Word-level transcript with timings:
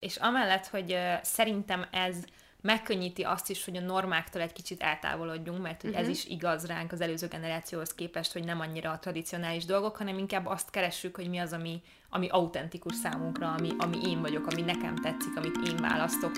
És 0.00 0.16
amellett, 0.16 0.66
hogy 0.66 0.96
szerintem 1.22 1.86
ez 1.90 2.16
megkönnyíti 2.60 3.22
azt 3.22 3.50
is, 3.50 3.64
hogy 3.64 3.76
a 3.76 3.80
normáktól 3.80 4.42
egy 4.42 4.52
kicsit 4.52 4.82
eltávolodjunk, 4.82 5.62
mert 5.62 5.80
hogy 5.80 5.90
uh-huh. 5.90 6.04
ez 6.04 6.10
mhm. 6.10 6.18
is 6.18 6.26
igaz 6.26 6.66
ránk 6.66 6.92
az 6.92 7.00
előző 7.00 7.26
generációhoz 7.26 7.94
képest, 7.94 8.32
hogy 8.32 8.44
nem 8.44 8.60
annyira 8.60 8.90
a 8.90 8.98
tradicionális 8.98 9.64
dolgok, 9.64 9.96
hanem 9.96 10.18
inkább 10.18 10.46
azt 10.46 10.70
keressük, 10.70 11.16
hogy 11.16 11.28
mi 11.28 11.38
az, 11.38 11.52
ami, 11.52 11.82
ami 12.10 12.28
autentikus 12.28 12.94
számunkra, 12.94 13.52
ami, 13.52 13.70
ami 13.78 13.98
én 14.08 14.20
vagyok, 14.20 14.46
ami 14.46 14.62
nekem 14.62 14.96
tetszik, 14.96 15.36
amit 15.36 15.68
én 15.68 15.76
választok. 15.76 16.32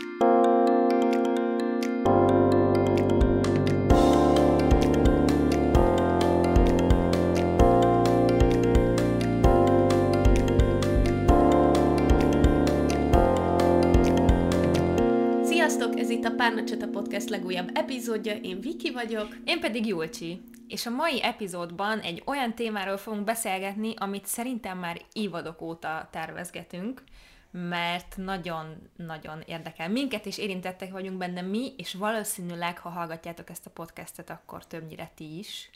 Legújabb 17.33 17.71
epizódja, 17.75 18.35
én 18.35 18.61
Viki 18.61 18.91
vagyok. 18.91 19.37
Én 19.45 19.61
pedig 19.61 19.87
Julcsi. 19.87 20.41
És 20.69 20.87
a 20.87 20.91
mai 20.91 21.23
epizódban 21.23 22.01
egy 22.01 22.23
olyan 22.27 22.55
témáról 22.55 22.97
fogunk 22.97 23.25
beszélgetni, 23.25 23.95
amit 23.97 24.27
szerintem 24.27 24.79
már 24.79 25.01
évadok 25.13 25.61
óta 25.61 26.09
tervezgetünk, 26.11 27.03
mert 27.51 28.17
nagyon-nagyon 28.17 29.43
érdekel 29.47 29.89
minket, 29.89 30.27
és 30.27 30.39
érintettek 30.39 30.91
vagyunk 30.91 31.19
benne 31.19 31.41
mi, 31.41 31.73
és 31.77 31.95
valószínűleg, 31.95 32.79
ha 32.79 32.89
hallgatjátok 32.89 33.51
ezt 33.51 33.67
a 33.67 33.71
podcastet, 33.71 34.31
akkor 34.31 34.67
többnyire 34.67 35.11
ti 35.15 35.39
is. 35.39 35.71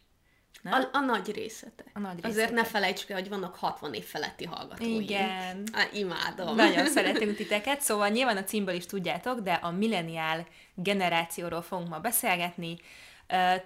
A, 0.72 0.88
a 0.92 1.00
nagy 1.00 1.32
részete. 1.32 1.84
A 1.92 1.98
nagy 1.98 2.14
részete. 2.14 2.28
Azért 2.28 2.52
ne 2.52 2.64
felejtsük 2.64 3.10
el, 3.10 3.18
hogy 3.18 3.28
vannak 3.28 3.56
60 3.56 3.94
év 3.94 4.04
feletti 4.04 4.44
hallgatói. 4.44 5.02
Igen. 5.02 5.62
Á, 5.72 5.88
imádom. 5.92 6.54
Nagyon 6.54 6.86
szeretünk 6.86 7.36
titeket, 7.42 7.80
szóval 7.80 8.08
nyilván 8.08 8.36
a 8.36 8.44
címből 8.44 8.74
is 8.74 8.86
tudjátok, 8.86 9.40
de 9.40 9.52
a 9.52 9.70
milleniál 9.70 10.46
generációról 10.74 11.62
fogunk 11.62 11.88
ma 11.88 11.98
beszélgetni. 11.98 12.78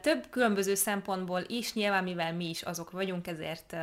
Több 0.01 0.27
különböző 0.31 0.75
szempontból 0.75 1.45
is, 1.47 1.73
nyilván 1.73 2.05
mivel 2.05 2.35
mi 2.35 2.49
is 2.49 2.63
azok 2.63 2.91
vagyunk, 2.91 3.27
ezért 3.27 3.77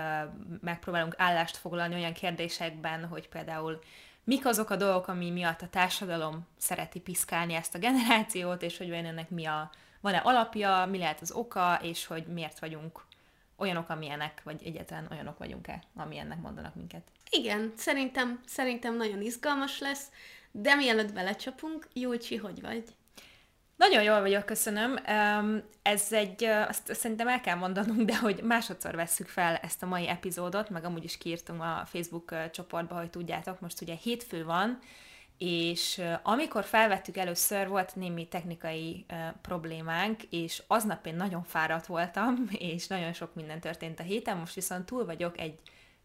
megpróbálunk 0.61 1.13
állást 1.17 1.57
foglalni 1.57 1.95
olyan 1.95 2.13
kérdésekben, 2.13 3.05
hogy 3.05 3.29
például 3.29 3.79
mik 4.23 4.45
azok 4.45 4.69
a 4.69 4.75
dolgok, 4.75 5.07
ami 5.07 5.29
miatt 5.29 5.61
a 5.61 5.67
társadalom 5.67 6.47
szereti 6.57 6.99
piszkálni 6.99 7.53
ezt 7.53 7.75
a 7.75 7.79
generációt, 7.79 8.61
és 8.61 8.77
hogy 8.77 8.89
ennek 8.89 9.29
mi 9.29 9.45
a, 9.45 9.71
van-e 10.01 10.17
alapja, 10.17 10.87
mi 10.89 10.97
lehet 10.97 11.21
az 11.21 11.31
oka, 11.31 11.79
és 11.81 12.05
hogy 12.05 12.25
miért 12.25 12.59
vagyunk 12.59 13.05
olyanok, 13.57 13.89
amilyenek, 13.89 14.41
vagy 14.43 14.61
egyáltalán 14.65 15.07
olyanok 15.11 15.37
vagyunk-e, 15.37 15.83
amilyennek 15.95 16.41
mondanak 16.41 16.75
minket. 16.75 17.01
Igen, 17.29 17.73
szerintem, 17.75 18.39
szerintem 18.45 18.95
nagyon 18.95 19.21
izgalmas 19.21 19.79
lesz, 19.79 20.11
de 20.51 20.75
mielőtt 20.75 21.13
belecsapunk, 21.13 21.87
Júlcsi, 21.93 22.35
hogy 22.35 22.61
vagy? 22.61 22.83
Nagyon 23.75 24.03
jól 24.03 24.21
vagyok, 24.21 24.45
köszönöm. 24.45 24.99
Ez 25.81 26.11
egy, 26.11 26.43
azt 26.43 26.93
szerintem 26.95 27.27
el 27.27 27.41
kell 27.41 27.55
mondanunk, 27.55 28.01
de 28.01 28.17
hogy 28.17 28.41
másodszor 28.43 28.95
vesszük 28.95 29.27
fel 29.27 29.55
ezt 29.55 29.83
a 29.83 29.85
mai 29.85 30.07
epizódot, 30.07 30.69
meg 30.69 30.85
amúgy 30.85 31.03
is 31.03 31.17
kiírtunk 31.17 31.61
a 31.61 31.83
Facebook 31.85 32.51
csoportba, 32.51 32.95
hogy 32.95 33.09
tudjátok, 33.09 33.59
most 33.59 33.81
ugye 33.81 33.95
hétfő 33.95 34.45
van, 34.45 34.79
és 35.37 36.01
amikor 36.23 36.63
felvettük 36.63 37.17
először, 37.17 37.67
volt 37.67 37.95
némi 37.95 38.27
technikai 38.27 39.05
uh, 39.09 39.17
problémánk, 39.41 40.23
és 40.29 40.63
aznap 40.67 41.05
én 41.05 41.15
nagyon 41.15 41.43
fáradt 41.43 41.85
voltam, 41.85 42.47
és 42.51 42.87
nagyon 42.87 43.13
sok 43.13 43.35
minden 43.35 43.59
történt 43.59 43.99
a 43.99 44.03
héten, 44.03 44.37
most 44.37 44.53
viszont 44.53 44.85
túl 44.85 45.05
vagyok 45.05 45.39
egy 45.39 45.59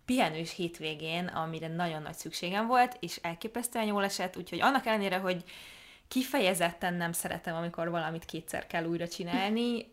pihenős 0.04 0.54
hétvégén, 0.54 1.26
amire 1.26 1.68
nagyon 1.68 2.02
nagy 2.02 2.14
szükségem 2.14 2.66
volt, 2.66 2.96
és 3.00 3.16
elképesztően 3.22 3.86
jól 3.86 4.04
esett, 4.04 4.36
úgyhogy 4.36 4.60
annak 4.60 4.86
ellenére, 4.86 5.16
hogy 5.16 5.44
kifejezetten 6.08 6.94
nem 6.94 7.12
szeretem, 7.12 7.54
amikor 7.54 7.90
valamit 7.90 8.24
kétszer 8.24 8.66
kell 8.66 8.84
újra 8.84 9.08
csinálni, 9.08 9.90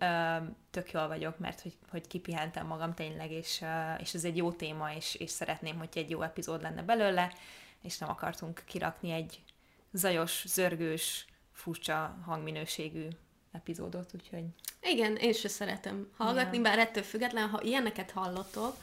tök 0.72 0.92
jól 0.92 1.08
vagyok, 1.08 1.38
mert 1.38 1.62
hogy, 1.62 1.73
hogy 1.92 2.08
kipihentem 2.08 2.67
magam 2.67 2.94
tényleg, 2.94 3.32
és, 3.32 3.64
és 4.00 4.14
ez 4.14 4.23
egy 4.23 4.38
jó 4.38 4.52
téma, 4.52 4.94
és, 4.94 5.16
és 5.16 5.30
szeretném, 5.30 5.77
hogy 5.77 5.89
egy 5.94 6.10
jó 6.10 6.21
epizód 6.21 6.61
lenne 6.61 6.82
belőle, 6.82 7.33
és 7.82 7.98
nem 7.98 8.10
akartunk 8.10 8.64
kirakni 8.66 9.12
egy 9.12 9.44
zajos, 9.92 10.44
zörgős, 10.48 11.26
furcsa 11.52 12.17
hangminőségű 12.26 13.08
epizódot, 13.52 14.12
úgyhogy... 14.14 14.44
Igen, 14.82 15.16
én 15.16 15.34
se 15.34 15.48
szeretem 15.48 16.10
hallgatni, 16.18 16.58
ja. 16.58 16.64
bár 16.64 16.80
ettől 16.80 17.04
független, 17.04 17.50
ha 17.50 17.62
ilyeneket 17.62 18.12
hallotok, 18.12 18.76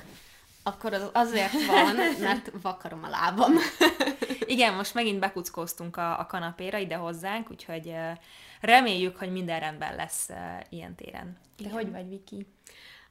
akkor 0.62 0.93
az 0.93 1.11
azért 1.12 1.67
van, 1.67 1.97
mert 2.27 2.51
vakarom 2.62 3.05
a 3.05 3.09
lábam. 3.09 3.53
Igen, 4.47 4.75
most 4.75 4.95
megint 4.95 5.21
bekuckóztunk 5.21 5.97
a, 5.97 6.19
a 6.19 6.27
kanapéra 6.27 6.79
ide 6.79 6.97
hozzánk, 6.97 7.51
úgyhogy 7.51 7.95
reméljük, 8.61 9.17
hogy 9.17 9.33
minden 9.33 9.61
rendben 9.61 9.95
lesz 9.95 10.29
ilyen 10.69 10.95
téren. 10.95 11.37
Te 11.56 11.65
Igen. 11.65 11.73
hogy 11.73 11.91
vagy, 11.91 12.09
Viki? 12.09 12.47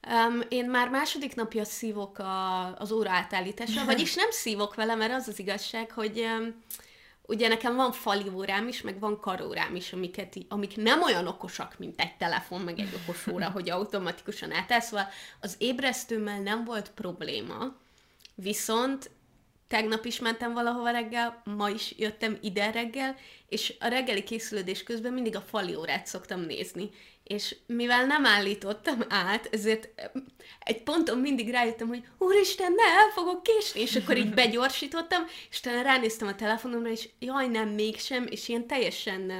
Um, 0.10 0.42
én 0.50 0.70
már 0.70 0.90
második 0.90 1.36
napja 1.36 1.64
szívok 1.64 2.20
a, 2.20 2.76
az 2.76 2.92
óra 2.92 3.12
átállításra, 3.12 3.86
vagyis 3.94 4.14
nem 4.14 4.32
szívok 4.32 4.76
vele, 4.76 4.96
mert 4.96 5.14
az 5.14 5.28
az 5.28 5.40
igazság, 5.40 5.92
hogy 5.92 6.20
um, 6.20 6.64
ugye 7.22 7.48
nekem 7.48 7.76
van 7.76 7.92
fali 7.92 8.30
órám 8.34 8.68
is, 8.68 8.82
meg 8.82 9.00
van 9.00 9.20
karórám 9.20 9.76
is, 9.76 9.94
amiket, 9.94 10.34
amik 10.50 10.76
nem 10.76 11.02
olyan 11.02 11.28
okosak, 11.28 11.76
mint 11.78 12.00
egy 12.00 12.18
telefon, 12.18 12.62
meg 12.62 12.80
egy 12.80 13.00
okos 13.04 13.28
óra, 13.28 13.50
hogy 13.50 13.70
automatikusan 13.70 14.52
átáll, 14.52 14.80
szóval 14.80 15.08
az 15.40 15.56
ébresztőmmel 15.58 16.40
nem 16.40 16.64
volt 16.64 16.92
probléma, 16.92 17.76
viszont 18.36 19.10
tegnap 19.68 20.06
is 20.06 20.20
mentem 20.20 20.54
valahova 20.54 20.90
reggel, 20.90 21.42
ma 21.44 21.70
is 21.70 21.94
jöttem 21.98 22.38
ide 22.42 22.72
reggel, 22.72 23.16
és 23.50 23.74
a 23.80 23.88
reggeli 23.88 24.24
készülődés 24.24 24.84
közben 24.84 25.14
mindig 25.14 25.36
a 25.36 25.42
fali 25.42 25.76
órát 25.76 26.06
szoktam 26.06 26.42
nézni. 26.42 26.90
És 27.24 27.56
mivel 27.66 28.06
nem 28.06 28.26
állítottam 28.26 29.04
át, 29.10 29.50
ezért 29.52 29.90
egy 30.60 30.84
ponton 30.84 31.18
mindig 31.18 31.50
rájöttem, 31.50 31.88
hogy 31.88 32.04
úristen, 32.18 32.72
ne, 32.72 32.84
el 32.84 33.10
fogok 33.10 33.44
késni, 33.44 33.82
és 33.82 33.96
akkor 33.96 34.18
így 34.18 34.34
begyorsítottam, 34.34 35.24
és 35.50 35.60
talán 35.60 35.84
ránéztem 35.84 36.28
a 36.28 36.36
telefonomra, 36.36 36.90
és 36.90 37.10
jaj, 37.20 37.48
nem, 37.48 37.70
mégsem, 37.70 38.28
és 38.30 38.48
ilyen 38.48 38.68
teljesen 38.68 39.32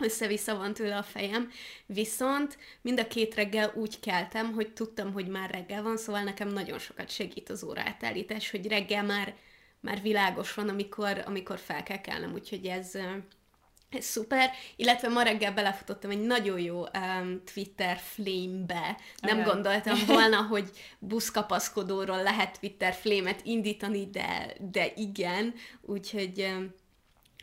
össze-vissza 0.00 0.56
van 0.56 0.74
tőle 0.74 0.96
a 0.96 1.02
fejem, 1.02 1.50
viszont 1.86 2.58
mind 2.80 3.00
a 3.00 3.06
két 3.06 3.34
reggel 3.34 3.72
úgy 3.74 4.00
keltem, 4.00 4.52
hogy 4.52 4.72
tudtam, 4.72 5.12
hogy 5.12 5.28
már 5.28 5.50
reggel 5.50 5.82
van, 5.82 5.96
szóval 5.96 6.22
nekem 6.22 6.48
nagyon 6.48 6.78
sokat 6.78 7.10
segít 7.10 7.50
az 7.50 7.64
órátállítás, 7.64 8.50
hogy 8.50 8.66
reggel 8.66 9.04
már, 9.04 9.34
már 9.80 10.02
világos 10.02 10.54
van, 10.54 10.68
amikor, 10.68 11.22
amikor 11.26 11.58
fel 11.58 11.82
kell 11.82 12.00
kelnem, 12.00 12.32
úgyhogy 12.32 12.66
ez, 12.66 12.94
ez 13.90 14.04
szuper, 14.04 14.50
illetve 14.76 15.08
ma 15.08 15.22
reggel 15.22 15.52
belefutottam 15.52 16.10
egy 16.10 16.20
nagyon 16.20 16.60
jó 16.60 16.80
um, 16.80 17.42
Twitter 17.52 17.96
flame-be. 17.96 18.96
Nem 19.20 19.38
Ajaj. 19.38 19.52
gondoltam 19.52 19.98
volna, 20.06 20.42
hogy 20.42 20.70
buszkapaszkodóról 20.98 22.22
lehet 22.22 22.58
Twitter 22.60 22.94
flame-et 22.94 23.40
indítani, 23.44 24.10
de, 24.10 24.54
de 24.70 24.92
igen, 24.96 25.54
úgyhogy 25.80 26.40
um, 26.40 26.74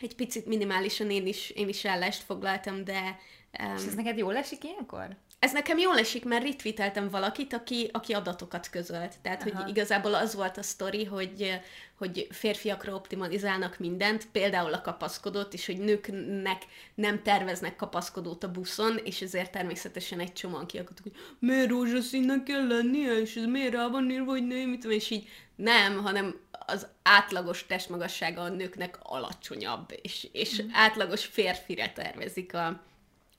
egy 0.01 0.15
picit 0.15 0.45
minimálisan 0.45 1.09
én 1.09 1.27
is, 1.27 1.49
én 1.49 1.67
is 1.67 1.85
állást 1.85 2.23
foglaltam, 2.23 2.83
de... 2.83 3.19
Um, 3.63 3.75
És 3.75 3.85
ez 3.85 3.95
neked 3.95 4.17
jól 4.17 4.35
esik 4.35 4.63
ilyenkor? 4.63 5.17
Ez 5.39 5.51
nekem 5.53 5.77
jól 5.77 5.97
esik, 5.97 6.25
mert 6.25 6.43
retweeteltem 6.43 7.09
valakit, 7.09 7.53
aki, 7.53 7.89
aki 7.91 8.13
adatokat 8.13 8.69
közölt. 8.69 9.15
Tehát, 9.21 9.43
Aha. 9.43 9.61
hogy 9.61 9.69
igazából 9.69 10.13
az 10.13 10.35
volt 10.35 10.57
a 10.57 10.61
sztori, 10.63 11.05
hogy, 11.05 11.59
hogy 11.97 12.27
férfiakra 12.29 12.93
optimalizálnak 12.93 13.77
mindent, 13.79 14.27
például 14.31 14.73
a 14.73 14.81
kapaszkodót, 14.81 15.53
és 15.53 15.65
hogy 15.65 15.77
nőknek 15.77 16.61
nem 16.95 17.21
terveznek 17.23 17.75
kapaszkodót 17.75 18.43
a 18.43 18.51
buszon, 18.51 18.99
és 19.03 19.21
ezért 19.21 19.51
természetesen 19.51 20.19
egy 20.19 20.33
csomóan 20.33 20.65
kiakadtak, 20.65 21.03
hogy 21.03 21.15
miért 21.39 21.69
rózsaszínnek 21.69 22.43
kell 22.43 22.67
lennie, 22.67 23.19
és 23.19 23.35
ez 23.35 23.45
miért 23.45 23.73
rá 23.73 23.87
van 23.87 24.11
írva, 24.11 24.31
hogy 24.31 24.47
nő, 24.47 24.67
mit 24.67 24.85
és 24.85 25.09
így 25.09 25.27
nem, 25.55 25.97
hanem 26.03 26.35
az 26.69 26.87
átlagos 27.03 27.65
testmagassága 27.65 28.41
a 28.41 28.49
nőknek 28.49 28.97
alacsonyabb, 29.01 29.93
és, 30.01 30.27
és 30.31 30.61
mm. 30.61 30.67
átlagos 30.73 31.25
férfire 31.25 31.91
tervezik 31.91 32.53
a, 32.53 32.65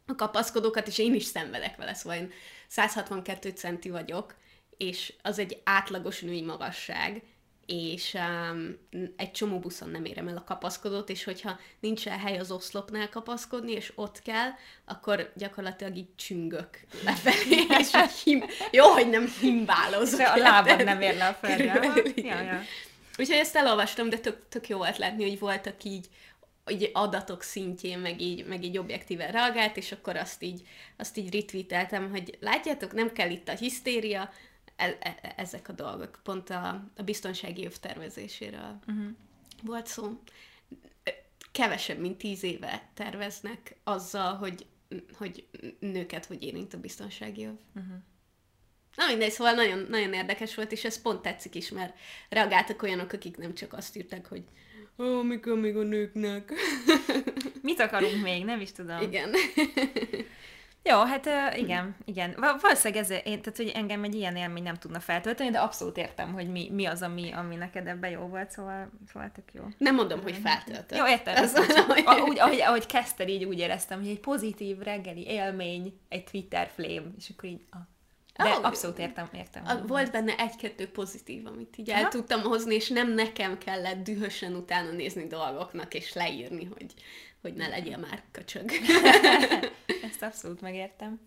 a 0.07 0.15
kapaszkodókat, 0.17 0.87
és 0.87 0.99
én 0.99 1.15
is 1.15 1.25
szenvedek 1.25 1.77
vele, 1.77 1.95
szóval 1.95 2.19
én 2.19 2.33
162 2.67 3.51
centi 3.51 3.91
vagyok, 3.91 4.35
és 4.77 5.13
az 5.23 5.39
egy 5.39 5.61
átlagos 5.65 6.21
női 6.21 6.43
magasság, 6.43 7.23
és 7.67 8.15
um, 8.15 8.77
egy 9.17 9.31
csomó 9.31 9.59
buszon 9.59 9.91
nem 9.91 10.05
érem 10.05 10.29
el 10.29 10.37
a 10.37 10.45
kapaszkodót, 10.45 11.09
és 11.09 11.25
hogyha 11.25 11.59
nincsen 11.81 12.19
hely 12.19 12.39
az 12.39 12.51
oszlopnál 12.51 13.09
kapaszkodni, 13.09 13.73
és 13.73 13.93
ott 13.95 14.23
kell, 14.23 14.51
akkor 14.85 15.33
gyakorlatilag 15.35 15.97
így 15.97 16.15
csüngök 16.17 16.81
lefelé, 17.05 17.67
és 17.81 17.91
him... 18.25 18.45
jó, 18.71 18.87
hogy 18.87 19.09
nem 19.09 19.33
himbálozok. 19.41 20.21
A 20.21 20.37
lábad 20.37 20.85
nem 20.85 21.01
ér 21.01 21.17
le 21.17 21.29
a 21.29 21.33
földre. 21.33 21.93
Ja, 22.17 22.41
ja. 22.41 22.61
Úgyhogy 23.19 23.37
ezt 23.37 23.56
elolvastam, 23.56 24.09
de 24.09 24.19
tök, 24.19 24.49
tök 24.49 24.69
jó 24.69 24.76
volt 24.76 24.99
látni, 24.99 25.29
hogy 25.29 25.38
voltak 25.38 25.85
így 25.85 26.09
így 26.70 26.91
adatok 26.93 27.43
szintjén, 27.43 27.99
meg 27.99 28.20
így, 28.20 28.47
meg 28.47 28.65
így 28.65 28.79
objektíven 28.79 29.32
reagált, 29.32 29.76
és 29.76 29.93
akkor 29.93 30.17
azt 30.17 30.43
így, 30.43 30.67
azt 30.97 31.17
így 31.17 31.35
retweeteltem, 31.35 32.11
hogy 32.11 32.38
látjátok, 32.41 32.93
nem 32.93 33.12
kell 33.12 33.31
itt 33.31 33.49
a 33.49 33.56
hisztéria, 33.56 34.31
e- 34.76 34.99
e- 35.00 35.35
ezek 35.37 35.69
a 35.69 35.73
dolgok, 35.73 36.20
pont 36.23 36.50
a, 36.50 36.85
a 36.97 37.03
biztonsági 37.03 37.69
tervezéséről 37.81 38.79
uh-huh. 38.87 39.06
volt 39.62 39.87
szó. 39.87 40.23
kevesebb, 41.53 41.99
mint 41.99 42.19
tíz 42.19 42.43
éve 42.43 42.91
terveznek 42.94 43.76
azzal, 43.85 44.35
hogy, 44.35 44.67
hogy 45.12 45.47
nőket 45.81 46.26
hogy 46.26 46.43
érint 46.43 46.75
a 46.75 46.81
biztonsági 46.81 47.44
öv. 47.44 47.59
Uh-huh. 47.75 47.97
Na 48.99 49.06
mindegy, 49.06 49.31
szóval 49.31 49.53
nagyon, 49.53 49.87
nagyon 49.89 50.12
érdekes 50.12 50.55
volt, 50.55 50.73
és 50.73 50.85
ez 50.85 51.03
pont 51.03 51.23
tetszik 51.23 51.55
is, 51.55 51.71
mert 51.71 51.95
reagáltak 52.29 52.83
olyanok, 52.83 53.12
akik 53.12 53.37
nem 53.37 53.55
csak 53.55 53.73
azt 53.73 53.97
írták, 53.97 54.27
hogy 54.27 54.43
ó, 54.99 55.23
mikor 55.23 55.59
még 55.59 55.77
a 55.77 55.83
nőknek. 55.83 56.53
Mit 57.62 57.81
akarunk 57.81 58.23
még? 58.23 58.45
Nem 58.45 58.61
is 58.61 58.73
tudom. 58.73 59.00
Igen. 59.00 59.31
Jó, 60.83 61.03
hát 61.03 61.29
igen, 61.56 61.97
igen. 62.05 62.37
Valószínűleg 62.61 63.03
ez, 63.03 63.11
én, 63.11 63.43
tehát, 63.43 63.56
hogy 63.56 63.73
engem 63.75 64.05
egy 64.05 64.15
ilyen 64.15 64.37
élmény 64.37 64.62
nem 64.62 64.79
tudna 64.79 65.00
feltölteni, 65.00 65.50
de 65.50 65.59
abszolút 65.59 65.97
értem, 65.97 66.33
hogy 66.33 66.50
mi, 66.50 66.71
mi 66.73 66.85
az, 66.85 67.03
ami, 67.03 67.33
ami 67.33 67.55
neked 67.55 67.87
ebben 67.87 68.11
jó 68.11 68.21
volt, 68.21 68.50
szóval, 68.50 68.91
szóval 69.12 69.31
tök 69.35 69.53
jó. 69.53 69.65
Nem 69.79 69.95
mondom, 69.95 70.23
hogy 70.23 70.37
feltöltött. 70.37 70.99
Jó, 70.99 71.09
értem. 71.09 71.35
Ez 71.37 71.53
csak, 71.75 71.89
ahogy, 72.05 72.39
ahogy, 72.39 72.61
ahogy 72.61 72.87
kezdted, 72.87 73.29
így 73.29 73.45
úgy 73.45 73.59
éreztem, 73.59 73.99
hogy 73.99 74.09
egy 74.09 74.21
pozitív 74.21 74.79
reggeli 74.79 75.27
élmény, 75.27 76.00
egy 76.09 76.25
Twitter 76.25 76.71
flame, 76.75 77.06
és 77.19 77.31
akkor 77.31 77.49
így, 77.49 77.61
ah, 77.71 77.81
de 78.43 78.49
oh, 78.49 78.64
abszolút 78.64 78.99
értem, 78.99 79.29
értem. 79.32 79.62
A, 79.67 79.87
volt 79.87 80.11
benne 80.11 80.37
egy-kettő 80.37 80.90
pozitív, 80.90 81.46
amit 81.46 81.79
így 81.79 81.90
Aha. 81.90 81.99
el 81.99 82.08
tudtam 82.08 82.40
hozni, 82.40 82.75
és 82.75 82.88
nem 82.88 83.12
nekem 83.12 83.58
kellett 83.58 84.02
dühösen 84.02 84.55
utána 84.55 84.90
nézni 84.90 85.26
dolgoknak, 85.26 85.94
és 85.94 86.12
leírni, 86.12 86.64
hogy, 86.64 86.94
hogy 87.43 87.55
ne 87.55 87.69
legyen 87.69 88.00
már 88.00 88.23
köcsög. 88.31 88.70
Ezt 90.08 90.23
abszolút 90.23 90.61
megértem. 90.61 91.20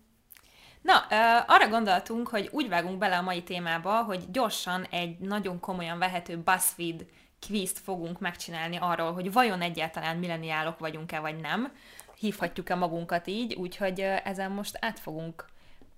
Na, 0.82 0.98
arra 1.46 1.68
gondoltunk, 1.68 2.28
hogy 2.28 2.48
úgy 2.52 2.68
vágunk 2.68 2.98
bele 2.98 3.16
a 3.18 3.22
mai 3.22 3.42
témába, 3.42 4.02
hogy 4.02 4.30
gyorsan 4.30 4.86
egy 4.90 5.18
nagyon 5.18 5.60
komolyan 5.60 5.98
vehető 5.98 6.38
BuzzFeed 6.38 7.06
kvízt 7.46 7.78
fogunk 7.78 8.20
megcsinálni 8.20 8.76
arról, 8.80 9.12
hogy 9.12 9.32
vajon 9.32 9.60
egyáltalán 9.60 10.16
milleniálok 10.16 10.78
vagyunk-e, 10.78 11.20
vagy 11.20 11.40
nem. 11.40 11.72
Hívhatjuk-e 12.18 12.74
magunkat 12.74 13.26
így, 13.26 13.54
úgyhogy 13.54 14.00
ezen 14.00 14.50
most 14.50 14.78
át 14.80 15.00
fogunk 15.00 15.44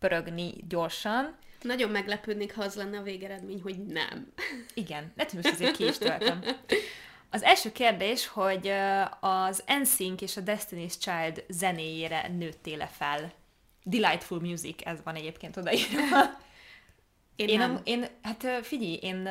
pörögni 0.09 0.55
gyorsan. 0.69 1.37
Nagyon 1.61 1.91
meglepődnék, 1.91 2.55
ha 2.55 2.63
az 2.63 2.75
lenne 2.75 2.99
a 2.99 3.03
végeredmény, 3.03 3.61
hogy 3.63 3.85
nem. 3.85 4.33
Igen, 4.75 5.13
lehet, 5.17 5.33
hogy 5.33 5.43
most 5.43 5.55
azért 5.55 5.77
ki 5.77 5.85
is 5.85 5.99
töltöm. 5.99 6.45
Az 7.31 7.43
első 7.43 7.73
kérdés, 7.73 8.27
hogy 8.27 8.73
az 9.21 9.65
NSYNC 9.83 10.21
és 10.21 10.37
a 10.37 10.43
Destiny's 10.43 10.99
Child 10.99 11.45
zenéjére 11.49 12.29
nőttél-e 12.29 12.87
fel? 12.87 13.33
Delightful 13.83 14.41
Music, 14.41 14.87
ez 14.87 14.99
van 15.05 15.15
egyébként 15.15 15.57
odaírva. 15.57 16.43
Én, 17.37 17.49
én, 17.49 17.59
nem. 17.59 17.75
A, 17.75 17.81
én, 17.85 18.07
hát 18.23 18.47
figyelj, 18.63 18.99
én 19.03 19.29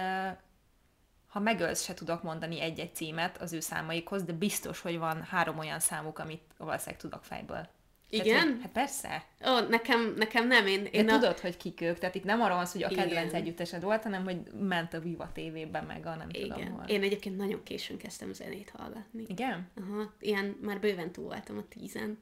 ha 1.28 1.40
megölsz, 1.40 1.84
se 1.84 1.94
tudok 1.94 2.24
mondani 2.24 2.62
egy-egy 2.62 2.96
címet 2.96 3.38
az 3.38 3.54
ő 3.54 3.60
számaikhoz, 3.60 4.24
de 4.24 4.34
biztos, 4.34 4.82
hogy 4.82 4.98
van 4.98 5.22
három 5.22 5.58
olyan 5.58 5.80
számuk, 5.80 6.20
amit 6.20 6.44
valószínűleg 6.58 7.00
tudok 7.00 7.24
fejből. 7.24 7.68
Igen? 8.14 8.48
Tehát, 8.48 8.62
hát 8.62 8.72
persze. 8.72 9.24
Ó, 9.48 9.68
nekem, 9.70 10.14
nekem 10.18 10.48
nem, 10.48 10.68
én... 10.68 10.86
én 10.86 11.06
De 11.06 11.14
a... 11.14 11.20
tudod, 11.20 11.40
hogy 11.40 11.58
kik 11.58 11.82
ők, 11.82 12.00
tehát 12.00 12.16
itt 12.16 12.24
nem 12.24 12.42
arról 12.42 12.56
van 12.56 12.66
hogy 12.72 12.84
a 12.84 12.88
kedvenc 12.88 13.30
Igen. 13.30 13.42
együttesed 13.42 13.84
volt, 13.84 14.04
hanem 14.04 14.24
hogy 14.24 14.38
ment 14.60 14.94
a 14.94 15.00
Viva 15.00 15.32
TV-ben, 15.34 15.84
meg 15.84 16.06
a 16.06 16.16
nem 16.16 16.30
Igen. 16.32 16.50
tudom 16.50 16.72
hol. 16.72 16.84
Én 16.88 17.04
egyébként 17.04 17.38
nagyon 17.38 17.64
későn 17.64 17.98
kezdtem 17.98 18.34
zenét 18.34 18.74
hallgatni. 18.78 19.24
Igen? 19.28 19.68
Aha, 19.82 20.14
ilyen 20.20 20.58
már 20.62 20.80
bőven 20.80 21.12
túl 21.12 21.26
voltam 21.26 21.58
a 21.58 21.64
tízen. 21.70 22.22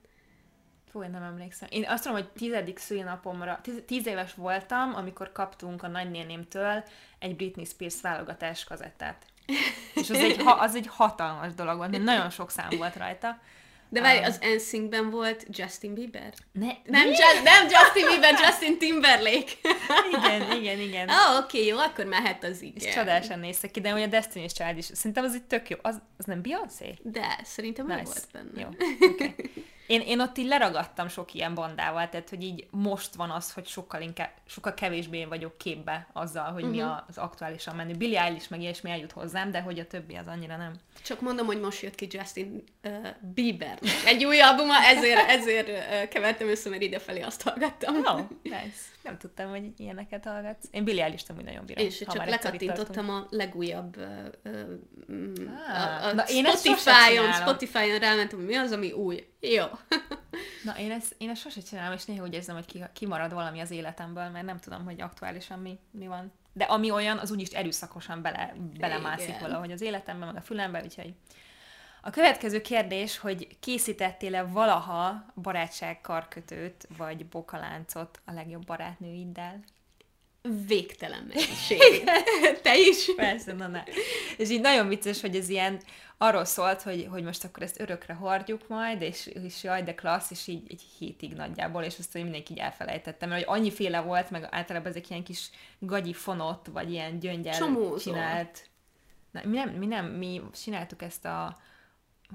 Fú, 0.91 1.03
én 1.03 1.09
nem 1.09 1.23
emlékszem. 1.23 1.67
Én 1.71 1.85
azt 1.88 2.03
tudom, 2.03 2.17
hogy 2.17 2.29
tizedik 2.29 2.77
szülinapomra, 2.77 3.59
tíz, 3.63 3.83
tíz 3.85 4.07
éves 4.07 4.33
voltam, 4.33 4.95
amikor 4.95 5.31
kaptunk 5.31 5.83
a 5.83 5.87
nagynénémtől 5.87 6.83
egy 7.19 7.35
Britney 7.35 7.65
Spears 7.65 8.01
válogatás 8.01 8.63
kazettát. 8.63 9.25
És 9.95 10.09
az 10.09 10.17
egy, 10.17 10.41
az 10.45 10.75
egy 10.75 10.87
hatalmas 10.87 11.53
dolog 11.53 11.77
volt, 11.77 11.91
mert 11.91 12.03
nagyon 12.03 12.29
sok 12.29 12.51
szám 12.51 12.69
volt 12.77 12.95
rajta. 12.95 13.39
De 13.93 14.01
várj, 14.01 14.17
um, 14.17 14.23
az 14.23 14.39
NSYNC-ben 14.55 15.09
volt 15.09 15.45
Justin 15.49 15.93
Bieber? 15.93 16.33
Ne, 16.51 16.71
nem, 16.85 17.07
Ju- 17.07 17.43
nem 17.43 17.67
Justin 17.69 18.05
Bieber, 18.07 18.39
Justin 18.39 18.77
Timberlake. 18.77 19.51
igen, 20.17 20.51
igen, 20.61 20.79
igen. 20.79 21.09
Ah, 21.09 21.43
oké, 21.43 21.57
okay, 21.57 21.69
jó, 21.69 21.77
akkor 21.77 22.05
mehet 22.05 22.43
az 22.43 22.61
igen. 22.61 22.88
És 22.88 22.93
csodásan 22.93 23.39
néztek 23.39 23.71
ki, 23.71 23.81
de 23.81 23.91
hogy 23.91 24.01
a 24.01 24.07
Destiny's 24.07 24.53
Child 24.53 24.77
is. 24.77 24.85
Szerintem 24.85 25.23
az 25.23 25.33
egy 25.33 25.43
tök 25.43 25.69
jó. 25.69 25.77
Az, 25.81 26.01
az 26.17 26.25
nem 26.25 26.41
Beyoncé? 26.41 26.93
De, 27.01 27.39
szerintem 27.43 27.85
nice. 27.85 28.03
volt 28.03 28.27
benne. 28.31 28.61
Jó, 28.61 28.67
okay. 29.09 29.35
Én, 29.91 30.01
én 30.01 30.19
ott 30.19 30.38
így 30.38 30.47
leragadtam 30.47 31.07
sok 31.07 31.33
ilyen 31.33 31.53
bandával, 31.53 32.09
tehát 32.09 32.29
hogy 32.29 32.43
így 32.43 32.67
most 32.69 33.15
van 33.15 33.29
az, 33.29 33.53
hogy 33.53 33.67
sokkal, 33.67 34.01
inkább, 34.01 34.29
sokkal 34.45 34.73
kevésbé 34.73 35.17
én 35.17 35.29
vagyok 35.29 35.57
képbe 35.57 36.07
azzal, 36.13 36.51
hogy 36.51 36.63
uh-huh. 36.63 36.77
mi 36.77 36.83
mhm. 36.83 36.91
az 37.07 37.17
aktuálisan 37.17 37.75
menő. 37.75 37.93
Billy 37.93 38.17
Eilish 38.17 38.49
meg 38.49 38.61
ilyesmi 38.61 38.91
eljut 38.91 39.11
hozzám, 39.11 39.51
de 39.51 39.61
hogy 39.61 39.79
a 39.79 39.88
többi 39.88 40.15
az 40.15 40.27
annyira 40.27 40.57
nem. 40.57 40.73
Csak 41.03 41.21
mondom, 41.21 41.45
hogy 41.45 41.59
most 41.59 41.81
jött 41.81 41.95
ki 41.95 42.07
Justin 42.09 42.63
uh, 42.83 43.07
Bieber. 43.33 43.79
Egy 44.05 44.25
új 44.25 44.41
albuma, 44.41 44.83
ezért, 44.83 45.29
ezért 45.29 45.67
uh, 45.67 46.07
kevertem 46.07 46.47
össze, 46.47 46.69
mert 46.69 46.81
idefelé 46.81 47.21
azt 47.21 47.41
hallgattam. 47.41 47.95
Oh, 47.95 48.19
nice. 48.44 48.91
Nem 49.03 49.18
tudtam, 49.18 49.50
hogy 49.50 49.71
ilyeneket 49.77 50.25
hallgatsz. 50.25 50.68
Én 50.71 50.83
Billy 50.83 51.01
Eilish-t 51.01 51.30
amúgy 51.30 51.44
nagyon 51.44 51.65
bírom. 51.65 51.86
És 51.86 51.98
csak 51.98 52.25
lekattintottam 52.25 53.09
a 53.09 53.27
legújabb 53.30 53.98
uh, 53.98 54.06
ah, 55.68 56.03
a, 56.03 56.07
a 56.07 56.13
na, 56.13 56.25
Spotify-on, 56.25 57.33
Spotify-on 57.33 58.00
rámentem, 58.00 58.38
hogy 58.38 58.48
mi 58.48 58.56
az, 58.56 58.71
ami 58.71 58.92
új. 58.92 59.27
Jó. 59.39 59.65
Na, 60.65 60.77
én 60.77 60.92
ezt, 60.92 61.15
én 61.18 61.30
ezt 61.30 61.42
sose 61.42 61.62
csinálom, 61.62 61.94
és 61.94 62.06
néha 62.06 62.24
úgy 62.24 62.33
érzem, 62.33 62.56
hogy 62.56 62.65
ki, 62.65 62.83
kimarad 62.94 63.33
valami 63.33 63.59
az 63.59 63.71
életemből, 63.71 64.30
mert 64.30 64.45
nem 64.45 64.57
tudom, 64.59 64.83
hogy 64.83 65.01
aktuálisan 65.01 65.59
mi, 65.59 65.80
mi 65.92 66.07
van. 66.07 66.31
De 66.54 66.63
ami 66.63 66.92
olyan, 66.92 67.18
az 67.18 67.31
úgyis 67.31 67.50
erőszakosan 67.50 68.21
bele, 68.21 68.54
belemászik 68.80 69.27
Igen. 69.27 69.42
valahogy 69.42 69.71
az 69.71 69.81
életembe, 69.81 70.25
meg 70.25 70.36
a 70.36 70.42
fülembe, 70.42 70.81
úgyhogy... 70.83 71.13
A 72.01 72.09
következő 72.09 72.62
kérdés, 72.62 73.18
hogy 73.18 73.57
készítettél-e 73.59 74.44
valaha 74.44 75.25
barátság 75.36 76.01
karkötőt, 76.01 76.88
vagy 76.98 77.25
bokaláncot 77.25 78.21
a 78.25 78.31
legjobb 78.31 78.65
barátnőiddel? 78.65 79.63
végtelen 80.68 81.24
mennyiség. 81.27 81.80
Te 82.63 82.77
is? 82.77 83.15
Persze, 83.15 83.53
na 83.53 83.68
ne. 83.68 83.83
És 84.38 84.50
így 84.50 84.62
nagyon 84.62 84.88
vicces, 84.88 85.21
hogy 85.21 85.36
ez 85.36 85.50
ilyen 85.50 85.81
arról 86.18 86.45
szólt, 86.45 86.81
hogy, 86.81 87.07
hogy 87.09 87.24
most 87.24 87.44
akkor 87.44 87.63
ezt 87.63 87.80
örökre 87.80 88.13
hordjuk 88.13 88.68
majd, 88.68 89.01
és, 89.01 89.25
és 89.25 89.63
jaj, 89.63 89.83
de 89.83 89.95
klassz, 89.95 90.31
és 90.31 90.47
így 90.47 90.63
egy 90.69 90.81
hétig 90.97 91.33
nagyjából, 91.33 91.83
és 91.83 91.95
azt 92.00 92.13
mindenki 92.13 92.51
így 92.51 92.59
elfelejtettem, 92.59 93.30
mert 93.30 93.44
hogy 93.45 93.57
annyi 93.57 93.71
féle 93.71 94.00
volt, 94.00 94.30
meg 94.30 94.47
általában 94.51 94.89
ezek 94.89 95.09
ilyen 95.09 95.24
kis 95.24 95.50
gagyi 95.80 96.13
fonott, 96.13 96.65
vagy 96.71 96.92
ilyen 96.92 97.19
gyöngyel 97.19 97.57
Csomózó. 97.57 97.97
csinált. 97.97 98.69
Na, 99.31 99.42
mi 99.44 99.56
nem, 99.56 99.69
mi 99.69 99.86
nem, 99.86 100.06
mi 100.06 100.42
csináltuk 100.63 101.01
ezt 101.01 101.25
a, 101.25 101.57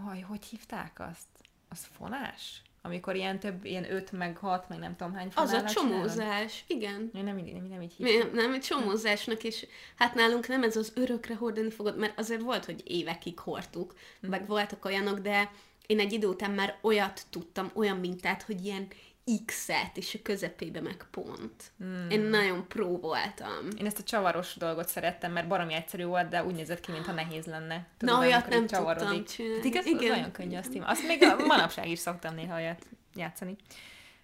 hogy, 0.05 0.25
hogy 0.29 0.45
hívták 0.45 1.01
azt? 1.01 1.27
Az 1.69 1.87
fonás? 1.97 2.63
amikor 2.87 3.17
ilyen 3.17 3.39
több, 3.39 3.65
ilyen 3.65 3.93
öt, 3.93 4.13
meg 4.13 4.37
hat, 4.37 4.69
meg 4.69 4.79
nem 4.79 4.97
tudom 4.97 5.15
hány 5.15 5.31
Az 5.35 5.53
a 5.53 5.65
csomózás, 5.65 6.65
igen. 6.67 7.11
Én 7.15 7.25
nem, 7.25 7.37
nem, 7.37 7.67
nem 7.71 7.83
így 7.83 7.93
hívtam. 7.93 8.19
Nem, 8.19 8.31
nem, 8.35 8.53
egy 8.53 8.61
csomózásnak 8.61 9.43
is. 9.43 9.67
Hát 9.97 10.15
nálunk 10.15 10.49
nem 10.49 10.63
ez 10.63 10.77
az 10.77 10.93
örökre 10.95 11.35
hordani 11.35 11.71
fogod, 11.71 11.99
mert 11.99 12.19
azért 12.19 12.41
volt, 12.41 12.65
hogy 12.65 12.83
évekig 12.85 13.39
hordtuk, 13.39 13.95
mm. 14.27 14.31
meg 14.31 14.47
voltak 14.47 14.85
olyanok, 14.85 15.19
de 15.19 15.51
én 15.87 16.01
egy 16.01 16.13
idő 16.13 16.27
után 16.27 16.51
már 16.51 16.79
olyat 16.81 17.23
tudtam, 17.31 17.71
olyan 17.75 17.97
mintát, 17.97 18.43
hogy 18.43 18.65
ilyen 18.65 18.89
X-et, 19.47 19.97
és 19.97 20.15
a 20.15 20.19
közepébe 20.23 20.81
meg 20.81 21.07
pont. 21.11 21.73
Hmm. 21.79 22.11
Én 22.11 22.21
nagyon 22.21 22.69
pró 22.69 22.99
voltam. 22.99 23.69
Én 23.79 23.87
ezt 23.87 23.99
a 23.99 24.03
csavaros 24.03 24.55
dolgot 24.55 24.89
szerettem, 24.89 25.33
mert 25.33 25.49
baromi 25.49 25.75
egyszerű 25.75 26.05
volt, 26.05 26.29
de 26.29 26.45
úgy 26.45 26.55
nézett 26.55 26.81
ki, 26.81 26.93
mintha 26.93 27.13
nehéz 27.13 27.45
lenne. 27.45 27.87
Tudod, 27.97 28.15
Na, 28.15 28.21
olyat 28.21 28.49
nem 28.49 28.67
tudtam 28.67 28.97
csinálni. 28.97 29.23
Hát 29.55 29.65
igaz, 29.65 29.87
Igen. 29.87 30.11
nagyon 30.11 30.33
könnyű 30.33 30.57
azt 30.57 30.71
téma. 30.71 30.87
Azt 30.87 31.07
még 31.07 31.23
a 31.23 31.37
manapság 31.47 31.89
is 31.89 31.99
szoktam 31.99 32.35
néha 32.35 32.55
olyat 32.55 32.87
játszani. 33.15 33.57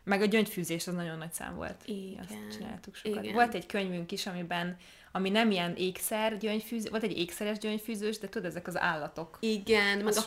Meg 0.04 0.21
a 0.21 0.25
gyöngyfűzés 0.25 0.87
az 0.87 0.94
nagyon 0.94 1.18
nagy 1.18 1.32
szám 1.32 1.54
volt. 1.54 1.82
Igen. 1.85 2.25
Azt 2.25 2.56
csináltuk 2.56 2.94
sokat. 2.94 3.23
Igen. 3.23 3.35
Volt 3.35 3.54
egy 3.54 3.66
könyvünk 3.66 4.12
is, 4.12 4.26
amiben 4.26 4.76
ami 5.12 5.30
nem 5.30 5.50
ilyen 5.50 5.75
ékszer 5.76 6.37
gyöngyfűző, 6.38 6.90
volt 6.90 7.02
egy 7.02 7.18
ékszeres 7.18 7.59
gyöngyfűzős, 7.59 8.18
de 8.18 8.28
tudod, 8.28 8.47
ezek 8.47 8.66
az 8.66 8.78
állatok. 8.78 9.37
Igen, 9.40 9.99
meg 9.99 10.16
a 10.16 10.21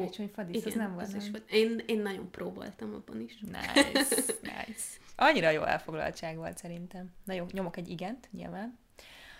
karácsonyfadíszek. 0.00 0.62
Karácsonyfadísz, 0.62 0.66
az 0.66 0.74
nem 0.74 0.94
volt. 0.94 1.14
Az 1.14 1.30
volt. 1.30 1.50
Én, 1.50 1.82
én 1.86 2.02
nagyon 2.02 2.30
próbáltam 2.30 2.94
abban 2.94 3.20
is. 3.20 3.38
Nice, 3.40 4.32
nice. 4.66 4.84
Annyira 5.16 5.50
jó 5.50 5.62
elfoglaltság 5.62 6.36
volt 6.36 6.58
szerintem. 6.58 7.12
Na 7.24 7.34
jó, 7.34 7.46
nyomok 7.52 7.76
egy 7.76 7.88
igent, 7.88 8.28
nyilván. 8.32 8.78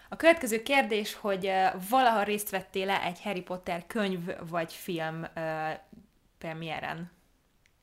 A 0.09 0.17
következő 0.17 0.63
kérdés, 0.63 1.15
hogy 1.15 1.51
valaha 1.89 2.23
részt 2.23 2.51
vettél-e 2.51 3.03
egy 3.03 3.21
Harry 3.21 3.43
Potter 3.43 3.87
könyv 3.87 4.21
vagy 4.49 4.73
film 4.73 5.27
uh, 5.37 5.43
premiéren? 6.39 7.15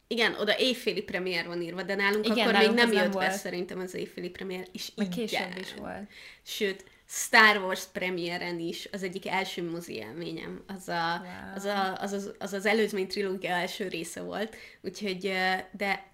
Igen, 0.07 0.35
oda 0.39 0.59
éjféli 0.59 1.01
premier 1.01 1.47
van 1.47 1.61
írva, 1.61 1.83
de 1.83 1.95
nálunk 1.95 2.25
Igen, 2.25 2.37
akkor 2.39 2.53
nálunk 2.53 2.75
még 2.75 2.83
nem 2.83 2.93
jött 2.93 3.01
nem 3.01 3.11
be 3.11 3.15
volt. 3.15 3.31
szerintem 3.31 3.79
az 3.79 3.93
éjféli 3.93 4.29
premier, 4.29 4.67
és 4.71 4.91
Meg 4.95 5.09
később 5.09 5.57
is 5.59 5.73
volt. 5.73 6.09
Sőt, 6.41 6.83
Star 7.15 7.57
Wars 7.57 7.85
premiéren 7.85 8.59
is 8.59 8.89
az 8.91 9.03
egyik 9.03 9.27
első 9.27 9.69
mozi 9.69 9.93
élményem. 9.93 10.63
Az, 10.67 10.87
a, 10.87 11.21
wow. 11.23 11.55
az, 11.55 11.65
a, 11.65 11.97
az, 12.01 12.11
az, 12.11 12.33
az 12.39 12.53
az 12.53 12.65
előzmény 12.65 13.07
trilógia 13.07 13.51
első 13.51 13.87
része 13.87 14.21
volt. 14.21 14.55
Úgyhogy, 14.81 15.33
de 15.71 16.05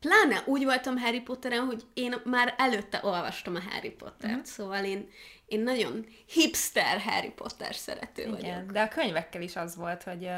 pláne 0.00 0.42
úgy 0.46 0.64
voltam 0.64 0.98
Harry 0.98 1.20
Potteren, 1.20 1.64
hogy 1.64 1.82
én 1.94 2.14
már 2.24 2.54
előtte 2.58 3.00
olvastam 3.02 3.54
a 3.54 3.60
Harry 3.70 3.90
Pottert, 3.90 4.36
mm. 4.36 4.42
szóval 4.42 4.84
én, 4.84 5.10
én 5.46 5.60
nagyon 5.60 6.06
hipster 6.26 7.00
Harry 7.00 7.30
Potter 7.30 7.74
szerető 7.74 8.22
Igen, 8.22 8.34
vagyok. 8.34 8.72
de 8.72 8.80
a 8.80 8.88
könyvekkel 8.88 9.42
is 9.42 9.56
az 9.56 9.76
volt, 9.76 10.02
hogy 10.02 10.28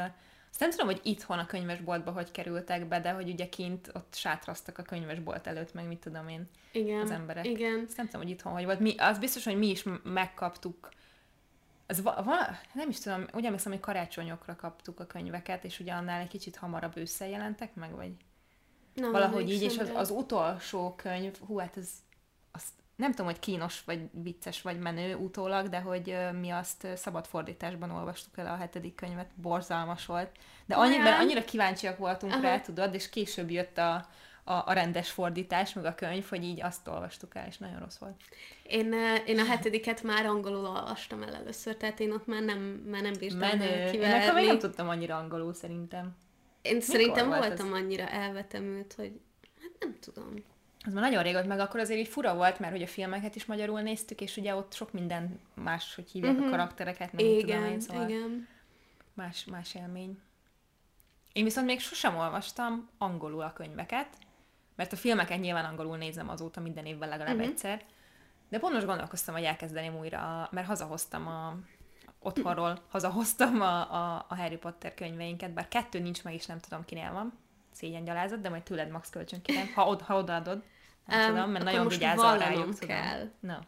azt 0.53 0.61
nem 0.61 0.71
tudom, 0.71 0.85
hogy 0.87 0.99
itthon 1.03 1.39
a 1.39 1.45
könyvesboltba 1.45 2.11
hogy 2.11 2.31
kerültek 2.31 2.87
be, 2.87 2.99
de 2.99 3.11
hogy 3.11 3.29
ugye 3.29 3.49
kint 3.49 3.91
ott 3.93 4.15
sátraztak 4.15 4.77
a 4.77 4.81
könyvesbolt 4.83 5.47
előtt, 5.47 5.73
meg 5.73 5.87
mit 5.87 5.99
tudom 5.99 6.27
én, 6.27 6.49
Igen, 6.71 6.99
az 6.99 7.11
emberek. 7.11 7.45
igen. 7.45 7.83
Azt 7.87 7.97
nem 7.97 8.05
tudom, 8.05 8.21
hogy 8.21 8.31
itthon 8.31 8.53
hogy 8.53 8.65
volt. 8.65 8.79
Mi, 8.79 8.95
az 8.97 9.19
biztos, 9.19 9.43
hogy 9.43 9.57
mi 9.57 9.69
is 9.69 9.85
megkaptuk. 10.03 10.89
Az 11.87 12.01
va, 12.01 12.23
va, 12.23 12.35
nem 12.73 12.89
is 12.89 12.99
tudom, 12.99 13.25
úgy 13.33 13.45
emlékszem, 13.45 13.71
hogy 13.71 13.81
karácsonyokra 13.81 14.55
kaptuk 14.55 14.99
a 14.99 15.05
könyveket, 15.05 15.63
és 15.63 15.79
ugye 15.79 15.93
annál 15.93 16.21
egy 16.21 16.27
kicsit 16.27 16.55
hamarabb 16.55 16.97
ősszel 16.97 17.27
jelentek 17.27 17.75
meg, 17.75 17.95
vagy 17.95 18.11
Nem 18.93 19.11
valahogy 19.11 19.51
így, 19.51 19.61
és 19.61 19.77
az, 19.77 19.91
az 19.95 20.09
utolsó 20.09 20.95
könyv, 20.95 21.37
hú, 21.47 21.57
hát 21.57 21.77
ez 21.77 21.89
nem 22.95 23.09
tudom, 23.09 23.25
hogy 23.25 23.39
kínos, 23.39 23.83
vagy 23.85 23.99
vicces, 24.11 24.61
vagy 24.61 24.79
menő 24.79 25.15
utólag, 25.15 25.69
de 25.69 25.79
hogy 25.79 26.17
mi 26.39 26.49
azt 26.49 26.87
szabad 26.95 27.25
fordításban 27.25 27.91
olvastuk 27.91 28.37
el 28.37 28.47
a 28.47 28.55
hetedik 28.55 28.95
könyvet, 28.95 29.29
borzalmas 29.35 30.05
volt. 30.05 30.29
De 30.65 30.75
annyi, 30.75 30.97
mert 30.97 31.19
annyira 31.19 31.45
kíváncsiak 31.45 31.97
voltunk 31.97 32.33
Aha. 32.33 32.41
rá, 32.41 32.59
tudod, 32.59 32.93
és 32.93 33.09
később 33.09 33.49
jött 33.51 33.77
a, 33.77 33.93
a, 34.43 34.53
a 34.53 34.73
rendes 34.73 35.11
fordítás, 35.11 35.73
meg 35.73 35.85
a 35.85 35.95
könyv, 35.95 36.25
hogy 36.29 36.43
így 36.43 36.61
azt 36.61 36.87
olvastuk 36.87 37.35
el, 37.35 37.47
és 37.47 37.57
nagyon 37.57 37.79
rossz 37.79 37.97
volt. 37.97 38.15
Én, 38.63 38.93
én 39.25 39.39
a 39.39 39.45
hetediket 39.45 40.03
már 40.03 40.25
angolul 40.25 40.65
olvastam 40.65 41.21
el 41.21 41.35
először, 41.35 41.77
tehát 41.77 41.99
én 41.99 42.11
ott 42.11 42.27
már 42.27 42.41
nem, 42.41 42.59
már 42.61 43.01
nem 43.01 43.13
bírtam 43.19 43.39
Menő. 43.39 43.63
eh, 43.63 43.85
Én 43.85 43.91
kiverni. 43.91 44.23
akkor 44.23 44.33
még 44.33 44.47
nem 44.47 44.59
tudtam 44.59 44.89
annyira 44.89 45.17
angolul 45.17 45.53
szerintem. 45.53 46.15
Én 46.61 46.81
szerintem 46.81 47.27
volt 47.27 47.47
voltam 47.47 47.73
annyira 47.73 48.07
elvetemült, 48.07 48.93
hogy 48.93 49.19
hát 49.61 49.71
nem 49.79 49.97
tudom. 49.99 50.33
Az 50.85 50.93
már 50.93 51.03
nagyon 51.03 51.23
régóta, 51.23 51.47
meg 51.47 51.59
akkor 51.59 51.79
azért 51.79 51.99
így 51.99 52.07
fura 52.07 52.35
volt, 52.35 52.59
mert 52.59 52.71
hogy 52.71 52.81
a 52.81 52.87
filmeket 52.87 53.35
is 53.35 53.45
magyarul 53.45 53.81
néztük, 53.81 54.21
és 54.21 54.37
ugye 54.37 54.55
ott 54.55 54.73
sok 54.73 54.91
minden 54.91 55.39
más, 55.53 55.95
hogy 55.95 56.09
hívják 56.11 56.35
Mhm. 56.35 56.47
a 56.47 56.49
karaktereket, 56.49 57.13
meg 57.13 57.25
mit 57.25 57.39
tudom 57.39 57.57
Igen, 57.59 57.71
én, 57.71 57.79
szóval 57.79 58.09
igen. 58.09 58.47
más, 59.13 59.45
más 59.45 59.75
élmény. 59.75 60.19
Én 61.33 61.43
viszont 61.43 61.65
még 61.67 61.79
sosem 61.79 62.17
olvastam 62.17 62.89
angolul 62.97 63.41
a 63.41 63.53
könyveket, 63.53 64.07
mert 64.75 64.91
a 64.93 64.95
filmeket 64.95 65.39
nyilván 65.39 65.65
angolul 65.65 65.97
nézem 65.97 66.29
azóta 66.29 66.59
minden 66.61 66.85
évben 66.85 67.09
legalább 67.09 67.33
Mhm. 67.33 67.39
uh-huh. 67.43 67.53
egyszer, 67.53 67.81
de 68.49 68.59
pont 68.59 68.73
most 68.73 68.85
gondolkoztam, 68.85 69.33
hogy 69.35 69.43
elkezdeném 69.43 69.97
újra, 69.97 70.47
mert 70.51 70.67
hazahoztam 70.67 71.27
a 71.27 71.57
otthonról, 72.19 72.79
hazahoztam 72.89 73.61
a, 73.61 73.93
a, 73.93 74.25
a 74.29 74.35
Harry 74.35 74.57
Potter 74.57 74.93
könyveinket, 74.93 75.51
bár 75.53 75.67
kettő 75.67 75.99
nincs 75.99 76.23
meg, 76.23 76.33
és 76.33 76.45
nem 76.45 76.59
tudom 76.59 76.85
kinél 76.85 77.11
van. 77.11 77.33
Szégyen 77.71 78.03
gyalázat, 78.03 78.41
de 78.41 78.49
majd 78.49 78.63
tőled 78.63 78.89
max 78.89 79.09
kölcsön 79.09 79.41
kérem, 79.41 79.67
ha, 79.75 79.87
od, 79.87 80.01
ha 80.01 80.17
odaadod. 80.17 80.63
Nem 81.05 81.19
Em, 81.19 81.33
tudom, 81.33 81.49
mert 81.49 81.65
nagyon 81.65 81.87
vigyázol 81.87 82.37
rájuk, 82.37 82.79
tudom. 82.79 82.87
kell. 82.87 83.31
Na. 83.39 83.59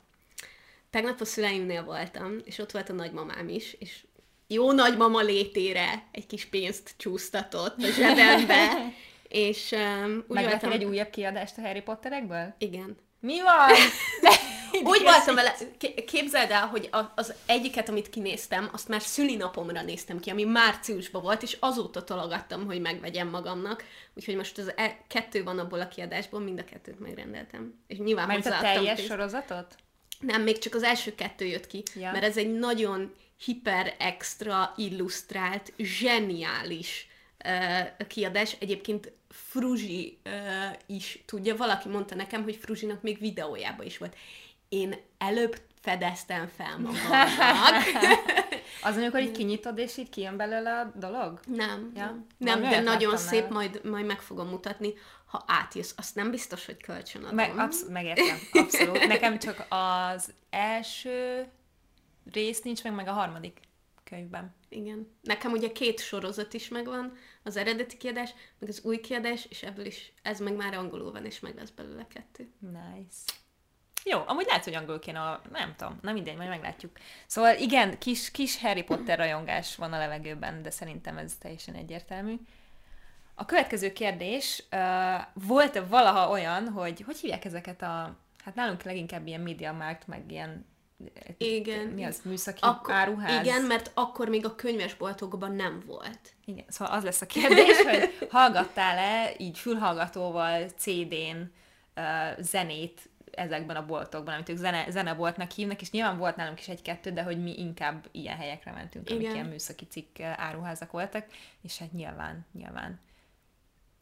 Tegnap 0.89 1.21
a 1.21 1.25
szüleimnél 1.25 1.83
voltam, 1.83 2.37
és 2.43 2.57
ott 2.57 2.71
volt 2.71 2.89
a 2.89 2.93
nagymamám 2.93 3.49
is, 3.49 3.75
és 3.79 4.05
jó 4.47 4.71
nagymama 4.71 5.21
létére 5.21 6.03
egy 6.11 6.27
kis 6.27 6.45
pénzt 6.45 6.93
csúsztatott 6.97 7.83
a 7.83 7.87
zsebembe, 7.91 8.67
és 9.27 9.71
um, 9.71 10.15
úgy 10.15 10.35
Megvettél 10.35 10.59
voltam... 10.59 10.71
egy 10.71 10.83
újabb 10.83 11.09
kiadást 11.09 11.57
a 11.57 11.61
Harry 11.61 11.81
Potterekből? 11.81 12.53
Igen. 12.57 12.97
Mi 13.19 13.41
van? 13.41 13.69
Úgy 14.83 15.01
voltam 15.01 15.35
vele, 15.35 15.55
ké- 15.77 16.05
képzeld 16.05 16.51
el, 16.51 16.67
hogy 16.67 16.89
az 17.15 17.33
egyiket, 17.45 17.89
amit 17.89 18.09
kinéztem, 18.09 18.69
azt 18.73 18.87
már 18.87 19.01
szülinapomra 19.01 19.81
néztem 19.81 20.19
ki, 20.19 20.29
ami 20.29 20.43
márciusban 20.43 21.21
volt, 21.21 21.41
és 21.43 21.57
azóta 21.59 22.03
tologattam, 22.03 22.65
hogy 22.65 22.81
megvegyem 22.81 23.27
magamnak. 23.29 23.83
Úgyhogy 24.13 24.35
most 24.35 24.57
az 24.57 24.71
e- 24.75 24.97
kettő 25.07 25.43
van 25.43 25.59
abból 25.59 25.81
a 25.81 25.87
kiadásból, 25.87 26.39
mind 26.39 26.59
a 26.59 26.63
kettőt 26.63 26.99
megrendeltem. 26.99 27.73
És 27.87 27.97
nyilván 27.97 28.27
Mert 28.27 28.45
a 28.45 28.57
teljes 28.61 28.95
pénzt. 28.95 29.05
sorozatot? 29.11 29.75
Nem, 30.19 30.41
még 30.41 30.57
csak 30.57 30.75
az 30.75 30.83
első 30.83 31.15
kettő 31.15 31.45
jött 31.45 31.67
ki, 31.67 31.83
Ja. 31.95 32.11
mert 32.11 32.23
ez 32.23 32.37
egy 32.37 32.51
nagyon 32.53 33.13
hiper 33.45 33.95
extra 33.99 34.73
illusztrált, 34.77 35.73
zseniális 35.77 37.07
uh, 37.45 38.07
kiadás. 38.07 38.55
Egyébként 38.59 39.11
Fruzsi 39.29 40.17
uh, 40.25 40.31
is 40.85 41.23
tudja, 41.25 41.55
valaki 41.55 41.89
mondta 41.89 42.15
nekem, 42.15 42.43
hogy 42.43 42.55
Fruzsinak 42.55 43.01
még 43.01 43.19
videójában 43.19 43.85
is 43.85 43.97
volt. 43.97 44.15
Én 44.69 44.95
előbb 45.17 45.61
fedeztem 45.81 46.47
fel 46.47 46.77
magamnak. 46.85 47.83
Az, 48.81 48.97
amikor 48.97 49.21
így 49.21 49.31
kinyitod, 49.31 49.77
és 49.77 49.97
így 49.97 50.09
kijön 50.09 50.37
belőle 50.37 50.79
a 50.79 50.91
dolog? 50.99 51.39
nem, 51.47 51.91
Ja? 51.95 52.05
nem, 52.37 52.59
nem 52.59 52.69
de 52.69 52.79
nagyon 52.79 53.17
szép, 53.17 53.41
nála. 53.41 53.53
majd, 53.53 53.81
majd 53.83 54.05
meg 54.05 54.21
fogom 54.21 54.47
mutatni, 54.47 54.93
ha 55.25 55.43
átjössz. 55.47 55.93
Azt 55.97 56.15
nem 56.15 56.31
biztos, 56.31 56.65
hogy 56.65 56.77
kölcsön 56.81 57.23
adom. 57.23 57.35
Meg, 57.35 57.57
absz- 57.57 57.89
megértem, 57.89 58.37
abszolút. 58.51 59.07
Nekem 59.07 59.39
csak 59.39 59.65
az 59.69 60.33
első 60.49 61.47
rész 62.31 62.61
nincs 62.61 62.83
meg, 62.83 62.93
meg 62.93 63.07
a 63.07 63.11
harmadik 63.11 63.59
könyvben. 64.03 64.55
Igen. 64.69 65.17
Nekem 65.21 65.51
ugye 65.51 65.71
két 65.71 65.99
sorozat 65.99 66.53
is 66.53 66.67
megvan, 66.67 67.17
az 67.43 67.57
eredeti 67.57 67.97
kiadás, 67.97 68.33
meg 68.59 68.69
az 68.69 68.81
új 68.83 68.99
kiadás, 68.99 69.45
és 69.49 69.63
ebből 69.63 69.85
is, 69.85 70.13
ez 70.21 70.39
meg 70.39 70.55
már 70.55 70.73
angolul 70.73 71.11
van, 71.11 71.25
és 71.25 71.39
meg 71.39 71.55
lesz 71.55 71.69
belőle 71.69 72.07
kettő. 72.07 72.51
Nice. 72.59 73.33
Jó, 74.07 74.21
amúgy 74.25 74.45
lehet, 74.45 74.63
hogy 74.63 74.73
angolul 74.73 74.99
kéne, 74.99 75.19
a... 75.19 75.41
nem 75.51 75.73
tudom, 75.77 75.97
nem 76.01 76.13
mindegy, 76.13 76.35
majd 76.35 76.49
meglátjuk. 76.49 76.91
Szóval 77.27 77.55
igen, 77.55 77.97
kis, 77.97 78.31
kis 78.31 78.59
Harry 78.59 78.83
Potter 78.83 79.17
rajongás 79.17 79.75
van 79.75 79.93
a 79.93 79.97
levegőben, 79.97 80.61
de 80.61 80.69
szerintem 80.69 81.17
ez 81.17 81.35
teljesen 81.39 81.75
egyértelmű. 81.75 82.35
A 83.35 83.45
következő 83.45 83.93
kérdés, 83.93 84.63
uh, 84.71 85.47
volt-e 85.47 85.81
valaha 85.81 86.29
olyan, 86.29 86.69
hogy 86.69 87.01
hogy 87.05 87.17
hívják 87.17 87.45
ezeket 87.45 87.81
a, 87.81 88.15
hát 88.43 88.55
nálunk 88.55 88.83
leginkább 88.83 89.27
ilyen 89.27 89.41
media 89.41 89.71
markt, 89.73 90.07
meg 90.07 90.31
ilyen 90.31 90.65
Igen. 91.37 91.87
mi 91.87 92.03
az, 92.03 92.21
műszaki 92.23 92.59
Akkor, 92.61 92.93
áruház? 92.93 93.45
Igen, 93.45 93.61
mert 93.61 93.91
akkor 93.93 94.29
még 94.29 94.45
a 94.45 94.55
könyvesboltokban 94.55 95.55
nem 95.55 95.83
volt. 95.85 96.19
Igen, 96.45 96.65
szóval 96.67 96.93
az 96.93 97.03
lesz 97.03 97.21
a 97.21 97.25
kérdés, 97.25 97.81
hogy 97.81 98.27
hallgattál-e 98.29 99.33
így 99.37 99.57
fülhallgatóval, 99.57 100.69
CD-n 100.69 101.51
uh, 101.95 102.39
zenét 102.39 103.09
ezekben 103.35 103.75
a 103.75 103.85
boltokban, 103.85 104.33
amit 104.33 104.49
ők 104.49 104.57
zene, 104.57 104.89
zeneboltnak 104.89 105.51
hívnak, 105.51 105.81
és 105.81 105.91
nyilván 105.91 106.17
volt 106.17 106.35
nálunk 106.35 106.59
is 106.59 106.67
egy-kettő, 106.67 107.11
de 107.11 107.23
hogy 107.23 107.43
mi 107.43 107.59
inkább 107.59 108.07
ilyen 108.11 108.37
helyekre 108.37 108.71
mentünk, 108.71 109.09
amik 109.09 109.21
Igen. 109.21 109.33
ilyen 109.33 109.45
műszaki 109.45 109.85
cikk 109.85 110.19
uh, 110.19 110.41
áruházak 110.41 110.91
voltak, 110.91 111.25
és 111.61 111.77
hát 111.77 111.91
nyilván, 111.91 112.45
nyilván. 112.53 112.99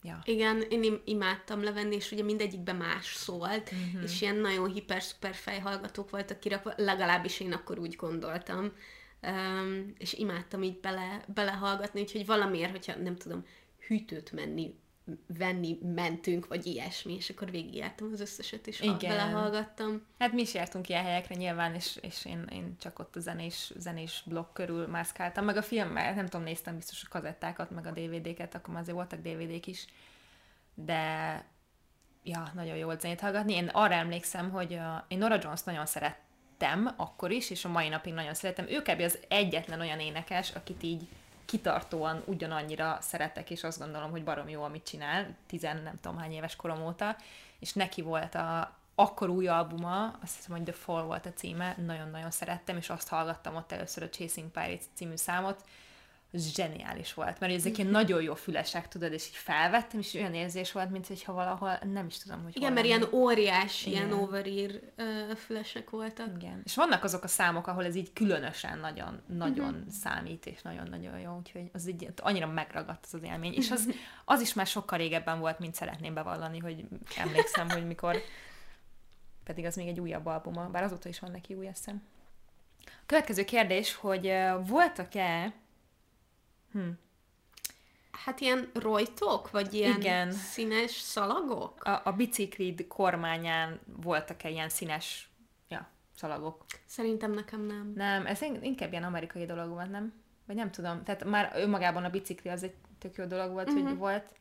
Ja. 0.03 0.21
Igen, 0.25 0.61
én 0.69 0.83
im- 0.83 1.01
imádtam 1.05 1.63
levenni, 1.63 1.95
és 1.95 2.11
ugye 2.11 2.23
mindegyikben 2.23 2.75
más 2.75 3.05
szólt, 3.05 3.71
uh-huh. 3.71 4.03
és 4.03 4.21
ilyen 4.21 4.35
nagyon 4.35 4.71
hiper-szuper 4.71 5.33
fejhallgatók 5.33 6.09
voltak 6.09 6.39
kirakva, 6.39 6.73
legalábbis 6.77 7.39
én 7.39 7.53
akkor 7.53 7.79
úgy 7.79 7.95
gondoltam. 7.95 8.71
Um, 9.21 9.93
és 9.97 10.13
imádtam 10.13 10.63
így 10.63 10.79
bele, 10.79 11.23
belehallgatni, 11.33 12.01
úgyhogy 12.01 12.25
valamiért, 12.25 12.71
hogyha 12.71 12.95
nem 12.95 13.15
tudom, 13.15 13.45
hűtőt 13.87 14.31
menni, 14.31 14.75
venni 15.27 15.77
mentünk, 15.81 16.47
vagy 16.47 16.65
ilyesmi, 16.65 17.15
és 17.15 17.29
akkor 17.29 17.51
végigjártam 17.51 18.09
az 18.13 18.19
összeset, 18.19 18.67
és 18.67 18.79
Igen. 18.79 18.97
Belehallgattam. 18.97 20.05
Hát 20.19 20.31
mi 20.31 20.41
is 20.41 20.53
jártunk 20.53 20.89
ilyen 20.89 21.03
helyekre 21.03 21.35
nyilván, 21.35 21.75
és, 21.75 21.97
és 22.01 22.25
én, 22.25 22.45
én 22.51 22.75
csak 22.79 22.99
ott 22.99 23.15
a 23.15 23.19
zenés, 23.19 23.71
zenés 23.77 24.23
blokk 24.25 24.53
körül 24.53 24.87
mászkáltam, 24.87 25.45
meg 25.45 25.57
a 25.57 25.61
filmmel, 25.61 26.13
nem 26.13 26.25
tudom, 26.25 26.45
néztem 26.45 26.75
biztos 26.75 27.03
a 27.03 27.07
kazettákat, 27.09 27.71
meg 27.71 27.85
a 27.85 27.91
DVD-ket, 27.91 28.55
akkor 28.55 28.73
már 28.73 28.81
azért 28.81 28.97
voltak 28.97 29.19
DVD-k 29.19 29.67
is, 29.67 29.85
de 30.73 31.45
ja, 32.23 32.51
nagyon 32.53 32.75
jó 32.75 32.85
volt 32.85 33.01
zenét 33.01 33.19
hallgatni. 33.19 33.53
Én 33.53 33.67
arra 33.67 33.93
emlékszem, 33.93 34.51
hogy 34.51 34.73
a, 34.73 35.05
én 35.07 35.17
Nora 35.17 35.39
Jones 35.41 35.63
nagyon 35.63 35.85
szerettem 35.85 36.93
akkor 36.97 37.31
is, 37.31 37.49
és 37.49 37.65
a 37.65 37.69
mai 37.69 37.89
napig 37.89 38.13
nagyon 38.13 38.33
szeretem. 38.33 38.67
Ő 38.67 38.81
kb. 38.81 39.01
az 39.01 39.19
egyetlen 39.27 39.79
olyan 39.79 39.99
énekes, 39.99 40.51
akit 40.51 40.83
így 40.83 41.07
kitartóan 41.45 42.23
ugyanannyira 42.25 42.97
szeretek, 43.01 43.49
és 43.49 43.63
azt 43.63 43.79
gondolom, 43.79 44.11
hogy 44.11 44.23
barom 44.23 44.49
jó, 44.49 44.63
amit 44.63 44.83
csinál, 44.83 45.35
tizen 45.47 45.77
nem 45.77 45.99
tudom 46.01 46.17
hány 46.17 46.31
éves 46.31 46.55
korom 46.55 46.85
óta, 46.85 47.15
és 47.59 47.73
neki 47.73 48.01
volt 48.01 48.35
a 48.35 48.81
akkor 48.95 49.29
új 49.29 49.47
albuma, 49.47 50.15
azt 50.21 50.35
hiszem, 50.35 50.55
hogy 50.55 50.63
The 50.63 50.73
Fall 50.73 51.03
volt 51.03 51.25
a 51.25 51.33
címe, 51.33 51.75
nagyon-nagyon 51.85 52.31
szerettem, 52.31 52.77
és 52.77 52.89
azt 52.89 53.07
hallgattam 53.07 53.55
ott 53.55 53.71
először 53.71 54.03
a 54.03 54.09
Chasing 54.09 54.49
Pirates 54.51 54.85
című 54.93 55.15
számot, 55.15 55.63
zseniális 56.33 57.13
volt, 57.13 57.39
mert 57.39 57.53
ezek 57.53 57.77
ilyen 57.77 57.89
nagyon 57.89 58.21
jó 58.21 58.35
fülesek, 58.35 58.87
tudod, 58.87 59.13
és 59.13 59.27
így 59.27 59.35
felvettem, 59.35 59.99
és 59.99 60.13
olyan 60.13 60.33
érzés 60.33 60.71
volt, 60.71 60.89
mint 60.89 61.07
hogyha 61.07 61.33
valahol, 61.33 61.79
nem 61.93 62.05
is 62.05 62.17
tudom, 62.17 62.43
hogy 62.43 62.55
Igen, 62.55 62.73
mert 62.73 62.85
ilyen 62.85 63.07
óriás, 63.11 63.85
Igen. 63.85 64.07
ilyen 64.07 64.19
overír 64.19 64.81
uh, 64.97 65.35
fülesek 65.35 65.89
voltak. 65.89 66.27
Igen. 66.35 66.61
És 66.63 66.75
vannak 66.75 67.03
azok 67.03 67.23
a 67.23 67.27
számok, 67.27 67.67
ahol 67.67 67.85
ez 67.85 67.95
így 67.95 68.13
különösen 68.13 68.79
nagyon, 68.79 69.21
nagyon 69.25 69.73
uh-huh. 69.73 69.89
számít, 69.89 70.45
és 70.45 70.61
nagyon-nagyon 70.61 71.19
jó, 71.19 71.37
úgyhogy 71.37 71.69
az 71.73 71.87
így 71.87 72.07
annyira 72.21 72.47
megragadt 72.47 73.05
az 73.05 73.13
az 73.13 73.23
élmény. 73.23 73.53
És 73.53 73.71
az, 73.71 73.89
az 74.25 74.41
is 74.41 74.53
már 74.53 74.67
sokkal 74.67 74.97
régebben 74.97 75.39
volt, 75.39 75.59
mint 75.59 75.75
szeretném 75.75 76.13
bevallani, 76.13 76.59
hogy 76.59 76.85
emlékszem, 77.17 77.69
hogy 77.69 77.87
mikor 77.87 78.15
pedig 79.43 79.65
az 79.65 79.75
még 79.75 79.87
egy 79.87 79.99
újabb 79.99 80.25
albuma, 80.25 80.69
bár 80.69 80.83
azóta 80.83 81.09
is 81.09 81.19
van 81.19 81.31
neki 81.31 81.53
új 81.53 81.67
eszem. 81.67 82.01
A 82.85 83.05
következő 83.05 83.43
kérdés, 83.43 83.95
hogy 83.95 84.33
voltak-e 84.67 85.53
hm, 86.73 86.89
Hát 88.25 88.39
ilyen 88.39 88.69
rojtok, 88.73 89.51
vagy 89.51 89.73
ilyen 89.73 89.99
Igen. 89.99 90.31
színes 90.31 90.91
szalagok? 90.91 91.83
a, 91.83 92.01
a 92.03 92.11
biciklid 92.11 92.87
kormányán 92.87 93.79
voltak-e 93.85 94.49
ilyen 94.49 94.69
színes 94.69 95.29
ja, 95.67 95.87
szalagok. 96.15 96.65
Szerintem 96.85 97.31
nekem 97.31 97.61
nem. 97.61 97.91
Nem, 97.95 98.25
ez 98.25 98.41
inkább 98.41 98.91
ilyen 98.91 99.03
amerikai 99.03 99.45
dolog 99.45 99.69
volt, 99.69 99.91
nem? 99.91 100.13
Vagy 100.45 100.55
nem 100.55 100.71
tudom. 100.71 101.03
Tehát 101.03 101.23
már 101.23 101.51
önmagában 101.55 102.03
a 102.03 102.09
bicikli 102.09 102.49
az 102.49 102.63
egy 102.63 102.75
tök 102.99 103.17
jó 103.17 103.25
dolog 103.25 103.51
volt, 103.51 103.69
uh-huh. 103.69 103.87
hogy 103.87 103.97
volt. 103.97 104.33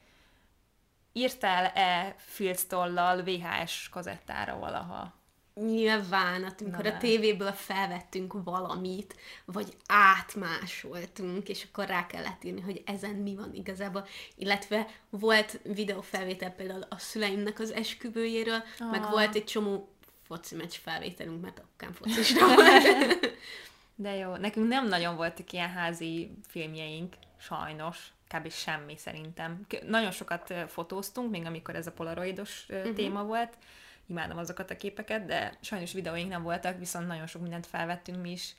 Írtál-e 1.13 2.15
filctollal 2.19 3.23
VHS 3.23 3.89
kazettára 3.89 4.59
valaha? 4.59 5.15
Nyilván, 5.55 6.43
hát 6.45 6.61
amikor 6.61 6.85
Na, 6.85 6.95
a 6.95 6.99
tévéből 6.99 7.53
felvettünk 7.53 8.33
valamit, 8.45 9.17
vagy 9.45 9.77
átmásoltunk, 9.87 11.49
és 11.49 11.67
akkor 11.69 11.87
rá 11.87 12.07
kellett 12.07 12.45
írni, 12.45 12.61
hogy 12.61 12.83
ezen 12.87 13.15
mi 13.15 13.35
van 13.35 13.55
igazából. 13.55 14.07
Illetve 14.37 14.87
volt 15.11 15.61
videófelvétel 15.63 16.51
például 16.51 16.87
a 16.89 16.99
szüleimnek 16.99 17.59
az 17.59 17.71
esküvőjéről, 17.71 18.63
ah. 18.79 18.91
meg 18.91 19.11
volt 19.11 19.35
egy 19.35 19.45
csomó 19.45 19.89
foci 20.23 20.55
meccs 20.55 20.75
felvételünk, 20.75 21.43
mert 21.43 21.59
akkán 21.59 21.93
focisra 21.93 22.47
volt. 22.55 23.37
De 23.95 24.15
jó, 24.15 24.37
nekünk 24.37 24.69
nem 24.69 24.89
nagyon 24.89 25.17
voltak 25.17 25.53
ilyen 25.53 25.71
házi 25.71 26.31
filmjeink, 26.49 27.15
sajnos, 27.39 28.13
kb. 28.29 28.51
semmi 28.51 28.97
szerintem. 28.97 29.67
Nagyon 29.87 30.11
sokat 30.11 30.55
fotóztunk, 30.69 31.31
még 31.31 31.47
amikor 31.47 31.77
ez 31.77 31.87
a 31.87 31.93
polaroidos 31.93 32.67
uh-huh. 32.69 32.95
téma 32.95 33.25
volt, 33.25 33.57
imádom 34.13 34.39
azokat 34.39 34.71
a 34.71 34.77
képeket, 34.77 35.25
de 35.25 35.59
sajnos 35.61 35.93
videóink 35.93 36.29
nem 36.29 36.43
voltak, 36.43 36.79
viszont 36.79 37.07
nagyon 37.07 37.27
sok 37.27 37.43
mindent 37.43 37.67
felvettünk 37.67 38.23
mi 38.23 38.31
is. 38.31 38.55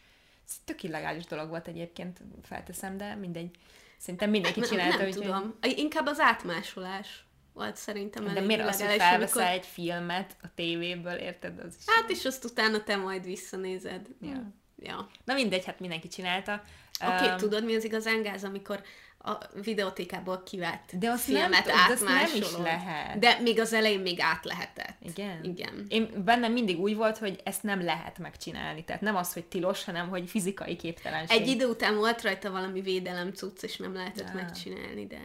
Ez 0.47 0.53
tök 0.65 0.83
illegális 0.83 1.25
dolog 1.25 1.49
volt 1.49 1.67
egyébként, 1.67 2.21
felteszem, 2.43 2.97
de 2.97 3.15
mindegy. 3.15 3.57
Szerintem 3.97 4.29
mindenki 4.29 4.61
csinálta. 4.61 4.97
Nem, 4.97 5.09
nem 5.09 5.21
tudom. 5.21 5.55
Inkább 5.61 6.05
az 6.05 6.19
átmásolás 6.19 7.25
volt 7.53 7.75
szerintem 7.75 8.33
De 8.33 8.39
miért 8.39 8.67
az, 8.67 8.81
hogy 8.81 8.97
felveszel 8.97 9.15
amikor... 9.15 9.41
egy 9.41 9.65
filmet 9.65 10.35
a 10.41 10.47
tévéből, 10.55 11.13
érted? 11.13 11.59
Az 11.59 11.75
is 11.79 11.83
hát 11.87 12.09
és 12.09 12.25
azt 12.25 12.45
utána 12.45 12.83
te 12.83 12.95
majd 12.95 13.25
visszanézed. 13.25 14.07
Ja. 14.21 14.53
ja. 14.77 15.09
Na 15.25 15.33
mindegy, 15.33 15.65
hát 15.65 15.79
mindenki 15.79 16.07
csinálta. 16.07 16.63
Oké, 17.01 17.13
okay, 17.13 17.27
um, 17.29 17.37
tudod 17.37 17.63
mi 17.65 17.75
az 17.75 17.83
igazán 17.83 18.21
gáz, 18.21 18.43
amikor 18.43 18.83
a 19.25 19.37
videótékából 19.63 20.43
kivett 20.43 20.91
de 20.99 21.09
azt 21.09 21.23
filmet 21.23 21.65
nem, 21.65 21.75
átmásolod. 21.77 22.07
De 22.07 22.13
nem 22.13 22.35
is 22.35 22.57
lehet. 22.57 23.19
De 23.19 23.39
még 23.41 23.59
az 23.59 23.73
elején 23.73 23.99
még 23.99 24.19
át 24.21 24.45
lehetett. 24.45 24.97
Igen? 25.01 25.43
Igen. 25.43 25.85
Én 25.87 26.23
bennem 26.25 26.51
mindig 26.51 26.79
úgy 26.79 26.95
volt, 26.95 27.17
hogy 27.17 27.39
ezt 27.43 27.63
nem 27.63 27.83
lehet 27.83 28.19
megcsinálni. 28.19 28.83
Tehát 28.83 29.01
nem 29.01 29.15
az, 29.15 29.33
hogy 29.33 29.45
tilos, 29.45 29.83
hanem 29.83 30.09
hogy 30.09 30.29
fizikai 30.29 30.75
képtelenség. 30.75 31.41
Egy 31.41 31.47
idő 31.47 31.65
után 31.65 31.95
volt 31.95 32.21
rajta 32.21 32.51
valami 32.51 32.81
védelem 32.81 33.31
cucc, 33.31 33.63
és 33.63 33.77
nem 33.77 33.93
lehetett 33.93 34.27
ja. 34.27 34.33
megcsinálni, 34.33 35.07
de... 35.07 35.19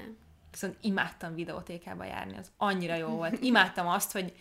Viszont 0.50 0.76
imádtam 0.81 1.35
videótékába 1.35 2.05
járni, 2.05 2.37
az 2.37 2.50
annyira 2.57 2.95
jó 2.95 3.09
volt. 3.09 3.38
Imádtam 3.40 3.87
azt, 3.88 4.12
hogy 4.12 4.33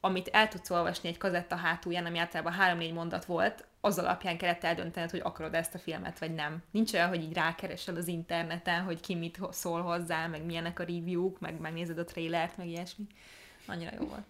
amit 0.00 0.28
el 0.28 0.48
tudsz 0.48 0.70
olvasni 0.70 1.08
egy 1.08 1.18
kazetta 1.18 1.56
hátulján, 1.56 2.06
ami 2.06 2.18
általában 2.18 2.52
három-négy 2.52 2.92
mondat 2.92 3.24
volt, 3.24 3.64
az 3.84 3.98
alapján 3.98 4.38
kellett 4.38 4.64
eldöntened, 4.64 5.10
hogy 5.10 5.20
akarod 5.24 5.54
ezt 5.54 5.74
a 5.74 5.78
filmet, 5.78 6.18
vagy 6.18 6.34
nem. 6.34 6.62
Nincs 6.70 6.92
olyan, 6.92 7.08
hogy 7.08 7.22
így 7.22 7.32
rákeresel 7.32 7.96
az 7.96 8.06
interneten, 8.06 8.82
hogy 8.82 9.00
ki 9.00 9.14
mit 9.14 9.38
szól 9.50 9.82
hozzá, 9.82 10.26
meg 10.26 10.44
milyenek 10.44 10.78
a 10.78 10.84
review-k, 10.84 11.40
meg 11.40 11.60
megnézed 11.60 11.98
a 11.98 12.04
trailert, 12.04 12.56
meg 12.56 12.68
ilyesmi. 12.68 13.06
Annyira 13.66 13.90
jó 13.98 14.06
volt. 14.06 14.26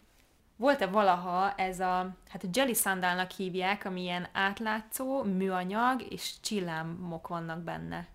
Volt-e 0.57 0.87
valaha 0.87 1.55
ez 1.55 1.81
a, 1.81 2.17
hát 2.29 2.45
a 2.45 2.49
Jelly 2.53 2.75
Sandalnak 2.75 3.31
hívják, 3.31 3.85
ami 3.85 4.03
ilyen 4.03 4.29
átlátszó, 4.33 5.23
műanyag, 5.23 6.03
és 6.11 6.33
csillámok 6.41 7.29
vannak 7.29 7.63
benne. 7.63 8.09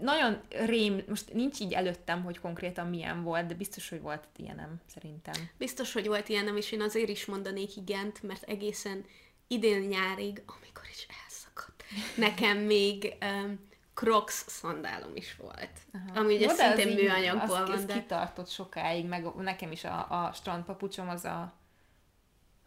Nagyon 0.00 0.40
rém, 0.48 1.02
most 1.08 1.32
nincs 1.32 1.60
így 1.60 1.72
előttem, 1.72 2.22
hogy 2.22 2.38
konkrétan 2.38 2.86
milyen 2.86 3.22
volt, 3.22 3.46
de 3.46 3.54
biztos, 3.54 3.88
hogy 3.88 4.00
volt 4.00 4.24
ilyenem, 4.36 4.80
szerintem. 4.86 5.34
Biztos, 5.58 5.92
hogy 5.92 6.06
volt 6.06 6.28
ilyenem, 6.28 6.56
és 6.56 6.72
én 6.72 6.80
azért 6.80 7.08
is 7.08 7.26
mondanék 7.26 7.76
igent, 7.76 8.22
mert 8.22 8.42
egészen 8.42 9.04
idén 9.48 9.80
nyárig, 9.80 10.42
amikor 10.46 10.84
is 10.90 11.06
elszakadt, 11.24 11.84
nekem 12.16 12.58
még 12.58 13.14
um, 13.20 13.66
Crocs 13.94 14.30
szandálom 14.30 15.16
is 15.16 15.36
volt. 15.36 15.70
Aha. 15.92 16.20
Ami 16.20 16.34
ugye 16.34 16.48
szintén 16.48 16.94
műanyagból 16.94 17.66
van. 17.66 17.86
de... 17.86 17.92
kitartott 17.92 18.48
sokáig, 18.48 19.06
meg 19.06 19.34
nekem 19.34 19.72
is 19.72 19.84
a, 19.84 20.06
a 20.10 20.32
strandpapucsom 20.32 21.08
az 21.08 21.24
a 21.24 21.52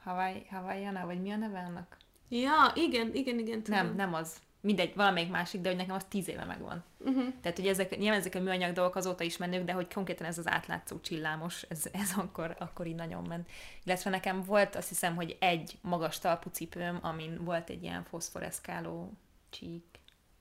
Hawaii, 0.04 0.48
Hawaiiana, 0.50 1.06
vagy 1.06 1.22
mi 1.22 1.32
a 1.32 1.36
neve 1.36 1.60
annak? 1.60 1.98
Ja, 2.30 2.72
igen, 2.76 3.14
igen, 3.14 3.40
igen. 3.40 3.64
Tudom. 3.64 3.86
Nem, 3.86 3.96
nem 3.96 4.14
az 4.14 4.36
mindegy, 4.62 4.96
valamelyik 4.96 5.30
másik, 5.30 5.62
de 5.62 5.70
hogy 5.70 5.78
nekem 5.78 5.96
az 5.96 6.06
tíz 6.10 6.28
éve 6.28 6.46
megvan. 6.46 6.84
Uh-huh. 7.00 7.34
Tehát, 7.42 7.58
hogy 7.58 7.68
ezek, 7.68 7.98
nyilván 7.98 8.20
ezek 8.20 8.36
a 8.36 8.40
műanyag 8.40 8.74
dolgok 8.74 8.96
azóta 8.96 9.24
is 9.24 9.38
menők, 9.38 9.66
de 9.66 9.72
hogy 9.72 9.94
konkrétan 9.94 10.28
ez 10.28 10.38
az 10.38 10.48
átlátszó 10.48 11.00
csillámos, 11.00 11.62
ez, 11.70 11.86
ez 11.92 12.14
akkor, 12.18 12.56
akkor 12.60 12.88
így 12.88 12.96
nagyon 12.96 13.24
ment. 13.24 13.50
Illetve 13.84 14.10
nekem 14.10 14.44
volt 14.44 14.76
azt 14.76 14.90
hiszem, 14.90 15.16
hogy 15.16 15.38
egy 15.40 15.78
magas 15.82 16.20
talpú 16.20 16.50
cipőm, 16.50 17.00
amin 17.02 17.44
volt 17.44 17.70
egy 17.70 17.84
ilyen 17.84 18.04
foszforeszkáló 18.04 19.14
csík. 19.50 19.91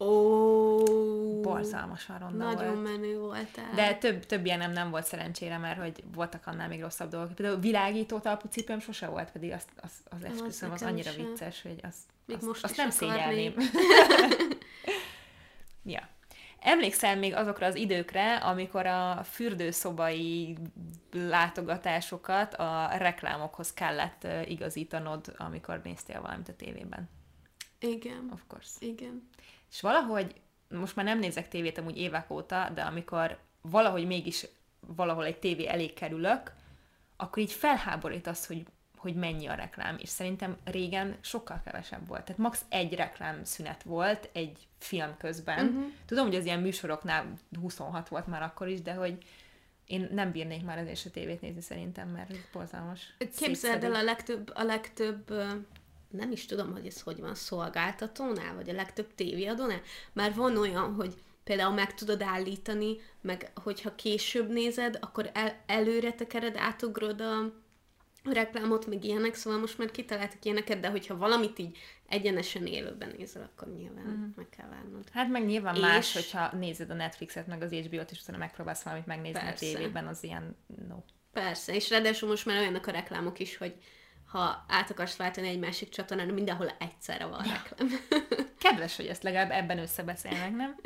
Ó, 0.00 0.06
oh, 0.06 1.20
ronda 2.18 2.44
Nagyon 2.44 2.74
volt. 2.74 2.82
menő 2.82 3.18
voltál. 3.18 3.74
De 3.74 3.94
több, 3.94 4.26
több 4.26 4.44
ilyen 4.44 4.70
nem, 4.70 4.90
volt 4.90 5.04
szerencsére, 5.04 5.58
mert 5.58 5.80
hogy 5.80 6.04
voltak 6.14 6.46
annál 6.46 6.68
még 6.68 6.80
rosszabb 6.80 7.10
dolgok. 7.10 7.34
Például 7.34 7.60
világító 7.60 8.18
talpú 8.18 8.48
cipőm 8.48 8.80
sose 8.80 9.06
volt, 9.06 9.30
pedig 9.30 9.52
azt, 9.52 9.68
az, 9.80 9.90
az 10.04 10.24
esküszöm, 10.24 10.70
az 10.70 10.82
annyira 10.82 11.10
sem. 11.10 11.26
vicces, 11.26 11.62
hogy 11.62 11.78
azt, 11.82 11.98
még 12.24 12.36
azt, 12.36 12.46
most 12.46 12.64
azt 12.64 12.76
nem 12.76 12.90
szégyelném. 12.90 13.54
ja. 15.84 16.08
Emlékszel 16.60 17.16
még 17.16 17.34
azokra 17.34 17.66
az 17.66 17.74
időkre, 17.74 18.36
amikor 18.36 18.86
a 18.86 19.20
fürdőszobai 19.24 20.56
látogatásokat 21.12 22.54
a 22.54 22.88
reklámokhoz 22.98 23.72
kellett 23.72 24.26
igazítanod, 24.46 25.34
amikor 25.36 25.80
néztél 25.84 26.20
valamit 26.20 26.48
a 26.48 26.56
tévében? 26.56 27.08
Igen. 27.78 28.28
Of 28.32 28.40
course. 28.46 28.70
Igen. 28.78 29.28
És 29.70 29.80
valahogy, 29.80 30.34
most 30.68 30.96
már 30.96 31.04
nem 31.04 31.18
nézek 31.18 31.48
tévét 31.48 31.78
amúgy 31.78 31.98
évek 31.98 32.30
óta, 32.30 32.70
de 32.74 32.82
amikor 32.82 33.38
valahogy 33.60 34.06
mégis 34.06 34.46
valahol 34.80 35.24
egy 35.24 35.38
tévé 35.38 35.66
elé 35.66 35.86
kerülök, 35.92 36.52
akkor 37.16 37.42
így 37.42 37.52
felháborít 37.52 38.26
az, 38.26 38.46
hogy, 38.46 38.66
hogy 38.96 39.14
mennyi 39.14 39.46
a 39.46 39.54
reklám. 39.54 39.96
És 39.98 40.08
szerintem 40.08 40.56
régen 40.64 41.16
sokkal 41.20 41.60
kevesebb 41.64 42.06
volt. 42.06 42.24
Tehát 42.24 42.40
max. 42.40 42.64
egy 42.68 42.94
reklám 42.94 43.44
szünet 43.44 43.82
volt 43.82 44.28
egy 44.32 44.68
film 44.78 45.16
közben. 45.18 45.66
Uh-huh. 45.66 45.84
Tudom, 46.06 46.26
hogy 46.26 46.36
az 46.36 46.44
ilyen 46.44 46.60
műsoroknál 46.60 47.32
26 47.60 48.08
volt 48.08 48.26
már 48.26 48.42
akkor 48.42 48.68
is, 48.68 48.82
de 48.82 48.92
hogy 48.92 49.18
én 49.86 50.08
nem 50.12 50.32
bírnék 50.32 50.64
már 50.64 50.78
azért 50.78 51.06
a 51.06 51.10
tévét 51.10 51.40
nézni 51.40 51.60
szerintem, 51.60 52.08
mert 52.08 52.30
ez 52.30 52.36
borzalmas. 52.52 53.14
Képzeld 53.36 53.84
el 53.84 53.94
a 53.94 54.02
legtöbb, 54.02 54.50
a 54.54 54.62
legtöbb 54.62 55.32
nem 56.10 56.32
is 56.32 56.46
tudom, 56.46 56.72
hogy 56.72 56.86
ez 56.86 57.00
hogy 57.00 57.20
van 57.20 57.34
szolgáltatónál, 57.34 58.54
vagy 58.54 58.68
a 58.68 58.72
legtöbb 58.72 59.14
tévéadónál, 59.14 59.80
már 60.12 60.34
van 60.34 60.56
olyan, 60.56 60.94
hogy 60.94 61.14
például 61.44 61.74
meg 61.74 61.94
tudod 61.94 62.22
állítani, 62.22 62.96
meg 63.20 63.52
hogyha 63.54 63.94
később 63.94 64.48
nézed, 64.48 64.98
akkor 65.00 65.30
el, 65.34 65.62
előre 65.66 66.12
tekered, 66.12 66.56
átugrod 66.56 67.20
a 67.20 67.52
reklámot, 68.24 68.86
meg 68.86 69.04
ilyenek, 69.04 69.34
szóval 69.34 69.58
most 69.58 69.78
már 69.78 69.90
kitaláltak 69.90 70.44
ilyeneket, 70.44 70.80
de 70.80 70.90
hogyha 70.90 71.16
valamit 71.16 71.58
így 71.58 71.78
egyenesen 72.08 72.66
élőben 72.66 73.14
nézel, 73.16 73.50
akkor 73.52 73.74
nyilván 73.74 74.04
mm. 74.04 74.24
meg 74.36 74.48
kell 74.56 74.68
várnod. 74.68 75.08
Hát 75.12 75.28
meg 75.28 75.44
nyilván 75.44 75.74
és... 75.74 75.80
más, 75.80 76.12
hogyha 76.12 76.56
nézed 76.56 76.90
a 76.90 76.94
Netflixet, 76.94 77.46
meg 77.46 77.62
az 77.62 77.72
HBO-t, 77.72 78.10
és 78.10 78.20
utána 78.20 78.38
megpróbálsz 78.38 78.82
valamit 78.82 79.06
megnézni 79.06 79.40
Persze. 79.40 79.66
a 79.66 79.68
tévében, 79.68 80.06
az 80.06 80.24
ilyen 80.24 80.56
no. 80.88 80.96
Persze, 81.32 81.74
és 81.74 81.90
ráadásul 81.90 82.28
most 82.28 82.46
már 82.46 82.58
olyanok 82.58 82.86
a 82.86 82.90
reklámok 82.90 83.38
is, 83.38 83.56
hogy 83.56 83.74
ha 84.30 84.64
át 84.68 84.90
akarsz 84.90 85.16
váltani 85.16 85.48
egy 85.48 85.58
másik 85.58 85.88
csatornán, 85.88 86.28
mindenhol 86.28 86.72
egyszerre 86.78 87.26
van 87.26 87.42
reklám. 87.42 88.00
Kedves, 88.62 88.96
hogy 88.96 89.06
ezt 89.06 89.22
legalább 89.22 89.50
ebben 89.50 89.78
összebeszélnek, 89.78 90.56
nem? 90.56 90.76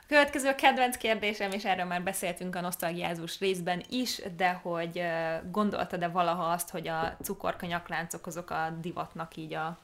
A 0.00 0.04
következő 0.06 0.48
a 0.48 0.54
kedvenc 0.54 0.96
kérdésem, 0.96 1.50
és 1.50 1.64
erről 1.64 1.84
már 1.84 2.02
beszéltünk 2.02 2.56
a 2.56 2.60
nosztalgiázós 2.60 3.38
részben 3.38 3.82
is, 3.88 4.22
de 4.36 4.52
hogy 4.52 5.02
gondoltad-e 5.50 6.08
valaha 6.08 6.44
azt, 6.44 6.70
hogy 6.70 6.88
a 6.88 7.16
cukorka 7.22 7.66
nyakláncok 7.66 8.26
azok 8.26 8.50
a 8.50 8.76
divatnak 8.80 9.36
így 9.36 9.54
a, 9.54 9.78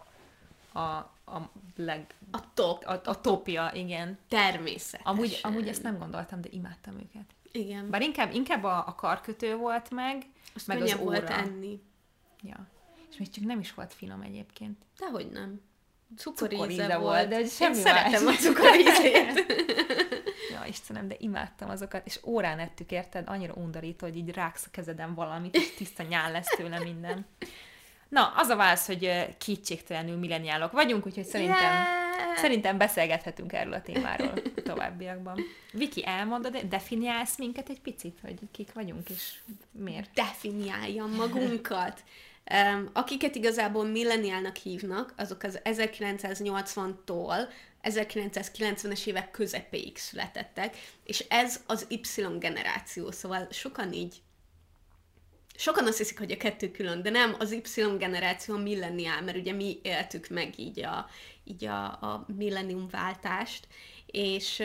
a, 0.72 0.80
a 1.26 1.50
leg... 1.76 2.06
A 2.30 2.38
top. 2.54 2.84
A, 2.86 3.00
a 3.04 3.20
topja, 3.20 3.70
igen. 3.74 4.18
Természetesen. 4.28 5.06
Amúgy, 5.06 5.40
amúgy 5.42 5.68
ezt 5.68 5.82
nem 5.82 5.98
gondoltam, 5.98 6.40
de 6.40 6.48
imádtam 6.52 6.94
őket. 6.94 7.24
Igen. 7.52 7.90
Bár 7.90 8.02
inkább, 8.02 8.34
inkább 8.34 8.64
a, 8.64 8.84
a 8.86 8.94
karkötő 8.94 9.56
volt 9.56 9.90
meg, 9.90 10.26
Azt 10.54 10.66
meg 10.66 10.82
az 10.82 10.94
óra. 10.94 11.02
volt 11.04 11.30
enni. 11.30 11.80
Ja. 12.42 12.66
És 13.10 13.16
még 13.16 13.30
csak 13.30 13.44
nem 13.44 13.58
is 13.58 13.74
volt 13.74 13.94
finom 13.94 14.20
egyébként. 14.20 14.76
Dehogy 14.98 15.30
nem. 15.30 15.60
Cukoríze, 16.16 16.62
cukoríze 16.62 16.96
volt, 16.98 17.00
volt, 17.00 17.28
de 17.28 17.48
semmi 17.48 17.76
Én 17.76 17.82
szeretem 17.82 18.26
a 18.26 18.32
cukorízét. 18.32 19.46
ja, 20.52 20.64
Istenem, 20.66 21.08
de 21.08 21.14
imádtam 21.18 21.70
azokat, 21.70 22.06
és 22.06 22.20
órán 22.24 22.58
ettük, 22.58 22.90
érted? 22.90 23.28
Annyira 23.28 23.52
undorító, 23.54 24.06
hogy 24.06 24.16
így 24.16 24.30
ráksz 24.30 24.66
a 24.66 24.70
kezeden 24.70 25.14
valamit, 25.14 25.56
és 25.56 25.74
tiszta 25.74 26.02
nyál 26.02 26.32
lesz 26.32 26.56
tőle 26.56 26.78
minden. 26.78 27.26
Na, 28.08 28.32
az 28.36 28.48
a 28.48 28.56
válasz, 28.56 28.86
hogy 28.86 29.34
kétségtelenül 29.38 30.16
milleniálok 30.16 30.72
vagyunk, 30.72 31.06
úgyhogy 31.06 31.24
szerintem, 31.24 31.72
yeah! 31.72 32.36
szerintem 32.36 32.78
beszélgethetünk 32.78 33.52
erről 33.52 33.72
a 33.72 33.82
témáról 33.82 34.32
továbbiakban. 34.64 35.40
Viki, 35.72 36.06
elmondod, 36.06 36.56
definiálsz 36.56 37.38
minket 37.38 37.68
egy 37.68 37.80
picit, 37.80 38.18
hogy 38.22 38.38
kik 38.50 38.72
vagyunk, 38.72 39.08
és 39.08 39.38
miért? 39.70 40.10
Definiáljam 40.14 41.10
magunkat. 41.10 42.02
Akiket 42.92 43.34
igazából 43.34 43.84
milleniálnak 43.84 44.56
hívnak, 44.56 45.14
azok 45.16 45.42
az 45.42 45.60
1980-tól 45.64 47.48
1990-es 47.82 49.06
évek 49.06 49.30
közepéig 49.30 49.96
születettek, 49.96 50.76
és 51.04 51.24
ez 51.28 51.60
az 51.66 51.86
Y 51.88 52.38
generáció, 52.38 53.10
szóval 53.10 53.48
sokan 53.50 53.92
így 53.92 54.22
Sokan 55.60 55.86
azt 55.86 55.98
hiszik, 55.98 56.18
hogy 56.18 56.32
a 56.32 56.36
kettő 56.36 56.70
külön, 56.70 57.02
de 57.02 57.10
nem, 57.10 57.34
az 57.38 57.52
Y 57.52 57.62
generáció 57.98 58.54
a 58.54 58.58
milleniál, 58.58 59.22
mert 59.22 59.36
ugye 59.36 59.52
mi 59.52 59.80
éltük 59.82 60.28
meg 60.28 60.58
így 60.58 60.84
a, 60.84 61.08
így 61.44 61.64
a, 61.64 61.84
a 61.84 62.26
millennium 62.36 62.88
váltást, 62.88 63.68
és 64.06 64.62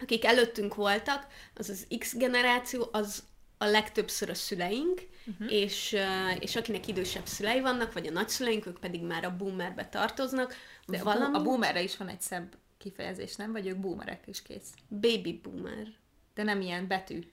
akik 0.00 0.24
előttünk 0.24 0.74
voltak, 0.74 1.26
az 1.54 1.68
az 1.68 1.86
X 1.98 2.16
generáció, 2.16 2.88
az 2.92 3.22
a 3.58 3.64
legtöbbször 3.64 4.30
a 4.30 4.34
szüleink, 4.34 5.02
uh-huh. 5.26 5.52
és, 5.52 5.96
és 6.38 6.56
akinek 6.56 6.88
idősebb 6.88 7.26
szülei 7.26 7.60
vannak, 7.60 7.92
vagy 7.92 8.06
a 8.06 8.10
nagyszüleink, 8.10 8.66
ők 8.66 8.78
pedig 8.78 9.02
már 9.02 9.24
a 9.24 9.36
boomerbe 9.36 9.88
tartoznak. 9.88 10.54
De 10.86 11.02
valami... 11.02 11.36
a 11.36 11.42
boomerre 11.42 11.82
is 11.82 11.96
van 11.96 12.08
egy 12.08 12.20
szebb 12.20 12.56
kifejezés, 12.78 13.36
nem? 13.36 13.52
Vagy 13.52 13.66
ők 13.66 13.76
boomerek 13.76 14.22
is 14.26 14.42
kész? 14.42 14.74
Baby 14.88 15.40
boomer. 15.42 15.86
De 16.34 16.42
nem 16.42 16.60
ilyen 16.60 16.86
betű. 16.86 17.30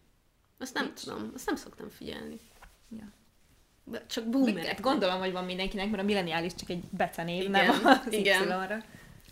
Azt 0.58 0.74
nem 0.74 0.86
Nincs. 0.86 1.04
tudom, 1.04 1.32
azt 1.34 1.46
nem 1.46 1.56
szoktam 1.56 1.90
figyelni. 1.90 2.40
Ja. 2.98 3.12
Csak 4.08 4.30
boomerek. 4.30 4.82
Gondolom, 4.82 5.20
hogy 5.20 5.32
van 5.32 5.46
mindenkinek, 5.46 5.90
mert 5.90 6.04
a 6.04 6.06
milleniális 6.06 6.56
csak 6.56 6.70
egy 6.70 6.84
becenév, 6.90 7.50
nem 7.50 7.86
az 7.86 8.14
igen. 8.14 8.82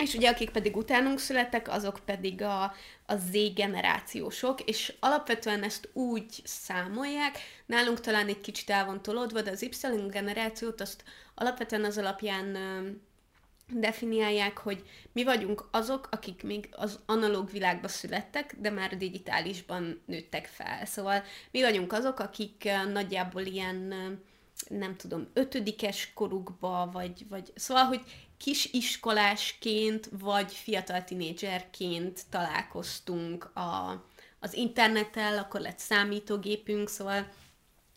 És 0.02 0.14
ugye 0.14 0.30
akik 0.30 0.50
pedig 0.50 0.76
utánunk 0.76 1.20
születtek, 1.20 1.70
azok 1.70 2.00
pedig 2.06 2.42
a, 2.42 2.64
a 3.06 3.16
Z 3.16 3.54
generációsok, 3.54 4.62
és 4.62 4.94
alapvetően 5.00 5.64
ezt 5.64 5.90
úgy 5.94 6.42
számolják, 6.44 7.38
nálunk 7.66 8.00
talán 8.00 8.28
egy 8.28 8.42
kicsit 8.42 8.70
el 8.70 8.86
van 8.86 9.02
tolódva, 9.02 9.42
de 9.42 9.52
az 9.52 9.62
Y 9.62 9.70
generációt 10.10 10.82
azt 10.82 11.04
alapvetően 11.36 11.84
az 11.84 11.98
alapján 11.98 12.58
definiálják, 13.74 14.58
hogy 14.58 14.84
mi 15.12 15.24
vagyunk 15.24 15.68
azok, 15.72 16.08
akik 16.12 16.44
még 16.44 16.70
az 16.72 17.00
analóg 17.06 17.52
világba 17.52 17.88
születtek, 17.88 18.56
de 18.60 18.70
már 18.70 18.98
digitálisban 18.98 20.02
nőttek 20.06 20.46
fel. 20.46 20.86
Szóval 20.86 21.24
mi 21.52 21.62
vagyunk 21.62 21.94
azok, 21.94 22.20
akik 22.20 22.70
nagyjából 22.94 23.42
ilyen, 23.42 23.94
nem 24.68 24.96
tudom, 24.96 25.28
ötödikes 25.34 26.12
korukba, 26.14 26.90
vagy, 26.94 27.26
vagy 27.30 27.52
szóval, 27.56 27.84
hogy 27.84 28.02
kisiskolásként, 28.42 30.10
vagy 30.20 30.54
fiatal 30.54 31.04
tinédzserként 31.04 32.22
találkoztunk 32.30 33.56
a, 33.56 34.04
az 34.40 34.54
internettel, 34.54 35.38
akkor 35.38 35.60
lett 35.60 35.80
számítógépünk, 35.80 36.90
szóval 36.90 37.28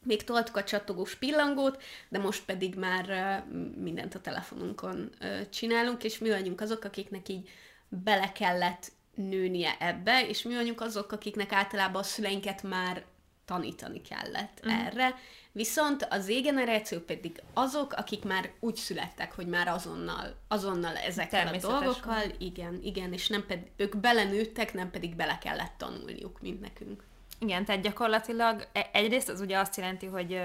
még 0.02 0.24
toltuk 0.24 0.56
a 0.56 0.64
csatogós 0.64 1.14
pillangót, 1.14 1.82
de 2.08 2.18
most 2.18 2.44
pedig 2.44 2.74
már 2.74 3.44
mindent 3.76 4.14
a 4.14 4.20
telefonunkon 4.20 5.10
csinálunk, 5.50 6.04
és 6.04 6.18
mi 6.18 6.28
vagyunk 6.28 6.60
azok, 6.60 6.84
akiknek 6.84 7.28
így 7.28 7.48
bele 7.88 8.32
kellett 8.32 8.92
nőnie 9.14 9.76
ebbe, 9.78 10.26
és 10.28 10.42
mi 10.42 10.54
vagyunk 10.54 10.80
azok, 10.80 11.12
akiknek 11.12 11.52
általában 11.52 12.00
a 12.00 12.04
szüleinket 12.04 12.62
már 12.62 13.04
tanítani 13.44 14.02
kellett 14.02 14.60
uh-huh. 14.64 14.86
erre, 14.86 15.14
viszont 15.54 16.06
az 16.10 16.24
Z-generáció 16.24 16.98
pedig 16.98 17.42
azok, 17.52 17.92
akik 17.92 18.24
már 18.24 18.50
úgy 18.60 18.76
születtek, 18.76 19.34
hogy 19.34 19.46
már 19.46 19.68
azonnal, 19.68 20.36
azonnal 20.48 20.96
ezekkel 20.96 21.54
a 21.54 21.56
dolgokkal, 21.56 22.22
igen, 22.38 22.80
igen, 22.82 23.12
és 23.12 23.28
nem 23.28 23.46
pedig, 23.46 23.64
ők 23.76 23.96
belenőttek, 23.96 24.74
nem 24.74 24.90
pedig 24.90 25.14
bele 25.14 25.38
kellett 25.38 25.74
tanulniuk, 25.78 26.40
mint 26.40 26.60
nekünk. 26.60 27.02
Igen, 27.38 27.64
tehát 27.64 27.82
gyakorlatilag 27.82 28.68
e- 28.72 28.90
egyrészt 28.92 29.28
az 29.28 29.40
ugye 29.40 29.58
azt 29.58 29.76
jelenti, 29.76 30.06
hogy 30.06 30.40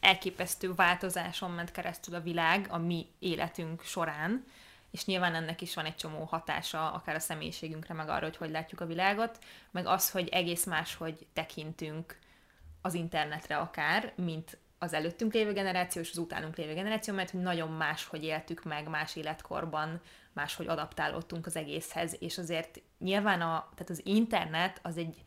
elképesztő 0.00 0.74
változáson 0.74 1.50
ment 1.50 1.72
keresztül 1.72 2.14
a 2.14 2.20
világ 2.20 2.66
a 2.70 2.78
mi 2.78 3.06
életünk 3.18 3.82
során, 3.82 4.44
és 4.90 5.04
nyilván 5.04 5.34
ennek 5.34 5.60
is 5.60 5.74
van 5.74 5.84
egy 5.84 5.96
csomó 5.96 6.24
hatása, 6.24 6.92
akár 6.92 7.14
a 7.14 7.20
személyiségünkre, 7.20 7.94
meg 7.94 8.08
arra, 8.08 8.24
hogy 8.24 8.36
hogy 8.36 8.50
látjuk 8.50 8.80
a 8.80 8.86
világot, 8.86 9.38
meg 9.70 9.86
az, 9.86 10.10
hogy 10.10 10.28
egész 10.28 10.64
más, 10.64 10.94
hogy 10.94 11.26
tekintünk 11.32 12.18
az 12.82 12.94
internetre 12.94 13.56
akár, 13.56 14.12
mint 14.16 14.58
az 14.78 14.92
előttünk 14.92 15.32
lévő 15.32 15.52
generáció 15.52 16.02
és 16.02 16.10
az 16.10 16.18
utánunk 16.18 16.56
lévő 16.56 16.74
generáció, 16.74 17.14
mert 17.14 17.32
nagyon 17.32 17.70
más, 17.70 18.06
hogy 18.06 18.24
éltük 18.24 18.64
meg 18.64 18.88
más 18.88 19.16
életkorban, 19.16 20.00
máshogy 20.32 20.66
adaptálódtunk 20.66 21.46
az 21.46 21.56
egészhez, 21.56 22.16
és 22.18 22.38
azért 22.38 22.80
nyilván 22.98 23.40
a, 23.40 23.68
tehát 23.74 23.90
az 23.90 24.00
internet 24.04 24.78
az 24.82 24.96
egy 24.96 25.22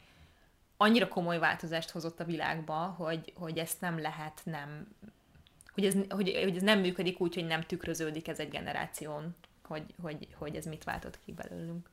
annyira 0.78 1.08
komoly 1.08 1.40
változást 1.40 1.90
hozott 1.90 2.20
a 2.20 2.26
világba, 2.26 2.76
hogy, 2.76 3.34
hogy 3.36 3.58
ezt 3.58 3.82
nem 3.82 4.00
lehet 4.00 4.42
nem, 4.44 4.88
hogy 5.74 5.86
ez, 5.86 5.94
hogy, 6.10 6.40
hogy 6.44 6.56
ez 6.56 6.62
nem 6.62 6.80
működik 6.80 7.22
úgy, 7.22 7.34
hogy 7.34 7.46
nem 7.46 7.62
tükröződik 7.62 8.28
ez 8.28 8.40
egy 8.40 8.50
generáción, 8.50 9.36
hogy, 9.64 9.94
hogy, 10.02 10.28
hogy 10.38 10.56
ez 10.56 10.66
mit 10.66 10.84
váltott 10.84 11.20
ki 11.20 11.32
belőlünk. 11.32 11.90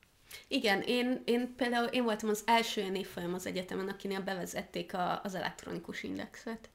Igen, 0.47 0.81
én, 0.81 1.21
én 1.25 1.55
például 1.55 1.87
én 1.87 2.03
voltam 2.03 2.29
az 2.29 2.43
első 2.45 2.81
olyan 2.81 2.95
évfolyam 2.95 3.33
az 3.33 3.45
egyetemen, 3.45 3.87
akinél 3.87 4.21
bevezették 4.21 4.93
a, 4.93 5.21
az 5.23 5.35
elektronikus 5.35 6.03
indexet. 6.03 6.69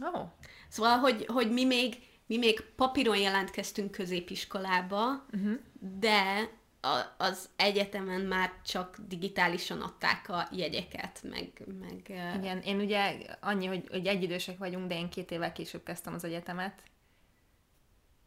Oh. 0.00 0.28
Szóval, 0.68 0.98
hogy, 0.98 1.26
hogy 1.26 1.52
mi 1.52 1.64
még 1.64 1.96
mi 2.26 2.36
még 2.36 2.60
papíron 2.76 3.16
jelentkeztünk 3.16 3.90
középiskolába, 3.90 5.26
uh-huh. 5.32 5.58
de 5.98 6.50
a, 6.80 7.14
az 7.16 7.48
egyetemen 7.56 8.20
már 8.20 8.52
csak 8.64 8.96
digitálisan 9.08 9.80
adták 9.80 10.28
a 10.28 10.48
jegyeket, 10.52 11.22
meg... 11.22 11.62
meg 11.80 12.12
Igen, 12.36 12.60
én 12.60 12.80
ugye 12.80 13.16
annyi, 13.40 13.66
hogy, 13.66 13.88
hogy 13.90 14.06
egyidősek 14.06 14.58
vagyunk, 14.58 14.88
de 14.88 14.98
én 14.98 15.08
két 15.08 15.30
évvel 15.30 15.52
később 15.52 15.82
kezdtem 15.82 16.14
az 16.14 16.24
egyetemet, 16.24 16.82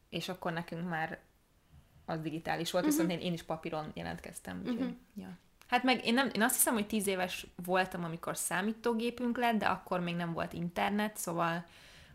és 0.10 0.30
akkor 0.30 0.54
nekünk 0.54 0.90
már 0.90 1.20
az 2.08 2.22
digitális 2.22 2.72
volt, 2.72 2.86
uh-huh. 2.86 3.00
viszont 3.00 3.22
én, 3.22 3.28
én 3.28 3.34
is 3.34 3.44
papíron 3.44 3.92
jelentkeztem. 3.94 4.58
Úgyhogy, 4.60 4.76
uh-huh. 4.76 4.96
ja. 5.16 5.38
Hát 5.68 5.84
meg 5.84 6.06
én, 6.06 6.14
nem, 6.14 6.30
én 6.34 6.42
azt 6.42 6.56
hiszem, 6.56 6.74
hogy 6.74 6.88
tíz 6.88 7.08
éves 7.08 7.48
voltam, 7.66 8.04
amikor 8.04 8.38
számítógépünk 8.38 9.38
lett, 9.38 9.58
de 9.58 9.66
akkor 9.66 10.00
még 10.00 10.16
nem 10.16 10.34
volt 10.34 10.54
internet, 10.54 11.18
szóval 11.18 11.66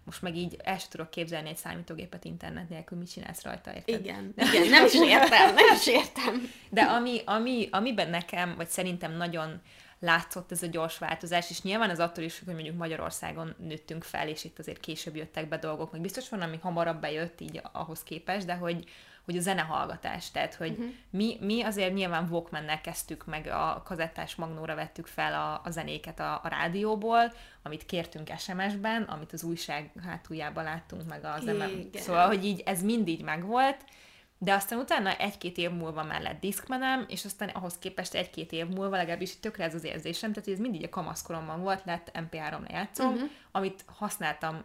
most 0.05 0.23
meg 0.23 0.37
így 0.37 0.57
el 0.65 0.79
sem 0.79 0.89
tudok 0.91 1.11
képzelni 1.11 1.49
egy 1.49 1.57
számítógépet 1.57 2.25
internet 2.25 2.69
nélkül, 2.69 2.99
mit 2.99 3.11
csinálsz 3.11 3.43
rajta, 3.43 3.75
érted? 3.75 4.01
Igen, 4.01 4.35
igen 4.37 4.69
nem 4.69 4.85
is 4.85 4.95
értem, 4.95 5.55
nem 5.55 5.75
is 5.75 5.87
értem. 5.87 6.51
De 6.71 6.83
ami, 6.83 7.21
ami, 7.25 7.69
amiben 7.71 8.11
nekem, 8.11 8.55
vagy 8.57 8.69
szerintem 8.69 9.13
nagyon 9.13 9.61
látszott 9.99 10.53
ez 10.53 10.63
a 10.63 10.67
gyors 10.67 10.99
változás, 10.99 11.51
és 11.51 11.63
nyilván 11.63 11.91
az 11.91 11.99
attól 11.99 12.25
is, 12.25 12.43
hogy 12.45 12.55
mondjuk 12.55 12.77
Magyarországon 12.77 13.55
nőttünk 13.59 14.05
fel, 14.05 14.29
és 14.29 14.45
itt 14.45 14.59
azért 14.59 14.81
később 14.81 15.17
jöttek 15.17 15.49
be 15.49 15.57
dolgok, 15.57 15.93
meg 15.93 16.01
biztos 16.01 16.29
van, 16.29 16.41
ami 16.41 16.59
hamarabb 16.63 17.01
bejött 17.01 17.41
így 17.41 17.61
ahhoz 17.73 18.03
képest, 18.03 18.47
de 18.47 18.55
hogy, 18.55 18.85
hogy 19.25 19.37
a 19.37 19.41
zenehallgatás, 19.41 20.31
tehát 20.31 20.55
hogy 20.55 20.71
uh-huh. 20.71 20.91
mi, 21.11 21.37
mi 21.41 21.63
azért 21.63 21.95
nyilván 21.95 22.29
walkman 22.31 22.81
kezdtük 22.83 23.27
meg, 23.27 23.47
a 23.47 23.83
kazettás 23.85 24.35
magnóra 24.35 24.75
vettük 24.75 25.07
fel 25.07 25.35
a, 25.35 25.61
a 25.65 25.71
zenéket 25.71 26.21
a, 26.21 26.41
a 26.43 26.49
rádióból, 26.49 27.33
amit 27.63 27.87
kértünk 27.87 28.31
SMS-ben, 28.39 29.03
amit 29.03 29.33
az 29.33 29.43
újság 29.43 29.93
hátuljában 30.05 30.65
láttunk 30.65 31.09
meg 31.09 31.25
az 31.25 31.45
MM. 31.45 31.99
Szóval, 31.99 32.27
hogy 32.27 32.45
így 32.45 32.63
ez 32.65 32.83
mindig 32.83 33.25
megvolt, 33.25 33.85
de 34.39 34.55
aztán 34.55 34.79
utána 34.79 35.17
egy-két 35.17 35.57
év 35.57 35.71
múlva 35.71 36.03
már 36.03 36.23
lett 36.23 36.41
diszkmenem, 36.41 37.05
és 37.09 37.25
aztán 37.25 37.49
ahhoz 37.49 37.79
képest 37.79 38.15
egy-két 38.15 38.53
év 38.53 38.67
múlva 38.67 38.97
legalábbis 38.97 39.41
tökre 39.41 39.65
ez 39.65 39.75
az 39.75 39.85
érzésem, 39.85 40.33
tehát 40.33 40.49
ez 40.49 40.59
mindig 40.59 40.85
a 40.85 40.89
kamaszkoromban 40.89 41.61
volt, 41.61 41.85
lett 41.85 42.11
MP3 42.15 42.69
lejátszom, 42.69 43.13
uh-huh. 43.13 43.31
amit 43.53 43.85
használtam 43.87 44.65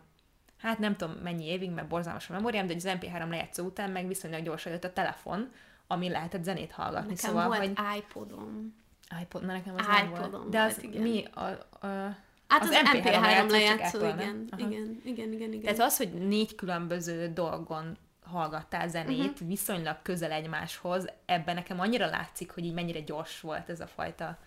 hát 0.58 0.80
nem 0.80 0.96
tudom 0.96 1.16
mennyi 1.16 1.46
évig, 1.46 1.72
mert 1.72 1.88
borzalmas 1.88 2.30
a 2.30 2.34
memóriám, 2.34 2.68
de 2.68 2.74
az 2.74 2.88
MP3 2.88 3.30
lejátszó 3.30 3.66
után 3.66 3.92
meg 3.92 4.08
viszonylag 4.08 4.44
gyorsan 4.44 4.72
jött 4.72 4.84
a 4.84 4.94
telefon, 4.94 5.52
ami 5.88 6.10
lehetett 6.10 6.44
zenét 6.44 6.72
hallgatni. 6.72 7.14
Nekem 7.14 7.30
szóval, 7.30 7.48
volt 7.48 7.60
hogy... 7.60 7.98
iPodom. 7.98 8.76
iPod, 9.22 9.46
na 9.46 9.52
nekem 9.52 9.76
az 9.78 9.86
iPodom 10.04 10.32
volt. 10.32 10.50
De 10.50 10.62
az 10.62 10.84
igen. 10.84 11.02
mi 11.02 11.26
a, 11.34 11.46
a 11.88 12.16
Hát 12.48 12.62
az, 12.62 12.70
az 12.70 12.76
MP3, 12.76 12.94
MP3 12.94 13.04
lejátszó, 13.04 13.52
lejátszó 13.52 13.98
igen, 13.98 14.50
igen, 14.58 15.02
igen, 15.04 15.32
igen, 15.34 15.54
igen. 15.54 15.62
Tehát 15.62 15.80
az, 15.80 15.98
hogy 15.98 16.14
négy 16.14 16.56
különböző 16.56 17.34
dolgon 17.34 17.98
hallgattál 18.24 18.88
zenét 18.88 19.32
uh-huh. 19.32 19.48
viszonylag 19.48 19.98
közel 20.02 20.32
egymáshoz, 20.32 21.06
ebben 21.26 21.56
nekem 21.56 21.80
annyira 21.80 22.06
látszik, 22.06 22.52
hogy 22.52 22.66
így 22.66 22.74
mennyire 22.74 23.00
gyors 23.00 23.40
volt 23.40 23.70
ez 23.70 23.80
a 23.80 23.88
fajta 23.88 24.38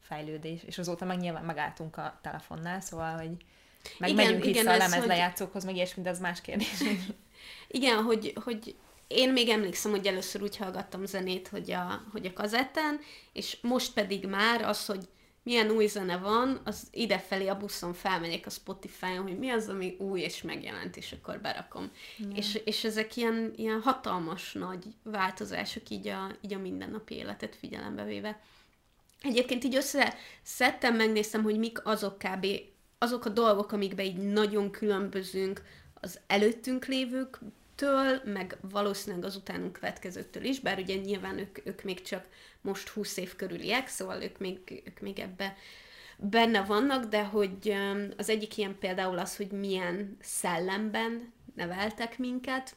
fejlődés, 0.00 0.62
és 0.64 0.78
azóta 0.78 1.04
meg 1.04 1.18
nyilván 1.18 1.44
megálltunk 1.44 1.96
a 1.96 2.18
telefonnál, 2.22 2.80
szóval, 2.80 3.16
hogy 3.16 3.36
meg 3.98 4.10
igen, 4.10 4.24
megyünk 4.24 4.44
igen, 4.44 4.64
vissza 4.64 4.74
a 4.74 4.76
lemezlejátszókhoz, 4.76 5.62
hogy... 5.62 5.64
meg 5.64 5.74
ilyesmi, 5.74 6.02
de 6.02 6.10
az 6.10 6.20
más 6.20 6.40
kérdés. 6.40 6.82
igen, 7.68 8.02
hogy, 8.02 8.32
hogy 8.44 8.74
én 9.06 9.32
még 9.32 9.48
emlékszem, 9.48 9.90
hogy 9.90 10.06
először 10.06 10.42
úgy 10.42 10.56
hallgattam 10.56 11.06
zenét, 11.06 11.48
hogy 11.48 11.70
a, 11.70 12.02
hogy 12.12 12.26
a 12.26 12.32
kazettán, 12.32 13.00
és 13.32 13.56
most 13.60 13.92
pedig 13.92 14.26
már 14.26 14.62
az, 14.62 14.86
hogy 14.86 15.08
milyen 15.42 15.70
új 15.70 15.86
zene 15.86 16.16
van, 16.16 16.60
az 16.64 16.86
idefelé 16.90 17.46
a 17.46 17.56
buszon 17.56 17.94
felmegyek 17.94 18.46
a 18.46 18.50
Spotify-on, 18.50 19.22
hogy 19.22 19.38
mi 19.38 19.50
az, 19.50 19.68
ami 19.68 19.96
új 19.98 20.20
és 20.20 20.42
megjelent, 20.42 20.96
és 20.96 21.12
akkor 21.12 21.40
berakom. 21.40 21.90
És, 22.34 22.60
és 22.64 22.84
ezek 22.84 23.16
ilyen, 23.16 23.52
ilyen 23.56 23.80
hatalmas 23.80 24.52
nagy 24.52 24.84
változások 25.02 25.90
így 25.90 26.08
a, 26.08 26.30
így 26.40 26.54
a 26.54 26.58
mindennapi 26.58 27.14
életet 27.14 27.56
figyelembe 27.56 28.04
véve. 28.04 28.40
Egyébként 29.22 29.64
így 29.64 29.76
összeszedtem, 29.76 30.96
megnéztem, 30.96 31.42
hogy 31.42 31.58
mik 31.58 31.86
azok 31.86 32.18
kb 32.18 32.46
azok 32.98 33.24
a 33.24 33.28
dolgok, 33.28 33.72
amikben 33.72 34.04
így 34.04 34.16
nagyon 34.16 34.70
különbözünk 34.70 35.62
az 35.94 36.20
előttünk 36.26 36.86
lévőktől, 36.86 38.20
meg 38.24 38.58
valószínűleg 38.60 39.24
az 39.24 39.36
utánunk 39.36 39.72
következőtől 39.72 40.44
is, 40.44 40.60
bár 40.60 40.78
ugye 40.78 40.94
nyilván 40.94 41.38
ők, 41.38 41.66
ők 41.66 41.82
még 41.82 42.02
csak 42.02 42.26
most 42.60 42.88
20 42.88 43.16
év 43.16 43.36
körüliek, 43.36 43.88
szóval 43.88 44.22
ők 44.22 44.38
még, 44.38 44.82
ők 44.86 45.00
még 45.00 45.18
ebbe 45.18 45.56
benne 46.16 46.64
vannak, 46.64 47.04
de 47.04 47.24
hogy 47.24 47.76
az 48.16 48.28
egyik 48.28 48.56
ilyen 48.56 48.78
például 48.78 49.18
az, 49.18 49.36
hogy 49.36 49.50
milyen 49.50 50.16
szellemben 50.20 51.32
neveltek 51.54 52.18
minket, 52.18 52.76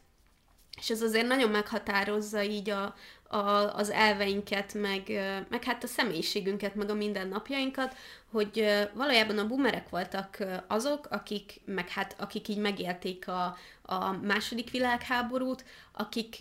és 0.78 0.90
ez 0.90 1.02
azért 1.02 1.28
nagyon 1.28 1.50
meghatározza 1.50 2.44
így 2.44 2.70
a, 2.70 2.96
a, 3.30 3.76
az 3.76 3.90
elveinket, 3.90 4.74
meg, 4.74 5.08
meg 5.50 5.64
hát 5.64 5.84
a 5.84 5.88
személyiségünket, 5.88 6.76
meg 6.76 6.90
a 6.90 6.94
mindennapjainkat, 6.94 7.96
hogy 8.32 8.66
valójában 8.94 9.38
a 9.38 9.48
bumerek 9.48 9.90
voltak 9.90 10.46
azok, 10.68 11.08
akik, 11.10 11.62
meg 11.66 11.90
hát 11.90 12.16
akik 12.20 12.48
így 12.48 12.58
megélték 12.58 13.28
a, 13.28 13.58
a 13.82 14.12
második 14.12 14.72
világháborút, 14.72 15.66
akik 15.92 16.36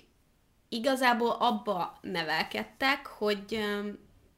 igazából 0.68 1.37
abba 1.38 1.98
nevelkedtek, 2.01 3.07
hogy 3.07 3.64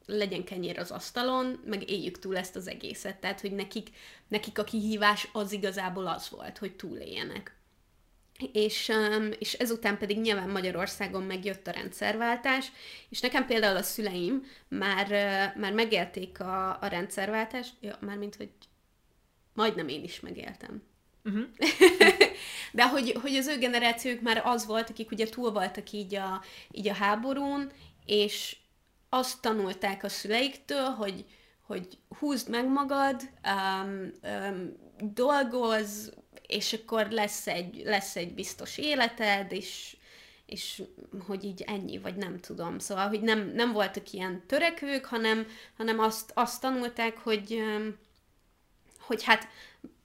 legyen 0.05 0.43
kenyér 0.43 0.79
az 0.79 0.91
asztalon, 0.91 1.59
meg 1.65 1.89
éljük 1.89 2.19
túl 2.19 2.37
ezt 2.37 2.55
az 2.55 2.67
egészet. 2.67 3.17
Tehát, 3.17 3.41
hogy 3.41 3.51
nekik, 3.51 3.89
nekik 4.27 4.59
a 4.59 4.63
kihívás 4.63 5.29
az 5.33 5.51
igazából 5.51 6.07
az 6.07 6.29
volt, 6.29 6.57
hogy 6.57 6.75
túléljenek 6.75 7.55
és, 8.53 8.91
és 9.39 9.53
ezután 9.53 9.97
pedig 9.97 10.19
nyilván 10.19 10.49
Magyarországon 10.49 11.23
megjött 11.23 11.67
a 11.67 11.71
rendszerváltás, 11.71 12.71
és 13.09 13.19
nekem 13.19 13.45
például 13.45 13.77
a 13.77 13.83
szüleim 13.83 14.43
már, 14.67 15.07
már 15.57 15.73
megélték 15.73 16.39
a, 16.39 16.81
a 16.81 16.87
rendszerváltást, 16.87 17.73
ja, 17.81 17.97
mármint, 18.01 18.35
hogy 18.35 18.49
majdnem 19.53 19.87
én 19.87 20.03
is 20.03 20.19
megéltem. 20.19 20.83
Uh-huh. 21.23 21.43
De 22.73 22.89
hogy, 22.89 23.11
hogy 23.21 23.35
az 23.35 23.47
ő 23.47 23.57
generációk 23.57 24.21
már 24.21 24.41
az 24.45 24.65
volt, 24.65 24.89
akik 24.89 25.11
ugye 25.11 25.29
túl 25.29 25.51
voltak 25.51 25.91
így 25.91 26.15
a, 26.15 26.43
így 26.71 26.87
a 26.87 26.93
háborún, 26.93 27.71
és 28.05 28.57
azt 29.09 29.41
tanulták 29.41 30.03
a 30.03 30.09
szüleiktől, 30.09 30.85
hogy, 30.85 31.25
hogy 31.61 31.87
húzd 32.19 32.49
meg 32.49 32.67
magad, 32.67 33.29
um, 33.45 34.11
um, 34.23 34.73
dolgozz, 35.13 36.09
és 36.51 36.73
akkor 36.73 37.07
lesz 37.09 37.47
egy, 37.47 37.81
lesz 37.85 38.15
egy 38.15 38.33
biztos 38.33 38.77
életed, 38.77 39.51
és, 39.51 39.97
és 40.45 40.83
hogy 41.27 41.43
így 41.43 41.61
ennyi, 41.61 41.97
vagy 41.97 42.15
nem 42.15 42.39
tudom. 42.39 42.79
Szóval, 42.79 43.07
hogy 43.07 43.21
nem, 43.21 43.51
nem 43.55 43.71
voltak 43.71 44.11
ilyen 44.11 44.43
törekvők, 44.47 45.05
hanem, 45.05 45.47
hanem 45.77 45.99
azt, 45.99 46.31
azt 46.33 46.61
tanulták, 46.61 47.17
hogy, 47.17 47.63
hogy 48.99 49.23
hát 49.23 49.47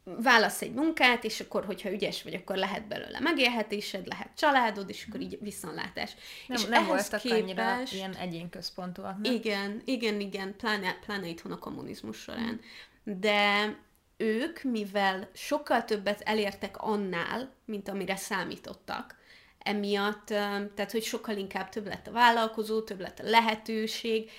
válasz 0.04 0.62
egy 0.62 0.72
munkát, 0.72 1.24
és 1.24 1.40
akkor, 1.40 1.64
hogyha 1.64 1.92
ügyes 1.92 2.22
vagy, 2.22 2.34
akkor 2.34 2.56
lehet 2.56 2.86
belőle 2.86 3.20
megélhetésed, 3.20 4.06
lehet 4.06 4.30
családod, 4.36 4.88
és 4.88 5.06
akkor 5.08 5.20
így 5.20 5.38
viszonlátás. 5.40 6.14
Nem, 6.46 6.56
és 6.56 6.64
nem 6.64 6.86
voltak 6.86 7.20
képes... 7.20 7.38
annyira 7.40 7.82
ilyen 7.92 8.14
egyénközpontúak, 8.14 9.22
nem? 9.22 9.32
Igen, 9.32 9.82
igen, 9.84 10.20
igen, 10.20 10.56
pláne, 10.56 10.98
pláne 11.06 11.26
itthon 11.26 11.52
a 11.52 11.58
kommunizmus 11.58 12.16
során. 12.16 12.60
De 13.02 13.74
ők, 14.16 14.62
mivel 14.62 15.30
sokkal 15.34 15.84
többet 15.84 16.20
elértek 16.20 16.76
annál, 16.78 17.52
mint 17.64 17.88
amire 17.88 18.16
számítottak, 18.16 19.16
emiatt, 19.58 20.26
tehát 20.74 20.92
hogy 20.92 21.02
sokkal 21.02 21.36
inkább 21.36 21.68
több 21.68 21.86
lett 21.86 22.06
a 22.06 22.12
vállalkozó, 22.12 22.82
több 22.82 23.00
lett 23.00 23.18
a 23.18 23.28
lehetőség, 23.28 24.30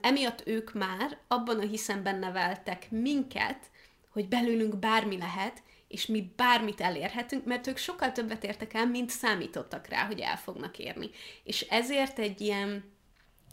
emiatt 0.00 0.46
ők 0.46 0.72
már 0.72 1.18
abban 1.28 1.58
a 1.58 1.66
hiszemben 1.66 2.18
neveltek 2.18 2.90
minket, 2.90 3.70
hogy 4.08 4.28
belőlünk 4.28 4.76
bármi 4.76 5.18
lehet, 5.18 5.62
és 5.88 6.06
mi 6.06 6.32
bármit 6.36 6.80
elérhetünk, 6.80 7.44
mert 7.44 7.66
ők 7.66 7.76
sokkal 7.76 8.12
többet 8.12 8.44
értek 8.44 8.74
el, 8.74 8.86
mint 8.86 9.10
számítottak 9.10 9.86
rá, 9.86 10.06
hogy 10.06 10.20
el 10.20 10.36
fognak 10.36 10.78
érni. 10.78 11.10
És 11.44 11.60
ezért 11.60 12.18
egy 12.18 12.40
ilyen 12.40 12.92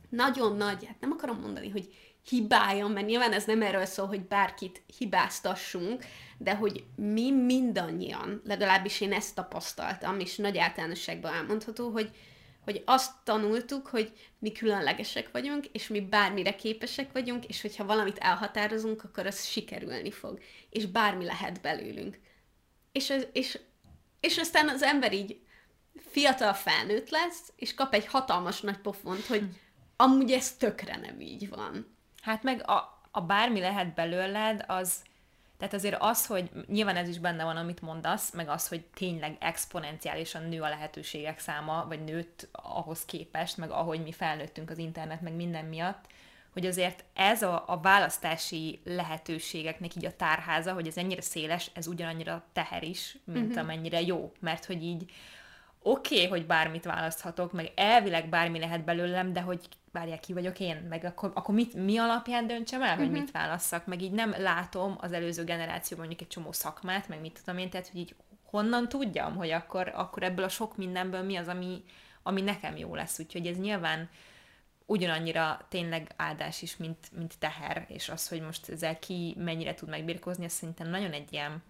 nagyon 0.09 0.55
nagy, 0.55 0.85
hát 0.85 0.99
nem 0.99 1.11
akarom 1.11 1.39
mondani, 1.39 1.69
hogy 1.69 2.08
hibája, 2.27 2.87
mert 2.87 3.05
nyilván 3.05 3.33
ez 3.33 3.45
nem 3.45 3.61
erről 3.61 3.85
szól, 3.85 4.07
hogy 4.07 4.21
bárkit 4.21 4.81
hibáztassunk, 4.97 6.05
de 6.37 6.55
hogy 6.55 6.83
mi 6.95 7.31
mindannyian, 7.31 8.41
legalábbis 8.45 9.01
én 9.01 9.13
ezt 9.13 9.35
tapasztaltam, 9.35 10.19
és 10.19 10.35
nagy 10.35 10.57
általánosságban 10.57 11.33
elmondható, 11.33 11.89
hogy, 11.89 12.09
hogy 12.63 12.83
azt 12.85 13.11
tanultuk, 13.23 13.87
hogy 13.87 14.13
mi 14.39 14.51
különlegesek 14.51 15.31
vagyunk, 15.31 15.65
és 15.65 15.87
mi 15.87 16.01
bármire 16.01 16.55
képesek 16.55 17.11
vagyunk, 17.11 17.45
és 17.45 17.61
hogyha 17.61 17.85
valamit 17.85 18.17
elhatározunk, 18.17 19.03
akkor 19.03 19.25
az 19.25 19.45
sikerülni 19.45 20.11
fog, 20.11 20.39
és 20.69 20.85
bármi 20.85 21.25
lehet 21.25 21.61
belőlünk. 21.61 22.19
És, 22.91 23.13
és, 23.33 23.59
és 24.19 24.37
aztán 24.37 24.69
az 24.69 24.81
ember 24.81 25.13
így 25.13 25.39
fiatal 26.11 26.53
felnőtt 26.53 27.09
lesz, 27.09 27.53
és 27.55 27.73
kap 27.73 27.93
egy 27.93 28.05
hatalmas 28.05 28.61
nagy 28.61 28.77
pofont, 28.77 29.25
hogy 29.25 29.43
amúgy 29.95 30.31
ez 30.31 30.55
tökre 30.55 30.97
nem 30.97 31.19
így 31.19 31.49
van. 31.49 31.97
Hát 32.21 32.43
meg 32.43 32.69
a, 32.69 33.01
a 33.11 33.21
bármi 33.21 33.59
lehet 33.59 33.93
belőled, 33.93 34.63
az, 34.67 35.03
tehát 35.57 35.73
azért 35.73 35.97
az, 35.99 36.25
hogy 36.25 36.49
nyilván 36.67 36.95
ez 36.95 37.07
is 37.07 37.19
benne 37.19 37.43
van, 37.43 37.57
amit 37.57 37.81
mondasz, 37.81 38.33
meg 38.33 38.49
az, 38.49 38.67
hogy 38.67 38.85
tényleg 38.85 39.37
exponenciálisan 39.39 40.43
nő 40.43 40.61
a 40.61 40.69
lehetőségek 40.69 41.39
száma, 41.39 41.85
vagy 41.87 42.03
nőtt 42.03 42.47
ahhoz 42.51 43.05
képest, 43.05 43.57
meg 43.57 43.71
ahogy 43.71 44.03
mi 44.03 44.11
felnőttünk 44.11 44.69
az 44.69 44.77
internet, 44.77 45.21
meg 45.21 45.33
minden 45.33 45.65
miatt, 45.65 46.05
hogy 46.53 46.65
azért 46.65 47.03
ez 47.13 47.41
a, 47.41 47.63
a 47.67 47.79
választási 47.79 48.79
lehetőségeknek 48.83 49.95
így 49.95 50.05
a 50.05 50.15
tárháza, 50.15 50.73
hogy 50.73 50.87
ez 50.87 50.97
ennyire 50.97 51.21
széles, 51.21 51.71
ez 51.73 51.87
ugyanannyira 51.87 52.43
teher 52.53 52.83
is, 52.83 53.17
mint 53.23 53.47
uh-huh. 53.47 53.61
amennyire 53.61 54.01
jó. 54.01 54.31
Mert 54.39 54.65
hogy 54.65 54.83
így 54.83 55.11
oké, 55.81 56.15
okay, 56.15 56.27
hogy 56.27 56.45
bármit 56.45 56.83
választhatok, 56.83 57.51
meg 57.51 57.71
elvileg 57.75 58.29
bármi 58.29 58.59
lehet 58.59 58.83
belőlem, 58.83 59.33
de 59.33 59.41
hogy 59.41 59.59
várják, 59.91 60.19
ki 60.19 60.33
vagyok 60.33 60.59
én, 60.59 60.75
meg 60.89 61.03
akkor, 61.03 61.31
akkor 61.33 61.55
mit, 61.55 61.73
mi 61.73 61.97
alapján 61.97 62.47
döntsem 62.47 62.81
el, 62.81 62.87
uh-huh. 62.87 63.03
hogy 63.03 63.11
mhm. 63.11 63.21
mit 63.21 63.31
válasszak, 63.31 63.85
meg 63.85 64.01
így 64.01 64.11
nem 64.11 64.35
látom 64.37 64.97
az 64.99 65.11
előző 65.11 65.43
generációban 65.43 66.07
mondjuk 66.07 66.27
egy 66.29 66.35
csomó 66.35 66.51
szakmát, 66.51 67.07
meg 67.07 67.21
mit 67.21 67.39
tudom 67.43 67.59
én, 67.59 67.69
tehát 67.69 67.87
hogy 67.87 67.99
így 67.99 68.15
honnan 68.43 68.89
tudjam, 68.89 69.35
hogy 69.35 69.49
akkor, 69.51 69.91
akkor 69.95 70.23
ebből 70.23 70.45
a 70.45 70.49
sok 70.49 70.77
mindenből 70.77 71.21
mi 71.21 71.35
az, 71.35 71.47
ami, 71.47 71.83
ami 72.23 72.41
nekem 72.41 72.77
jó 72.77 72.95
lesz, 72.95 73.19
úgyhogy 73.19 73.47
ez 73.47 73.57
nyilván 73.57 74.09
ugyanannyira 74.85 75.65
tényleg 75.69 76.13
áldás 76.15 76.61
is, 76.61 76.77
mint, 76.77 77.11
mint 77.15 77.39
teher, 77.39 77.85
és 77.87 78.09
az, 78.09 78.27
hogy 78.27 78.41
most 78.41 78.69
ezzel 78.69 78.99
ki 78.99 79.35
mennyire 79.37 79.73
tud 79.73 79.89
megbirkózni, 79.89 80.43
ez 80.45 80.51
szerintem 80.51 80.89
nagyon 80.89 81.11
egy 81.11 81.33
ilyen, 81.33 81.63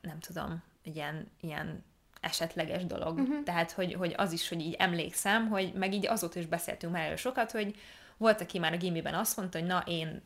nem 0.00 0.18
tudom, 0.18 0.62
egy 0.82 0.96
ilyen, 0.96 1.30
ilyen 1.40 1.84
esetleges 2.24 2.86
dolog. 2.86 3.18
Uh-huh. 3.18 3.42
Tehát, 3.42 3.70
hogy, 3.72 3.94
hogy 3.94 4.14
az 4.16 4.32
is, 4.32 4.48
hogy 4.48 4.60
így 4.60 4.74
emlékszem, 4.78 5.48
hogy 5.48 5.72
meg 5.72 5.92
így 5.92 6.06
azóta 6.06 6.38
is 6.38 6.46
beszéltünk 6.46 6.92
már 6.92 7.04
erről 7.04 7.16
sokat, 7.16 7.50
hogy 7.50 7.74
volt, 8.16 8.40
aki 8.40 8.58
már 8.58 8.72
a 8.72 8.76
gimiben 8.76 9.14
azt 9.14 9.36
mondta, 9.36 9.58
hogy 9.58 9.66
na, 9.66 9.82
én 9.86 10.22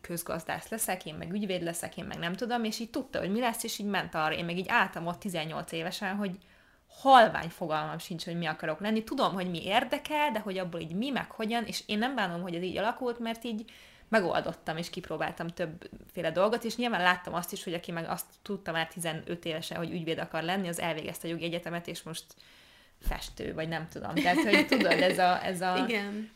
közgazdász 0.00 0.68
leszek, 0.68 1.06
én 1.06 1.14
meg 1.14 1.32
ügyvéd 1.32 1.62
leszek, 1.62 1.96
én 1.96 2.04
meg 2.04 2.18
nem 2.18 2.32
tudom, 2.32 2.64
és 2.64 2.78
így 2.78 2.90
tudta, 2.90 3.18
hogy 3.18 3.30
mi 3.30 3.40
lesz, 3.40 3.64
és 3.64 3.78
így 3.78 3.86
ment 3.86 4.14
arra. 4.14 4.34
Én 4.34 4.44
meg 4.44 4.58
így 4.58 4.68
álltam 4.68 5.06
ott 5.06 5.18
18 5.18 5.72
évesen, 5.72 6.16
hogy 6.16 6.38
halvány 7.00 7.48
fogalmam 7.48 7.98
sincs, 7.98 8.24
hogy 8.24 8.38
mi 8.38 8.46
akarok 8.46 8.80
lenni. 8.80 9.04
Tudom, 9.04 9.32
hogy 9.32 9.50
mi 9.50 9.64
érdekel, 9.64 10.30
de 10.30 10.38
hogy 10.38 10.58
abból 10.58 10.80
így 10.80 10.94
mi, 10.94 11.10
meg 11.10 11.30
hogyan, 11.30 11.64
és 11.64 11.82
én 11.86 11.98
nem 11.98 12.14
bánom, 12.14 12.42
hogy 12.42 12.54
ez 12.54 12.62
így 12.62 12.76
alakult, 12.76 13.18
mert 13.18 13.44
így 13.44 13.64
megoldottam, 14.08 14.76
és 14.76 14.90
kipróbáltam 14.90 15.48
többféle 15.48 16.30
dolgot, 16.30 16.64
és 16.64 16.76
nyilván 16.76 17.02
láttam 17.02 17.34
azt 17.34 17.52
is, 17.52 17.64
hogy 17.64 17.74
aki 17.74 17.92
meg 17.92 18.08
azt 18.08 18.26
tudta 18.42 18.72
már 18.72 18.88
15 18.88 19.44
évesen, 19.44 19.76
hogy 19.76 19.92
ügyvéd 19.92 20.18
akar 20.18 20.42
lenni, 20.42 20.68
az 20.68 20.80
elvégezte 20.80 21.28
a 21.28 21.30
jogi 21.30 21.44
egyetemet, 21.44 21.86
és 21.86 22.02
most 22.02 22.24
festő, 23.00 23.54
vagy 23.54 23.68
nem 23.68 23.88
tudom. 23.88 24.14
Tehát, 24.14 24.36
hogy 24.36 24.66
tudod, 24.66 24.92
ez 24.92 25.18
a... 25.18 25.44
Ez 25.44 25.60
a 25.60 25.84
Igen. 25.88 26.30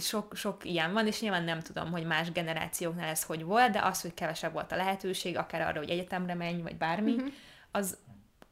Sok, 0.00 0.36
sok 0.36 0.64
ilyen 0.64 0.92
van, 0.92 1.06
és 1.06 1.20
nyilván 1.20 1.44
nem 1.44 1.60
tudom, 1.60 1.90
hogy 1.90 2.04
más 2.04 2.32
generációknál 2.32 3.08
ez 3.08 3.22
hogy 3.22 3.44
volt, 3.44 3.70
de 3.70 3.80
az, 3.80 4.00
hogy 4.00 4.14
kevesebb 4.14 4.52
volt 4.52 4.72
a 4.72 4.76
lehetőség, 4.76 5.36
akár 5.36 5.60
arra, 5.60 5.78
hogy 5.78 5.90
egyetemre 5.90 6.34
menj, 6.34 6.62
vagy 6.62 6.76
bármi, 6.76 7.12
uh-huh. 7.12 7.32
az 7.70 7.96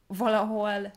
valahol 0.07 0.91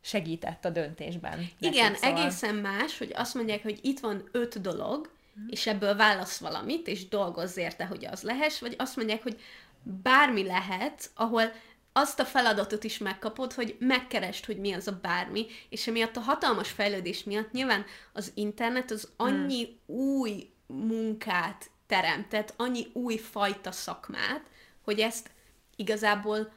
segített 0.00 0.64
a 0.64 0.70
döntésben. 0.70 1.48
Igen, 1.58 1.94
szóval... 1.94 2.18
egészen 2.18 2.54
más, 2.54 2.98
hogy 2.98 3.12
azt 3.14 3.34
mondják, 3.34 3.62
hogy 3.62 3.78
itt 3.82 4.00
van 4.00 4.28
öt 4.32 4.60
dolog, 4.60 5.10
és 5.46 5.66
ebből 5.66 5.96
válasz 5.96 6.38
valamit, 6.38 6.86
és 6.86 7.08
dolgozz 7.08 7.56
érte, 7.56 7.84
hogy 7.84 8.04
az 8.04 8.22
lehess, 8.22 8.60
vagy 8.60 8.74
azt 8.78 8.96
mondják, 8.96 9.22
hogy 9.22 9.40
bármi 9.82 10.44
lehet, 10.44 11.10
ahol 11.14 11.52
azt 11.92 12.20
a 12.20 12.24
feladatot 12.24 12.84
is 12.84 12.98
megkapod, 12.98 13.52
hogy 13.52 13.76
megkerest, 13.78 14.46
hogy 14.46 14.58
mi 14.58 14.72
az 14.72 14.88
a 14.88 14.98
bármi, 15.02 15.46
és 15.68 15.86
emiatt 15.86 16.16
a 16.16 16.20
hatalmas 16.20 16.70
fejlődés 16.70 17.24
miatt 17.24 17.52
nyilván 17.52 17.84
az 18.12 18.32
internet 18.34 18.90
az 18.90 19.08
annyi 19.16 19.64
hmm. 19.64 19.96
új 19.96 20.50
munkát 20.66 21.70
teremtett, 21.86 22.54
annyi 22.56 22.86
új 22.92 23.16
fajta 23.16 23.72
szakmát, 23.72 24.42
hogy 24.84 25.00
ezt 25.00 25.30
igazából 25.76 26.52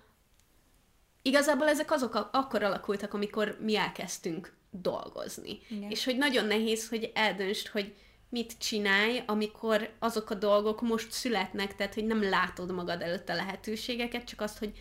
igazából 1.22 1.68
ezek 1.68 1.92
azok 1.92 2.30
akkor 2.32 2.64
alakultak, 2.64 3.14
amikor 3.14 3.58
mi 3.62 3.76
elkezdtünk 3.76 4.54
dolgozni. 4.70 5.60
Igen. 5.70 5.90
És 5.90 6.06
hogy 6.06 6.18
nagyon 6.18 6.46
nehéz, 6.46 6.90
hogy 6.90 7.12
eldöntsd, 7.14 7.68
hogy 7.68 7.96
mit 8.32 8.58
csinálj, 8.58 9.24
amikor 9.26 9.90
azok 10.00 10.30
a 10.30 10.34
dolgok 10.34 10.82
most 10.82 11.12
születnek, 11.12 11.76
tehát 11.76 11.94
hogy 11.94 12.06
nem 12.06 12.30
látod 12.30 12.72
magad 12.72 13.02
előtt 13.02 13.30
a 13.30 13.36
lehetőségeket, 13.36 14.24
csak 14.24 14.42
azt, 14.42 14.58
hogy 14.58 14.72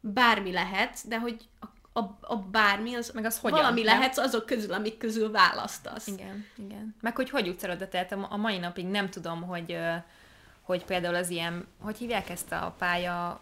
bármi 0.00 0.52
lehet, 0.52 1.08
de 1.08 1.18
hogy 1.18 1.36
a, 1.60 1.98
a, 2.00 2.18
a 2.20 2.36
bármi 2.36 2.94
az, 2.94 3.10
Meg 3.14 3.24
az 3.24 3.38
hogyan, 3.38 3.58
valami 3.58 3.82
nem? 3.82 3.94
lehetsz 3.98 4.16
azok 4.16 4.46
közül, 4.46 4.72
amik 4.72 4.98
közül 4.98 5.30
választasz. 5.30 6.06
Igen, 6.06 6.46
igen. 6.56 6.96
Meg 7.00 7.16
hogy 7.16 7.30
hogy 7.30 7.46
jutsz 7.46 7.62
el 7.64 7.70
oda, 7.70 7.88
tehát 7.88 8.12
a 8.12 8.36
mai 8.36 8.58
napig 8.58 8.86
nem 8.86 9.10
tudom, 9.10 9.42
hogy, 9.42 9.76
hogy 10.62 10.84
például 10.84 11.14
az 11.14 11.30
ilyen, 11.30 11.66
hogy 11.80 11.96
hívják 11.96 12.30
ezt 12.30 12.52
a 12.52 12.74
pálya, 12.78 13.40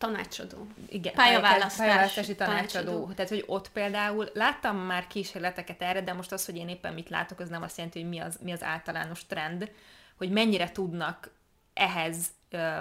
Tanácsadó. 0.00 0.66
igen, 0.88 1.14
Pályaválasztás- 1.14 1.76
pályaválasztási 1.76 2.34
tanácsadó. 2.34 2.84
tanácsadó. 2.84 3.12
Tehát, 3.14 3.30
hogy 3.30 3.44
ott 3.46 3.70
például 3.70 4.28
láttam 4.34 4.76
már 4.76 5.06
kísérleteket 5.06 5.82
erre, 5.82 6.00
de 6.00 6.12
most 6.12 6.32
az, 6.32 6.44
hogy 6.44 6.56
én 6.56 6.68
éppen 6.68 6.94
mit 6.94 7.08
látok, 7.08 7.40
az 7.40 7.48
nem 7.48 7.62
azt 7.62 7.76
jelenti, 7.76 8.00
hogy 8.00 8.08
mi 8.08 8.18
az, 8.18 8.38
mi 8.42 8.52
az 8.52 8.62
általános 8.62 9.26
trend, 9.26 9.70
hogy 10.16 10.30
mennyire 10.30 10.70
tudnak 10.70 11.30
ehhez 11.74 12.26
ö, 12.50 12.78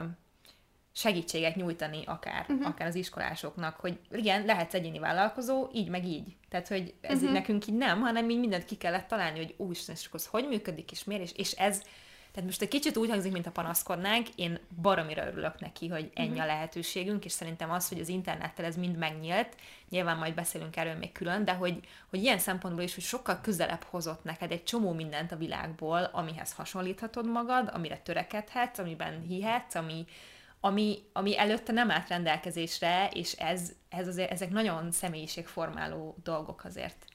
segítséget 0.92 1.56
nyújtani 1.56 2.04
akár, 2.06 2.46
uh-huh. 2.50 2.68
akár 2.68 2.88
az 2.88 2.96
iskolásoknak, 2.96 3.76
hogy 3.80 4.00
igen, 4.12 4.46
lehetsz 4.46 4.74
egyéni 4.74 5.00
vállalkozó, 5.00 5.70
így 5.74 5.90
meg 5.90 6.06
így. 6.06 6.36
Tehát, 6.50 6.68
hogy 6.68 6.94
ez 7.02 7.18
uh-huh. 7.18 7.32
nekünk 7.32 7.68
így 7.68 7.78
nem, 7.78 8.00
hanem 8.02 8.30
így 8.30 8.40
mindent 8.40 8.66
ki 8.66 8.76
kellett 8.76 9.08
találni, 9.08 9.38
hogy 9.38 9.54
úristen, 9.58 9.96
és 9.96 10.06
akkor 10.06 10.20
hogy 10.30 10.48
működik, 10.48 10.92
és 10.92 11.04
miért, 11.04 11.24
és, 11.24 11.32
és 11.32 11.52
ez, 11.52 11.84
tehát 12.32 12.50
most 12.50 12.62
egy 12.62 12.68
kicsit 12.68 12.98
úgy 12.98 13.10
hangzik, 13.10 13.32
mint 13.32 13.48
a 13.48 13.52
panaszkodnánk, 13.52 14.28
én 14.36 14.60
baromira 14.82 15.28
örülök 15.28 15.60
neki, 15.60 15.88
hogy 15.88 16.12
ennyi 16.14 16.28
uh-huh. 16.28 16.44
a 16.44 16.48
lehetőségünk, 16.48 17.26
és 17.26 17.32
szerintem 17.32 17.72
az, 17.72 17.88
hogy 17.88 18.00
az 18.00 18.08
internettel 18.08 18.66
ez 18.66 18.76
mind 18.76 18.98
megnyílt, 18.98 19.56
nyilván 19.90 20.18
majd 20.18 20.34
beszélünk 20.34 20.76
erről 20.76 20.96
még 20.96 21.12
külön, 21.12 21.46
de 21.46 21.54
hogy, 21.54 21.80
hogy 22.10 22.22
ilyen 22.22 22.40
szempontból 22.40 22.84
is, 22.84 22.94
hogy 22.94 23.04
sokkal 23.04 23.40
közelebb 23.42 23.84
hozott 23.84 24.24
neked 24.24 24.52
egy 24.52 24.64
csomó 24.64 24.94
mindent 24.94 25.32
a 25.32 25.38
világból, 25.38 26.04
amihez 26.04 26.54
hasonlíthatod 26.54 27.28
magad, 27.28 27.70
amire 27.74 27.98
törekedhetsz, 27.98 28.78
amiben 28.78 29.22
hihetsz, 29.22 29.76
ami, 29.76 30.06
ami, 30.60 30.98
ami 31.14 31.38
előtte 31.38 31.72
nem 31.72 31.92
állt 31.92 32.08
rendelkezésre, 32.08 33.10
és 33.14 33.34
ez, 33.34 33.72
ez 33.90 34.08
azért, 34.08 34.32
ezek 34.32 34.50
nagyon 34.50 34.92
személyiségformáló 34.92 36.16
dolgok 36.24 36.64
azért 36.64 37.06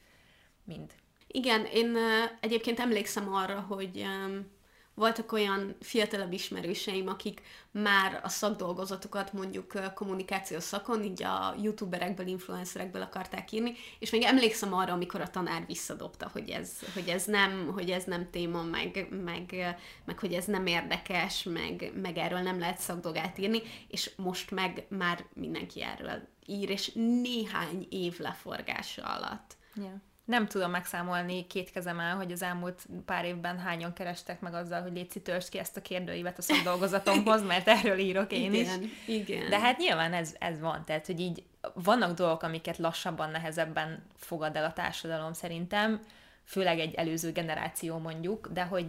mind. 0.64 0.92
Igen, 1.26 1.64
én 1.64 1.96
egyébként 2.40 2.80
emlékszem 2.80 3.34
arra, 3.34 3.60
hogy 3.60 3.96
um, 3.96 4.52
voltak 4.94 5.32
olyan 5.32 5.76
fiatalabb 5.80 6.32
ismerőseim, 6.32 7.08
akik 7.08 7.42
már 7.70 8.20
a 8.22 8.28
szakdolgozatokat 8.28 9.32
mondjuk 9.32 9.94
kommunikációs 9.94 10.62
szakon, 10.62 11.02
így 11.02 11.22
a 11.22 11.54
youtuberekből, 11.62 12.26
influencerekből 12.26 13.02
akarták 13.02 13.52
írni, 13.52 13.74
és 13.98 14.10
még 14.10 14.22
emlékszem 14.22 14.74
arra, 14.74 14.92
amikor 14.92 15.20
a 15.20 15.30
tanár 15.30 15.66
visszadobta, 15.66 16.28
hogy 16.32 16.50
ez, 16.50 16.70
hogy 16.94 17.08
ez, 17.08 17.24
nem, 17.24 17.70
hogy 17.72 17.90
ez 17.90 18.04
nem 18.04 18.30
téma, 18.30 18.62
meg, 18.62 19.08
meg, 19.24 19.76
meg 20.04 20.18
hogy 20.18 20.32
ez 20.32 20.44
nem 20.44 20.66
érdekes, 20.66 21.42
meg, 21.42 21.92
meg 22.02 22.16
erről 22.16 22.40
nem 22.40 22.58
lehet 22.58 22.78
szakdolgát 22.78 23.38
írni, 23.38 23.62
és 23.88 24.10
most 24.16 24.50
meg 24.50 24.86
már 24.88 25.24
mindenki 25.32 25.82
erről 25.82 26.28
ír, 26.46 26.70
és 26.70 26.92
néhány 27.22 27.86
év 27.90 28.18
leforgása 28.18 29.02
alatt. 29.02 29.56
Yeah. 29.74 30.00
Nem 30.24 30.46
tudom 30.46 30.70
megszámolni 30.70 31.46
két 31.46 31.70
kezemmel, 31.70 32.16
hogy 32.16 32.32
az 32.32 32.42
elmúlt 32.42 32.86
pár 33.04 33.24
évben 33.24 33.58
hányan 33.58 33.92
kerestek 33.92 34.40
meg 34.40 34.54
azzal, 34.54 34.82
hogy 34.82 34.92
légy 34.92 35.22
töltsd 35.22 35.48
ki 35.48 35.58
ezt 35.58 35.76
a 35.76 35.82
kérdőívet 35.82 36.38
a 36.38 36.42
szakdolgozatomhoz, 36.42 37.42
mert 37.52 37.68
erről 37.68 37.98
írok 37.98 38.32
én 38.32 38.52
igen, 38.54 38.82
is. 38.82 38.90
Igen, 39.06 39.50
De 39.50 39.60
hát 39.60 39.78
nyilván 39.78 40.12
ez, 40.12 40.34
ez 40.38 40.60
van, 40.60 40.84
tehát 40.84 41.06
hogy 41.06 41.20
így 41.20 41.42
vannak 41.74 42.16
dolgok, 42.16 42.42
amiket 42.42 42.78
lassabban, 42.78 43.30
nehezebben 43.30 44.02
fogad 44.16 44.56
el 44.56 44.64
a 44.64 44.72
társadalom 44.72 45.32
szerintem, 45.32 46.00
főleg 46.44 46.78
egy 46.78 46.94
előző 46.94 47.32
generáció 47.32 47.98
mondjuk, 47.98 48.48
de 48.52 48.64
hogy 48.64 48.86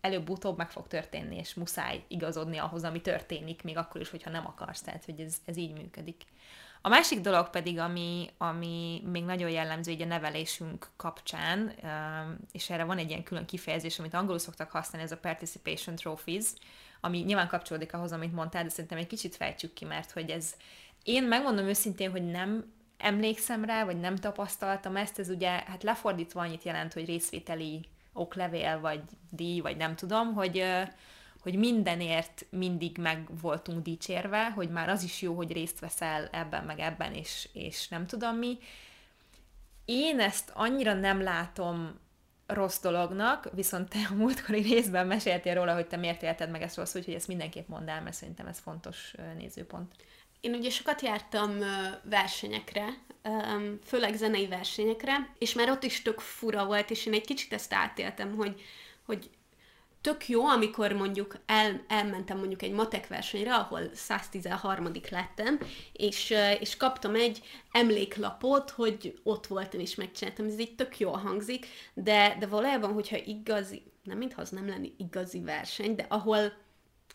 előbb-utóbb 0.00 0.56
meg 0.56 0.70
fog 0.70 0.86
történni, 0.86 1.36
és 1.36 1.54
muszáj 1.54 2.04
igazodni 2.08 2.56
ahhoz, 2.56 2.84
ami 2.84 3.00
történik, 3.00 3.62
még 3.62 3.76
akkor 3.76 4.00
is, 4.00 4.10
hogyha 4.10 4.30
nem 4.30 4.46
akarsz, 4.46 4.80
tehát 4.80 5.04
hogy 5.04 5.20
ez, 5.20 5.36
ez 5.44 5.56
így 5.56 5.72
működik. 5.72 6.22
A 6.84 6.88
másik 6.88 7.20
dolog 7.20 7.50
pedig, 7.50 7.78
ami, 7.78 8.30
ami 8.38 9.02
még 9.04 9.24
nagyon 9.24 9.50
jellemző 9.50 9.90
így 9.90 10.02
a 10.02 10.06
nevelésünk 10.06 10.88
kapcsán, 10.96 11.72
és 12.52 12.70
erre 12.70 12.84
van 12.84 12.98
egy 12.98 13.08
ilyen 13.08 13.22
külön 13.22 13.46
kifejezés, 13.46 13.98
amit 13.98 14.14
angolul 14.14 14.38
szoktak 14.38 14.70
használni, 14.70 15.06
ez 15.06 15.12
a 15.12 15.20
participation 15.20 15.96
trophies, 15.96 16.44
ami 17.00 17.18
nyilván 17.18 17.48
kapcsolódik 17.48 17.94
ahhoz, 17.94 18.12
amit 18.12 18.32
mondtál, 18.32 18.62
de 18.62 18.68
szerintem 18.68 18.98
egy 18.98 19.06
kicsit 19.06 19.36
fejtsük 19.36 19.72
ki, 19.72 19.84
mert 19.84 20.10
hogy 20.10 20.30
ez, 20.30 20.54
én 21.02 21.22
megmondom 21.22 21.66
őszintén, 21.66 22.10
hogy 22.10 22.30
nem 22.30 22.72
emlékszem 22.98 23.64
rá, 23.64 23.84
vagy 23.84 24.00
nem 24.00 24.16
tapasztaltam 24.16 24.96
ezt, 24.96 25.18
ez 25.18 25.28
ugye, 25.28 25.50
hát 25.50 25.82
lefordítva 25.82 26.40
annyit 26.40 26.62
jelent, 26.62 26.92
hogy 26.92 27.04
részvételi 27.04 27.86
oklevél, 28.12 28.80
vagy 28.80 29.02
díj, 29.30 29.60
vagy 29.60 29.76
nem 29.76 29.96
tudom, 29.96 30.34
hogy, 30.34 30.64
hogy 31.42 31.54
mindenért 31.54 32.46
mindig 32.50 32.98
meg 32.98 33.28
voltunk 33.40 33.82
dicsérve, 33.82 34.50
hogy 34.50 34.70
már 34.70 34.88
az 34.88 35.02
is 35.02 35.22
jó, 35.22 35.34
hogy 35.34 35.52
részt 35.52 35.78
veszel 35.78 36.28
ebben, 36.32 36.64
meg 36.64 36.78
ebben, 36.78 37.14
és, 37.14 37.48
és 37.52 37.88
nem 37.88 38.06
tudom 38.06 38.36
mi. 38.36 38.58
Én 39.84 40.20
ezt 40.20 40.50
annyira 40.54 40.94
nem 40.94 41.22
látom 41.22 42.00
rossz 42.46 42.80
dolognak, 42.80 43.50
viszont 43.54 43.88
te 43.88 43.98
a 44.10 44.14
múltkori 44.14 44.60
részben 44.60 45.06
meséltél 45.06 45.54
róla, 45.54 45.74
hogy 45.74 45.86
te 45.86 45.96
miért 45.96 46.22
élted 46.22 46.50
meg 46.50 46.62
ezt 46.62 46.76
rosszul, 46.76 47.00
úgyhogy 47.00 47.14
ezt 47.14 47.28
mindenképp 47.28 47.68
mondd 47.68 47.88
el, 47.88 48.02
mert 48.02 48.16
szerintem 48.16 48.46
ez 48.46 48.58
fontos 48.58 49.14
nézőpont. 49.36 49.94
Én 50.40 50.54
ugye 50.54 50.70
sokat 50.70 51.00
jártam 51.00 51.58
versenyekre, 52.02 52.84
főleg 53.84 54.14
zenei 54.14 54.46
versenyekre, 54.46 55.34
és 55.38 55.54
már 55.54 55.70
ott 55.70 55.82
is 55.82 56.02
tök 56.02 56.20
fura 56.20 56.64
volt, 56.64 56.90
és 56.90 57.06
én 57.06 57.12
egy 57.12 57.26
kicsit 57.26 57.52
ezt 57.52 57.74
átéltem, 57.74 58.34
hogy, 58.34 58.60
hogy 59.02 59.30
tök 60.02 60.28
jó, 60.28 60.46
amikor 60.46 60.92
mondjuk 60.92 61.36
el, 61.46 61.84
elmentem 61.88 62.38
mondjuk 62.38 62.62
egy 62.62 62.72
matek 62.72 63.06
versenyre, 63.08 63.54
ahol 63.54 63.80
113 63.94 64.90
lettem, 65.10 65.58
és, 65.92 66.34
és 66.60 66.76
kaptam 66.76 67.14
egy 67.14 67.42
emléklapot, 67.72 68.70
hogy 68.70 69.20
ott 69.22 69.46
voltam 69.46 69.80
és 69.80 69.94
megcsináltam, 69.94 70.46
ez 70.46 70.58
így 70.58 70.74
tök 70.74 70.98
jól 70.98 71.16
hangzik, 71.16 71.66
de, 71.94 72.36
de 72.38 72.46
valójában, 72.46 72.92
hogyha 72.92 73.16
igazi, 73.16 73.82
nem 74.02 74.18
mintha 74.18 74.40
az 74.40 74.50
nem 74.50 74.68
lenni 74.68 74.92
igazi 74.96 75.40
verseny, 75.40 75.94
de 75.94 76.06
ahol 76.08 76.52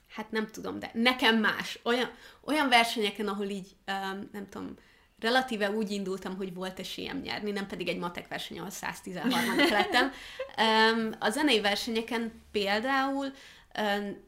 hát 0.10 0.32
nem 0.32 0.48
tudom, 0.48 0.80
de 0.80 0.92
nekem 0.94 1.40
más. 1.40 1.80
Olyan, 1.84 2.10
olyan 2.44 2.70
versenyeken, 2.70 3.28
ahol 3.28 3.46
így, 3.46 3.76
um, 3.88 4.30
nem 4.32 4.48
tudom, 4.50 4.76
relatíve 5.22 5.72
úgy 5.72 5.92
indultam, 5.92 6.36
hogy 6.36 6.54
volt 6.54 6.80
esélyem 6.80 7.20
nyerni, 7.20 7.52
nem 7.52 7.68
pedig 7.68 7.88
egy 7.88 7.98
matek 7.98 8.28
verseny, 8.28 8.58
ahol 8.58 8.70
113 8.70 9.58
lettem. 9.70 10.12
A 11.20 11.30
zenei 11.30 11.62
versenyeken 11.62 12.42
például 12.52 13.32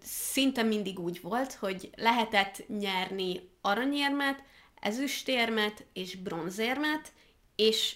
szinte 0.04 0.64
mindig 0.64 1.00
úgy 1.00 1.22
volt, 1.22 1.54
hogy 1.54 1.90
lehetett 1.96 2.68
nyerni 2.68 3.50
aranyérmet, 3.62 4.44
ezüstérmet 4.80 5.86
és 5.94 6.16
bronzérmet, 6.16 7.12
és 7.56 7.96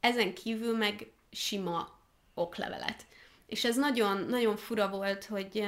ezen 0.00 0.34
kívül 0.34 0.76
meg 0.76 1.12
sima 1.30 1.98
oklevelet. 2.34 3.06
És 3.46 3.64
ez 3.64 3.76
nagyon, 3.76 4.20
nagyon 4.20 4.56
fura 4.56 4.88
volt, 4.88 5.24
hogy 5.24 5.64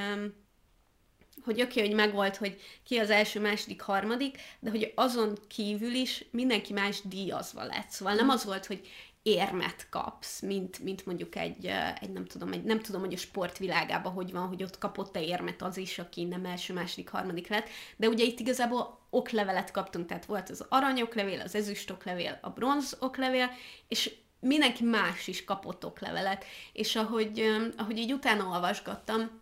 hogy 1.46 1.62
oké, 1.62 1.78
okay, 1.78 1.86
hogy 1.86 1.96
megvolt, 1.96 2.36
hogy 2.36 2.60
ki 2.84 2.98
az 2.98 3.10
első, 3.10 3.40
második, 3.40 3.80
harmadik, 3.80 4.38
de 4.60 4.70
hogy 4.70 4.92
azon 4.94 5.38
kívül 5.48 5.94
is 5.94 6.24
mindenki 6.30 6.72
más 6.72 7.00
díjazva 7.04 7.64
lett. 7.64 7.88
Szóval 7.88 8.14
nem 8.14 8.28
az 8.28 8.44
volt, 8.44 8.66
hogy 8.66 8.88
érmet 9.22 9.86
kapsz, 9.90 10.40
mint, 10.40 10.78
mint 10.78 11.06
mondjuk 11.06 11.36
egy, 11.36 11.66
egy, 12.00 12.10
nem 12.10 12.24
tudom, 12.24 12.52
egy, 12.52 12.62
nem 12.62 12.80
tudom, 12.80 13.00
hogy 13.00 13.12
a 13.12 13.16
sportvilágában 13.16 14.12
hogy 14.12 14.32
van, 14.32 14.46
hogy 14.46 14.62
ott 14.62 14.78
kapott-e 14.78 15.22
érmet 15.22 15.62
az 15.62 15.76
is, 15.76 15.98
aki 15.98 16.24
nem 16.24 16.44
első, 16.44 16.72
második, 16.72 17.08
harmadik 17.08 17.48
lett, 17.48 17.68
de 17.96 18.08
ugye 18.08 18.24
itt 18.24 18.40
igazából 18.40 19.06
oklevelet 19.10 19.70
kaptunk, 19.70 20.06
tehát 20.06 20.24
volt 20.24 20.50
az 20.50 20.66
aranyoklevél, 20.68 21.40
az 21.40 21.54
ezüst 21.54 21.90
oklevél, 21.90 22.38
a 22.42 22.50
bronz 22.50 22.96
oklevél, 23.00 23.50
és 23.88 24.14
mindenki 24.40 24.84
más 24.84 25.26
is 25.26 25.44
kapott 25.44 25.84
oklevelet, 25.84 26.44
és 26.72 26.96
ahogy, 26.96 27.44
ahogy 27.76 27.98
így 27.98 28.12
utána 28.12 28.48
olvasgattam, 28.48 29.40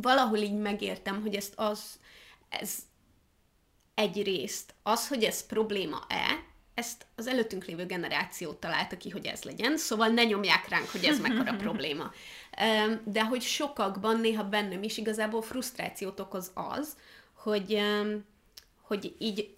valahol 0.00 0.38
így 0.38 0.56
megértem, 0.56 1.22
hogy 1.22 1.34
ezt 1.34 1.52
az, 1.56 1.98
ez 2.48 2.74
egy 3.94 4.22
részt, 4.22 4.74
az, 4.82 5.08
hogy 5.08 5.24
ez 5.24 5.46
probléma-e, 5.46 6.44
ezt 6.74 7.06
az 7.14 7.26
előttünk 7.26 7.64
lévő 7.64 7.86
generáció 7.86 8.52
találta 8.52 8.96
ki, 8.96 9.10
hogy 9.10 9.26
ez 9.26 9.42
legyen, 9.42 9.76
szóval 9.76 10.08
ne 10.08 10.24
nyomják 10.24 10.68
ránk, 10.68 10.88
hogy 10.88 11.04
ez 11.04 11.20
mekkora 11.20 11.56
probléma. 11.64 12.12
De 13.04 13.24
hogy 13.24 13.42
sokakban, 13.42 14.20
néha 14.20 14.44
bennem 14.44 14.82
is 14.82 14.96
igazából 14.96 15.42
frusztrációt 15.42 16.20
okoz 16.20 16.50
az, 16.54 16.96
hogy, 17.34 17.80
hogy 18.80 19.14
így 19.18 19.54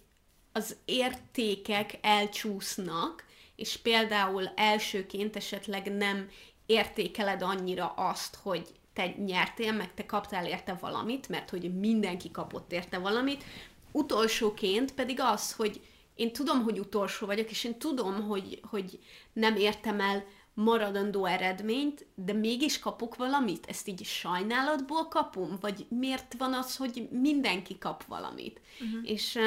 az 0.51 0.75
értékek 0.85 1.97
elcsúsznak, 2.01 3.25
és 3.55 3.77
például 3.77 4.51
elsőként 4.55 5.35
esetleg 5.35 5.95
nem 5.95 6.29
értékeled 6.65 7.41
annyira 7.41 7.87
azt, 7.87 8.37
hogy 8.41 8.67
te 8.99 9.13
nyertél, 9.25 9.73
meg 9.73 9.93
te 9.93 10.05
kaptál 10.05 10.45
érte 10.47 10.73
valamit, 10.73 11.29
mert 11.29 11.49
hogy 11.49 11.79
mindenki 11.79 12.31
kapott 12.31 12.71
érte 12.71 12.97
valamit. 12.97 13.43
Utolsóként 13.91 14.93
pedig 14.93 15.19
az, 15.19 15.53
hogy 15.53 15.81
én 16.15 16.33
tudom, 16.33 16.63
hogy 16.63 16.79
utolsó 16.79 17.25
vagyok, 17.25 17.49
és 17.49 17.63
én 17.63 17.77
tudom, 17.77 18.21
hogy, 18.21 18.59
hogy 18.69 18.99
nem 19.33 19.55
értem 19.55 19.99
el 19.99 20.25
maradandó 20.53 21.25
eredményt, 21.25 22.05
de 22.15 22.33
mégis 22.33 22.79
kapok 22.79 23.15
valamit? 23.15 23.65
Ezt 23.65 23.87
így 23.87 24.03
sajnálatból 24.03 25.07
kapom? 25.07 25.57
Vagy 25.61 25.85
miért 25.89 26.35
van 26.37 26.53
az, 26.53 26.75
hogy 26.75 27.07
mindenki 27.11 27.77
kap 27.77 28.03
valamit? 28.05 28.61
Uh-huh. 28.79 29.09
És, 29.09 29.37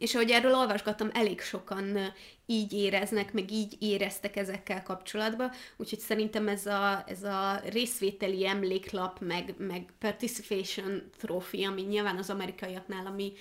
és 0.00 0.14
ahogy 0.14 0.30
erről 0.30 0.54
olvasgattam, 0.54 1.10
elég 1.12 1.40
sokan 1.40 2.12
így 2.46 2.72
éreznek, 2.72 3.32
meg 3.32 3.50
így 3.50 3.76
éreztek 3.78 4.36
ezekkel 4.36 4.82
kapcsolatban, 4.82 5.50
úgyhogy 5.76 5.98
szerintem 5.98 6.48
ez 6.48 6.66
a, 6.66 7.04
ez 7.06 7.22
a 7.22 7.60
részvételi 7.64 8.46
emléklap, 8.46 9.18
meg, 9.20 9.54
meg 9.58 9.92
participation 9.98 11.10
trophy, 11.18 11.64
ami 11.64 11.82
nyilván 11.82 12.16
az 12.16 12.30
amerikaiaknál, 12.30 13.06
ami, 13.06 13.32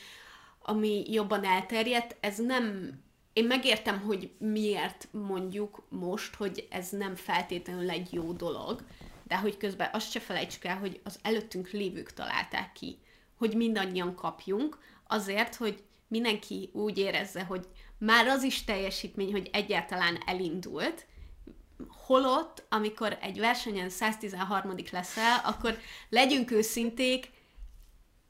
ami 0.62 1.04
jobban 1.12 1.44
elterjedt, 1.44 2.16
ez 2.20 2.38
nem 2.38 2.92
én 3.34 3.46
megértem, 3.46 4.00
hogy 4.00 4.32
miért 4.38 5.08
mondjuk 5.12 5.84
most, 5.90 6.36
hogy 6.36 6.68
ez 6.70 6.90
nem 6.90 7.16
feltétlenül 7.16 7.90
egy 7.90 8.14
jó 8.14 8.32
dolog, 8.32 8.84
de 9.28 9.38
hogy 9.38 9.58
közben 9.58 9.90
azt 9.92 10.12
se 10.12 10.20
felejtsük 10.20 10.64
el, 10.64 10.78
hogy 10.78 11.00
az 11.04 11.20
előttünk 11.22 11.70
lévők 11.70 12.14
találták 12.14 12.72
ki, 12.72 12.98
hogy 13.38 13.56
mindannyian 13.56 14.16
kapjunk, 14.16 14.78
azért, 15.08 15.56
hogy 15.56 15.84
mindenki 16.10 16.70
úgy 16.74 16.98
érezze, 16.98 17.44
hogy 17.44 17.68
már 17.98 18.28
az 18.28 18.44
is 18.44 18.64
teljesítmény, 18.64 19.32
hogy 19.32 19.50
egyáltalán 19.52 20.18
elindult, 20.26 21.06
holott, 22.06 22.66
amikor 22.70 23.18
egy 23.22 23.40
versenyen 23.40 23.90
113. 23.90 24.76
leszel, 24.92 25.42
akkor 25.44 25.78
legyünk 26.10 26.52
őszinték, 26.52 27.30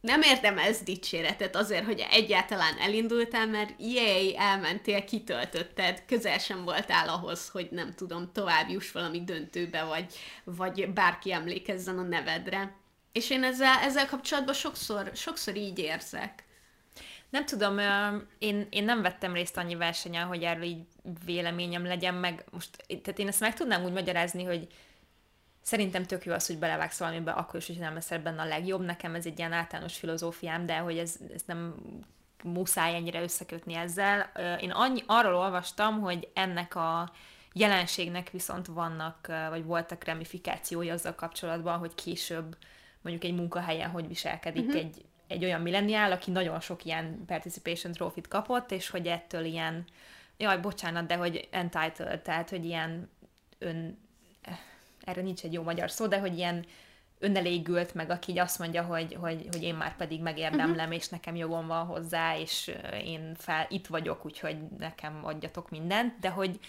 nem 0.01 0.57
ez 0.57 0.81
dicséretet 0.81 1.55
azért, 1.55 1.85
hogy 1.85 2.07
egyáltalán 2.11 2.77
elindultál, 2.77 3.47
mert 3.47 3.73
jéj, 3.77 4.35
elmentél, 4.37 5.03
kitöltötted, 5.03 6.05
közel 6.05 6.37
sem 6.37 6.63
voltál 6.63 7.09
ahhoz, 7.09 7.49
hogy 7.49 7.67
nem 7.71 7.93
tudom, 7.93 8.31
tovább 8.33 8.69
juss 8.69 8.91
valami 8.91 9.23
döntőbe, 9.23 9.83
vagy, 9.83 10.13
vagy 10.43 10.93
bárki 10.93 11.31
emlékezzen 11.31 11.97
a 11.97 12.01
nevedre. 12.01 12.75
És 13.11 13.29
én 13.29 13.43
ezzel, 13.43 13.77
ezzel 13.77 14.07
kapcsolatban 14.07 14.53
sokszor, 14.53 15.11
sokszor 15.15 15.55
így 15.55 15.79
érzek. 15.79 16.43
Nem 17.29 17.45
tudom, 17.45 17.79
én, 18.37 18.67
én 18.69 18.83
nem 18.83 19.01
vettem 19.01 19.33
részt 19.33 19.57
annyi 19.57 19.75
versenyen, 19.75 20.27
hogy 20.27 20.43
erről 20.43 20.63
így 20.63 20.83
véleményem 21.25 21.85
legyen, 21.85 22.13
meg 22.13 22.43
most, 22.51 22.85
tehát 22.87 23.19
én 23.19 23.27
ezt 23.27 23.39
meg 23.39 23.53
tudnám 23.53 23.83
úgy 23.83 23.93
magyarázni, 23.93 24.43
hogy 24.43 24.67
Szerintem 25.61 26.03
tök 26.03 26.25
jó 26.25 26.33
az, 26.33 26.47
hogy 26.47 26.57
belevágsz 26.57 26.99
valamibe, 26.99 27.31
akkor 27.31 27.55
is, 27.55 27.67
hogy 27.67 27.77
nem 27.77 27.93
leszel 27.93 28.19
benne 28.21 28.41
a 28.41 28.45
legjobb. 28.45 28.85
Nekem 28.85 29.15
ez 29.15 29.25
egy 29.25 29.37
ilyen 29.37 29.51
általános 29.51 29.97
filozófiám, 29.97 30.65
de 30.65 30.77
hogy 30.77 30.97
ez, 30.97 31.15
ez 31.33 31.41
nem 31.45 31.75
muszáj 32.43 32.95
ennyire 32.95 33.21
összekötni 33.21 33.73
ezzel. 33.73 34.31
Én 34.61 34.71
annyi, 34.71 35.03
arról 35.05 35.35
olvastam, 35.35 35.99
hogy 35.99 36.29
ennek 36.33 36.75
a 36.75 37.11
jelenségnek 37.53 38.29
viszont 38.29 38.67
vannak, 38.67 39.31
vagy 39.49 39.63
voltak 39.63 40.03
ramifikációi 40.03 40.89
azzal 40.89 41.15
kapcsolatban, 41.15 41.77
hogy 41.77 41.95
később 41.95 42.57
mondjuk 43.01 43.23
egy 43.23 43.35
munkahelyen 43.35 43.89
hogy 43.89 44.07
viselkedik 44.07 44.65
uh-huh. 44.65 44.81
egy, 44.81 45.05
egy 45.29 45.43
olyan 45.43 45.61
milleniál, 45.61 46.11
aki 46.11 46.31
nagyon 46.31 46.59
sok 46.59 46.85
ilyen 46.85 47.23
participation 47.25 47.93
trophy 47.93 48.21
kapott, 48.21 48.71
és 48.71 48.89
hogy 48.89 49.07
ettől 49.07 49.45
ilyen, 49.45 49.85
jaj, 50.37 50.59
bocsánat, 50.59 51.05
de 51.05 51.15
hogy 51.15 51.47
entitled, 51.51 52.21
tehát 52.21 52.49
hogy 52.49 52.65
ilyen 52.65 53.09
ön, 53.57 53.97
erre 55.03 55.21
nincs 55.21 55.43
egy 55.43 55.53
jó 55.53 55.63
magyar 55.63 55.91
szó, 55.91 56.07
de 56.07 56.19
hogy 56.19 56.37
ilyen 56.37 56.65
önelégült, 57.19 57.93
meg 57.93 58.09
aki 58.09 58.31
így 58.31 58.39
azt 58.39 58.59
mondja, 58.59 58.83
hogy, 58.83 59.17
hogy, 59.19 59.47
hogy 59.51 59.63
én 59.63 59.75
már 59.75 59.95
pedig 59.95 60.21
megérdemlem, 60.21 60.77
uh-huh. 60.77 60.95
és 60.95 61.09
nekem 61.09 61.35
jogom 61.35 61.67
van 61.67 61.85
hozzá, 61.85 62.37
és 62.37 62.71
én 63.05 63.35
fel, 63.37 63.65
itt 63.69 63.87
vagyok, 63.87 64.25
úgyhogy 64.25 64.57
nekem 64.77 65.25
adjatok 65.25 65.69
mindent, 65.69 66.19
de 66.19 66.29
hogy 66.29 66.59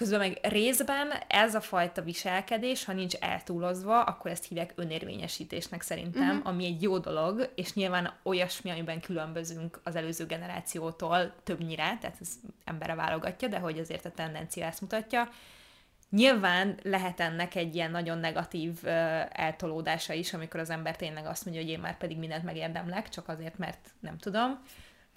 közben 0.00 0.18
meg 0.18 0.38
részben 0.42 1.12
ez 1.28 1.54
a 1.54 1.60
fajta 1.60 2.02
viselkedés, 2.02 2.84
ha 2.84 2.92
nincs 2.92 3.14
eltúlozva, 3.14 4.02
akkor 4.02 4.30
ezt 4.30 4.48
hívják 4.48 4.72
önérvényesítésnek 4.74 5.82
szerintem, 5.82 6.28
uh-huh. 6.36 6.46
ami 6.46 6.64
egy 6.64 6.82
jó 6.82 6.98
dolog, 6.98 7.52
és 7.54 7.74
nyilván 7.74 8.12
olyasmi, 8.22 8.70
amiben 8.70 9.00
különbözünk 9.00 9.80
az 9.84 9.96
előző 9.96 10.26
generációtól 10.26 11.34
többnyire, 11.44 11.98
tehát 12.00 12.16
ez 12.20 12.28
embere 12.64 12.94
válogatja, 12.94 13.48
de 13.48 13.58
hogy 13.58 13.78
azért 13.78 14.04
a 14.04 14.10
tendencia 14.10 14.66
ezt 14.66 14.80
mutatja, 14.80 15.28
Nyilván 16.10 16.78
lehet 16.82 17.20
ennek 17.20 17.54
egy 17.54 17.74
ilyen 17.74 17.90
nagyon 17.90 18.18
negatív 18.18 18.78
uh, 18.82 18.90
eltolódása 19.40 20.12
is, 20.12 20.34
amikor 20.34 20.60
az 20.60 20.70
ember 20.70 20.96
tényleg 20.96 21.26
azt 21.26 21.44
mondja, 21.44 21.62
hogy 21.62 21.72
én 21.72 21.80
már 21.80 21.96
pedig 21.96 22.18
mindent 22.18 22.44
megérdemlek, 22.44 23.08
csak 23.08 23.28
azért, 23.28 23.58
mert 23.58 23.88
nem 24.00 24.18
tudom. 24.18 24.60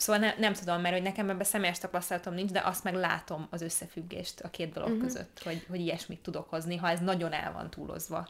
Szóval 0.03 0.21
ne, 0.21 0.33
nem 0.37 0.53
tudom, 0.53 0.81
mert 0.81 0.93
hogy 0.93 1.03
nekem 1.03 1.29
ebben 1.29 1.45
személyes 1.45 1.79
tapasztalatom 1.79 2.33
nincs, 2.33 2.51
de 2.51 2.59
azt 2.59 2.83
meg 2.83 2.93
látom 2.93 3.47
az 3.49 3.61
összefüggést 3.61 4.39
a 4.39 4.49
két 4.49 4.73
dolog 4.73 4.89
uh-huh. 4.89 5.03
között, 5.03 5.41
hogy, 5.43 5.65
hogy 5.69 5.79
ilyesmit 5.79 6.19
tudok 6.19 6.49
hozni, 6.49 6.75
ha 6.75 6.89
ez 6.89 6.99
nagyon 6.99 7.33
el 7.33 7.53
van 7.53 7.69
túlozva. 7.69 8.27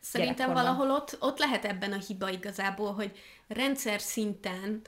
Szerintem 0.00 0.52
valahol 0.52 0.90
ott, 0.90 1.16
ott 1.20 1.38
lehet 1.38 1.64
ebben 1.64 1.92
a 1.92 1.98
hiba 2.06 2.30
igazából, 2.30 2.92
hogy 2.92 3.18
rendszer 3.48 4.00
szinten 4.00 4.80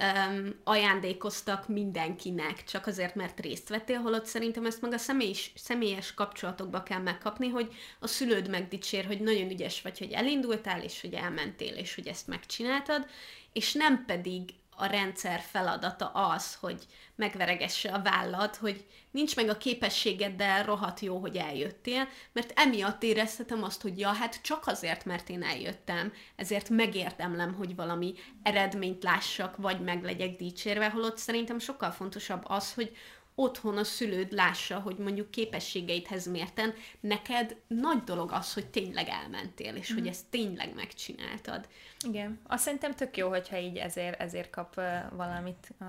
um, 0.00 0.54
ajándékoztak 0.64 1.68
mindenkinek, 1.68 2.64
csak 2.64 2.86
azért, 2.86 3.14
mert 3.14 3.40
részt 3.40 3.68
vettél, 3.68 3.98
holott 3.98 4.26
szerintem 4.26 4.66
ezt 4.66 4.80
meg 4.80 4.92
a 4.92 4.98
személyes, 4.98 5.52
személyes 5.56 6.14
kapcsolatokba 6.14 6.82
kell 6.82 7.00
megkapni, 7.00 7.48
hogy 7.48 7.74
a 8.00 8.06
szülőd 8.06 8.48
megdicsér, 8.48 9.06
hogy 9.06 9.20
nagyon 9.20 9.50
ügyes 9.50 9.82
vagy, 9.82 9.98
hogy 9.98 10.12
elindultál, 10.12 10.82
és 10.82 11.00
hogy 11.00 11.14
elmentél, 11.14 11.74
és 11.74 11.94
hogy 11.94 12.06
ezt 12.06 12.26
megcsináltad, 12.26 13.06
és 13.52 13.72
nem 13.72 14.04
pedig 14.04 14.54
a 14.80 14.86
rendszer 14.86 15.40
feladata 15.40 16.06
az, 16.06 16.54
hogy 16.54 16.86
megveregesse 17.14 17.92
a 17.92 18.02
vállat, 18.02 18.56
hogy 18.56 18.86
nincs 19.10 19.36
meg 19.36 19.48
a 19.48 19.56
képességed, 19.56 20.34
de 20.36 20.62
rohadt 20.62 21.00
jó, 21.00 21.18
hogy 21.18 21.36
eljöttél, 21.36 22.08
mert 22.32 22.52
emiatt 22.54 23.02
érezhetem 23.02 23.62
azt, 23.62 23.82
hogy 23.82 23.98
ja, 23.98 24.08
hát 24.08 24.42
csak 24.42 24.66
azért, 24.66 25.04
mert 25.04 25.28
én 25.28 25.42
eljöttem, 25.42 26.12
ezért 26.36 26.68
megérdemlem, 26.68 27.54
hogy 27.54 27.76
valami 27.76 28.14
eredményt 28.42 29.02
lássak, 29.02 29.56
vagy 29.56 29.80
meg 29.80 30.02
legyek 30.02 30.36
dicsérve, 30.36 30.90
holott 30.90 31.18
szerintem 31.18 31.58
sokkal 31.58 31.90
fontosabb 31.90 32.42
az, 32.46 32.74
hogy 32.74 32.96
otthon 33.34 33.76
a 33.76 33.84
szülőd 33.84 34.32
lássa, 34.32 34.78
hogy 34.78 34.96
mondjuk 34.96 35.30
képességeidhez 35.30 36.26
mérten 36.26 36.74
neked 37.00 37.56
nagy 37.66 38.04
dolog 38.04 38.32
az, 38.32 38.54
hogy 38.54 38.66
tényleg 38.66 39.08
elmentél, 39.08 39.74
és 39.74 39.90
mm. 39.90 39.94
hogy 39.94 40.02
mhm. 40.02 40.12
ezt 40.12 40.26
tényleg 40.30 40.74
megcsináltad. 40.74 41.68
Igen. 42.06 42.40
Azt 42.46 42.62
szerintem 42.62 42.94
tök 42.94 43.16
jó, 43.16 43.28
hogyha 43.28 43.58
így 43.58 43.76
ezért, 43.76 44.20
ezért 44.20 44.50
kap 44.50 44.76
uh, 44.76 44.84
valamit 45.16 45.74
a, 45.80 45.84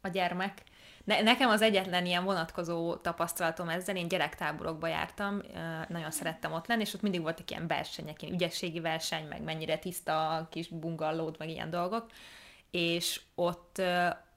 a 0.00 0.08
gyermek. 0.08 0.62
Ne, 1.04 1.22
nekem 1.22 1.48
az 1.48 1.62
egyetlen 1.62 2.06
ilyen 2.06 2.24
vonatkozó 2.24 2.94
tapasztalatom 2.94 3.68
ezzel, 3.68 3.96
én 3.96 4.08
gyerektáborokba 4.08 4.86
jártam, 4.86 5.42
nagyon 5.88 6.10
szerettem 6.10 6.52
ott 6.52 6.66
lenni, 6.66 6.82
és 6.82 6.94
ott 6.94 7.02
mindig 7.02 7.20
voltak 7.20 7.50
ilyen 7.50 7.66
versenyek, 7.66 8.22
ilyen 8.22 8.34
ügyességi 8.34 8.80
verseny, 8.80 9.26
meg 9.28 9.42
mennyire 9.42 9.78
tiszta 9.78 10.30
a 10.30 10.48
kis 10.48 10.68
bungallód, 10.68 11.36
meg 11.38 11.48
ilyen 11.48 11.70
dolgok, 11.70 12.06
és 12.70 13.20
ott 13.34 13.82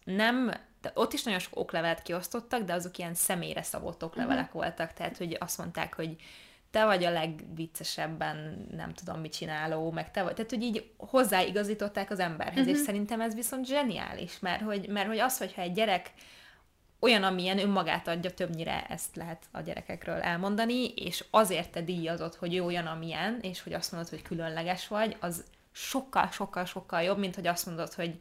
nem 0.03 0.53
de 0.81 0.91
ott 0.93 1.13
is 1.13 1.23
nagyon 1.23 1.39
sok 1.39 1.59
oklevelet 1.59 2.01
kiosztottak, 2.01 2.61
de 2.61 2.73
azok 2.73 2.97
ilyen 2.97 3.13
személyre 3.13 3.61
szabott 3.61 4.03
oklevelek 4.03 4.45
uh-huh. 4.45 4.61
voltak, 4.61 4.93
tehát 4.93 5.17
hogy 5.17 5.37
azt 5.39 5.57
mondták, 5.57 5.95
hogy 5.95 6.15
te 6.71 6.85
vagy 6.85 7.03
a 7.03 7.11
legviccesebben, 7.11 8.67
nem 8.71 8.93
tudom 8.93 9.19
mit 9.19 9.35
csináló, 9.35 9.91
meg 9.91 10.11
te 10.11 10.23
vagy. 10.23 10.33
Tehát, 10.33 10.49
hogy 10.49 10.63
így 10.63 10.91
hozzáigazították 10.97 12.11
az 12.11 12.19
emberhez, 12.19 12.65
uh-huh. 12.65 12.77
és 12.77 12.79
szerintem 12.79 13.21
ez 13.21 13.35
viszont 13.35 13.65
zseniális, 13.65 14.39
mert 14.39 14.61
hogy, 14.61 14.87
mert 14.87 15.07
hogy 15.07 15.19
az, 15.19 15.37
hogyha 15.37 15.61
egy 15.61 15.73
gyerek 15.73 16.11
olyan, 16.99 17.23
amilyen 17.23 17.59
önmagát 17.59 18.07
adja, 18.07 18.33
többnyire 18.33 18.83
ezt 18.83 19.15
lehet 19.15 19.45
a 19.51 19.61
gyerekekről 19.61 20.21
elmondani, 20.21 20.87
és 20.87 21.25
azért 21.29 21.71
te 21.71 21.81
díjazod, 21.81 22.35
hogy 22.35 22.55
ő 22.55 22.63
olyan, 22.63 22.85
amilyen, 22.85 23.39
és 23.41 23.61
hogy 23.61 23.73
azt 23.73 23.91
mondod, 23.91 24.09
hogy 24.09 24.21
különleges 24.21 24.87
vagy, 24.87 25.17
az 25.19 25.43
sokkal, 25.71 26.29
sokkal, 26.31 26.65
sokkal 26.65 27.01
jobb, 27.01 27.17
mint 27.17 27.35
hogy 27.35 27.47
azt 27.47 27.65
mondod, 27.65 27.93
hogy 27.93 28.17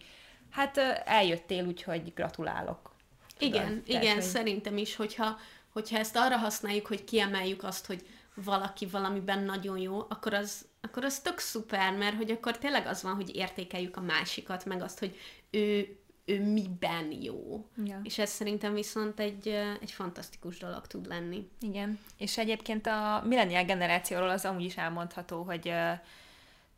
hát 0.50 0.76
eljöttél, 1.04 1.66
úgyhogy 1.66 2.12
gratulálok. 2.14 2.94
Igen, 3.38 3.82
Tehát, 3.84 4.02
igen, 4.02 4.14
hogy... 4.14 4.22
szerintem 4.22 4.76
is, 4.76 4.96
hogyha, 4.96 5.38
hogyha 5.72 5.98
ezt 5.98 6.16
arra 6.16 6.36
használjuk, 6.36 6.86
hogy 6.86 7.04
kiemeljük 7.04 7.62
azt, 7.62 7.86
hogy 7.86 8.06
valaki 8.44 8.86
valamiben 8.86 9.42
nagyon 9.42 9.78
jó, 9.78 9.98
akkor 10.08 10.34
az, 10.34 10.66
akkor 10.80 11.04
az 11.04 11.18
tök 11.18 11.38
szuper, 11.38 11.96
mert 11.96 12.16
hogy 12.16 12.30
akkor 12.30 12.58
tényleg 12.58 12.86
az 12.86 13.02
van, 13.02 13.14
hogy 13.14 13.36
értékeljük 13.36 13.96
a 13.96 14.00
másikat, 14.00 14.64
meg 14.64 14.82
azt, 14.82 14.98
hogy 14.98 15.16
ő, 15.50 15.96
ő 16.24 16.42
miben 16.42 17.12
jó. 17.22 17.66
Ja. 17.84 18.00
És 18.02 18.18
ez 18.18 18.30
szerintem 18.30 18.74
viszont 18.74 19.20
egy, 19.20 19.48
egy 19.80 19.90
fantasztikus 19.90 20.58
dolog 20.58 20.86
tud 20.86 21.06
lenni. 21.06 21.48
Igen. 21.60 21.98
És 22.16 22.38
egyébként 22.38 22.86
a 22.86 23.22
millennial 23.26 23.64
generációról 23.64 24.28
az 24.28 24.44
amúgy 24.44 24.64
is 24.64 24.76
elmondható, 24.76 25.42
hogy 25.42 25.72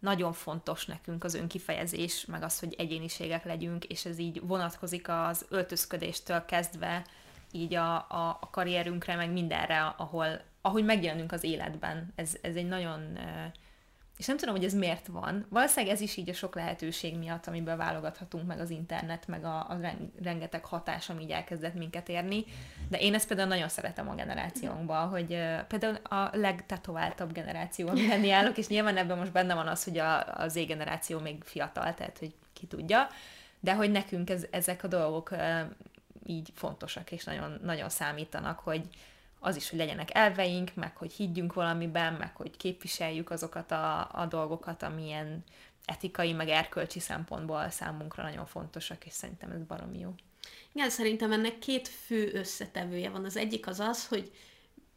nagyon 0.00 0.32
fontos 0.32 0.86
nekünk 0.86 1.24
az 1.24 1.34
önkifejezés, 1.34 2.24
meg 2.24 2.42
az, 2.42 2.58
hogy 2.58 2.74
egyéniségek 2.78 3.44
legyünk, 3.44 3.84
és 3.84 4.04
ez 4.04 4.18
így 4.18 4.40
vonatkozik 4.46 5.08
az 5.08 5.46
öltözködéstől 5.48 6.44
kezdve 6.44 7.04
így 7.52 7.74
a, 7.74 7.94
a, 7.94 8.38
a 8.40 8.50
karrierünkre, 8.50 9.16
meg 9.16 9.32
mindenre, 9.32 9.94
ahol, 9.96 10.40
ahogy 10.60 10.84
megjelenünk 10.84 11.32
az 11.32 11.44
életben. 11.44 12.12
Ez, 12.14 12.36
ez 12.40 12.54
egy 12.54 12.68
nagyon 12.68 13.18
és 14.20 14.26
nem 14.26 14.36
tudom, 14.36 14.54
hogy 14.54 14.64
ez 14.64 14.74
miért 14.74 15.06
van. 15.06 15.46
Valószínűleg 15.48 15.94
ez 15.94 16.00
is 16.00 16.16
így 16.16 16.28
a 16.28 16.32
sok 16.32 16.54
lehetőség 16.54 17.18
miatt, 17.18 17.46
amiből 17.46 17.76
válogathatunk 17.76 18.46
meg 18.46 18.60
az 18.60 18.70
internet, 18.70 19.26
meg 19.26 19.44
a, 19.44 19.56
a 19.56 19.80
rengeteg 20.22 20.64
hatás, 20.64 21.08
ami 21.08 21.22
így 21.22 21.30
elkezdett 21.30 21.74
minket 21.74 22.08
érni. 22.08 22.44
De 22.88 22.98
én 22.98 23.14
ezt 23.14 23.26
például 23.26 23.48
nagyon 23.48 23.68
szeretem 23.68 24.08
a 24.08 24.14
generációnkban, 24.14 25.08
hogy 25.08 25.32
uh, 25.32 25.60
például 25.60 25.94
a 25.94 26.30
legtetováltabb 26.32 27.32
generáció, 27.32 27.88
amiben 27.88 28.30
állok, 28.30 28.58
és 28.58 28.66
nyilván 28.66 28.96
ebben 28.96 29.18
most 29.18 29.32
benne 29.32 29.54
van 29.54 29.66
az, 29.66 29.84
hogy 29.84 29.98
a, 29.98 30.42
a 30.42 30.48
Z 30.48 30.54
generáció 30.54 31.18
még 31.18 31.42
fiatal, 31.44 31.94
tehát 31.94 32.18
hogy 32.18 32.34
ki 32.52 32.66
tudja. 32.66 33.08
de 33.60 33.74
hogy 33.74 33.90
nekünk 33.90 34.30
ez, 34.30 34.46
ezek 34.50 34.84
a 34.84 34.88
dolgok 34.88 35.34
így 36.26 36.48
fontosak, 36.54 37.12
és 37.12 37.24
nagyon, 37.24 37.60
nagyon 37.62 37.88
számítanak, 37.88 38.58
hogy 38.58 38.82
az 39.40 39.56
is, 39.56 39.70
hogy 39.70 39.78
legyenek 39.78 40.14
elveink, 40.14 40.74
meg 40.74 40.96
hogy 40.96 41.12
higgyünk 41.12 41.52
valamiben, 41.52 42.12
meg 42.12 42.36
hogy 42.36 42.56
képviseljük 42.56 43.30
azokat 43.30 43.70
a, 43.70 44.08
a 44.12 44.26
dolgokat, 44.26 44.82
amilyen 44.82 45.44
etikai, 45.84 46.32
meg 46.32 46.48
erkölcsi 46.48 47.00
szempontból 47.00 47.70
számunkra 47.70 48.22
nagyon 48.22 48.46
fontosak, 48.46 49.06
és 49.06 49.12
szerintem 49.12 49.50
ez 49.50 49.62
baromi 49.62 49.98
jó. 49.98 50.14
Igen, 50.72 50.90
szerintem 50.90 51.32
ennek 51.32 51.58
két 51.58 51.88
fő 51.88 52.30
összetevője 52.32 53.10
van. 53.10 53.24
Az 53.24 53.36
egyik 53.36 53.66
az 53.66 53.80
az, 53.80 54.06
hogy 54.06 54.32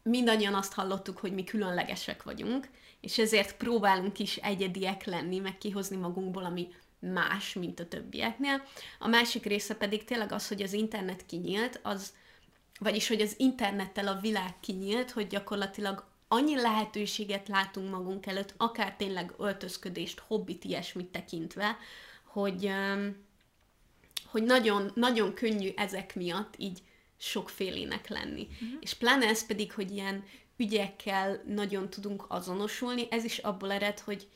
mindannyian 0.03 0.53
azt 0.53 0.73
hallottuk, 0.73 1.17
hogy 1.17 1.33
mi 1.33 1.43
különlegesek 1.43 2.23
vagyunk, 2.23 2.69
és 2.99 3.17
ezért 3.17 3.57
próbálunk 3.57 4.19
is 4.19 4.35
egyediek 4.35 5.05
lenni, 5.05 5.39
meg 5.39 5.57
kihozni 5.57 5.95
magunkból, 5.95 6.43
ami 6.43 6.67
más, 6.99 7.53
mint 7.53 7.79
a 7.79 7.87
többieknél. 7.87 8.63
A 8.99 9.07
másik 9.07 9.45
része 9.45 9.75
pedig 9.75 10.03
tényleg 10.03 10.31
az, 10.31 10.47
hogy 10.47 10.61
az 10.61 10.73
internet 10.73 11.25
kinyílt, 11.25 11.79
az, 11.83 12.13
vagyis 12.83 13.07
hogy 13.07 13.21
az 13.21 13.35
internettel 13.37 14.07
a 14.07 14.19
világ 14.21 14.59
kinyílt, 14.59 15.11
hogy 15.11 15.27
gyakorlatilag 15.27 16.05
annyi 16.27 16.55
lehetőséget 16.55 17.47
látunk 17.47 17.89
magunk 17.89 18.25
előtt, 18.25 18.53
akár 18.57 18.95
tényleg 18.95 19.33
öltözködést, 19.37 20.19
hobbit, 20.27 20.63
ilyesmit 20.63 21.07
tekintve, 21.07 21.77
hogy, 22.23 22.71
hogy 24.25 24.43
nagyon, 24.43 24.91
nagyon 24.95 25.33
könnyű 25.33 25.69
ezek 25.75 26.15
miatt 26.15 26.53
így 26.57 26.81
sokfélének 27.17 28.07
lenni. 28.07 28.47
Uh-huh. 28.51 28.77
És 28.79 28.93
pláne 28.93 29.27
ez 29.27 29.45
pedig, 29.45 29.73
hogy 29.73 29.91
ilyen 29.91 30.23
ügyekkel 30.57 31.43
nagyon 31.47 31.89
tudunk 31.89 32.25
azonosulni, 32.27 33.07
ez 33.09 33.23
is 33.23 33.37
abból 33.37 33.71
ered, 33.71 33.99
hogy 33.99 34.27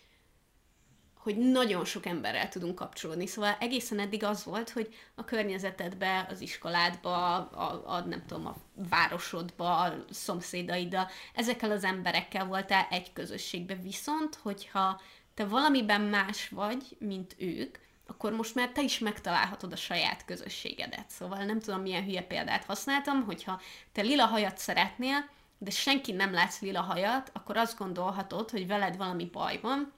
hogy 1.28 1.38
nagyon 1.38 1.86
sok 1.86 2.06
emberrel 2.06 2.50
tudunk 2.50 2.76
kapcsolódni. 2.76 3.28
Szóval 3.28 3.58
egészen 3.60 4.00
eddig 4.00 4.24
az 4.24 4.44
volt, 4.44 4.70
hogy 4.70 4.96
a 5.16 5.26
környezetedbe, 5.26 6.28
az 6.30 6.42
iskoládba, 6.42 7.36
a, 7.36 7.84
a 7.86 8.00
nem 8.00 8.24
tudom, 8.28 8.46
a 8.46 8.56
városodba, 8.90 9.78
a 9.78 10.06
szomszédaiddal, 10.10 11.10
ezekkel 11.34 11.72
az 11.72 11.84
emberekkel 11.84 12.46
voltál 12.46 12.88
egy 12.90 13.14
közösségbe. 13.14 13.76
Viszont, 13.76 14.36
hogyha 14.36 15.02
te 15.34 15.46
valamiben 15.46 16.02
más 16.02 16.50
vagy, 16.50 16.98
mint 17.00 17.36
ők, 17.38 17.78
akkor 18.06 18.32
most 18.32 18.56
már 18.56 18.70
te 18.70 18.82
is 18.82 19.00
megtalálhatod 19.00 19.72
a 19.72 19.76
saját 19.76 20.26
közösségedet. 20.26 21.10
Szóval 21.10 21.44
nem 21.44 21.60
tudom, 21.60 21.82
milyen 21.82 22.04
hülye 22.04 22.22
példát 22.22 22.64
használtam, 22.64 23.24
hogyha 23.24 23.62
te 23.92 24.02
lila 24.02 24.26
hajat 24.26 24.58
szeretnél, 24.58 25.30
de 25.58 25.72
senki 25.72 26.12
nem 26.12 26.34
látsz 26.34 26.62
lila 26.62 26.82
hajat, 26.82 27.30
akkor 27.34 27.58
azt 27.58 27.78
gondolhatod, 27.78 28.50
hogy 28.50 28.68
veled 28.68 28.98
valami 28.98 29.26
baj 29.26 29.60
van, 29.62 29.96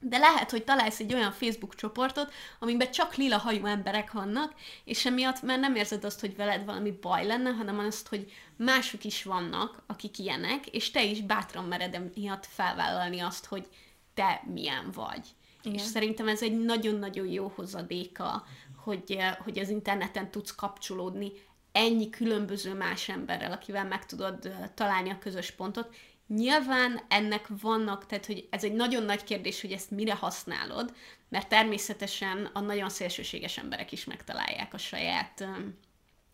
de 0.00 0.18
lehet, 0.18 0.50
hogy 0.50 0.64
találsz 0.64 1.00
egy 1.00 1.14
olyan 1.14 1.32
Facebook 1.32 1.74
csoportot, 1.74 2.32
amiben 2.58 2.90
csak 2.90 3.14
lila 3.14 3.38
hajú 3.38 3.66
emberek 3.66 4.12
vannak, 4.12 4.54
és 4.84 5.06
emiatt 5.06 5.42
már 5.42 5.58
nem 5.58 5.74
érzed 5.74 6.04
azt, 6.04 6.20
hogy 6.20 6.36
veled 6.36 6.64
valami 6.64 6.90
baj 6.90 7.26
lenne, 7.26 7.50
hanem 7.50 7.78
azt, 7.78 8.08
hogy 8.08 8.32
mások 8.56 9.04
is 9.04 9.22
vannak, 9.22 9.82
akik 9.86 10.18
ilyenek, 10.18 10.66
és 10.66 10.90
te 10.90 11.04
is 11.04 11.20
bátran 11.20 11.64
mered 11.64 12.10
miatt 12.14 12.46
felvállalni 12.46 13.20
azt, 13.20 13.46
hogy 13.46 13.68
te 14.14 14.42
milyen 14.52 14.90
vagy. 14.94 15.26
Igen. 15.62 15.78
És 15.78 15.82
szerintem 15.82 16.28
ez 16.28 16.42
egy 16.42 16.58
nagyon-nagyon 16.58 17.26
jó 17.26 17.52
hozadéka, 17.54 18.44
hogy, 18.76 19.18
hogy 19.44 19.58
az 19.58 19.68
interneten 19.68 20.30
tudsz 20.30 20.54
kapcsolódni 20.54 21.32
ennyi 21.72 22.10
különböző 22.10 22.74
más 22.74 23.08
emberrel, 23.08 23.52
akivel 23.52 23.84
meg 23.84 24.06
tudod 24.06 24.52
találni 24.74 25.10
a 25.10 25.18
közös 25.18 25.50
pontot, 25.50 25.94
Nyilván 26.28 27.00
ennek 27.08 27.46
vannak, 27.60 28.06
tehát 28.06 28.26
hogy 28.26 28.48
ez 28.50 28.64
egy 28.64 28.72
nagyon 28.72 29.02
nagy 29.02 29.24
kérdés, 29.24 29.60
hogy 29.60 29.72
ezt 29.72 29.90
mire 29.90 30.14
használod, 30.14 30.94
mert 31.28 31.48
természetesen 31.48 32.50
a 32.52 32.60
nagyon 32.60 32.88
szélsőséges 32.88 33.58
emberek 33.58 33.92
is 33.92 34.04
megtalálják 34.04 34.74
a 34.74 34.78
saját, 34.78 35.40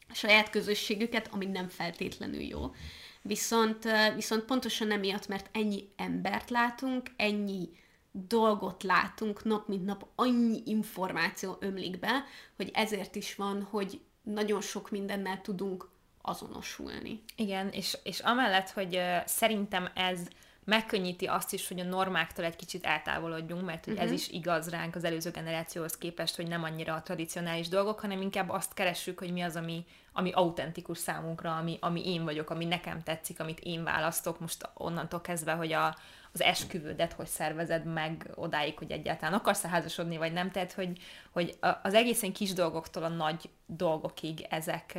a 0.08 0.14
saját 0.14 0.50
közösségüket, 0.50 1.28
ami 1.32 1.46
nem 1.46 1.68
feltétlenül 1.68 2.40
jó. 2.40 2.74
Viszont, 3.22 3.88
viszont 4.14 4.44
pontosan 4.44 4.90
emiatt, 4.90 5.28
mert 5.28 5.48
ennyi 5.52 5.88
embert 5.96 6.50
látunk, 6.50 7.10
ennyi 7.16 7.68
dolgot 8.12 8.82
látunk 8.82 9.44
nap 9.44 9.68
mint 9.68 9.84
nap, 9.84 10.06
annyi 10.14 10.62
információ 10.64 11.56
ömlik 11.60 11.98
be, 11.98 12.24
hogy 12.56 12.70
ezért 12.72 13.14
is 13.14 13.34
van, 13.34 13.62
hogy 13.62 14.00
nagyon 14.22 14.60
sok 14.60 14.90
mindennel 14.90 15.40
tudunk 15.40 15.88
azonosulni. 16.26 17.22
Igen, 17.36 17.68
és, 17.68 17.98
és 18.02 18.20
amellett, 18.20 18.70
hogy 18.70 18.96
uh, 18.96 19.26
szerintem 19.26 19.90
ez 19.94 20.28
megkönnyíti 20.64 21.26
azt 21.26 21.52
is, 21.52 21.68
hogy 21.68 21.80
a 21.80 21.84
normáktól 21.84 22.44
egy 22.44 22.56
kicsit 22.56 22.84
eltávolodjunk, 22.84 23.64
mert 23.64 23.86
uh-huh. 23.86 24.02
ez 24.02 24.08
mhm. 24.08 24.18
is 24.18 24.28
igaz 24.28 24.70
ránk 24.70 24.94
az 24.94 25.04
előző 25.04 25.30
generációhoz 25.30 25.98
képest, 25.98 26.36
hogy 26.36 26.48
nem 26.48 26.62
annyira 26.62 26.94
a 26.94 27.02
tradicionális 27.02 27.68
dolgok, 27.68 28.00
hanem 28.00 28.20
inkább 28.20 28.50
azt 28.50 28.74
keressük, 28.74 29.18
hogy 29.18 29.32
mi 29.32 29.40
az, 29.40 29.56
ami, 29.56 29.84
ami 30.12 30.32
autentikus 30.32 30.98
számunkra, 30.98 31.56
ami, 31.56 31.78
ami 31.80 32.12
én 32.12 32.24
vagyok, 32.24 32.50
ami 32.50 32.64
nekem 32.64 33.02
tetszik, 33.02 33.40
amit 33.40 33.60
én 33.60 33.84
választok, 33.84 34.40
most 34.40 34.68
onnantól 34.74 35.20
kezdve, 35.20 35.52
hogy 35.52 35.72
a, 35.72 35.96
az 36.32 36.42
esküvődet 36.42 37.12
hogy 37.12 37.26
szervezed 37.26 37.84
meg 37.84 38.30
odáig, 38.34 38.78
hogy 38.78 38.90
egyáltalán 38.90 39.34
akarsz-e 39.34 39.68
házasodni, 39.68 40.16
vagy 40.16 40.32
nem, 40.32 40.50
tehát 40.50 40.72
hogy, 40.72 40.98
hogy 41.30 41.56
az 41.82 41.94
egészen 41.94 42.32
kis 42.32 42.52
dolgoktól 42.52 43.02
a 43.02 43.08
nagy 43.08 43.50
dolgokig 43.66 44.46
ezek, 44.50 44.98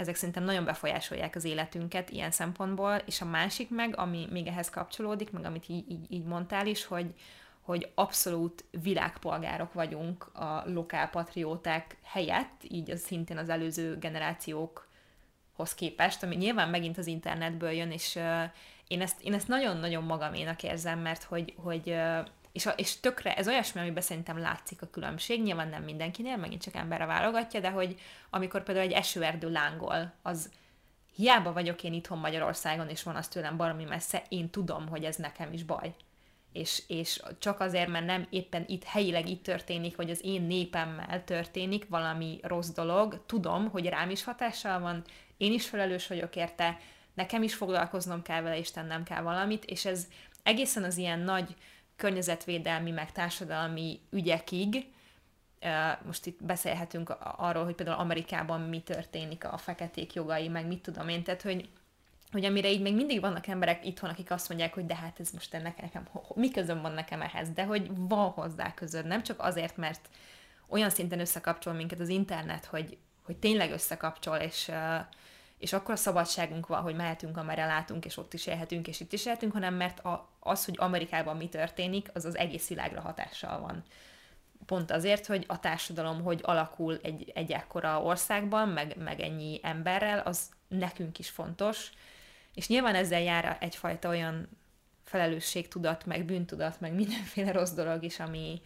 ezek 0.00 0.14
szerintem 0.14 0.44
nagyon 0.44 0.64
befolyásolják 0.64 1.34
az 1.36 1.44
életünket 1.44 2.10
ilyen 2.10 2.30
szempontból, 2.30 2.94
és 3.06 3.20
a 3.20 3.24
másik 3.24 3.70
meg, 3.70 3.98
ami 3.98 4.26
még 4.30 4.46
ehhez 4.46 4.70
kapcsolódik, 4.70 5.30
meg 5.30 5.44
amit 5.44 5.68
így, 5.68 5.90
így, 5.90 6.12
így 6.12 6.24
mondtál 6.24 6.66
is, 6.66 6.84
hogy, 6.84 7.14
hogy 7.60 7.90
abszolút 7.94 8.64
világpolgárok 8.82 9.72
vagyunk 9.72 10.24
a 10.34 10.62
lokálpatrióták 10.66 11.96
helyett, 12.02 12.60
így 12.68 12.90
az 12.90 13.00
szintén 13.00 13.36
az 13.36 13.48
előző 13.48 13.98
generációkhoz 13.98 15.74
képest, 15.74 16.22
ami 16.22 16.36
nyilván 16.36 16.68
megint 16.68 16.98
az 16.98 17.06
internetből 17.06 17.70
jön, 17.70 17.90
és 17.90 18.14
uh, 18.14 18.42
én 18.88 19.00
ezt, 19.00 19.22
én 19.22 19.34
ezt 19.34 19.48
nagyon-nagyon 19.48 20.04
magaménak 20.04 20.62
érzem, 20.62 20.98
mert 20.98 21.22
hogy, 21.22 21.54
hogy 21.56 21.88
uh, 21.90 22.26
és, 22.52 22.66
a, 22.66 22.70
és 22.70 23.00
tökre, 23.00 23.36
ez 23.36 23.48
olyasmi, 23.48 23.80
amiben 23.80 24.02
szerintem 24.02 24.38
látszik 24.38 24.82
a 24.82 24.90
különbség, 24.90 25.42
nyilván 25.42 25.68
nem 25.68 25.82
mindenkinél, 25.82 26.36
megint 26.36 26.62
csak 26.62 26.74
emberre 26.74 27.06
válogatja, 27.06 27.60
de 27.60 27.70
hogy 27.70 28.00
amikor 28.30 28.62
például 28.62 28.86
egy 28.86 28.92
esőerdő 28.92 29.50
lángol, 29.50 30.12
az 30.22 30.50
hiába 31.14 31.52
vagyok 31.52 31.82
én 31.82 31.92
itthon 31.92 32.18
Magyarországon, 32.18 32.88
és 32.88 33.02
van 33.02 33.16
az 33.16 33.28
tőlem 33.28 33.56
baromi 33.56 33.84
messze, 33.84 34.22
én 34.28 34.50
tudom, 34.50 34.88
hogy 34.88 35.04
ez 35.04 35.16
nekem 35.16 35.52
is 35.52 35.62
baj. 35.62 35.94
És, 36.52 36.82
és 36.86 37.22
csak 37.38 37.60
azért, 37.60 37.88
mert 37.88 38.06
nem 38.06 38.26
éppen 38.30 38.64
itt 38.66 38.84
helyileg 38.84 39.28
itt 39.28 39.42
történik, 39.42 39.96
vagy 39.96 40.10
az 40.10 40.24
én 40.24 40.42
népemmel 40.42 41.24
történik 41.24 41.88
valami 41.88 42.38
rossz 42.42 42.68
dolog, 42.68 43.22
tudom, 43.26 43.68
hogy 43.68 43.86
rám 43.86 44.10
is 44.10 44.24
hatással 44.24 44.80
van, 44.80 45.04
én 45.36 45.52
is 45.52 45.68
felelős 45.68 46.06
vagyok 46.06 46.36
érte, 46.36 46.78
nekem 47.14 47.42
is 47.42 47.54
foglalkoznom 47.54 48.22
kell 48.22 48.42
vele, 48.42 48.58
és 48.58 48.70
tennem 48.70 49.02
kell 49.02 49.22
valamit, 49.22 49.64
és 49.64 49.84
ez 49.84 50.08
egészen 50.42 50.84
az 50.84 50.96
ilyen 50.96 51.18
nagy 51.18 51.54
környezetvédelmi, 52.00 52.90
meg 52.90 53.12
társadalmi 53.12 54.00
ügyekig, 54.10 54.86
most 56.04 56.26
itt 56.26 56.44
beszélhetünk 56.44 57.16
arról, 57.36 57.64
hogy 57.64 57.74
például 57.74 57.98
Amerikában 57.98 58.60
mi 58.60 58.80
történik 58.80 59.44
a 59.44 59.56
feketék 59.58 60.14
jogai, 60.14 60.48
meg 60.48 60.66
mit 60.66 60.82
tudom 60.82 61.08
én, 61.08 61.22
tehát 61.22 61.42
hogy, 61.42 61.68
hogy 62.32 62.44
amire 62.44 62.70
így 62.70 62.80
még 62.80 62.94
mindig 62.94 63.20
vannak 63.20 63.46
emberek 63.46 63.86
itthon, 63.86 64.10
akik 64.10 64.30
azt 64.30 64.48
mondják, 64.48 64.74
hogy 64.74 64.86
de 64.86 64.96
hát 64.96 65.20
ez 65.20 65.30
most 65.30 65.52
nekem, 65.52 65.72
nekem 65.80 66.08
mi 66.34 66.50
közöm 66.50 66.80
van 66.80 66.92
nekem 66.92 67.22
ehhez, 67.22 67.50
de 67.50 67.64
hogy 67.64 67.90
van 67.94 68.30
hozzá 68.30 68.74
közöd, 68.74 69.06
nem 69.06 69.22
csak 69.22 69.40
azért, 69.42 69.76
mert 69.76 70.08
olyan 70.68 70.90
szinten 70.90 71.20
összekapcsol 71.20 71.72
minket 71.72 72.00
az 72.00 72.08
internet, 72.08 72.64
hogy, 72.64 72.98
hogy 73.22 73.36
tényleg 73.36 73.70
összekapcsol, 73.70 74.36
és, 74.36 74.70
és 75.60 75.72
akkor 75.72 75.94
a 75.94 75.96
szabadságunk 75.96 76.66
van, 76.66 76.82
hogy 76.82 76.94
mehetünk, 76.94 77.36
amerre 77.36 77.66
látunk, 77.66 78.04
és 78.04 78.16
ott 78.16 78.34
is 78.34 78.46
élhetünk, 78.46 78.88
és 78.88 79.00
itt 79.00 79.12
is 79.12 79.26
élhetünk, 79.26 79.52
hanem 79.52 79.74
mert 79.74 80.00
a, 80.00 80.28
az, 80.38 80.64
hogy 80.64 80.76
Amerikában 80.78 81.36
mi 81.36 81.48
történik, 81.48 82.10
az 82.14 82.24
az 82.24 82.36
egész 82.36 82.68
világra 82.68 83.00
hatással 83.00 83.60
van. 83.60 83.82
Pont 84.66 84.90
azért, 84.90 85.26
hogy 85.26 85.44
a 85.48 85.60
társadalom 85.60 86.22
hogy 86.22 86.40
alakul 86.42 86.98
egy, 87.02 87.32
egy 87.34 87.52
ekkora 87.52 88.02
országban, 88.02 88.68
meg, 88.68 88.96
meg 88.96 89.20
ennyi 89.20 89.60
emberrel, 89.62 90.18
az 90.18 90.50
nekünk 90.68 91.18
is 91.18 91.28
fontos, 91.28 91.90
és 92.54 92.68
nyilván 92.68 92.94
ezzel 92.94 93.20
jár 93.20 93.56
egyfajta 93.60 94.08
olyan 94.08 94.48
felelősségtudat, 95.04 96.06
meg 96.06 96.24
bűntudat, 96.24 96.80
meg 96.80 96.94
mindenféle 96.94 97.52
rossz 97.52 97.72
dolog 97.72 98.04
is, 98.04 98.20
ami, 98.20 98.60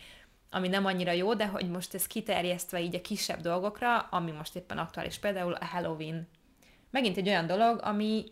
ami 0.50 0.68
nem 0.68 0.84
annyira 0.84 1.12
jó, 1.12 1.34
de 1.34 1.46
hogy 1.46 1.70
most 1.70 1.94
ez 1.94 2.06
kiterjesztve 2.06 2.80
így 2.80 2.94
a 2.94 3.00
kisebb 3.00 3.40
dolgokra, 3.40 3.98
ami 3.98 4.30
most 4.30 4.56
éppen 4.56 4.78
aktuális, 4.78 5.18
például 5.18 5.52
a 5.52 5.64
Halloween 5.64 6.28
megint 6.94 7.16
egy 7.16 7.28
olyan 7.28 7.46
dolog, 7.46 7.80
ami 7.82 8.24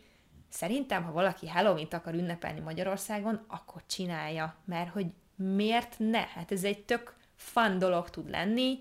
szerintem, 0.48 1.02
ha 1.02 1.12
valaki 1.12 1.48
Halloween-t 1.48 1.94
akar 1.94 2.14
ünnepelni 2.14 2.60
Magyarországon, 2.60 3.44
akkor 3.48 3.82
csinálja, 3.86 4.56
mert 4.64 4.90
hogy 4.90 5.06
miért 5.36 5.94
ne? 5.98 6.26
Hát 6.26 6.52
ez 6.52 6.64
egy 6.64 6.84
tök 6.84 7.16
fun 7.36 7.78
dolog 7.78 8.10
tud 8.10 8.30
lenni, 8.30 8.78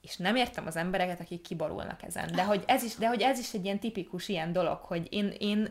és 0.00 0.16
nem 0.16 0.36
értem 0.36 0.66
az 0.66 0.76
embereket, 0.76 1.20
akik 1.20 1.40
kiborulnak 1.40 2.02
ezen. 2.02 2.32
De 2.34 2.44
hogy 2.44 2.64
ez 2.66 2.82
is, 2.82 2.94
de 2.94 3.08
hogy 3.08 3.20
ez 3.20 3.38
is 3.38 3.52
egy 3.52 3.64
ilyen 3.64 3.78
tipikus 3.78 4.28
ilyen 4.28 4.52
dolog, 4.52 4.78
hogy 4.78 5.06
én, 5.10 5.34
én 5.38 5.70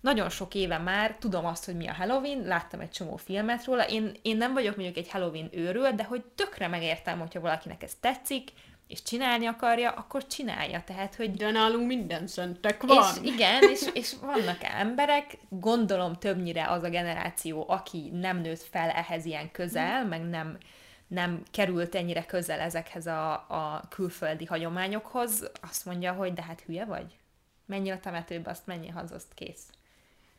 nagyon 0.00 0.28
sok 0.28 0.54
éve 0.54 0.78
már 0.78 1.16
tudom 1.18 1.44
azt, 1.44 1.64
hogy 1.64 1.76
mi 1.76 1.86
a 1.86 1.94
Halloween, 1.94 2.44
láttam 2.44 2.80
egy 2.80 2.90
csomó 2.90 3.16
filmet 3.16 3.64
róla, 3.64 3.88
én, 3.88 4.16
én 4.22 4.36
nem 4.36 4.52
vagyok 4.52 4.76
mondjuk 4.76 4.96
egy 4.96 5.10
Halloween 5.10 5.48
őrül, 5.52 5.90
de 5.90 6.04
hogy 6.04 6.24
tökre 6.24 6.68
megértem, 6.68 7.18
hogyha 7.18 7.40
valakinek 7.40 7.82
ez 7.82 7.94
tetszik, 8.00 8.50
és 8.94 9.02
csinálni 9.02 9.46
akarja, 9.46 9.90
akkor 9.90 10.26
csinálja. 10.26 10.82
Tehát, 10.86 11.14
hogy... 11.14 11.30
De 11.30 11.50
nálunk 11.50 11.86
minden 11.86 12.26
szentek 12.26 12.82
van. 12.82 13.14
És 13.14 13.32
igen, 13.32 13.62
és, 13.62 13.88
és 13.92 14.14
vannak 14.20 14.62
emberek, 14.62 15.38
gondolom 15.48 16.14
többnyire 16.14 16.70
az 16.70 16.82
a 16.82 16.88
generáció, 16.88 17.64
aki 17.68 18.10
nem 18.12 18.40
nőtt 18.40 18.62
fel 18.62 18.90
ehhez 18.90 19.24
ilyen 19.24 19.50
közel, 19.50 20.04
mm. 20.04 20.08
meg 20.08 20.22
nem, 20.28 20.58
nem 21.06 21.42
került 21.50 21.94
ennyire 21.94 22.24
közel 22.24 22.60
ezekhez 22.60 23.06
a, 23.06 23.32
a 23.32 23.82
külföldi 23.88 24.44
hagyományokhoz, 24.44 25.50
azt 25.70 25.84
mondja, 25.84 26.12
hogy 26.12 26.32
de 26.32 26.42
hát 26.42 26.62
hülye 26.66 26.84
vagy? 26.84 27.18
Mennyi 27.66 27.90
a 27.90 28.00
temetőbe, 28.00 28.50
azt 28.50 28.66
mennyi 28.66 28.88
hazozt 28.88 29.34
kész. 29.34 29.64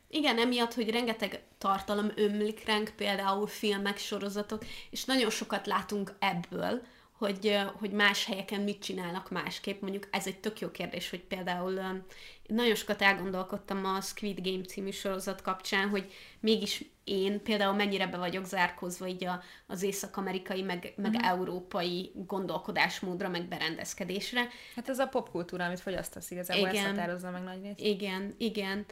Igen, 0.08 0.38
emiatt, 0.38 0.74
hogy 0.74 0.90
rengeteg 0.90 1.42
tartalom 1.58 2.10
ömlik 2.14 2.66
ránk, 2.66 2.92
például 2.96 3.46
filmek, 3.46 3.98
sorozatok, 3.98 4.64
és 4.90 5.04
nagyon 5.04 5.30
sokat 5.30 5.66
látunk 5.66 6.12
ebből, 6.18 6.82
hogy, 7.18 7.58
hogy 7.78 7.90
más 7.90 8.24
helyeken 8.24 8.60
mit 8.60 8.82
csinálnak 8.82 9.30
másképp. 9.30 9.80
Mondjuk 9.80 10.08
ez 10.10 10.26
egy 10.26 10.38
tök 10.38 10.60
jó 10.60 10.70
kérdés, 10.70 11.10
hogy 11.10 11.20
például 11.20 12.02
nagyon 12.48 12.74
sokat 12.74 13.02
elgondolkodtam 13.02 13.84
a 13.84 14.00
Squid 14.00 14.40
Game 14.48 14.64
című 14.64 14.90
sorozat 14.90 15.42
kapcsán, 15.42 15.88
hogy 15.88 16.12
mégis 16.40 16.84
én 17.06 17.42
például 17.42 17.74
mennyire 17.74 18.06
be 18.06 18.16
vagyok 18.16 18.44
zárkózva 18.44 19.06
így 19.06 19.24
a, 19.24 19.42
az 19.66 19.82
észak-amerikai, 19.82 20.62
meg, 20.62 20.92
meg 20.96 21.10
uh-huh. 21.10 21.28
európai 21.28 22.12
gondolkodásmódra, 22.14 23.28
meg 23.28 23.48
berendezkedésre. 23.48 24.48
Hát 24.76 24.88
ez 24.88 24.98
a 24.98 25.06
popkultúra, 25.06 25.64
amit 25.64 25.80
fogyasztasz 25.80 26.30
igazából, 26.30 26.68
igen, 26.68 26.84
ezt 26.84 26.86
határozza 26.86 27.30
meg 27.30 27.42
nagy 27.42 27.62
részt. 27.62 27.80
Igen, 27.80 28.34
igen. 28.38 28.84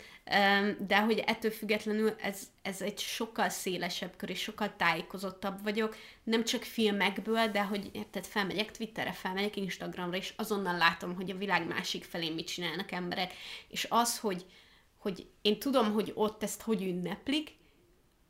De 0.78 1.00
hogy 1.00 1.18
ettől 1.26 1.50
függetlenül 1.50 2.14
ez, 2.20 2.42
ez 2.62 2.80
egy 2.80 2.98
sokkal 2.98 3.48
szélesebb 3.48 4.16
kör, 4.16 4.30
és 4.30 4.40
sokkal 4.40 4.72
tájékozottabb 4.76 5.62
vagyok, 5.62 5.96
nem 6.22 6.44
csak 6.44 6.62
filmekből, 6.62 7.46
de 7.46 7.62
hogy 7.62 7.90
érted, 7.92 8.24
felmegyek 8.24 8.70
Twitterre, 8.70 9.12
felmegyek 9.12 9.56
Instagramra, 9.56 10.16
és 10.16 10.32
azonnal 10.36 10.76
látom, 10.76 11.14
hogy 11.14 11.30
a 11.30 11.36
világ 11.36 11.66
másik 11.66 12.04
felén 12.04 12.32
mit 12.32 12.46
csinálnak 12.46 12.92
emberek. 12.92 13.32
És 13.68 13.86
az, 13.90 14.18
hogy, 14.18 14.46
hogy 14.96 15.26
én 15.42 15.58
tudom, 15.58 15.92
hogy 15.92 16.12
ott 16.14 16.42
ezt 16.42 16.62
hogy 16.62 16.82
ünneplik, 16.82 17.56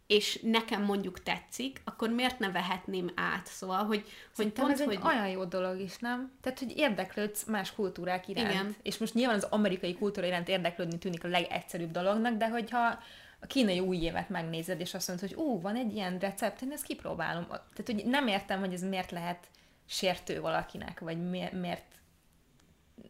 és 0.07 0.41
nekem 0.43 0.83
mondjuk 0.83 1.23
tetszik, 1.23 1.81
akkor 1.85 2.11
miért 2.11 2.39
ne 2.39 2.51
vehetném 2.51 3.11
át? 3.15 3.47
Szóval, 3.47 3.85
hogy, 3.85 4.05
hogy 4.37 4.49
pont, 4.49 4.73
ez 4.73 4.85
hogy... 4.85 4.95
egy 4.95 5.01
olyan 5.05 5.29
jó 5.29 5.45
dolog 5.45 5.81
is, 5.81 5.99
nem? 5.99 6.33
Tehát, 6.41 6.59
hogy 6.59 6.77
érdeklődsz 6.77 7.45
más 7.45 7.73
kultúrák 7.75 8.29
iránt. 8.29 8.51
Igen. 8.51 8.75
És 8.83 8.99
most 8.99 9.15
nyilván 9.15 9.37
az 9.37 9.47
amerikai 9.51 9.95
kultúra 9.95 10.27
iránt 10.27 10.49
érdeklődni 10.49 10.99
tűnik 10.99 11.25
a 11.25 11.29
legegyszerűbb 11.29 11.91
dolognak, 11.91 12.37
de 12.37 12.49
hogyha 12.49 12.99
a 13.41 13.47
kínai 13.47 13.81
új 13.81 13.97
évet 13.97 14.29
megnézed, 14.29 14.81
és 14.81 14.95
azt 14.95 15.09
mondod, 15.09 15.29
hogy 15.29 15.39
ú, 15.39 15.61
van 15.61 15.77
egy 15.77 15.95
ilyen 15.95 16.19
recept, 16.19 16.63
én 16.63 16.73
ezt 16.73 16.85
kipróbálom. 16.85 17.47
Tehát, 17.47 17.85
hogy 17.85 18.05
nem 18.05 18.27
értem, 18.27 18.61
hogy 18.61 18.73
ez 18.73 18.83
miért 18.83 19.11
lehet 19.11 19.49
sértő 19.87 20.41
valakinek, 20.41 21.01
vagy 21.01 21.31
miért, 21.31 21.53
miért 21.53 21.94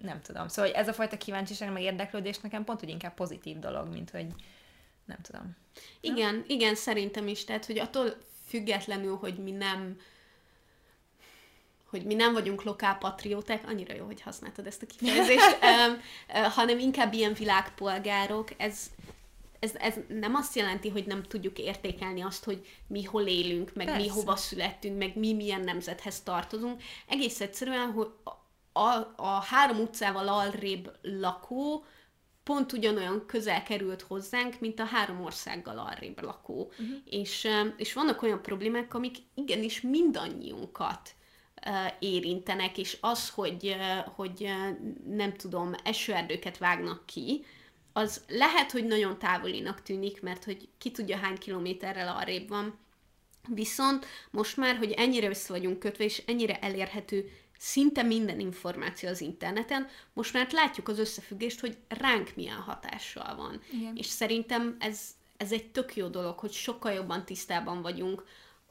nem 0.05 0.23
tudom. 0.23 0.49
Szóval 0.49 0.71
hogy 0.71 0.81
ez 0.81 0.89
a 0.89 0.93
fajta 0.93 1.17
kíváncsiság, 1.17 1.73
meg 1.73 1.83
érdeklődés 1.83 2.39
nekem 2.39 2.65
pont, 2.65 2.81
hogy 2.81 2.89
inkább 2.89 3.15
pozitív 3.15 3.59
dolog, 3.59 3.89
mint 3.89 4.11
hogy 4.11 4.27
nem 5.05 5.19
tudom. 5.23 5.57
Igen, 6.01 6.35
ja? 6.35 6.43
igen, 6.47 6.75
szerintem 6.75 7.29
is. 7.29 7.45
Tehát, 7.45 7.67
hogy 7.67 7.79
attól 7.79 8.17
függetlenül, 8.47 9.17
hogy 9.17 9.39
mi 9.39 9.51
nem 9.51 9.97
hogy 11.91 12.05
mi 12.05 12.15
nem 12.15 12.33
vagyunk 12.33 12.63
lokálpatrióták, 12.63 13.69
annyira 13.69 13.95
jó, 13.95 14.05
hogy 14.05 14.21
használtad 14.21 14.67
ezt 14.67 14.83
a 14.83 14.87
kifejezést, 14.87 15.59
um, 15.63 16.01
hanem 16.51 16.79
inkább 16.79 17.13
ilyen 17.13 17.33
világpolgárok. 17.33 18.49
Ez, 18.57 18.91
ez, 19.59 19.75
ez 19.75 19.95
nem 20.09 20.35
azt 20.35 20.57
jelenti, 20.57 20.89
hogy 20.89 21.07
nem 21.07 21.23
tudjuk 21.23 21.59
értékelni 21.59 22.23
azt, 22.23 22.45
hogy 22.45 22.67
mi 22.87 23.05
hol 23.05 23.27
élünk, 23.27 23.75
meg 23.75 23.87
Persze. 23.87 24.01
mi 24.01 24.09
hova 24.09 24.37
születtünk, 24.37 24.99
meg 24.99 25.17
mi 25.17 25.33
milyen 25.33 25.61
nemzethez 25.61 26.23
tartozunk. 26.23 26.83
Egész 27.09 27.41
egyszerűen, 27.41 27.91
hogy 27.91 28.09
a, 28.77 29.13
a 29.17 29.45
három 29.47 29.79
utcával 29.79 30.29
alrébb 30.29 30.91
lakó 31.03 31.85
pont 32.43 32.73
ugyanolyan 32.73 33.27
közel 33.27 33.63
került 33.63 34.03
hozzánk, 34.03 34.61
mint 34.61 34.81
a 34.81 34.85
három 34.85 35.25
országgal 35.25 35.79
arrébb 35.79 36.23
lakó. 36.23 36.71
Uh-huh. 36.71 36.97
És, 37.05 37.49
és 37.77 37.93
vannak 37.93 38.23
olyan 38.23 38.43
problémák, 38.43 38.95
amik 38.95 39.17
igenis 39.35 39.81
mindannyiunkat 39.81 41.15
érintenek, 41.99 42.79
és 42.79 42.99
az, 43.01 43.31
hogy, 43.31 43.77
hogy 44.15 44.49
nem 45.09 45.35
tudom, 45.37 45.75
esőerdőket 45.85 46.59
vágnak 46.59 47.07
ki, 47.07 47.45
az 47.93 48.25
lehet, 48.29 48.71
hogy 48.71 48.85
nagyon 48.85 49.19
távolinak 49.19 49.83
tűnik, 49.83 50.23
mert 50.23 50.45
hogy 50.45 50.69
ki 50.79 50.91
tudja 50.91 51.17
hány 51.17 51.39
kilométerrel 51.39 52.17
arrébb 52.17 52.49
van, 52.49 52.79
Viszont 53.49 54.07
most 54.31 54.57
már, 54.57 54.77
hogy 54.77 54.93
ennyire 54.93 55.29
össze 55.29 55.53
vagyunk 55.53 55.79
kötve, 55.79 56.05
és 56.05 56.23
ennyire 56.27 56.59
elérhető 56.59 57.31
szinte 57.65 58.03
minden 58.03 58.41
információ 58.41 59.09
az 59.09 59.21
interneten, 59.21 59.89
most 60.13 60.33
már 60.33 60.53
látjuk 60.53 60.89
az 60.89 60.99
összefüggést, 60.99 61.61
hogy 61.61 61.77
ránk 61.89 62.33
milyen 62.37 62.57
hatással 62.57 63.37
van. 63.37 63.61
Igen. 63.73 63.97
És 63.97 64.07
szerintem 64.07 64.77
ez, 64.79 65.01
ez 65.37 65.53
egy 65.53 65.71
tök 65.71 65.97
jó 65.97 66.09
dolog, 66.09 66.39
hogy 66.39 66.53
sokkal 66.53 66.93
jobban 66.93 67.25
tisztában 67.25 67.83
vagyunk 67.83 68.25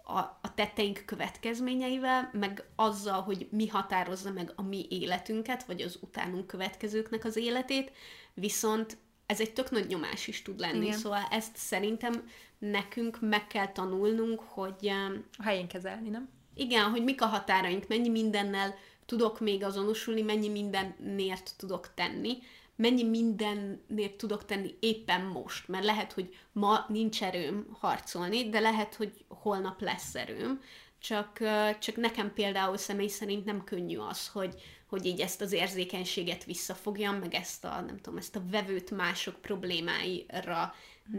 a, 0.04 0.18
a 0.18 0.54
tetteink 0.56 1.04
következményeivel, 1.06 2.30
meg 2.34 2.64
azzal, 2.76 3.22
hogy 3.22 3.48
mi 3.52 3.68
határozza 3.68 4.32
meg 4.32 4.52
a 4.56 4.62
mi 4.62 4.86
életünket, 4.90 5.64
vagy 5.64 5.82
az 5.82 5.98
utánunk 6.02 6.48
következőknek 6.48 7.26
az 7.26 7.36
életét, 7.36 7.92
viszont 8.34 8.98
ez 9.26 9.40
egy 9.40 9.54
tök 9.54 9.72
nagy 9.72 9.88
nyomás 9.88 10.28
is 10.28 10.42
tud 10.42 10.60
lenni, 10.60 10.86
Igen. 10.86 10.98
szóval 10.98 11.28
ezt 11.32 11.56
szerintem 11.56 12.30
nekünk 12.58 13.18
meg 13.22 13.48
kell 13.48 13.72
tanulnunk, 13.72 14.40
hogy... 14.40 14.92
A 15.38 15.44
helyén 15.44 15.68
kezelni, 15.68 16.10
nem? 16.10 16.30
Igen, 16.56 16.90
hogy 16.90 17.04
mik 17.04 17.22
a 17.22 17.26
határaink, 17.26 17.88
mennyi 17.88 18.10
mindennel 18.10 18.76
tudok 19.06 19.40
még 19.40 19.64
azonosulni, 19.64 20.22
mennyi 20.22 20.50
mindennért 20.50 21.54
tudok 21.58 21.94
tenni, 21.94 22.38
mennyi 22.76 23.04
mindennért 23.04 24.16
tudok 24.18 24.46
tenni 24.46 24.76
éppen 24.80 25.22
most, 25.22 25.68
mert 25.68 25.86
lehet, 25.86 26.14
hogy 26.14 26.36
ma 26.52 26.86
nincs 26.88 27.24
erőm 27.24 27.66
harcolni, 27.80 28.50
de 28.50 28.60
lehet, 28.60 28.96
hogy 28.96 29.26
holnap 29.28 29.82
lesz 29.82 30.16
erőm, 30.16 30.62
csak, 31.00 31.40
csak 31.80 31.96
nekem 31.96 32.34
például 32.34 32.78
személy 32.78 33.08
szerint 33.08 33.46
nem 33.46 33.64
könnyű 33.64 33.98
az, 33.98 34.28
hogy, 34.28 34.62
hogy 34.88 35.06
így 35.06 35.20
ezt 35.20 35.42
az 35.42 35.52
érzékenységet 35.52 36.44
visszafogjam, 36.44 37.16
meg 37.16 37.34
ezt 37.34 37.66
a, 37.66 37.82
nem 37.82 37.98
tudom, 37.98 38.18
ezt 38.18 38.36
a 38.36 38.44
vevőt 38.52 38.92
mások 38.92 39.42
problémáira 39.42 40.74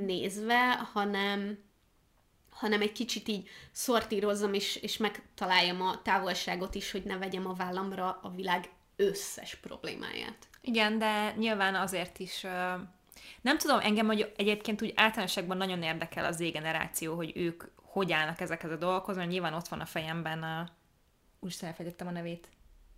nézve, 0.07 0.73
hanem, 0.93 1.59
hanem 2.55 2.81
egy 2.81 2.93
kicsit 2.93 3.29
így 3.29 3.49
szortírozzam, 3.73 4.55
és, 4.55 4.77
és 4.77 4.97
megtaláljam 4.97 5.83
a 5.83 6.03
távolságot 6.03 6.75
is, 6.75 6.91
hogy 6.91 7.03
ne 7.03 7.17
vegyem 7.17 7.47
a 7.47 7.53
vállamra 7.53 8.19
a 8.23 8.31
világ 8.31 8.71
összes 8.97 9.55
problémáját. 9.55 10.49
Igen, 10.61 10.99
de 10.99 11.35
nyilván 11.37 11.75
azért 11.75 12.19
is 12.19 12.47
nem 13.41 13.59
tudom, 13.59 13.79
engem 13.81 14.07
hogy 14.07 14.33
egyébként 14.37 14.83
úgy 14.83 14.93
általánosságban 14.97 15.57
nagyon 15.57 15.83
érdekel 15.83 16.25
az 16.25 16.37
Z-generáció, 16.37 17.15
hogy 17.15 17.33
ők 17.35 17.65
hogy 17.95 18.13
állnak 18.13 18.41
ezekhez 18.41 18.71
a 18.71 18.77
dolgokhoz, 18.77 19.17
mert 19.17 19.29
nyilván 19.29 19.55
ott 19.55 19.69
van 19.69 19.81
a 19.81 19.87
fejemben 19.87 20.43
a... 20.43 20.69
Úgy 21.41 21.57
elfejtettem 21.61 22.07
a 22.07 22.11
nevét. 22.11 22.49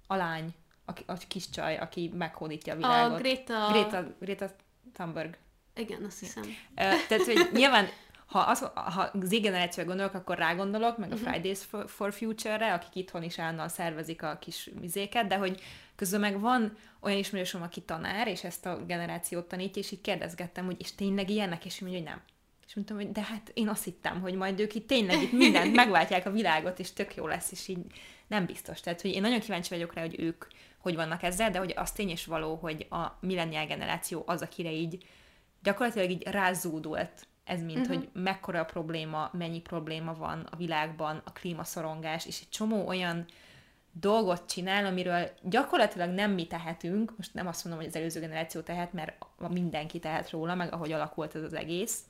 A 0.06 0.14
lány, 0.14 0.54
a, 0.84 0.92
a 1.06 1.16
kis 1.28 1.50
csaj, 1.50 1.76
aki 1.76 2.12
meghódítja 2.14 2.72
a 2.72 2.76
világot. 2.76 3.18
A 3.18 3.20
Greta... 3.20 3.68
Greta, 3.70 4.04
Greta 4.20 4.50
Thunberg. 4.92 5.38
Igen, 5.74 6.04
azt 6.04 6.18
hiszem. 6.18 6.44
Tehát, 6.74 7.24
hogy 7.24 7.48
nyilván 7.52 7.88
ha, 8.26 8.38
az, 8.38 8.70
ha 8.74 9.10
Z-generációra 9.22 9.88
gondolok, 9.88 10.14
akkor 10.14 10.38
rágondolok, 10.38 10.98
meg 10.98 11.10
a 11.10 11.14
uh-huh. 11.14 11.30
Fridays 11.30 11.58
for 11.86 12.12
Future-re, 12.12 12.72
akik 12.72 12.94
itthon 12.94 13.22
is 13.22 13.38
állnal 13.38 13.68
szervezik 13.68 14.22
a 14.22 14.38
kis 14.40 14.70
vizéket, 14.80 15.26
de 15.26 15.36
hogy 15.36 15.60
közben 15.96 16.20
meg 16.20 16.40
van 16.40 16.76
olyan 17.00 17.18
ismerősöm, 17.18 17.62
aki 17.62 17.80
tanár, 17.80 18.28
és 18.28 18.44
ezt 18.44 18.66
a 18.66 18.84
generációt 18.86 19.48
tanítja, 19.48 19.82
és 19.82 19.90
így 19.90 20.00
kérdezgettem, 20.00 20.64
hogy 20.64 20.76
és 20.78 20.94
tényleg 20.94 21.30
ilyenek, 21.30 21.64
és 21.64 21.80
mondja, 21.80 21.98
hogy 21.98 22.08
nem. 22.08 22.20
És 22.66 22.74
mondtam, 22.74 22.96
hogy 22.96 23.12
de 23.12 23.22
hát 23.22 23.50
én 23.54 23.68
azt 23.68 23.84
hittem, 23.84 24.20
hogy 24.20 24.34
majd 24.34 24.60
ők 24.60 24.74
itt 24.74 24.86
tényleg 24.86 25.22
itt 25.22 25.32
mindent 25.32 25.74
megváltják 25.82 26.26
a 26.26 26.30
világot, 26.30 26.78
és 26.78 26.92
tök 26.92 27.14
jó 27.14 27.26
lesz, 27.26 27.52
és 27.52 27.68
így 27.68 27.78
nem 28.26 28.46
biztos. 28.46 28.80
Tehát, 28.80 29.00
hogy 29.00 29.10
én 29.10 29.20
nagyon 29.20 29.40
kíváncsi 29.40 29.74
vagyok 29.74 29.94
rá, 29.94 30.00
hogy 30.00 30.20
ők 30.20 30.44
hogy 30.78 30.94
vannak 30.94 31.22
ezzel, 31.22 31.50
de 31.50 31.58
hogy 31.58 31.72
az 31.76 31.92
tény 31.92 32.10
is 32.10 32.24
való, 32.24 32.54
hogy 32.54 32.86
a 32.90 33.18
millennial 33.20 33.66
generáció 33.66 34.22
az, 34.26 34.42
akire 34.42 34.72
így 34.72 35.06
gyakorlatilag 35.62 36.10
így 36.10 36.22
rázódult 36.22 37.26
ez 37.46 37.62
mint, 37.62 37.78
uh-huh. 37.78 37.96
hogy 37.96 38.08
mekkora 38.12 38.60
a 38.60 38.64
probléma, 38.64 39.30
mennyi 39.32 39.60
probléma 39.60 40.14
van 40.14 40.48
a 40.50 40.56
világban, 40.56 41.22
a 41.24 41.32
klímaszorongás, 41.32 42.26
és 42.26 42.40
egy 42.40 42.48
csomó 42.48 42.86
olyan 42.86 43.24
dolgot 43.92 44.48
csinál, 44.48 44.86
amiről 44.86 45.30
gyakorlatilag 45.42 46.10
nem 46.10 46.30
mi 46.30 46.46
tehetünk, 46.46 47.16
most 47.16 47.34
nem 47.34 47.46
azt 47.46 47.64
mondom, 47.64 47.82
hogy 47.82 47.90
az 47.90 47.96
előző 47.96 48.20
generáció 48.20 48.60
tehet, 48.60 48.92
mert 48.92 49.14
mindenki 49.48 49.98
tehet 49.98 50.30
róla, 50.30 50.54
meg 50.54 50.72
ahogy 50.72 50.92
alakult 50.92 51.34
ez 51.34 51.42
az 51.42 51.54
egész, 51.54 52.00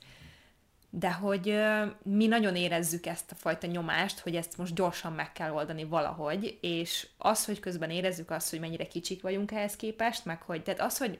de 0.89 1.11
hogy 1.11 1.59
mi 2.03 2.27
nagyon 2.27 2.55
érezzük 2.55 3.05
ezt 3.05 3.31
a 3.31 3.35
fajta 3.35 3.67
nyomást, 3.67 4.19
hogy 4.19 4.35
ezt 4.35 4.57
most 4.57 4.75
gyorsan 4.75 5.13
meg 5.13 5.31
kell 5.31 5.51
oldani 5.51 5.83
valahogy, 5.83 6.57
és 6.61 7.07
az, 7.17 7.45
hogy 7.45 7.59
közben 7.59 7.89
érezzük 7.89 8.31
azt, 8.31 8.49
hogy 8.49 8.59
mennyire 8.59 8.87
kicsik 8.87 9.21
vagyunk 9.21 9.51
ehhez 9.51 9.75
képest, 9.75 10.25
meg 10.25 10.41
hogy, 10.41 10.63
tehát 10.63 10.81
az, 10.81 10.97
hogy 10.97 11.19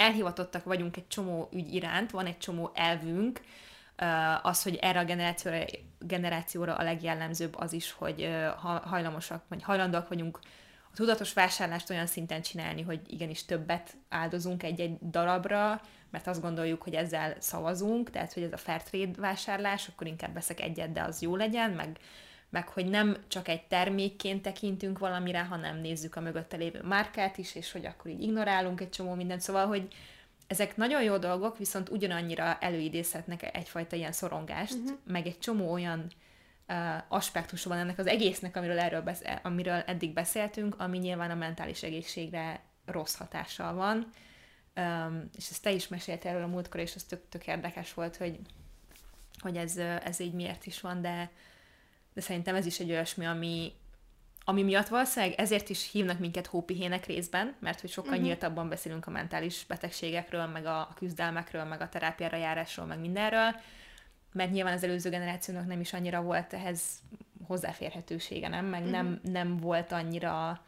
elhivatottak 0.00 0.64
vagyunk 0.64 0.96
egy 0.96 1.08
csomó 1.08 1.48
ügy 1.52 1.74
iránt, 1.74 2.10
van 2.10 2.26
egy 2.26 2.38
csomó 2.38 2.70
elvünk, 2.74 3.40
az, 4.42 4.62
hogy 4.62 4.74
erre 4.74 4.98
a 4.98 5.04
generációra, 5.04 5.64
generációra 5.98 6.74
a 6.74 6.82
legjellemzőbb 6.82 7.56
az 7.58 7.72
is, 7.72 7.92
hogy 7.92 8.30
hajlamosak, 8.82 9.42
vagy 9.48 9.62
hajlandóak 9.62 10.08
vagyunk 10.08 10.38
a 10.92 10.94
tudatos 10.94 11.32
vásárlást 11.32 11.90
olyan 11.90 12.06
szinten 12.06 12.42
csinálni, 12.42 12.82
hogy 12.82 13.00
igenis 13.06 13.44
többet 13.44 13.96
áldozunk 14.08 14.62
egy-egy 14.62 14.98
darabra, 15.10 15.80
mert 16.10 16.26
azt 16.26 16.40
gondoljuk, 16.40 16.82
hogy 16.82 16.94
ezzel 16.94 17.34
szavazunk, 17.38 18.10
tehát 18.10 18.32
hogy 18.32 18.42
ez 18.42 18.52
a 18.52 18.56
fair 18.56 18.82
trade 18.82 19.20
vásárlás, 19.20 19.88
akkor 19.88 20.06
inkább 20.06 20.34
veszek 20.34 20.60
egyet, 20.60 20.92
de 20.92 21.02
az 21.02 21.22
jó 21.22 21.36
legyen, 21.36 21.70
meg, 21.70 21.98
meg 22.50 22.68
hogy 22.68 22.86
nem 22.86 23.16
csak 23.28 23.48
egy 23.48 23.66
termékként 23.66 24.42
tekintünk 24.42 24.98
valamire, 24.98 25.44
hanem 25.44 25.76
nézzük 25.76 26.16
a 26.16 26.20
mögötte 26.20 26.56
lévő 26.56 26.82
márkát 26.82 27.38
is, 27.38 27.54
és 27.54 27.72
hogy 27.72 27.86
akkor 27.86 28.10
így 28.10 28.22
ignorálunk 28.22 28.80
egy 28.80 28.90
csomó 28.90 29.14
mindent. 29.14 29.40
Szóval, 29.40 29.66
hogy 29.66 29.88
ezek 30.46 30.76
nagyon 30.76 31.02
jó 31.02 31.16
dolgok, 31.16 31.58
viszont 31.58 31.88
ugyanannyira 31.88 32.58
előidézhetnek 32.60 33.56
egyfajta 33.56 33.96
ilyen 33.96 34.12
szorongást, 34.12 34.74
uh-huh. 34.74 34.98
meg 35.06 35.26
egy 35.26 35.38
csomó 35.38 35.72
olyan 35.72 36.06
uh, 36.68 36.76
aspektus 37.08 37.64
van 37.64 37.78
ennek 37.78 37.98
az 37.98 38.06
egésznek, 38.06 38.56
amiről, 38.56 38.78
erről 38.78 39.02
beszél, 39.02 39.40
amiről 39.42 39.82
eddig 39.86 40.12
beszéltünk, 40.12 40.74
ami 40.78 40.98
nyilván 40.98 41.30
a 41.30 41.34
mentális 41.34 41.82
egészségre 41.82 42.62
rossz 42.86 43.14
hatással 43.14 43.74
van. 43.74 44.10
Um, 44.76 45.28
és 45.36 45.50
ezt 45.50 45.62
te 45.62 45.72
is 45.72 45.88
meséltél 45.88 46.30
erről 46.30 46.42
a 46.42 46.46
múltkor, 46.46 46.80
és 46.80 46.94
ez 46.94 47.04
tök, 47.04 47.28
tök 47.28 47.46
érdekes 47.46 47.94
volt, 47.94 48.16
hogy, 48.16 48.38
hogy 49.38 49.56
ez, 49.56 49.76
ez 49.76 50.20
így 50.20 50.32
miért 50.32 50.66
is 50.66 50.80
van, 50.80 51.00
de, 51.00 51.30
de 52.12 52.20
szerintem 52.20 52.54
ez 52.54 52.66
is 52.66 52.80
egy 52.80 52.90
olyasmi, 52.90 53.26
ami, 53.26 53.72
ami 54.44 54.62
miatt 54.62 54.88
valószínűleg 54.88 55.38
ezért 55.38 55.68
is 55.68 55.90
hívnak 55.90 56.18
minket 56.18 56.46
hópihének 56.46 57.06
részben, 57.06 57.56
mert 57.58 57.80
hogy 57.80 57.90
sokkal 57.90 58.10
uh-huh. 58.10 58.26
nyíltabban 58.26 58.68
beszélünk 58.68 59.06
a 59.06 59.10
mentális 59.10 59.64
betegségekről, 59.68 60.46
meg 60.46 60.66
a, 60.66 60.80
a 60.80 60.94
küzdelmekről, 60.94 61.64
meg 61.64 61.80
a 61.80 61.88
terápiára 61.88 62.36
járásról, 62.36 62.86
meg 62.86 63.00
mindenről, 63.00 63.54
mert 64.32 64.50
nyilván 64.50 64.72
az 64.72 64.84
előző 64.84 65.10
generációnak 65.10 65.66
nem 65.66 65.80
is 65.80 65.92
annyira 65.92 66.22
volt 66.22 66.52
ehhez 66.52 66.80
hozzáférhetősége, 67.46 68.48
nem? 68.48 68.66
Meg 68.66 68.80
uh-huh. 68.80 68.96
nem, 68.96 69.20
nem 69.22 69.56
volt 69.56 69.92
annyira 69.92 70.64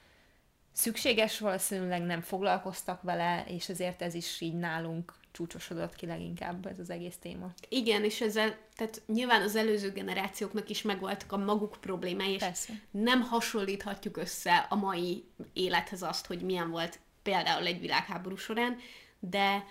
szükséges, 0.73 1.39
valószínűleg 1.39 2.03
nem 2.03 2.21
foglalkoztak 2.21 3.03
vele, 3.03 3.45
és 3.47 3.69
ezért 3.69 4.03
ez 4.03 4.15
is 4.15 4.41
így 4.41 4.55
nálunk 4.55 5.13
csúcsosodott 5.33 5.95
ki 5.95 6.07
leginkább 6.07 6.67
ez 6.67 6.79
az 6.79 6.91
egész 6.91 7.17
téma. 7.21 7.53
Igen, 7.69 8.05
és 8.05 8.21
ezzel, 8.21 8.59
tehát 8.77 9.03
nyilván 9.07 9.43
az 9.43 9.57
előző 9.57 9.91
generációknak 9.91 10.69
is 10.69 10.83
megvoltak 10.83 11.33
a 11.33 11.37
maguk 11.37 11.77
problémái, 11.81 12.33
és 12.33 12.39
Persze. 12.39 12.73
nem 12.91 13.21
hasonlíthatjuk 13.21 14.17
össze 14.17 14.67
a 14.69 14.75
mai 14.75 15.25
élethez 15.53 16.03
azt, 16.03 16.27
hogy 16.27 16.43
milyen 16.43 16.71
volt 16.71 16.99
például 17.23 17.67
egy 17.67 17.81
világháború 17.81 18.37
során, 18.37 18.79
de 19.21 19.65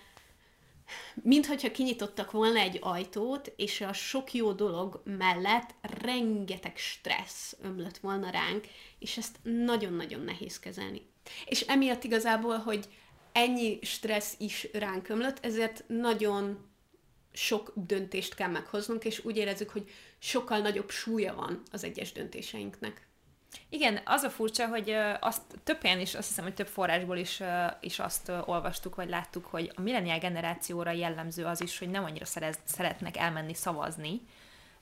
minthogyha 1.14 1.70
kinyitottak 1.70 2.30
volna 2.30 2.58
egy 2.58 2.78
ajtót, 2.80 3.52
és 3.56 3.80
a 3.80 3.92
sok 3.92 4.32
jó 4.32 4.52
dolog 4.52 5.02
mellett 5.04 5.74
rengeteg 5.80 6.76
stressz 6.76 7.56
ömlött 7.62 7.98
volna 7.98 8.30
ránk, 8.30 8.66
és 8.98 9.16
ezt 9.16 9.36
nagyon-nagyon 9.42 10.20
nehéz 10.20 10.58
kezelni. 10.58 11.06
És 11.46 11.60
emiatt 11.60 12.04
igazából, 12.04 12.56
hogy 12.56 12.88
ennyi 13.32 13.78
stressz 13.82 14.34
is 14.38 14.68
ránk 14.72 15.08
ömlött, 15.08 15.44
ezért 15.44 15.84
nagyon 15.86 16.70
sok 17.32 17.72
döntést 17.74 18.34
kell 18.34 18.48
meghoznunk, 18.48 19.04
és 19.04 19.24
úgy 19.24 19.36
érezzük, 19.36 19.70
hogy 19.70 19.90
sokkal 20.18 20.58
nagyobb 20.58 20.90
súlya 20.90 21.34
van 21.34 21.62
az 21.70 21.84
egyes 21.84 22.12
döntéseinknek. 22.12 23.06
Igen, 23.68 24.00
az 24.04 24.22
a 24.22 24.30
furcsa, 24.30 24.66
hogy 24.66 24.90
azt 25.20 25.42
több 25.64 25.82
helyen 25.82 26.00
is, 26.00 26.14
azt 26.14 26.28
hiszem, 26.28 26.44
hogy 26.44 26.54
több 26.54 26.66
forrásból 26.66 27.16
is, 27.16 27.42
is 27.80 27.98
azt 27.98 28.32
olvastuk, 28.44 28.94
vagy 28.94 29.08
láttuk, 29.08 29.46
hogy 29.46 29.72
a 29.74 29.80
millenial 29.80 30.18
generációra 30.18 30.90
jellemző 30.90 31.44
az 31.44 31.60
is, 31.60 31.78
hogy 31.78 31.88
nem 31.90 32.04
annyira 32.04 32.24
szerez, 32.24 32.58
szeretnek 32.64 33.16
elmenni 33.16 33.54
szavazni, 33.54 34.20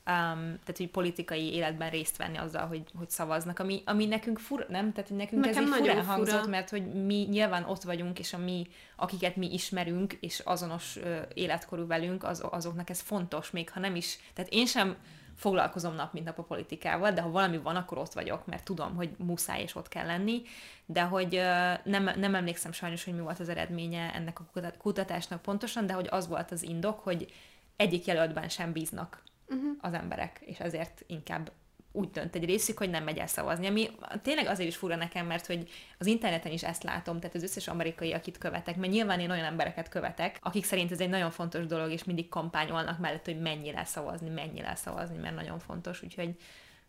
um, 0.06 0.42
tehát 0.42 0.76
hogy 0.76 0.90
politikai 0.90 1.52
életben 1.52 1.90
részt 1.90 2.16
venni 2.16 2.36
azzal, 2.36 2.66
hogy, 2.66 2.82
hogy 2.98 3.10
szavaznak, 3.10 3.58
ami, 3.58 3.82
ami 3.84 4.06
nekünk 4.06 4.38
fura, 4.38 4.64
nem? 4.68 4.92
Tehát 4.92 5.08
hogy 5.08 5.18
nekünk 5.18 5.44
Nekem 5.44 5.62
ez 5.62 5.68
így 5.68 5.76
furán 5.76 5.96
fura. 5.96 6.12
hangzott, 6.12 6.46
mert 6.46 6.70
hogy 6.70 7.04
mi 7.04 7.26
nyilván 7.30 7.64
ott 7.64 7.82
vagyunk, 7.82 8.18
és 8.18 8.32
a 8.32 8.38
mi, 8.38 8.66
akiket 8.96 9.36
mi 9.36 9.52
ismerünk, 9.52 10.12
és 10.12 10.38
azonos 10.38 10.96
uh, 10.96 11.18
életkorú 11.34 11.86
velünk, 11.86 12.24
az, 12.24 12.42
azoknak 12.50 12.90
ez 12.90 13.00
fontos, 13.00 13.50
még 13.50 13.70
ha 13.70 13.80
nem 13.80 13.94
is, 13.94 14.18
tehát 14.34 14.52
én 14.52 14.66
sem 14.66 14.96
foglalkozom 15.36 15.94
nap, 15.94 16.12
mint 16.12 16.24
nap 16.24 16.38
a 16.38 16.42
politikával, 16.42 17.12
de 17.12 17.20
ha 17.20 17.30
valami 17.30 17.58
van, 17.58 17.76
akkor 17.76 17.98
ott 17.98 18.12
vagyok, 18.12 18.46
mert 18.46 18.64
tudom, 18.64 18.94
hogy 18.94 19.10
muszáj 19.18 19.62
és 19.62 19.74
ott 19.74 19.88
kell 19.88 20.06
lenni, 20.06 20.42
de 20.86 21.02
hogy 21.02 21.34
uh, 21.34 21.84
nem, 21.84 22.10
nem 22.16 22.34
emlékszem 22.34 22.72
sajnos, 22.72 23.04
hogy 23.04 23.14
mi 23.14 23.20
volt 23.20 23.40
az 23.40 23.48
eredménye 23.48 24.14
ennek 24.14 24.40
a 24.40 24.50
kutatásnak 24.78 25.42
pontosan, 25.42 25.86
de 25.86 25.92
hogy 25.92 26.06
az 26.10 26.28
volt 26.28 26.50
az 26.50 26.62
indok, 26.62 27.00
hogy 27.00 27.32
egyik 27.76 28.04
jelöltben 28.04 28.48
sem 28.48 28.72
bíznak 28.72 29.22
uh-huh. 29.50 29.70
az 29.80 29.92
emberek, 29.92 30.40
és 30.44 30.60
ezért 30.60 31.04
inkább 31.06 31.52
úgy 31.92 32.10
dönt 32.10 32.34
egy 32.34 32.44
részük, 32.44 32.78
hogy 32.78 32.90
nem 32.90 33.04
megy 33.04 33.18
el 33.18 33.26
szavazni. 33.26 33.66
Ami 33.66 33.90
tényleg 34.22 34.46
azért 34.46 34.68
is 34.68 34.76
fura 34.76 34.96
nekem, 34.96 35.26
mert 35.26 35.46
hogy 35.46 35.68
az 35.98 36.06
interneten 36.06 36.52
is 36.52 36.62
ezt 36.62 36.82
látom, 36.82 37.20
tehát 37.20 37.36
az 37.36 37.42
összes 37.42 37.68
amerikai, 37.68 38.12
akit 38.12 38.38
követek, 38.38 38.76
mert 38.76 38.92
nyilván 38.92 39.20
én 39.20 39.30
olyan 39.30 39.44
embereket 39.44 39.88
követek, 39.88 40.38
akik 40.42 40.64
szerint 40.64 40.92
ez 40.92 41.00
egy 41.00 41.08
nagyon 41.08 41.30
fontos 41.30 41.66
dolog, 41.66 41.90
és 41.90 42.04
mindig 42.04 42.28
kampányolnak 42.28 42.98
mellett, 42.98 43.24
hogy 43.24 43.40
mennyire 43.40 43.84
szavazni, 43.84 44.28
mennyire 44.28 44.74
szavazni, 44.74 45.16
mert 45.16 45.34
nagyon 45.34 45.58
fontos, 45.58 46.02
úgyhogy 46.02 46.36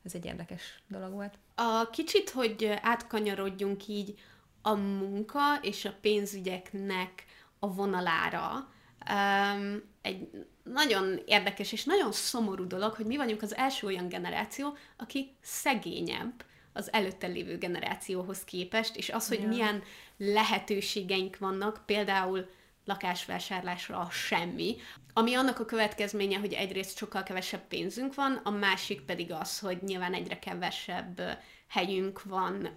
ez 0.04 0.16
egy 0.16 0.26
érdekes 0.26 0.84
dolog 0.88 1.12
volt. 1.12 1.38
A 1.56 1.90
kicsit, 1.90 2.30
hogy 2.30 2.74
átkanyarodjunk 2.82 3.88
így 3.88 4.20
a 4.62 4.74
munka 4.74 5.60
és 5.62 5.86
a 5.86 5.94
pénzügyeknek 6.02 7.26
a 7.60 7.74
vonalára, 7.74 8.70
um, 9.10 9.82
egy 10.02 10.48
nagyon 10.64 11.20
érdekes 11.26 11.72
és 11.72 11.84
nagyon 11.84 12.12
szomorú 12.12 12.68
dolog, 12.68 12.94
hogy 12.94 13.06
mi 13.06 13.18
vagyunk 13.18 13.42
az 13.42 13.56
első 13.56 13.88
olyan 13.88 14.10
generáció, 14.10 14.78
aki 14.98 15.36
szegényebb 15.42 16.44
az 16.74 16.94
előtte 16.94 17.28
lévő 17.28 17.58
generációhoz 17.58 18.44
képest, 18.44 18.96
és 18.96 19.10
az, 19.10 19.28
hogy 19.28 19.42
ja. 19.42 19.48
milyen 19.48 19.84
lehetőségeink 20.18 21.38
vannak, 21.38 21.84
például 21.86 22.50
lakásvásárlásra 22.86 24.08
semmi, 24.12 24.76
ami 25.14 25.34
annak 25.34 25.60
a 25.60 25.66
következménye, 25.66 26.38
hogy 26.38 26.54
egyrészt 26.54 26.98
sokkal 26.98 27.24
kevesebb 27.24 27.68
pénzünk 27.68 28.16
van, 28.16 28.42
a 28.44 28.50
másik 28.50 29.02
pedig 29.02 29.32
az, 29.32 29.60
hogy 29.60 29.78
nyilván 29.82 30.14
egyre 30.14 30.40
kevesebb 30.40 31.22
helyünk 31.68 32.24
van 32.24 32.70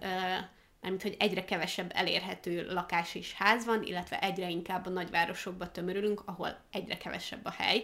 mármint 0.85 1.03
hogy 1.03 1.27
egyre 1.27 1.45
kevesebb 1.45 1.91
elérhető 1.93 2.65
lakás 2.69 3.15
és 3.15 3.33
ház 3.33 3.65
van, 3.65 3.83
illetve 3.83 4.19
egyre 4.19 4.49
inkább 4.49 4.85
a 4.85 4.89
nagyvárosokba 4.89 5.71
tömörülünk, 5.71 6.21
ahol 6.25 6.57
egyre 6.71 6.97
kevesebb 6.97 7.45
a 7.45 7.51
hely. 7.51 7.83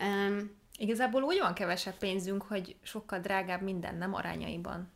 Um, 0.00 0.64
Igazából 0.78 1.22
úgy 1.22 1.38
van 1.38 1.54
kevesebb 1.54 1.96
pénzünk, 1.98 2.42
hogy 2.42 2.76
sokkal 2.82 3.18
drágább 3.18 3.62
minden, 3.62 3.96
nem 3.96 4.14
arányaiban. 4.14 4.92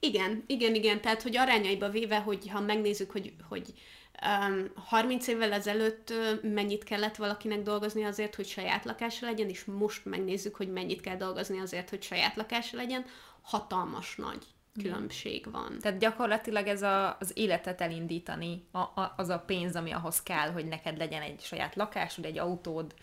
Igen, 0.00 0.44
igen, 0.46 0.74
igen, 0.74 1.00
tehát 1.00 1.22
hogy 1.22 1.36
arányaiba 1.36 1.88
véve, 1.88 2.18
hogy 2.18 2.48
ha 2.48 2.60
megnézzük, 2.60 3.10
hogy, 3.10 3.34
hogy 3.48 3.72
um, 4.48 4.70
30 4.74 5.26
évvel 5.26 5.52
ezelőtt 5.52 6.12
mennyit 6.42 6.84
kellett 6.84 7.16
valakinek 7.16 7.62
dolgozni 7.62 8.04
azért, 8.04 8.34
hogy 8.34 8.46
saját 8.46 8.84
lakása 8.84 9.26
legyen, 9.26 9.48
és 9.48 9.64
most 9.64 10.04
megnézzük, 10.04 10.54
hogy 10.54 10.68
mennyit 10.68 11.00
kell 11.00 11.16
dolgozni 11.16 11.58
azért, 11.58 11.90
hogy 11.90 12.02
saját 12.02 12.36
lakása 12.36 12.76
legyen, 12.76 13.04
hatalmas 13.42 14.16
nagy 14.16 14.53
különbség 14.82 15.50
van. 15.50 15.78
Tehát 15.80 15.98
gyakorlatilag 15.98 16.66
ez 16.66 16.82
a, 16.82 17.16
az 17.20 17.32
életet 17.34 17.80
elindítani, 17.80 18.64
a, 18.70 18.78
a, 18.78 19.14
az 19.16 19.28
a 19.28 19.38
pénz, 19.38 19.76
ami 19.76 19.90
ahhoz 19.90 20.22
kell, 20.22 20.50
hogy 20.50 20.66
neked 20.66 20.96
legyen 20.96 21.22
egy 21.22 21.40
saját 21.40 21.74
lakásod, 21.74 22.24
egy 22.24 22.38
autód, 22.38 22.94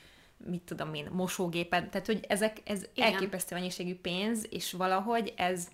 mit 0.45 0.61
tudom 0.61 0.93
én, 0.93 1.07
mosógéped, 1.11 1.89
tehát 1.89 2.07
hogy 2.07 2.25
ezek, 2.27 2.61
ez 2.63 2.85
Igen. 2.93 3.13
elképesztő 3.13 3.55
mennyiségű 3.55 3.95
pénz, 3.95 4.45
és 4.49 4.71
valahogy 4.71 5.33
ez, 5.37 5.67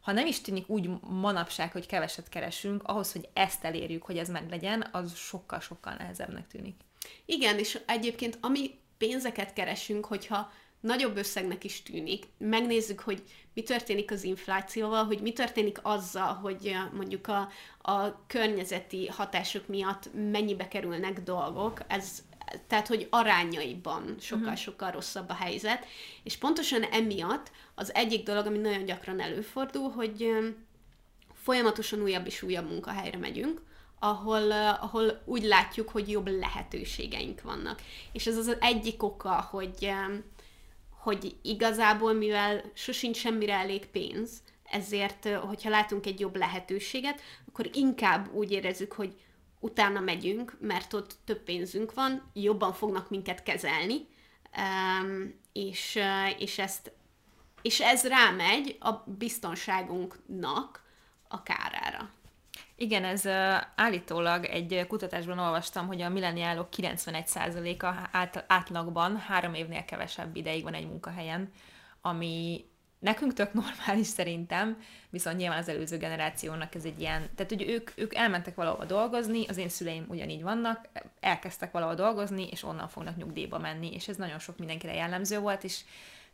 ha 0.00 0.12
nem 0.12 0.26
is 0.26 0.40
tűnik 0.40 0.68
úgy 0.68 0.90
manapság, 1.00 1.72
hogy 1.72 1.86
keveset 1.86 2.28
keresünk, 2.28 2.82
ahhoz, 2.82 3.12
hogy 3.12 3.28
ezt 3.32 3.64
elérjük, 3.64 4.02
hogy 4.02 4.18
ez 4.18 4.28
meglegyen, 4.28 4.88
az 4.92 5.16
sokkal-sokkal 5.16 5.94
nehezebbnek 5.94 6.46
tűnik. 6.46 6.80
Igen, 7.24 7.58
és 7.58 7.80
egyébként 7.86 8.38
ami 8.40 8.78
pénzeket 8.98 9.52
keresünk, 9.52 10.04
hogyha 10.04 10.52
nagyobb 10.80 11.16
összegnek 11.16 11.64
is 11.64 11.82
tűnik. 11.82 12.24
Megnézzük, 12.38 13.00
hogy 13.00 13.22
mi 13.54 13.62
történik 13.62 14.10
az 14.10 14.24
inflációval, 14.24 15.04
hogy 15.04 15.20
mi 15.20 15.32
történik 15.32 15.78
azzal, 15.82 16.34
hogy 16.34 16.76
mondjuk 16.92 17.26
a, 17.26 17.48
a 17.92 18.26
környezeti 18.26 19.06
hatások 19.06 19.66
miatt 19.66 20.10
mennyibe 20.14 20.68
kerülnek 20.68 21.22
dolgok, 21.22 21.80
ez, 21.86 22.22
tehát, 22.66 22.86
hogy 22.86 23.06
arányaiban 23.10 24.16
sokkal-sokkal 24.20 24.90
rosszabb 24.90 25.28
a 25.28 25.34
helyzet, 25.34 25.86
és 26.22 26.36
pontosan 26.36 26.82
emiatt 26.82 27.50
az 27.74 27.94
egyik 27.94 28.22
dolog, 28.24 28.46
ami 28.46 28.58
nagyon 28.58 28.84
gyakran 28.84 29.20
előfordul, 29.20 29.90
hogy 29.90 30.30
folyamatosan 31.34 32.02
újabb 32.02 32.26
és 32.26 32.42
újabb 32.42 32.70
munkahelyre 32.70 33.18
megyünk, 33.18 33.62
ahol, 33.98 34.52
ahol 34.52 35.22
úgy 35.24 35.42
látjuk, 35.42 35.88
hogy 35.88 36.10
jobb 36.10 36.28
lehetőségeink 36.28 37.42
vannak. 37.42 37.82
És 38.12 38.26
ez 38.26 38.36
az 38.36 38.56
egyik 38.60 39.02
oka, 39.02 39.48
hogy 39.50 39.90
hogy 40.98 41.36
igazából, 41.42 42.12
mivel 42.12 42.62
sosincs 42.74 43.16
semmire 43.16 43.54
elég 43.54 43.86
pénz, 43.86 44.42
ezért, 44.70 45.28
hogyha 45.28 45.70
látunk 45.70 46.06
egy 46.06 46.20
jobb 46.20 46.36
lehetőséget, 46.36 47.20
akkor 47.48 47.70
inkább 47.72 48.32
úgy 48.32 48.50
érezzük, 48.52 48.92
hogy 48.92 49.14
utána 49.60 50.00
megyünk, 50.00 50.56
mert 50.60 50.92
ott 50.92 51.16
több 51.24 51.42
pénzünk 51.42 51.94
van, 51.94 52.30
jobban 52.32 52.72
fognak 52.72 53.10
minket 53.10 53.42
kezelni, 53.42 54.06
és, 55.52 55.98
és, 56.38 56.58
ezt, 56.58 56.92
és 57.62 57.80
ez 57.80 58.06
rámegy 58.06 58.76
a 58.80 58.92
biztonságunknak 58.92 60.82
a 61.28 61.42
kárára. 61.42 62.10
Igen, 62.80 63.04
ez 63.04 63.26
állítólag 63.74 64.44
egy 64.44 64.84
kutatásban 64.88 65.38
olvastam, 65.38 65.86
hogy 65.86 66.02
a 66.02 66.08
milleniálok 66.08 66.68
91%-a 66.76 68.08
át, 68.12 68.44
átlagban 68.48 69.16
három 69.16 69.54
évnél 69.54 69.84
kevesebb 69.84 70.36
ideig 70.36 70.62
van 70.62 70.74
egy 70.74 70.86
munkahelyen, 70.86 71.52
ami 72.00 72.64
nekünk 72.98 73.32
tök 73.32 73.52
normális 73.52 74.06
szerintem, 74.06 74.80
viszont 75.10 75.36
nyilván 75.36 75.58
az 75.58 75.68
előző 75.68 75.96
generációnak 75.96 76.74
ez 76.74 76.84
egy 76.84 77.00
ilyen, 77.00 77.28
tehát 77.34 77.52
hogy 77.52 77.68
ők, 77.68 77.90
ők 77.94 78.14
elmentek 78.14 78.54
valahova 78.54 78.84
dolgozni, 78.84 79.46
az 79.46 79.56
én 79.56 79.68
szüleim 79.68 80.04
ugyanígy 80.08 80.42
vannak, 80.42 80.88
elkezdtek 81.20 81.72
valahol 81.72 81.94
dolgozni, 81.94 82.48
és 82.50 82.62
onnan 82.62 82.88
fognak 82.88 83.16
nyugdíjba 83.16 83.58
menni, 83.58 83.92
és 83.92 84.08
ez 84.08 84.16
nagyon 84.16 84.38
sok 84.38 84.58
mindenkire 84.58 84.94
jellemző 84.94 85.38
volt, 85.38 85.64
és 85.64 85.80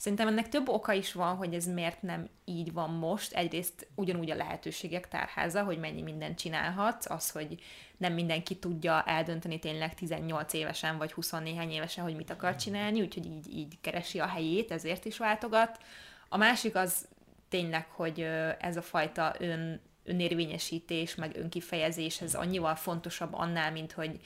Szerintem 0.05 0.29
ennek 0.29 0.49
több 0.49 0.69
oka 0.69 0.93
is 0.93 1.13
van, 1.13 1.37
hogy 1.37 1.55
ez 1.55 1.67
miért 1.67 2.03
nem 2.03 2.29
így 2.45 2.73
van 2.73 2.91
most. 2.91 3.33
Egyrészt 3.33 3.87
ugyanúgy 3.95 4.31
a 4.31 4.35
lehetőségek 4.35 5.09
tárháza, 5.09 5.63
hogy 5.63 5.79
mennyi 5.79 6.03
mindent 6.03 6.39
csinálhatsz, 6.39 7.11
az, 7.11 7.31
hogy 7.31 7.63
nem 7.97 8.13
mindenki 8.13 8.57
tudja 8.59 9.03
eldönteni 9.03 9.59
tényleg 9.59 9.95
18 9.95 10.53
évesen 10.53 10.99
vagy 10.99 11.13
20 11.13 11.31
néhány 11.31 11.71
évesen, 11.71 12.05
hogy 12.05 12.17
mit 12.17 12.31
akar 12.31 12.57
csinálni, 12.57 13.01
úgyhogy 13.01 13.27
így, 13.27 13.57
így 13.57 13.81
keresi 13.81 14.21
a 14.21 14.27
helyét, 14.27 14.71
ezért 14.71 15.05
is 15.05 15.19
váltogat. 15.19 15.79
A 16.29 16.37
másik 16.37 16.75
az 16.75 17.09
tényleg, 17.49 17.87
hogy 17.91 18.21
ez 18.59 18.77
a 18.77 18.83
fajta 18.83 19.35
ön, 19.39 19.81
önérvényesítés, 20.05 21.15
meg 21.15 21.37
önkifejezés, 21.37 22.21
ez 22.21 22.35
annyival 22.35 22.75
fontosabb 22.75 23.35
annál, 23.35 23.73
mint 23.73 23.93
hogy, 23.93 24.21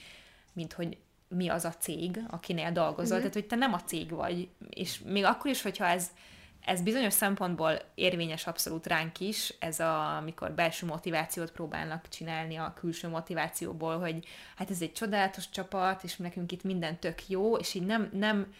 mint 0.53 0.73
hogy 0.73 0.97
mi 1.29 1.47
az 1.47 1.65
a 1.65 1.73
cég, 1.73 2.19
akinél 2.29 2.71
dolgozol, 2.71 3.17
uh-huh. 3.17 3.17
tehát 3.17 3.33
hogy 3.33 3.47
te 3.47 3.55
nem 3.55 3.73
a 3.73 3.83
cég 3.83 4.09
vagy, 4.09 4.49
és 4.69 4.99
még 5.05 5.23
akkor 5.23 5.51
is, 5.51 5.61
hogyha 5.61 5.85
ez, 5.85 6.11
ez 6.65 6.81
bizonyos 6.81 7.13
szempontból 7.13 7.81
érvényes 7.95 8.47
abszolút 8.47 8.87
ránk 8.87 9.19
is, 9.19 9.53
ez 9.59 9.79
a, 9.79 10.17
amikor 10.17 10.51
belső 10.51 10.85
motivációt 10.85 11.51
próbálnak 11.51 12.07
csinálni 12.09 12.55
a 12.55 12.73
külső 12.79 13.07
motivációból, 13.07 13.99
hogy 13.99 14.25
hát 14.55 14.69
ez 14.69 14.81
egy 14.81 14.93
csodálatos 14.93 15.49
csapat, 15.49 16.03
és 16.03 16.17
nekünk 16.17 16.51
itt 16.51 16.63
minden 16.63 16.99
tök 16.99 17.29
jó, 17.29 17.57
és 17.57 17.73
így 17.73 17.85
nem, 17.85 18.09
nem 18.13 18.53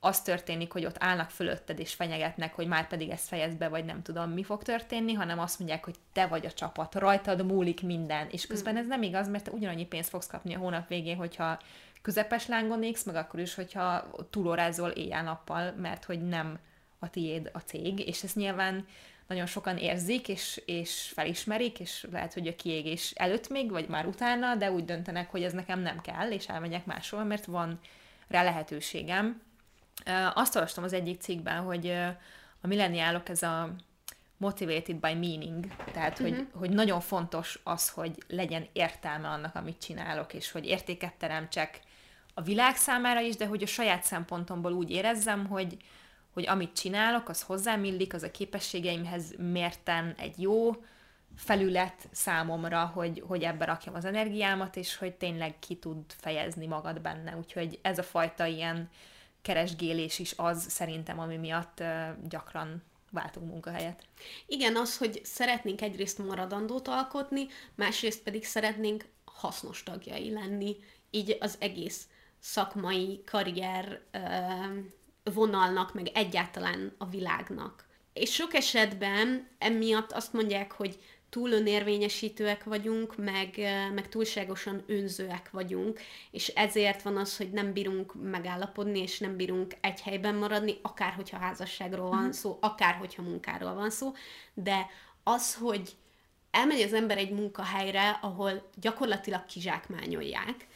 az 0.00 0.22
történik, 0.22 0.72
hogy 0.72 0.84
ott 0.84 0.96
állnak 0.98 1.30
fölötted 1.30 1.78
és 1.78 1.94
fenyegetnek, 1.94 2.54
hogy 2.54 2.66
már 2.66 2.86
pedig 2.86 3.10
ezt 3.10 3.28
fejezd 3.28 3.56
be, 3.56 3.68
vagy 3.68 3.84
nem 3.84 4.02
tudom, 4.02 4.30
mi 4.30 4.42
fog 4.42 4.62
történni, 4.62 5.12
hanem 5.12 5.38
azt 5.38 5.58
mondják, 5.58 5.84
hogy 5.84 5.94
te 6.12 6.26
vagy 6.26 6.46
a 6.46 6.52
csapat, 6.52 6.94
rajtad 6.94 7.46
múlik 7.46 7.82
minden, 7.82 8.26
és 8.30 8.46
közben 8.46 8.74
mm. 8.74 8.76
ez 8.76 8.86
nem 8.86 9.02
igaz, 9.02 9.28
mert 9.28 9.44
te 9.44 9.50
ugyanannyi 9.50 9.86
pénzt 9.86 10.08
fogsz 10.08 10.26
kapni 10.26 10.54
a 10.54 10.58
hónap 10.58 10.88
végén, 10.88 11.16
hogyha 11.16 11.58
közepes 12.06 12.46
lángon 12.46 12.82
égsz, 12.82 13.04
meg 13.04 13.14
akkor 13.14 13.40
is, 13.40 13.54
hogyha 13.54 14.10
túlórázol 14.30 14.90
éjjel-nappal, 14.90 15.72
mert 15.72 16.04
hogy 16.04 16.28
nem 16.28 16.58
a 16.98 17.10
tiéd 17.10 17.50
a 17.52 17.58
cég, 17.58 18.08
és 18.08 18.22
ezt 18.22 18.36
nyilván 18.36 18.86
nagyon 19.26 19.46
sokan 19.46 19.76
érzik, 19.76 20.28
és, 20.28 20.62
és 20.66 21.10
felismerik, 21.14 21.80
és 21.80 22.06
lehet, 22.10 22.34
hogy 22.34 22.46
a 22.46 22.54
kiégés 22.54 23.10
előtt 23.10 23.48
még, 23.48 23.70
vagy 23.70 23.88
már 23.88 24.06
utána, 24.06 24.54
de 24.54 24.70
úgy 24.70 24.84
döntenek, 24.84 25.30
hogy 25.30 25.42
ez 25.42 25.52
nekem 25.52 25.80
nem 25.80 26.00
kell, 26.00 26.30
és 26.30 26.48
elmegyek 26.48 26.84
máshol, 26.84 27.24
mert 27.24 27.44
van 27.44 27.78
rá 28.28 28.42
lehetőségem. 28.42 29.42
Azt 30.34 30.54
olvastam 30.54 30.84
az 30.84 30.92
egyik 30.92 31.20
cikkben, 31.20 31.62
hogy 31.62 31.90
a 32.60 32.66
milleniálok 32.66 33.28
ez 33.28 33.42
a 33.42 33.74
motivated 34.36 34.96
by 34.96 35.14
meaning, 35.14 35.66
tehát 35.92 36.18
hogy, 36.18 36.30
uh-huh. 36.30 36.46
hogy 36.52 36.70
nagyon 36.70 37.00
fontos 37.00 37.60
az, 37.64 37.90
hogy 37.90 38.18
legyen 38.28 38.66
értelme 38.72 39.28
annak, 39.28 39.54
amit 39.54 39.82
csinálok, 39.82 40.34
és 40.34 40.50
hogy 40.50 40.66
értéket 40.66 41.14
teremtsek 41.14 41.80
a 42.38 42.42
világ 42.42 42.76
számára 42.76 43.20
is, 43.20 43.36
de 43.36 43.46
hogy 43.46 43.62
a 43.62 43.66
saját 43.66 44.02
szempontomból 44.02 44.72
úgy 44.72 44.90
érezzem, 44.90 45.46
hogy, 45.46 45.76
hogy 46.32 46.46
amit 46.46 46.76
csinálok, 46.76 47.28
az 47.28 47.42
hozzám 47.42 47.84
illik, 47.84 48.14
az 48.14 48.22
a 48.22 48.30
képességeimhez 48.30 49.34
mérten 49.38 50.14
egy 50.18 50.40
jó 50.40 50.70
felület 51.36 52.08
számomra, 52.12 52.84
hogy, 52.94 53.22
hogy 53.26 53.42
ebbe 53.42 53.64
rakjam 53.64 53.94
az 53.94 54.04
energiámat, 54.04 54.76
és 54.76 54.96
hogy 54.96 55.14
tényleg 55.14 55.58
ki 55.58 55.74
tud 55.76 56.04
fejezni 56.08 56.66
magad 56.66 57.00
benne. 57.00 57.36
Úgyhogy 57.36 57.78
ez 57.82 57.98
a 57.98 58.02
fajta 58.02 58.46
ilyen 58.46 58.90
keresgélés 59.42 60.18
is 60.18 60.34
az 60.36 60.66
szerintem, 60.68 61.18
ami 61.18 61.36
miatt 61.36 61.82
gyakran 62.28 62.82
váltunk 63.10 63.50
munkahelyet. 63.50 64.02
Igen, 64.46 64.76
az, 64.76 64.98
hogy 64.98 65.20
szeretnénk 65.24 65.80
egyrészt 65.82 66.18
maradandót 66.18 66.88
alkotni, 66.88 67.46
másrészt 67.74 68.22
pedig 68.22 68.44
szeretnénk 68.44 69.04
hasznos 69.24 69.82
tagjai 69.82 70.30
lenni, 70.30 70.76
így 71.10 71.36
az 71.40 71.56
egész 71.58 72.08
szakmai 72.40 73.22
karrier 73.26 74.02
vonalnak, 75.24 75.94
meg 75.94 76.10
egyáltalán 76.14 76.94
a 76.98 77.06
világnak. 77.06 77.84
És 78.12 78.32
sok 78.32 78.54
esetben 78.54 79.48
emiatt 79.58 80.12
azt 80.12 80.32
mondják, 80.32 80.72
hogy 80.72 80.98
túl 81.28 81.50
önérvényesítőek 81.50 82.64
vagyunk, 82.64 83.16
meg, 83.16 83.54
meg 83.94 84.08
túlságosan 84.08 84.82
önzőek 84.86 85.50
vagyunk, 85.50 86.00
és 86.30 86.48
ezért 86.48 87.02
van 87.02 87.16
az, 87.16 87.36
hogy 87.36 87.50
nem 87.50 87.72
bírunk 87.72 88.12
megállapodni, 88.22 88.98
és 88.98 89.18
nem 89.18 89.36
bírunk 89.36 89.74
egy 89.80 90.00
helyben 90.00 90.34
maradni, 90.34 90.78
akár 90.82 91.12
hogyha 91.12 91.38
házasságról 91.38 92.08
van 92.08 92.22
mhm. 92.22 92.30
szó, 92.30 92.58
akár 92.60 92.94
hogyha 92.94 93.22
munkáról 93.22 93.74
van 93.74 93.90
szó, 93.90 94.12
de 94.54 94.86
az, 95.22 95.54
hogy 95.54 95.96
elmegy 96.50 96.80
az 96.80 96.92
ember 96.92 97.18
egy 97.18 97.30
munkahelyre, 97.30 98.18
ahol 98.22 98.68
gyakorlatilag 98.74 99.44
kizsákmányolják, 99.44 100.66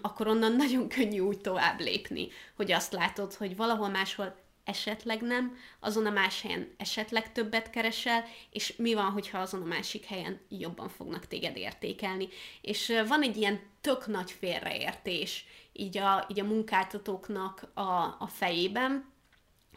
akkor 0.00 0.26
onnan 0.26 0.52
nagyon 0.62 0.88
könnyű 0.88 1.18
úgy 1.18 1.38
tovább 1.38 1.80
lépni, 1.80 2.28
hogy 2.56 2.72
azt 2.72 2.92
látod, 2.92 3.34
hogy 3.34 3.56
valahol 3.56 3.88
máshol 3.88 4.40
esetleg 4.64 5.20
nem, 5.20 5.56
azon 5.80 6.06
a 6.06 6.10
más 6.10 6.42
helyen 6.42 6.74
esetleg 6.76 7.32
többet 7.32 7.70
keresel, 7.70 8.24
és 8.50 8.76
mi 8.76 8.94
van, 8.94 9.10
hogyha 9.10 9.38
azon 9.38 9.62
a 9.62 9.66
másik 9.66 10.04
helyen 10.04 10.40
jobban 10.48 10.88
fognak 10.88 11.26
téged 11.26 11.56
értékelni. 11.56 12.28
És 12.60 12.92
van 13.06 13.22
egy 13.22 13.36
ilyen 13.36 13.60
tök 13.80 14.06
nagy 14.06 14.30
félreértés 14.30 15.44
így 15.72 15.98
a, 15.98 16.26
így 16.30 16.40
a 16.40 16.44
munkáltatóknak 16.44 17.70
a, 17.74 18.16
a 18.18 18.30
fejében, 18.32 19.12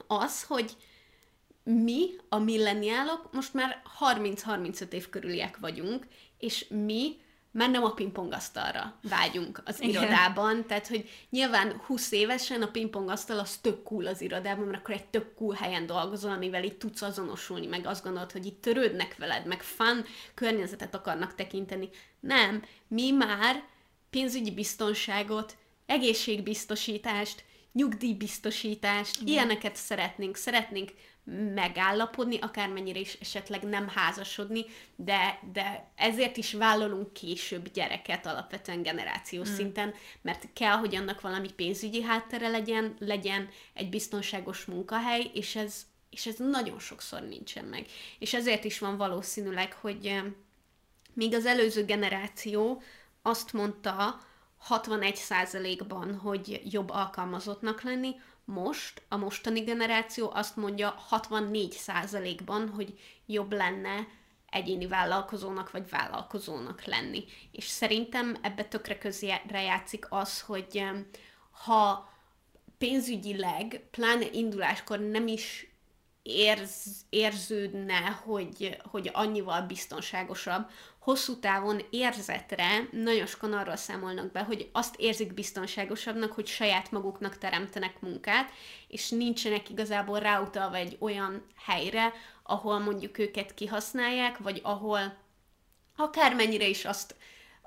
az, 0.08 0.44
hogy 0.44 0.76
mi, 1.64 2.10
a 2.30 2.38
milleniálok, 2.38 3.30
most 3.34 3.54
már 3.54 3.82
30-35 4.00 4.92
év 4.92 5.10
körüliek 5.10 5.58
vagyunk, 5.58 6.08
és 6.38 6.68
mi 6.68 7.16
már 7.56 7.70
nem 7.70 7.84
a 7.84 7.94
pingpongasztalra 7.94 9.00
vágyunk 9.02 9.62
az 9.66 9.82
Igen. 9.82 9.90
irodában, 9.90 10.66
tehát 10.66 10.88
hogy 10.88 11.10
nyilván 11.30 11.82
20 11.86 12.12
évesen 12.12 12.62
a 12.62 12.68
pingpongasztal 12.68 13.40
az 13.40 13.58
tök 13.58 13.84
cool 13.84 14.08
az 14.08 14.22
irodában, 14.22 14.66
mert 14.66 14.78
akkor 14.78 14.96
egy 14.96 15.06
tök 15.06 15.34
cool 15.36 15.56
helyen 15.56 15.86
dolgozol, 15.86 16.32
amivel 16.32 16.64
itt 16.64 16.80
tudsz 16.80 17.02
azonosulni, 17.02 17.68
meg 17.68 17.86
azt 17.86 18.04
gondolod, 18.04 18.32
hogy 18.32 18.46
itt 18.46 18.62
törődnek 18.62 19.16
veled, 19.18 19.46
meg 19.46 19.62
fun 19.62 20.06
környezetet 20.34 20.96
akarnak 20.96 21.36
tekinteni. 21.36 21.90
Nem, 22.20 22.64
mi 22.88 23.12
már 23.12 23.64
pénzügyi 24.10 24.52
biztonságot, 24.52 25.58
egészségbiztosítást, 25.86 27.44
nyugdíjbiztosítást, 27.72 29.22
Igen. 29.22 29.28
ilyeneket 29.34 29.76
szeretnénk. 29.76 30.36
Szeretnénk 30.36 30.92
megállapodni, 31.56 32.40
akármennyire 32.40 33.00
is 33.00 33.14
esetleg 33.14 33.64
nem 33.64 33.88
házasodni, 33.88 34.66
de, 34.96 35.40
de 35.54 35.92
ezért 35.96 36.38
is 36.38 36.54
vállalunk 36.54 37.14
később 37.14 37.72
gyereket 37.72 38.26
alapvetően 38.26 38.82
generációs 38.82 39.50
mm. 39.50 39.54
szinten, 39.54 39.94
mert 40.22 40.48
kell, 40.54 40.76
hogy 40.76 40.96
annak 40.96 41.22
valami 41.22 41.52
pénzügyi 41.52 42.02
háttere 42.02 42.48
legyen, 42.48 42.96
legyen 43.00 43.50
egy 43.74 43.90
biztonságos 43.90 44.66
munkahely, 44.66 45.32
és 45.34 45.56
ez, 45.56 45.86
és 46.10 46.26
ez 46.26 46.36
nagyon 46.38 46.80
sokszor 46.80 47.22
nincsen 47.22 47.66
meg. 47.66 47.86
És 48.20 48.34
ezért 48.34 48.64
is 48.64 48.80
van 48.80 48.98
valószínűleg, 48.98 49.74
hogy 49.74 50.22
míg 51.14 51.34
az 51.34 51.46
előző 51.46 51.86
generáció 51.86 52.82
azt 53.22 53.54
mondta 53.54 54.22
61%-ban, 54.70 56.16
hogy 56.18 56.62
jobb 56.72 56.90
alkalmazottnak 56.90 57.82
lenni, 57.82 58.16
most 58.46 59.02
a 59.10 59.18
mostani 59.18 59.60
generáció 59.60 60.32
azt 60.34 60.56
mondja 60.56 60.96
64%-ban, 61.12 62.70
hogy 62.70 63.00
jobb 63.26 63.52
lenne 63.52 64.08
egyéni 64.50 64.88
vállalkozónak 64.88 65.72
vagy 65.72 65.90
vállalkozónak 65.90 66.84
lenni. 66.84 67.24
És 67.52 67.66
szerintem 67.66 68.38
ebbe 68.42 68.64
tökre 68.64 68.98
közre 68.98 69.62
játszik 69.62 70.06
az, 70.10 70.42
hogy 70.42 70.84
ha 71.52 72.14
pénzügyileg, 72.78 73.88
pláne 73.92 74.26
induláskor 74.32 75.00
nem 75.00 75.28
is 75.28 75.68
érz, 76.22 77.06
érződne, 77.10 78.00
hogy, 78.00 78.78
hogy 78.84 79.10
annyival 79.14 79.62
biztonságosabb, 79.62 80.70
hosszú 81.06 81.40
távon 81.40 81.82
érzetre 81.90 82.88
nagyon 82.92 83.26
sokan 83.26 83.54
arról 83.54 83.76
számolnak 83.76 84.32
be, 84.32 84.40
hogy 84.40 84.70
azt 84.72 84.96
érzik 84.98 85.34
biztonságosabbnak, 85.34 86.32
hogy 86.32 86.48
saját 86.48 86.92
maguknak 86.92 87.38
teremtenek 87.38 88.00
munkát, 88.02 88.52
és 88.88 89.10
nincsenek 89.10 89.70
igazából 89.70 90.20
ráutalva 90.20 90.76
egy 90.76 90.98
olyan 91.00 91.46
helyre, 91.66 92.14
ahol 92.44 92.80
mondjuk 92.80 93.18
őket 93.18 93.54
kihasználják, 93.54 94.38
vagy 94.38 94.60
ahol 94.64 95.18
akármennyire 95.96 96.68
is 96.68 96.86
azt 96.86 97.16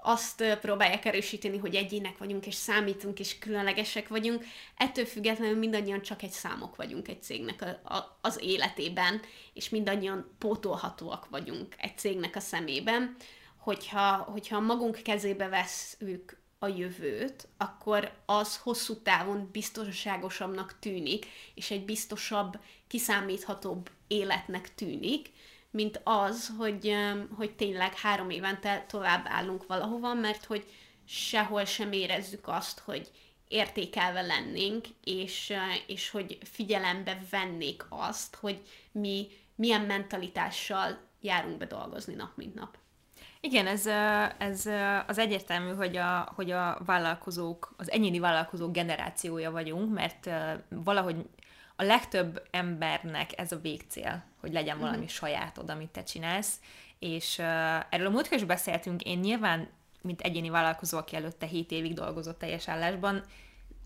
azt 0.02 0.58
próbálják 0.60 1.04
erősíteni, 1.04 1.58
hogy 1.58 1.74
egyének 1.74 2.18
vagyunk, 2.18 2.46
és 2.46 2.54
számítunk, 2.54 3.20
és 3.20 3.38
különlegesek 3.38 4.08
vagyunk. 4.08 4.44
Ettől 4.76 5.04
függetlenül 5.04 5.58
mindannyian 5.58 6.02
csak 6.02 6.22
egy 6.22 6.30
számok 6.30 6.76
vagyunk 6.76 7.08
egy 7.08 7.22
cégnek 7.22 7.62
a, 7.62 7.94
a, 7.94 8.18
az 8.20 8.38
életében, 8.42 9.20
és 9.52 9.68
mindannyian 9.68 10.34
pótolhatóak 10.38 11.28
vagyunk 11.30 11.74
egy 11.78 11.98
cégnek 11.98 12.36
a 12.36 12.40
szemében. 12.40 13.16
Hogyha, 13.56 14.16
hogyha 14.16 14.60
magunk 14.60 15.02
kezébe 15.02 15.48
veszük 15.48 16.38
a 16.58 16.66
jövőt, 16.66 17.48
akkor 17.56 18.12
az 18.26 18.56
hosszú 18.56 19.02
távon 19.02 19.48
biztonságosabbnak 19.52 20.78
tűnik, 20.78 21.26
és 21.54 21.70
egy 21.70 21.84
biztosabb, 21.84 22.58
kiszámíthatóbb 22.86 23.90
életnek 24.06 24.74
tűnik, 24.74 25.30
mint 25.78 26.00
az, 26.04 26.52
hogy, 26.58 26.94
hogy 27.36 27.50
tényleg 27.50 27.94
három 27.94 28.30
évente 28.30 28.84
tovább 28.88 29.24
állunk 29.28 29.66
valahova, 29.66 30.14
mert 30.14 30.44
hogy 30.44 30.66
sehol 31.04 31.64
sem 31.64 31.92
érezzük 31.92 32.48
azt, 32.48 32.78
hogy 32.78 33.10
értékelve 33.48 34.20
lennénk, 34.20 34.86
és, 35.04 35.52
és 35.86 36.10
hogy 36.10 36.38
figyelembe 36.42 37.18
vennék 37.30 37.84
azt, 37.88 38.36
hogy 38.40 38.62
mi 38.92 39.26
milyen 39.54 39.80
mentalitással 39.80 40.98
járunk 41.20 41.58
be 41.58 41.66
dolgozni 41.66 42.14
nap 42.14 42.30
mint 42.34 42.54
nap. 42.54 42.76
Igen, 43.40 43.66
ez, 43.66 43.86
ez 44.38 44.66
az 45.06 45.18
egyértelmű, 45.18 45.74
hogy 45.74 45.96
a, 45.96 46.32
hogy 46.34 46.50
a 46.50 46.78
vállalkozók, 46.86 47.74
az 47.76 47.90
egyéni 47.90 48.18
vállalkozók 48.18 48.72
generációja 48.72 49.50
vagyunk, 49.50 49.92
mert 49.92 50.30
valahogy 50.68 51.16
a 51.80 51.84
legtöbb 51.84 52.46
embernek 52.50 53.38
ez 53.38 53.52
a 53.52 53.58
végcél, 53.58 54.24
hogy 54.40 54.52
legyen 54.52 54.76
mhm. 54.76 54.84
valami 54.84 55.04
mm. 55.04 55.06
sajátod, 55.06 55.70
amit 55.70 55.88
te 55.88 56.02
csinálsz, 56.02 56.60
és 56.98 57.38
uh, 57.38 57.44
erről 57.90 58.06
a 58.06 58.10
múltkor 58.10 58.36
is 58.36 58.44
beszéltünk, 58.44 59.02
én 59.02 59.18
nyilván, 59.18 59.68
mint 60.02 60.20
egyéni 60.20 60.48
vállalkozó, 60.50 60.98
aki 60.98 61.16
előtte 61.16 61.46
7 61.46 61.70
évig 61.70 61.94
dolgozott 61.94 62.38
teljes 62.38 62.68
állásban, 62.68 63.22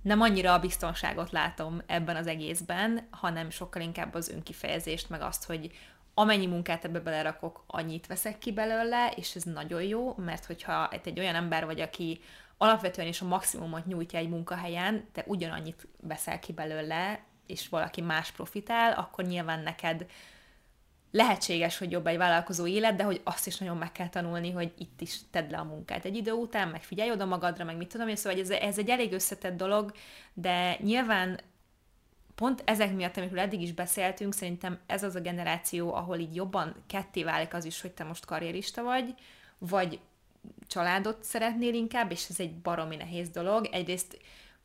nem 0.03 0.20
annyira 0.20 0.53
a 0.53 0.59
biztonságot 0.59 1.30
látom 1.30 1.82
ebben 1.86 2.16
az 2.16 2.26
egészben, 2.26 3.07
hanem 3.11 3.51
sokkal 3.51 3.82
inkább 3.82 4.14
az 4.14 4.28
önkifejezést, 4.28 5.09
meg 5.09 5.20
azt, 5.20 5.45
hogy 5.45 5.70
amennyi 6.14 6.47
munkát 6.47 6.84
ebbe 6.84 7.01
belerakok, 7.01 7.64
annyit 7.66 8.07
veszek 8.07 8.38
ki 8.38 8.53
belőle, 8.53 9.12
és 9.16 9.34
ez 9.34 9.43
nagyon 9.43 9.82
jó, 9.82 10.14
mert 10.16 10.45
hogyha 10.45 10.88
egy 10.88 11.18
olyan 11.18 11.34
ember 11.34 11.64
vagy, 11.64 11.80
aki 11.80 12.20
alapvetően 12.59 13.09
is 13.09 13.20
a 13.20 13.26
maximumot 13.26 13.86
nyújtja 13.86 14.18
egy 14.18 14.28
munkahelyen, 14.28 15.09
te 15.12 15.24
ugyanannyit 15.26 15.88
veszel 16.01 16.38
ki 16.38 16.53
belőle, 16.53 17.24
és 17.47 17.68
valaki 17.68 18.01
más 18.01 18.30
profitál, 18.30 18.93
akkor 18.93 19.24
nyilván 19.24 19.61
neked 19.61 20.07
lehetséges, 21.11 21.78
hogy 21.78 21.90
jobb 21.90 22.07
egy 22.07 22.16
vállalkozó 22.16 22.66
élet, 22.66 22.97
de 22.97 23.03
hogy 23.03 23.20
azt 23.24 23.47
is 23.47 23.59
nagyon 23.59 23.76
meg 23.76 23.93
kell 23.93 24.09
tanulni, 24.09 24.51
hogy 24.51 24.72
itt 24.78 25.01
is 25.01 25.18
tedd 25.30 25.51
le 25.51 25.59
a 25.59 25.64
munkát 25.64 26.05
egy 26.05 26.16
idő 26.16 26.32
után, 26.32 26.68
meg 26.68 26.82
figyelj 26.82 27.11
oda 27.11 27.24
magadra, 27.24 27.64
meg 27.64 27.76
mit 27.76 27.88
tudom 27.88 28.09
én, 28.09 28.16
szóval 28.16 28.40
ez, 28.40 28.51
ez 28.51 28.78
egy 28.78 28.88
elég 28.88 29.12
összetett 29.12 29.57
dolog, 29.57 29.93
de 30.34 30.76
nyilván 30.80 31.40
pont 32.34 32.62
ezek 32.64 32.95
miatt, 32.95 33.16
amikről 33.16 33.40
eddig 33.40 33.61
is 33.61 33.72
beszéltünk, 33.72 34.34
szerintem 34.34 34.78
ez 34.86 35.03
az 35.03 35.14
a 35.14 35.20
generáció, 35.20 35.95
ahol 35.95 36.18
így 36.18 36.34
jobban 36.34 36.74
ketté 36.86 37.22
válik 37.22 37.55
az 37.55 37.64
is, 37.64 37.80
hogy 37.80 37.90
te 37.90 38.05
most 38.05 38.24
karrierista 38.24 38.82
vagy, 38.82 39.14
vagy 39.59 40.01
családot 40.66 41.24
szeretnél 41.24 41.74
inkább, 41.74 42.11
és 42.11 42.26
ez 42.28 42.40
egy 42.40 42.55
baromi 42.55 42.97
nehéz 42.97 43.28
dolog. 43.28 43.68
Egyrészt 43.72 44.18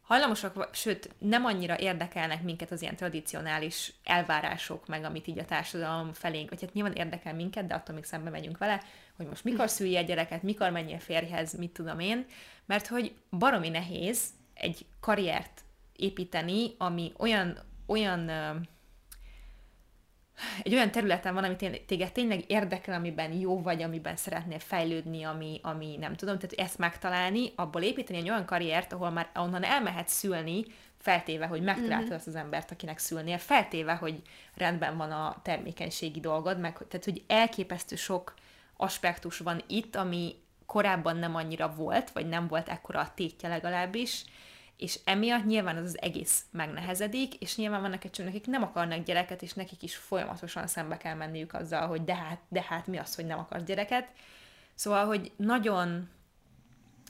hajlamosak, 0.07 0.69
sőt, 0.71 1.09
nem 1.19 1.45
annyira 1.45 1.79
érdekelnek 1.79 2.43
minket 2.43 2.71
az 2.71 2.81
ilyen 2.81 2.95
tradicionális 2.95 3.93
elvárások, 4.03 4.87
meg 4.87 5.03
amit 5.03 5.27
így 5.27 5.39
a 5.39 5.45
társadalom 5.45 6.13
felénk, 6.13 6.49
vagy 6.49 6.61
hát 6.61 6.73
nyilván 6.73 6.93
érdekel 6.93 7.33
minket, 7.33 7.67
de 7.67 7.73
attól 7.73 7.95
még 7.95 8.03
szembe 8.03 8.29
megyünk 8.29 8.57
vele, 8.57 8.83
hogy 9.17 9.27
most 9.27 9.43
mikor 9.43 9.69
szülj 9.69 9.95
egy 9.97 10.05
gyereket, 10.05 10.43
mikor 10.43 10.69
menjél 10.69 10.99
férjhez, 10.99 11.53
mit 11.53 11.71
tudom 11.71 11.99
én, 11.99 12.25
mert 12.65 12.87
hogy 12.87 13.15
baromi 13.29 13.69
nehéz 13.69 14.29
egy 14.53 14.85
karriert 14.99 15.61
építeni, 15.95 16.75
ami 16.77 17.11
olyan, 17.17 17.57
olyan 17.85 18.29
egy 20.63 20.73
olyan 20.73 20.91
területen 20.91 21.33
van, 21.33 21.43
amit 21.43 21.85
téged 21.85 22.11
tényleg 22.11 22.43
érdekel, 22.47 22.95
amiben 22.95 23.31
jó 23.31 23.61
vagy, 23.61 23.81
amiben 23.81 24.15
szeretnél 24.15 24.59
fejlődni, 24.59 25.23
ami, 25.23 25.59
ami 25.63 25.97
nem 25.99 26.15
tudom, 26.15 26.39
tehát 26.39 26.67
ezt 26.69 26.77
megtalálni, 26.77 27.51
abból 27.55 27.81
építeni 27.81 28.19
egy 28.19 28.29
olyan 28.29 28.45
karriert, 28.45 28.93
ahol 28.93 29.09
már 29.09 29.29
onnan 29.35 29.63
elmehet 29.63 30.07
szülni, 30.07 30.65
feltéve, 30.97 31.45
hogy 31.45 31.61
megtaláltad 31.61 32.05
mm-hmm. 32.05 32.15
azt 32.15 32.27
az 32.27 32.35
embert, 32.35 32.71
akinek 32.71 32.97
szülnél, 32.97 33.37
feltéve, 33.37 33.93
hogy 33.93 34.21
rendben 34.55 34.97
van 34.97 35.11
a 35.11 35.39
termékenységi 35.43 36.19
dolgod, 36.19 36.59
meg, 36.59 36.77
tehát 36.87 37.05
hogy 37.05 37.23
elképesztő 37.27 37.95
sok 37.95 38.33
aspektus 38.77 39.37
van 39.37 39.63
itt, 39.67 39.95
ami 39.95 40.35
korábban 40.65 41.17
nem 41.17 41.35
annyira 41.35 41.73
volt, 41.75 42.11
vagy 42.11 42.27
nem 42.27 42.47
volt 42.47 42.69
ekkora 42.69 42.99
a 42.99 43.11
tétje 43.15 43.49
legalábbis, 43.49 44.23
és 44.77 44.99
emiatt 45.03 45.45
nyilván 45.45 45.77
az 45.77 45.83
az 45.83 46.01
egész 46.01 46.45
megnehezedik, 46.51 47.35
és 47.35 47.55
nyilván 47.55 47.81
vannak 47.81 48.03
egy 48.03 48.11
csomó, 48.11 48.29
akik 48.29 48.45
nem 48.45 48.63
akarnak 48.63 49.03
gyereket, 49.03 49.41
és 49.41 49.53
nekik 49.53 49.83
is 49.83 49.95
folyamatosan 49.95 50.67
szembe 50.67 50.97
kell 50.97 51.15
menniük 51.15 51.53
azzal, 51.53 51.87
hogy 51.87 52.03
de 52.03 52.15
hát, 52.15 52.39
de 52.47 52.65
hát 52.67 52.87
mi 52.87 52.97
az, 52.97 53.15
hogy 53.15 53.25
nem 53.25 53.39
akarsz 53.39 53.63
gyereket. 53.63 54.07
Szóval, 54.75 55.05
hogy 55.05 55.31
nagyon 55.35 56.09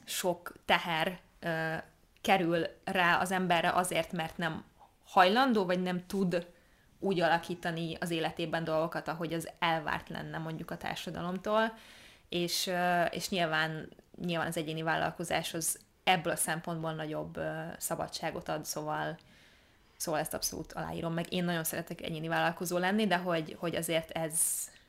sok 0.05 0.53
teher 0.65 1.19
ö, 1.39 1.75
kerül 2.21 2.65
rá 2.83 3.19
az 3.19 3.31
emberre 3.31 3.69
azért, 3.69 4.11
mert 4.11 4.37
nem 4.37 4.63
hajlandó, 5.05 5.65
vagy 5.65 5.81
nem 5.81 6.05
tud 6.05 6.47
úgy 6.99 7.19
alakítani 7.19 7.97
az 7.99 8.09
életében 8.09 8.63
dolgokat, 8.63 9.07
ahogy 9.07 9.33
az 9.33 9.49
elvárt 9.59 10.09
lenne 10.09 10.37
mondjuk 10.37 10.71
a 10.71 10.77
társadalomtól, 10.77 11.73
és, 12.29 12.71
és 13.09 13.29
nyilván, 13.29 13.89
nyilván 14.25 14.47
az 14.47 14.57
egyéni 14.57 14.81
vállalkozás 14.81 15.53
az 15.53 15.79
ebből 16.07 16.33
a 16.33 16.35
szempontból 16.35 16.93
nagyobb 16.93 17.39
szabadságot 17.77 18.49
ad, 18.49 18.65
szóval 18.65 19.17
Szóval 19.97 20.19
ezt 20.19 20.33
abszolút 20.33 20.73
aláírom, 20.73 21.13
meg 21.13 21.33
én 21.33 21.43
nagyon 21.43 21.63
szeretek 21.63 22.01
egyéni 22.01 22.27
vállalkozó 22.27 22.77
lenni, 22.77 23.07
de 23.07 23.17
hogy, 23.17 23.55
hogy 23.59 23.75
azért 23.75 24.11
ez 24.11 24.39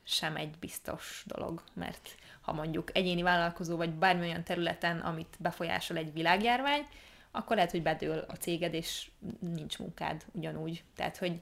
sem 0.02 0.36
egy 0.36 0.58
biztos 0.60 1.24
dolog, 1.26 1.62
mert 1.72 2.14
ha 2.40 2.52
mondjuk 2.52 2.96
egyéni 2.96 3.22
vállalkozó 3.22 3.76
vagy 3.76 3.90
bármilyen 3.90 4.44
területen, 4.44 4.98
amit 4.98 5.36
befolyásol 5.38 5.96
egy 5.96 6.12
világjárvány, 6.12 6.86
akkor 7.30 7.56
lehet, 7.56 7.70
hogy 7.70 7.82
bedől 7.82 8.24
a 8.28 8.32
céged, 8.32 8.74
és 8.74 9.10
nincs 9.40 9.78
munkád 9.78 10.24
ugyanúgy. 10.32 10.84
Tehát, 10.96 11.16
hogy 11.16 11.40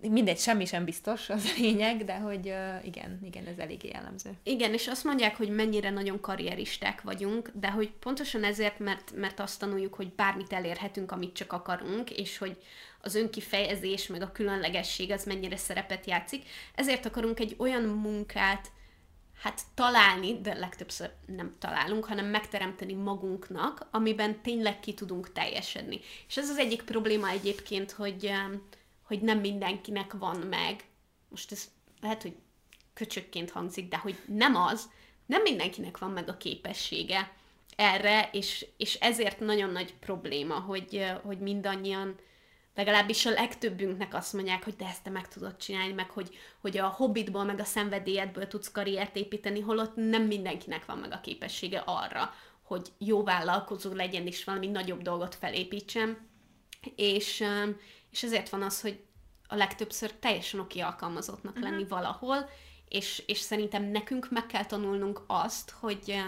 mindegy, 0.00 0.38
semmi 0.38 0.64
sem 0.64 0.84
biztos, 0.84 1.30
az 1.30 1.44
a 1.44 1.60
lényeg, 1.60 2.04
de 2.04 2.18
hogy 2.18 2.48
uh, 2.48 2.86
igen, 2.86 3.20
igen, 3.24 3.46
ez 3.46 3.58
eléggé 3.58 3.88
jellemző. 3.88 4.30
Igen, 4.42 4.72
és 4.72 4.88
azt 4.88 5.04
mondják, 5.04 5.36
hogy 5.36 5.48
mennyire 5.48 5.90
nagyon 5.90 6.20
karrieristák 6.20 7.02
vagyunk, 7.02 7.50
de 7.54 7.70
hogy 7.70 7.90
pontosan 7.90 8.44
ezért, 8.44 8.78
mert, 8.78 9.12
mert 9.16 9.40
azt 9.40 9.58
tanuljuk, 9.58 9.94
hogy 9.94 10.12
bármit 10.12 10.52
elérhetünk, 10.52 11.12
amit 11.12 11.32
csak 11.32 11.52
akarunk, 11.52 12.10
és 12.10 12.38
hogy 12.38 12.56
az 13.00 13.14
önkifejezés, 13.14 14.06
meg 14.06 14.22
a 14.22 14.32
különlegesség 14.32 15.10
az 15.10 15.24
mennyire 15.24 15.56
szerepet 15.56 16.06
játszik, 16.06 16.42
ezért 16.74 17.06
akarunk 17.06 17.40
egy 17.40 17.54
olyan 17.58 17.82
munkát, 17.82 18.70
hát 19.42 19.60
találni, 19.74 20.40
de 20.40 20.54
legtöbbször 20.54 21.10
nem 21.26 21.56
találunk, 21.58 22.04
hanem 22.04 22.26
megteremteni 22.26 22.94
magunknak, 22.94 23.86
amiben 23.90 24.42
tényleg 24.42 24.80
ki 24.80 24.94
tudunk 24.94 25.32
teljesedni. 25.32 26.00
És 26.28 26.36
ez 26.36 26.50
az 26.50 26.58
egyik 26.58 26.82
probléma 26.82 27.28
egyébként, 27.28 27.90
hogy 27.90 28.32
hogy 29.08 29.20
nem 29.20 29.38
mindenkinek 29.38 30.12
van 30.12 30.36
meg. 30.36 30.84
Most 31.28 31.52
ez 31.52 31.70
lehet, 32.00 32.22
hogy 32.22 32.36
köcsökként 32.94 33.50
hangzik, 33.50 33.88
de 33.88 33.96
hogy 33.96 34.18
nem 34.26 34.56
az, 34.56 34.88
nem 35.26 35.42
mindenkinek 35.42 35.98
van 35.98 36.10
meg 36.10 36.28
a 36.28 36.36
képessége 36.36 37.32
erre, 37.76 38.28
és, 38.32 38.66
és 38.76 38.94
ezért 38.94 39.40
nagyon 39.40 39.70
nagy 39.70 39.94
probléma, 39.94 40.54
hogy, 40.54 41.06
hogy 41.22 41.38
mindannyian, 41.38 42.16
legalábbis 42.74 43.26
a 43.26 43.30
legtöbbünknek 43.30 44.14
azt 44.14 44.32
mondják, 44.32 44.64
hogy 44.64 44.76
de 44.76 44.86
ezt 44.86 45.02
te 45.02 45.10
meg 45.10 45.28
tudod 45.28 45.56
csinálni, 45.56 45.92
meg 45.92 46.10
hogy, 46.10 46.38
hogy 46.60 46.78
a 46.78 46.86
hobbitból, 46.86 47.44
meg 47.44 47.60
a 47.60 47.64
szenvedélyedből 47.64 48.46
tudsz 48.46 48.70
karriert 48.70 49.16
építeni, 49.16 49.60
holott 49.60 49.96
nem 49.96 50.22
mindenkinek 50.22 50.84
van 50.84 50.98
meg 50.98 51.12
a 51.12 51.20
képessége 51.20 51.82
arra, 51.86 52.34
hogy 52.62 52.88
jó 52.98 53.22
vállalkozó 53.22 53.92
legyen, 53.92 54.26
és 54.26 54.44
valami 54.44 54.66
nagyobb 54.66 55.02
dolgot 55.02 55.34
felépítsen. 55.34 56.28
És, 56.94 57.44
és 58.10 58.22
ezért 58.22 58.48
van 58.48 58.62
az, 58.62 58.80
hogy 58.80 59.00
a 59.48 59.54
legtöbbször 59.54 60.12
teljesen 60.12 60.60
oké 60.60 60.80
alkalmazottnak 60.80 61.56
uh-huh. 61.56 61.70
lenni 61.70 61.84
valahol, 61.84 62.50
és, 62.88 63.22
és 63.26 63.38
szerintem 63.38 63.84
nekünk 63.84 64.30
meg 64.30 64.46
kell 64.46 64.64
tanulnunk 64.64 65.22
azt, 65.26 65.70
hogy, 65.70 66.22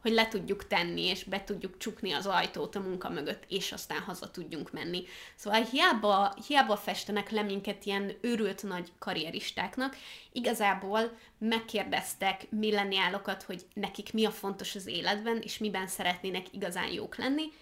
hogy 0.00 0.12
le 0.12 0.28
tudjuk 0.28 0.66
tenni, 0.66 1.02
és 1.02 1.24
be 1.24 1.44
tudjuk 1.44 1.78
csukni 1.78 2.12
az 2.12 2.26
ajtót 2.26 2.76
a 2.76 2.80
munka 2.80 3.08
mögött, 3.08 3.44
és 3.48 3.72
aztán 3.72 4.00
haza 4.00 4.30
tudjunk 4.30 4.72
menni. 4.72 5.04
Szóval 5.34 5.62
hiába, 5.62 6.34
hiába 6.46 6.76
festenek 6.76 7.30
le 7.30 7.42
minket 7.42 7.84
ilyen 7.84 8.12
őrült 8.20 8.62
nagy 8.62 8.92
karrieristáknak, 8.98 9.96
igazából 10.32 11.18
megkérdeztek 11.38 12.50
milleniálokat, 12.50 13.42
hogy 13.42 13.66
nekik 13.74 14.12
mi 14.12 14.24
a 14.24 14.30
fontos 14.30 14.74
az 14.74 14.86
életben, 14.86 15.40
és 15.40 15.58
miben 15.58 15.86
szeretnének 15.86 16.46
igazán 16.52 16.92
jók 16.92 17.16
lenni, 17.16 17.52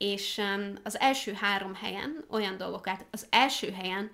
és 0.00 0.40
az 0.82 1.00
első 1.00 1.32
három 1.32 1.74
helyen 1.74 2.24
olyan 2.30 2.56
dolgokat, 2.56 3.04
az 3.10 3.26
első 3.30 3.72
helyen 3.72 4.10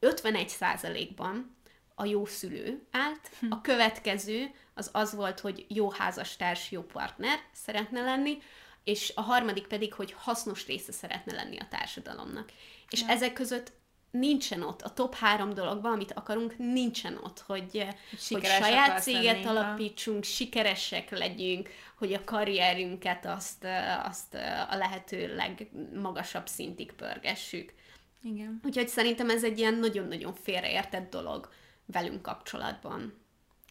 51%-ban 0.00 1.56
a 1.94 2.04
jó 2.04 2.24
szülő 2.24 2.86
állt, 2.90 3.30
a 3.50 3.60
következő 3.60 4.50
az 4.74 4.90
az 4.92 5.14
volt, 5.14 5.40
hogy 5.40 5.64
jó 5.68 5.90
házastárs, 5.90 6.70
jó 6.70 6.82
partner 6.82 7.38
szeretne 7.52 8.02
lenni, 8.02 8.38
és 8.84 9.12
a 9.14 9.20
harmadik 9.20 9.66
pedig, 9.66 9.94
hogy 9.94 10.12
hasznos 10.12 10.66
része 10.66 10.92
szeretne 10.92 11.32
lenni 11.32 11.58
a 11.58 11.68
társadalomnak. 11.70 12.52
És 12.90 13.00
ja. 13.00 13.08
ezek 13.08 13.32
között 13.32 13.72
nincsen 14.10 14.62
ott, 14.62 14.82
a 14.82 14.92
top 14.92 15.14
három 15.14 15.54
dologban, 15.54 15.92
amit 15.92 16.12
akarunk, 16.12 16.58
nincsen 16.58 17.18
ott, 17.22 17.40
hogy, 17.46 17.86
hogy 18.28 18.44
saját 18.44 19.02
céget 19.02 19.24
lenni, 19.24 19.44
alapítsunk, 19.44 20.16
ha? 20.16 20.30
sikeresek 20.30 21.10
legyünk, 21.10 21.68
hogy 21.98 22.12
a 22.12 22.24
karrierünket 22.24 23.26
azt, 23.26 23.66
azt 24.04 24.34
a 24.70 24.76
lehető 24.76 25.34
legmagasabb 25.34 26.46
szintig 26.46 26.92
pörgessük. 26.92 27.74
Igen. 28.22 28.60
Úgyhogy 28.64 28.88
szerintem 28.88 29.30
ez 29.30 29.44
egy 29.44 29.58
ilyen 29.58 29.74
nagyon-nagyon 29.74 30.34
félreértett 30.34 31.10
dolog 31.10 31.48
velünk 31.86 32.22
kapcsolatban. 32.22 33.14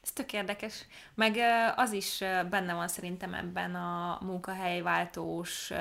Ez 0.03 0.11
tök 0.11 0.33
érdekes. 0.33 0.85
Meg 1.15 1.37
az 1.75 1.91
is 1.91 2.17
benne 2.49 2.73
van 2.73 2.87
szerintem 2.87 3.33
ebben 3.33 3.75
a 3.75 4.19
munkahelyváltós 4.21 5.71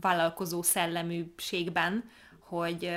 vállalkozó 0.00 0.62
szelleműségben, 0.62 2.10
hogy 2.48 2.90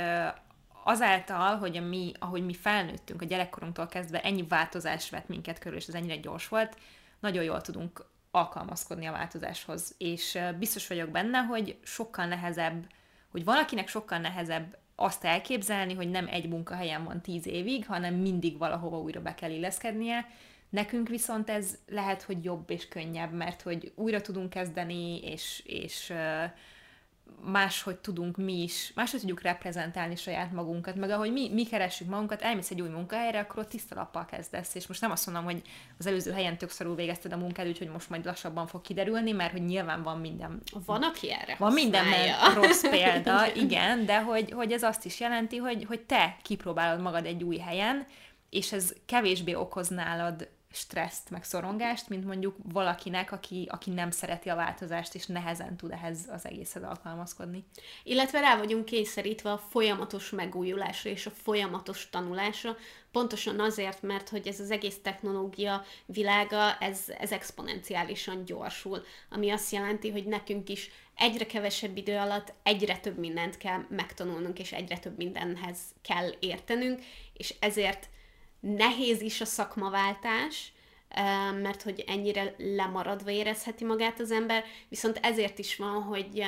azáltal, 0.84 1.58
hogy 1.58 1.78
a 1.78 1.82
mi, 1.82 2.12
ahogy 2.20 2.46
mi 2.46 2.54
felnőttünk 2.54 3.22
a 3.22 3.26
gyerekkorunktól 3.26 3.88
kezdve, 3.88 4.22
ennyi 4.22 4.44
változás 4.48 5.10
vett 5.10 5.28
minket 5.28 5.60
körül, 5.60 5.78
és 5.78 5.88
ez 5.88 5.94
ennyire 5.94 6.16
gyors 6.16 6.48
volt, 6.48 6.78
nagyon 7.20 7.44
jól 7.44 7.62
tudunk 7.62 8.06
alkalmazkodni 8.32 9.06
a 9.06 9.12
változáshoz. 9.12 9.96
És 9.98 10.40
biztos 10.60 10.88
vagyok 10.88 11.10
benne, 11.10 11.40
hogy 11.40 11.78
sokkal 11.84 12.26
nehezebb, 12.26 12.88
hogy 13.32 13.44
valakinek 13.44 13.88
sokkal 13.88 14.18
nehezebb 14.18 14.78
azt 14.96 15.26
elképzelni, 15.26 15.94
hogy 15.94 16.10
nem 16.10 16.28
egy 16.28 16.50
munkahelyen 16.50 17.04
van 17.04 17.22
tíz 17.22 17.48
évig, 17.48 17.86
hanem 17.86 18.14
mindig 18.14 18.58
valahova 18.58 19.00
újra 19.00 19.22
be 19.22 19.36
kell 19.36 19.52
illeszkednie. 19.52 20.28
Nekünk 20.70 21.08
viszont 21.08 21.50
ez 21.50 21.78
lehet, 21.88 22.22
hogy 22.22 22.44
jobb 22.44 22.70
és 22.70 22.88
könnyebb, 22.88 23.32
mert 23.32 23.62
hogy 23.62 23.92
újra 23.96 24.22
tudunk 24.22 24.50
kezdeni, 24.50 25.22
és, 25.22 25.62
és 25.66 26.14
máshogy 27.44 27.96
tudunk 27.96 28.38
mi 28.38 28.62
is, 28.62 28.92
máshogy 28.96 29.20
tudjuk 29.20 29.42
reprezentálni 29.42 30.16
saját 30.16 30.52
magunkat, 30.52 30.96
meg 30.96 31.10
ahogy 31.10 31.32
mi, 31.32 31.50
mi 31.54 31.66
keressük 31.66 32.08
magunkat, 32.08 32.42
elmész 32.42 32.72
egy 32.72 32.82
új 32.82 32.90
munkahelyre, 32.90 33.40
akkor 33.40 33.60
ott 33.60 33.70
tiszta 33.70 33.96
lappal 33.96 34.26
kezdesz, 34.26 34.76
és 34.76 34.88
most 34.88 35.02
nem 35.02 35.12
azt 35.12 35.26
mondom, 35.26 35.44
hogy 35.44 35.62
az 36.00 36.08
előző 36.08 36.32
helyen 36.32 36.58
tök 36.58 36.70
szarul 36.70 36.96
végezted 36.96 37.34
a 37.34 37.38
munkád, 37.38 37.68
úgyhogy 37.68 37.90
most 37.90 38.10
majd 38.10 38.26
lassabban 38.26 38.68
fog 38.68 38.82
kiderülni, 38.82 39.32
mert 39.32 39.52
hogy 39.52 39.66
nyilván 39.66 40.04
van 40.04 40.20
minden... 40.20 40.62
Van, 40.86 41.04
aki 41.04 41.32
erre 41.32 41.56
Van 41.60 41.74
minden 41.74 42.06
rossz 42.54 42.90
példa, 42.90 43.54
igen, 43.66 44.06
de 44.06 44.22
hogy, 44.22 44.52
hogy 44.52 44.72
ez 44.72 44.84
azt 44.84 45.06
is 45.06 45.20
jelenti, 45.20 45.58
hogy, 45.58 45.86
hogy 45.88 46.02
te 46.02 46.38
kipróbálod 46.42 47.02
magad 47.02 47.26
egy 47.26 47.44
új 47.44 47.58
helyen, 47.58 48.06
és 48.50 48.72
ez 48.72 48.94
kevésbé 49.06 49.54
okoz 49.54 49.88
nálad 49.88 50.50
stresszt, 50.72 51.30
meg 51.30 51.44
szorongást, 51.44 52.10
mint 52.10 52.26
mondjuk 52.26 52.56
valakinek, 52.64 53.32
aki, 53.32 53.68
aki 53.72 53.90
nem 53.90 54.12
szereti 54.12 54.50
a 54.50 54.56
változást, 54.56 55.16
és 55.16 55.26
nehezen 55.26 55.78
tud 55.78 55.92
ehhez 55.92 56.28
az 56.32 56.46
egészhez 56.46 56.84
alkalmazkodni. 56.84 57.64
Illetve 58.04 58.40
rá 58.40 58.58
vagyunk 58.58 58.86
kényszerítve 58.86 59.52
a 59.52 59.58
folyamatos 59.58 60.30
megújulásra 60.30 61.10
és 61.10 61.26
a 61.26 61.32
folyamatos 61.32 62.10
tanulásra, 62.10 62.76
pontosan 63.12 63.60
azért, 63.60 64.02
mert 64.02 64.30
hogy 64.30 64.48
ez 64.48 64.60
az 64.60 64.72
egész 64.72 64.98
technológia 65.02 65.84
világa, 66.06 66.78
ez, 66.78 67.00
ez 67.20 67.32
exponenciálisan 67.32 68.46
gyorsul, 68.46 69.04
ami 69.30 69.50
azt 69.50 69.72
jelenti, 69.72 70.12
hogy 70.12 70.26
nekünk 70.26 70.70
is 70.70 70.90
egyre 71.16 71.46
kevesebb 71.46 71.98
idő 71.98 72.18
alatt 72.18 72.54
egyre 72.64 72.98
több 72.98 73.18
mindent 73.18 73.58
kell 73.58 73.86
megtanulnunk, 73.90 74.60
és 74.60 74.72
egyre 74.72 74.98
több 74.98 75.18
mindenhez 75.18 75.80
kell 76.02 76.30
értenünk, 76.40 77.02
és 77.34 77.56
ezért 77.60 78.10
nehéz 78.60 79.22
is 79.22 79.42
a 79.42 79.46
szakmaváltás, 79.46 80.72
mert 81.62 81.82
hogy 81.82 82.04
ennyire 82.08 82.56
lemaradva 82.58 83.30
érezheti 83.30 83.86
magát 83.86 84.20
az 84.20 84.32
ember, 84.32 84.64
viszont 84.90 85.20
ezért 85.22 85.60
is 85.60 85.76
van, 85.76 86.04
hogy 86.04 86.44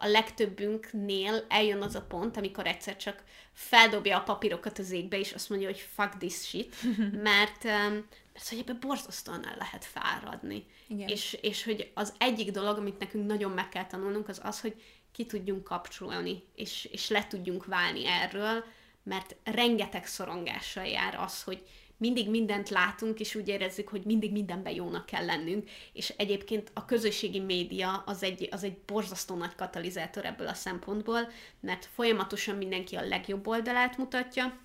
a 0.00 0.06
legtöbbünknél 0.06 1.44
eljön 1.48 1.82
az 1.82 1.94
a 1.94 2.02
pont, 2.02 2.36
amikor 2.36 2.66
egyszer 2.66 2.96
csak 2.96 3.22
feldobja 3.52 4.18
a 4.18 4.22
papírokat 4.22 4.78
az 4.78 4.90
égbe, 4.90 5.18
és 5.18 5.32
azt 5.32 5.48
mondja, 5.48 5.68
hogy 5.68 5.88
fuck 5.94 6.16
this 6.18 6.34
shit, 6.34 6.76
mert, 7.28 7.64
mert 7.64 8.48
hogy 8.48 8.58
ebbe 8.58 8.72
borzasztóan 8.72 9.46
el 9.46 9.56
lehet 9.58 9.84
fáradni. 9.84 10.66
Igen. 10.86 11.08
És, 11.08 11.38
és 11.42 11.64
hogy 11.64 11.90
az 11.94 12.14
egyik 12.18 12.50
dolog, 12.50 12.78
amit 12.78 12.98
nekünk 12.98 13.26
nagyon 13.26 13.50
meg 13.50 13.68
kell 13.68 13.86
tanulnunk, 13.86 14.28
az 14.28 14.40
az, 14.42 14.60
hogy 14.60 14.82
ki 15.12 15.26
tudjunk 15.26 15.64
kapcsolni, 15.64 16.42
és, 16.54 16.88
és 16.92 17.08
le 17.08 17.26
tudjunk 17.26 17.64
válni 17.64 18.06
erről, 18.06 18.64
mert 19.08 19.36
rengeteg 19.44 20.06
szorongással 20.06 20.84
jár 20.84 21.14
az, 21.14 21.42
hogy 21.42 21.62
mindig 21.96 22.30
mindent 22.30 22.68
látunk, 22.68 23.20
és 23.20 23.34
úgy 23.34 23.48
érezzük, 23.48 23.88
hogy 23.88 24.02
mindig 24.04 24.32
mindenben 24.32 24.74
jónak 24.74 25.06
kell 25.06 25.24
lennünk, 25.24 25.70
és 25.92 26.14
egyébként 26.16 26.70
a 26.74 26.84
közösségi 26.84 27.40
média 27.40 28.02
az 28.06 28.22
egy, 28.22 28.48
az 28.50 28.64
egy 28.64 28.76
borzasztó 28.86 29.34
nagy 29.34 29.54
katalizátor 29.54 30.24
ebből 30.24 30.46
a 30.46 30.54
szempontból, 30.54 31.30
mert 31.60 31.88
folyamatosan 31.94 32.56
mindenki 32.56 32.96
a 32.96 33.06
legjobb 33.06 33.46
oldalát 33.46 33.96
mutatja, 33.96 34.58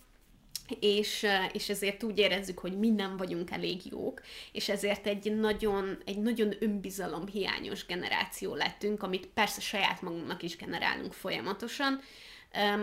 és, 0.79 1.25
és 1.51 1.69
ezért 1.69 2.03
úgy 2.03 2.17
érezzük, 2.17 2.59
hogy 2.59 2.79
minden 2.79 3.17
vagyunk 3.17 3.51
elég 3.51 3.81
jók, 3.89 4.21
és 4.51 4.69
ezért 4.69 5.07
egy 5.07 5.35
nagyon, 5.35 5.97
egy 6.05 6.19
nagyon 6.19 6.53
önbizalom 6.59 7.27
hiányos 7.27 7.85
generáció 7.85 8.55
lettünk, 8.55 9.03
amit 9.03 9.27
persze 9.27 9.61
saját 9.61 10.01
magunknak 10.01 10.43
is 10.43 10.55
generálunk 10.55 11.13
folyamatosan, 11.13 12.01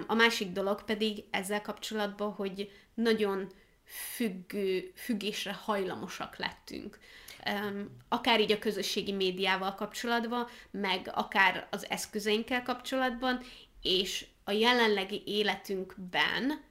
a 0.07 0.15
másik 0.15 0.53
dolog 0.53 0.85
pedig 0.85 1.25
ezzel 1.31 1.63
kapcsolatban, 1.63 2.33
hogy 2.33 2.71
nagyon 2.95 3.53
függő, 3.85 4.93
függésre 4.95 5.53
hajlamosak 5.53 6.37
lettünk. 6.37 6.99
Akár 8.09 8.41
így 8.41 8.53
a 8.53 8.59
közösségi 8.59 9.13
médiával 9.13 9.75
kapcsolatban, 9.75 10.47
meg 10.71 11.11
akár 11.15 11.69
az 11.71 11.91
eszközeinkkel 11.91 12.63
kapcsolatban, 12.63 13.41
és 13.83 14.27
a 14.45 14.51
jelenlegi 14.51 15.23
életünkben 15.27 16.69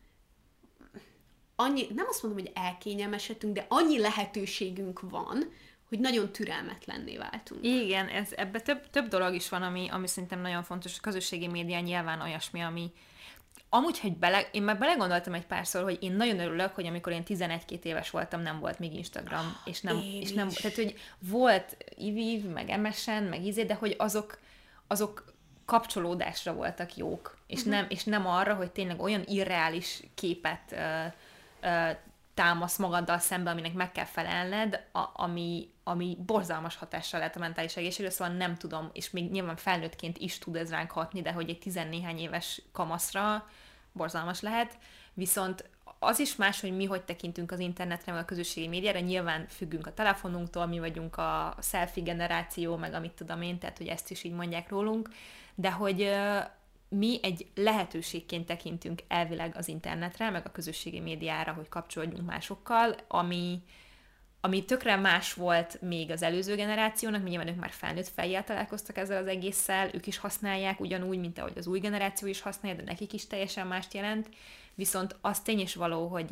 annyi, 1.56 1.88
nem 1.96 2.06
azt 2.10 2.24
mondom, 2.24 2.44
hogy 2.44 2.52
elkényelmesedtünk, 2.56 3.54
de 3.54 3.66
annyi 3.70 4.00
lehetőségünk 4.00 5.00
van, 5.00 5.52
hogy 5.90 6.00
nagyon 6.00 6.32
türelmetlenné 6.32 7.18
váltunk. 7.18 7.66
Igen, 7.66 8.08
ez, 8.08 8.30
ebbe 8.36 8.60
több, 8.60 8.90
több 8.90 9.08
dolog 9.08 9.34
is 9.34 9.50
van, 9.50 9.62
ami, 9.62 9.88
ami 9.92 10.08
szerintem 10.08 10.42
nagyon 10.42 10.64
fontos. 10.64 10.98
A 10.98 11.02
közösségi 11.02 11.48
média 11.48 11.80
nyilván 11.80 12.22
olyasmi, 12.22 12.62
ami, 12.62 12.92
Amúgy, 13.72 14.00
hogy 14.00 14.18
bele, 14.18 14.50
én 14.52 14.64
meg 14.64 14.78
belegondoltam 14.78 15.34
egy 15.34 15.46
párszor, 15.46 15.84
hogy 15.84 15.98
én 16.02 16.12
nagyon 16.12 16.40
örülök, 16.40 16.76
hogy 16.76 16.86
amikor 16.86 17.12
én 17.12 17.24
11-2 17.28 17.84
éves 17.84 18.10
voltam, 18.10 18.42
nem 18.42 18.60
volt 18.60 18.80
még 18.80 18.94
Instagram, 18.94 19.46
oh, 19.46 19.70
és 19.72 19.82
nem, 19.82 19.98
és 20.20 20.32
nem 20.32 20.50
tehát, 20.50 20.76
hogy 20.76 20.96
volt 21.20 21.78
IVIV, 21.96 22.46
meg 22.46 22.80
MSN, 22.80 23.24
meg 23.24 23.46
izé, 23.46 23.64
de 23.64 23.74
hogy 23.74 23.96
azok, 23.98 24.40
azok 24.88 25.34
kapcsolódásra 25.66 26.54
voltak 26.54 26.96
jók, 26.96 27.38
és, 27.48 27.58
uh-huh. 27.58 27.74
nem, 27.74 27.86
és 27.90 28.04
nem 28.04 28.28
arra, 28.28 28.54
hogy 28.54 28.72
tényleg 28.72 29.02
olyan 29.02 29.24
irreális 29.26 30.02
képet 30.16 30.72
uh, 30.72 31.14
uh, 31.64 31.98
támasz 32.34 32.78
magaddal 32.78 33.20
szembe, 33.20 33.50
aminek 33.50 33.74
meg 33.74 33.92
kell 33.92 34.06
felelned, 34.06 34.86
a, 34.92 35.04
ami, 35.14 35.70
ami 35.90 36.18
borzalmas 36.26 36.76
hatással 36.76 37.20
lehet 37.20 37.36
a 37.36 37.40
mentális 37.40 37.76
egészségre, 37.76 38.12
szóval 38.12 38.34
nem 38.34 38.56
tudom, 38.56 38.90
és 38.94 39.10
még 39.10 39.32
nyilván 39.32 39.56
felnőttként 39.56 40.18
is 40.18 40.38
tud 40.38 40.56
ez 40.56 40.70
ránk 40.70 40.92
hatni, 40.92 41.22
de 41.22 41.32
hogy 41.32 41.50
egy 41.50 41.60
tizennéhány 41.60 42.18
éves 42.18 42.62
kamaszra 42.72 43.48
borzalmas 43.92 44.42
lehet, 44.42 44.78
viszont 45.14 45.70
az 46.00 46.20
is 46.20 46.36
más, 46.36 46.62
hogy 46.62 46.76
mi 46.76 46.86
hogy 46.86 47.02
tekintünk 47.02 47.52
az 47.52 47.60
internetre, 47.60 48.12
meg 48.12 48.22
a 48.22 48.26
közösségi 48.26 48.68
médiára, 48.68 49.00
nyilván 49.00 49.48
függünk 49.48 49.88
a 49.88 49.94
telefonunktól, 49.94 50.66
mi 50.66 50.80
vagyunk 50.80 51.18
a 51.18 51.56
selfie 51.62 52.04
generáció, 52.04 52.76
meg 52.76 52.94
amit 52.94 53.12
tudom 53.12 53.42
én, 53.42 53.60
tehát 53.60 53.78
hogy 53.78 53.88
ezt 53.88 54.12
is 54.12 54.24
így 54.24 54.34
mondják 54.34 54.70
rólunk, 54.70 55.10
de 55.56 55.72
hogy 55.72 56.12
mi 56.90 57.20
egy 57.22 57.48
lehetőségként 57.56 58.46
tekintünk 58.46 59.02
elvileg 59.08 59.56
az 59.56 59.68
internetre, 59.68 60.30
meg 60.30 60.46
a 60.46 60.52
közösségi 60.52 61.00
médiára, 61.00 61.54
hogy 61.54 61.70
kapcsolódjunk 61.70 62.26
másokkal, 62.26 62.96
ami, 63.08 63.64
ami 64.42 64.66
tökre 64.66 64.96
más 64.96 65.34
volt 65.34 65.82
még 65.82 66.12
az 66.12 66.24
előző 66.24 66.56
generációnak, 66.56 67.24
nyilván 67.24 67.48
ők 67.48 67.60
már 67.60 67.72
felnőtt 67.72 68.08
fejjel 68.08 68.44
találkoztak 68.44 68.98
ezzel 68.98 69.22
az 69.22 69.28
egésszel, 69.28 69.90
ők 69.94 70.08
is 70.08 70.18
használják 70.18 70.80
ugyanúgy, 70.80 71.20
mint 71.20 71.40
ahogy 71.40 71.58
az 71.58 71.68
új 71.68 71.80
generáció 71.80 72.28
is 72.28 72.42
használja, 72.42 72.78
de 72.78 72.84
nekik 72.84 73.14
is 73.14 73.28
teljesen 73.28 73.68
mást 73.68 73.94
jelent. 73.94 74.30
Viszont 74.76 75.16
az 75.22 75.40
tény 75.40 75.60
is 75.60 75.76
való, 75.76 76.08
hogy, 76.08 76.32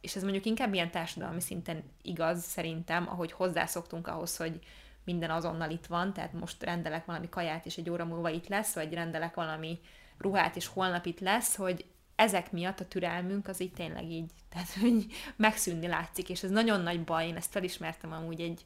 és 0.00 0.16
ez 0.16 0.22
mondjuk 0.22 0.44
inkább 0.44 0.74
ilyen 0.74 0.90
társadalmi 0.90 1.40
szinten 1.40 1.82
igaz 2.02 2.44
szerintem, 2.44 3.08
ahogy 3.08 3.32
hozzászoktunk 3.32 4.06
ahhoz, 4.06 4.36
hogy 4.36 4.60
minden 5.04 5.30
azonnal 5.30 5.70
itt 5.70 5.86
van, 5.86 6.12
tehát 6.12 6.32
most 6.32 6.62
rendelek 6.62 7.04
valami 7.04 7.28
kaját, 7.28 7.66
és 7.66 7.76
egy 7.76 7.90
óra 7.90 8.04
múlva 8.04 8.28
itt 8.28 8.48
lesz, 8.48 8.74
vagy 8.74 8.94
rendelek 8.94 9.34
valami 9.34 9.80
ruhát, 10.18 10.56
és 10.56 10.66
holnap 10.66 11.06
itt 11.06 11.20
lesz, 11.20 11.56
hogy 11.56 11.84
ezek 12.16 12.52
miatt 12.52 12.80
a 12.80 12.88
türelmünk 12.88 13.48
az 13.48 13.60
így 13.60 13.72
tényleg 13.72 14.10
így, 14.10 14.30
tehát 14.52 14.72
hogy 14.80 15.06
megszűnni 15.36 15.86
látszik, 15.86 16.28
és 16.28 16.42
ez 16.42 16.50
nagyon 16.50 16.80
nagy 16.80 17.04
baj, 17.04 17.26
én 17.26 17.36
ezt 17.36 17.50
felismertem 17.50 18.12
amúgy 18.12 18.40
egy 18.40 18.64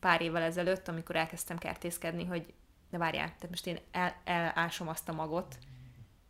pár 0.00 0.20
évvel 0.20 0.42
ezelőtt, 0.42 0.88
amikor 0.88 1.16
elkezdtem 1.16 1.58
kertészkedni, 1.58 2.24
hogy 2.24 2.52
de 2.90 2.98
várjál, 2.98 3.26
tehát 3.26 3.48
most 3.48 3.66
én 3.66 3.78
el, 3.90 4.14
elásom 4.24 4.88
azt 4.88 5.08
a 5.08 5.12
magot, 5.12 5.58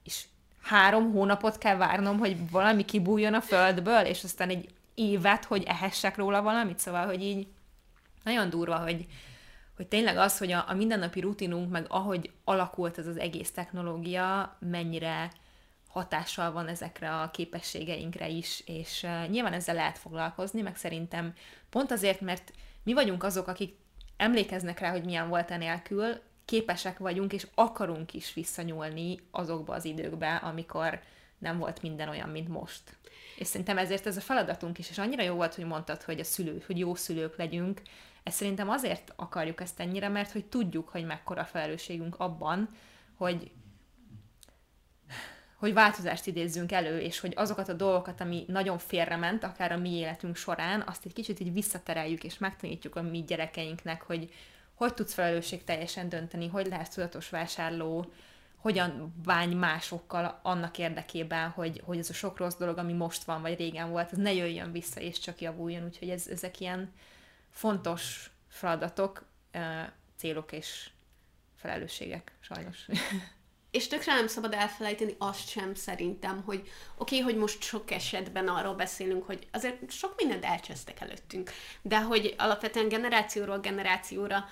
és 0.05 0.25
három 0.63 1.13
hónapot 1.13 1.59
kell 1.59 1.77
várnom, 1.77 2.19
hogy 2.19 2.51
valami 2.51 2.85
kibújjon 2.85 3.35
a 3.35 3.41
földből, 3.41 4.05
és 4.05 4.25
aztán 4.25 4.49
egy 4.49 4.69
évet, 4.95 5.45
hogy 5.45 5.63
ehessek 5.63 6.17
róla 6.17 6.43
valamit, 6.43 6.79
szóval, 6.79 7.07
hogy 7.07 7.23
így 7.23 7.47
nagyon 8.25 8.51
durva, 8.51 8.79
hogy, 8.79 9.07
hogy 9.77 9.87
tényleg 9.87 10.17
az, 10.17 10.39
hogy 10.39 10.53
a, 10.53 10.65
a 10.69 10.75
mindennapi 10.75 11.21
rutinunk, 11.21 11.71
meg 11.71 11.85
ahogy 11.89 12.33
alakult 12.45 12.99
ez 12.99 13.07
az 13.07 13.17
egész 13.17 13.51
technológia, 13.51 14.57
mennyire 14.59 15.31
hatással 15.91 16.53
van 16.53 16.69
ezekre 16.69 17.15
a 17.15 17.31
képességeinkre 17.31 18.29
is, 18.29 18.63
és 18.67 19.07
nyilván 19.29 19.53
ezzel 19.53 19.75
lehet 19.75 19.99
foglalkozni, 19.99 20.61
meg 20.61 20.77
szerintem 20.77 21.35
pont 21.71 21.91
azért, 21.91 22.21
mert 22.21 22.53
mi 22.83 22.93
vagyunk 22.93 23.23
azok, 23.23 23.47
akik 23.47 23.77
emlékeznek 24.17 24.79
rá, 24.79 24.91
hogy 24.91 25.05
milyen 25.05 25.29
volt 25.29 25.51
enélkül, 25.51 26.21
képesek 26.45 26.99
vagyunk, 26.99 27.33
és 27.33 27.47
akarunk 27.55 28.15
is 28.15 28.35
visszanyúlni 28.35 29.21
azokba 29.31 29.75
az 29.75 29.85
időkbe, 29.85 30.35
amikor 30.35 31.01
nem 31.39 31.59
volt 31.59 31.83
minden 31.83 32.09
olyan, 32.09 32.29
mint 32.29 32.49
most. 32.49 32.83
És 33.37 33.47
szerintem 33.47 33.79
ezért 33.79 34.07
ez 34.07 34.17
a 34.17 34.21
feladatunk 34.21 34.79
is, 34.79 34.91
és 34.91 34.99
annyira 34.99 35.23
jó 35.23 35.35
volt, 35.35 35.55
hogy 35.55 35.65
mondtad, 35.65 36.03
hogy 36.03 36.21
a 36.21 36.25
szülő, 36.25 36.63
hogy 36.67 36.79
jó 36.79 36.95
szülők 36.95 37.37
legyünk. 37.37 37.83
Ezt 38.23 38.37
szerintem 38.37 38.71
azért 38.71 39.13
akarjuk 39.17 39.61
ezt 39.61 39.81
ennyire, 39.81 40.09
mert 40.09 40.33
hogy 40.33 40.45
tudjuk, 40.45 40.89
hogy 40.89 41.05
mekkora 41.05 41.45
felelősségünk 41.45 42.19
abban, 42.19 42.69
hogy 43.17 43.51
hogy 45.61 45.73
változást 45.73 46.27
idézzünk 46.27 46.73
elő, 46.73 46.99
és 46.99 47.21
hogy 47.21 47.33
azokat 47.37 47.69
a 47.69 47.73
dolgokat, 47.73 48.21
ami 48.21 48.45
nagyon 48.47 48.79
félrement, 48.79 49.45
akár 49.45 49.73
a 49.73 49.77
mi 49.77 49.91
életünk 49.91 50.37
során, 50.37 50.85
azt 50.87 51.05
egy 51.05 51.13
kicsit 51.13 51.41
így 51.41 51.53
visszatereljük, 51.53 52.25
és 52.25 52.39
megtanítjuk 52.39 52.97
a 52.97 53.03
mi 53.03 53.25
gyerekeinknek, 53.27 54.03
hogy 54.03 54.33
hogy 54.75 54.95
tudsz 54.95 55.15
felelősség 55.15 55.65
teljesen 55.65 56.09
dönteni, 56.09 56.49
hogy 56.49 56.67
lehet 56.67 56.95
tudatos 56.95 57.29
vásárló, 57.29 58.13
hogyan 58.57 59.15
bánj 59.25 59.55
másokkal 59.55 60.41
annak 60.43 60.79
érdekében, 60.79 61.49
hogy, 61.49 61.83
hogy 61.85 61.99
ez 61.99 62.11
a 62.11 62.13
sok 62.13 62.39
rossz 62.39 62.57
dolog, 62.57 62.79
ami 62.79 62.93
most 62.93 63.25
van, 63.25 63.43
vagy 63.43 63.59
régen 63.59 63.91
volt, 63.91 64.13
ez 64.13 64.19
ne 64.19 64.33
jöjjön 64.33 64.73
vissza, 64.73 65.01
és 65.01 65.19
csak 65.19 65.41
javuljon. 65.41 65.85
Úgyhogy 65.85 66.11
ez, 66.11 66.27
ezek 66.27 66.61
ilyen 66.61 66.93
fontos 67.51 68.31
feladatok, 68.49 69.25
célok 70.17 70.53
és 70.53 70.91
felelősségek, 71.57 72.33
sajnos. 72.41 72.87
És 73.71 73.87
tökre 73.87 74.15
nem 74.15 74.27
szabad 74.27 74.53
elfelejteni 74.53 75.15
azt 75.19 75.49
sem 75.49 75.75
szerintem, 75.75 76.43
hogy 76.43 76.59
oké, 76.97 77.21
okay, 77.21 77.21
hogy 77.21 77.37
most 77.41 77.63
sok 77.63 77.91
esetben 77.91 78.49
arról 78.49 78.75
beszélünk, 78.75 79.27
hogy 79.27 79.47
azért 79.53 79.91
sok 79.91 80.15
mindent 80.17 80.45
elcsesztek 80.45 81.01
előttünk, 81.01 81.51
de 81.83 82.01
hogy 82.01 82.35
alapvetően 82.39 82.89
generációról 82.89 83.59
generációra 83.59 84.49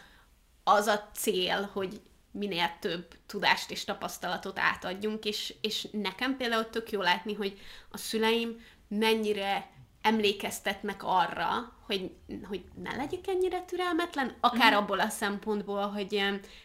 az 0.64 0.86
a 0.86 1.10
cél, 1.14 1.70
hogy 1.72 2.00
minél 2.30 2.76
több 2.80 3.06
tudást 3.26 3.70
és 3.70 3.84
tapasztalatot 3.84 4.58
átadjunk, 4.58 5.24
és, 5.24 5.54
és 5.60 5.88
nekem 5.92 6.36
például 6.36 6.70
tök 6.70 6.90
jó 6.90 7.00
látni, 7.00 7.34
hogy 7.34 7.60
a 7.90 7.96
szüleim 7.96 8.64
mennyire 8.88 9.70
emlékeztetnek 10.02 11.02
arra, 11.04 11.77
hogy, 11.88 12.10
hogy 12.48 12.64
ne 12.82 12.96
legyek 12.96 13.26
ennyire 13.26 13.64
türelmetlen, 13.64 14.36
akár 14.40 14.72
mm. 14.72 14.76
abból 14.76 15.00
a 15.00 15.08
szempontból, 15.08 15.86
hogy, 15.86 16.22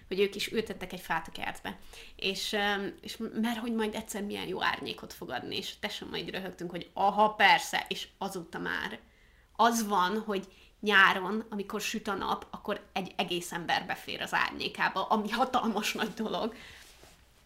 hogy 0.07 0.19
ők 0.19 0.35
is 0.35 0.51
ültettek 0.51 0.93
egy 0.93 0.99
fát 0.99 1.27
a 1.27 1.31
kertbe. 1.31 1.79
És, 2.15 2.55
és 3.01 3.17
mert 3.41 3.57
hogy 3.57 3.73
majd 3.73 3.95
egyszer 3.95 4.23
milyen 4.23 4.47
jó 4.47 4.63
árnyékot 4.63 5.13
fog 5.13 5.29
adni, 5.29 5.55
és 5.57 5.79
tessen 5.79 6.07
majd 6.07 6.29
röhögtünk, 6.29 6.71
hogy 6.71 6.89
aha, 6.93 7.29
persze, 7.29 7.85
és 7.87 8.07
azóta 8.17 8.59
már 8.59 8.99
az 9.55 9.87
van, 9.87 10.19
hogy 10.19 10.47
nyáron, 10.79 11.45
amikor 11.49 11.81
süt 11.81 12.07
a 12.07 12.13
nap, 12.13 12.47
akkor 12.51 12.89
egy 12.93 13.13
egész 13.15 13.51
ember 13.51 13.85
befér 13.85 14.21
az 14.21 14.33
árnyékába, 14.33 15.03
ami 15.03 15.29
hatalmas 15.29 15.93
nagy 15.93 16.13
dolog. 16.13 16.55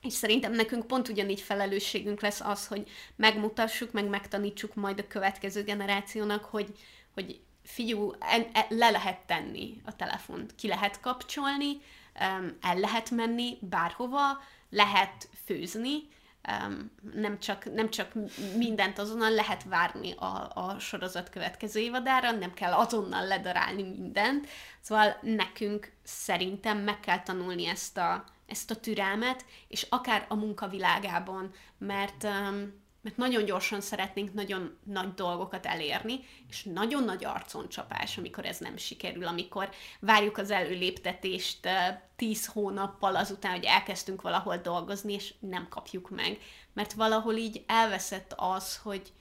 És 0.02 0.14
szerintem 0.14 0.52
nekünk 0.52 0.88
pont 0.88 1.08
ugyanígy 1.08 1.42
felelősségünk 1.42 2.22
lesz 2.22 2.42
az, 2.42 2.68
hogy 2.68 2.90
megmutassuk, 3.16 3.92
meg 3.92 4.08
megtanítsuk 4.10 4.76
majd 4.76 5.00
a 5.00 5.08
következő 5.08 5.64
generációnak, 5.64 6.46
hogy, 6.46 6.78
hogy 7.14 7.40
figyú, 7.68 8.14
le 8.70 8.90
lehet 8.90 9.20
tenni 9.26 9.82
a 9.86 9.96
telefont, 9.96 10.56
ki 10.56 10.68
lehet 10.68 11.00
kapcsolni, 11.00 11.78
el 12.62 12.76
lehet 12.76 13.12
menni 13.12 13.58
bárhova, 13.62 14.42
lehet 14.70 15.30
főzni, 15.46 16.08
nem 17.14 17.40
csak, 17.40 17.74
nem 17.74 17.90
csak 17.90 18.12
mindent 18.58 19.00
azonnal 19.00 19.32
lehet 19.32 19.64
várni 19.64 20.12
a, 20.12 20.52
a 20.54 20.80
sorozat 20.80 21.30
következő 21.30 21.80
évadára, 21.80 22.32
nem 22.32 22.54
kell 22.54 22.72
azonnal 22.72 23.28
ledarálni 23.28 23.84
mindent. 23.84 24.48
Szóval 24.82 25.18
nekünk 25.22 25.92
szerintem 26.04 26.78
meg 26.78 27.00
kell 27.00 27.24
tanulni 27.24 27.66
ezt 27.66 27.98
a, 27.98 28.24
ezt 28.46 28.72
a 28.72 28.76
türelmet, 28.76 29.46
és 29.68 29.86
akár 29.90 30.26
a 30.30 30.36
munkavilágában, 30.36 31.52
mert 31.78 32.24
um, 32.24 32.86
mert 33.08 33.20
nagyon 33.20 33.46
gyorsan 33.46 33.82
szeretnénk 33.82 34.34
nagyon 34.34 34.78
nagy 34.84 35.14
dolgokat 35.14 35.66
elérni, 35.66 36.20
és 36.50 36.64
nagyon 36.64 37.04
nagy 37.04 37.26
arconcsapás, 37.26 38.18
amikor 38.18 38.46
ez 38.46 38.58
nem 38.60 38.78
sikerül, 38.78 39.28
amikor 39.28 39.70
várjuk 40.00 40.38
az 40.38 40.52
előléptetést 40.52 41.68
tíz 42.16 42.46
hónappal 42.46 43.16
azután, 43.16 43.52
hogy 43.52 43.64
elkezdtünk 43.64 44.22
valahol 44.22 44.58
dolgozni, 44.58 45.14
és 45.14 45.34
nem 45.40 45.68
kapjuk 45.70 46.10
meg. 46.10 46.40
Mert 46.74 46.94
valahol 46.94 47.36
így 47.36 47.64
elveszett 47.68 48.34
az, 48.36 48.78
hogy 48.78 49.14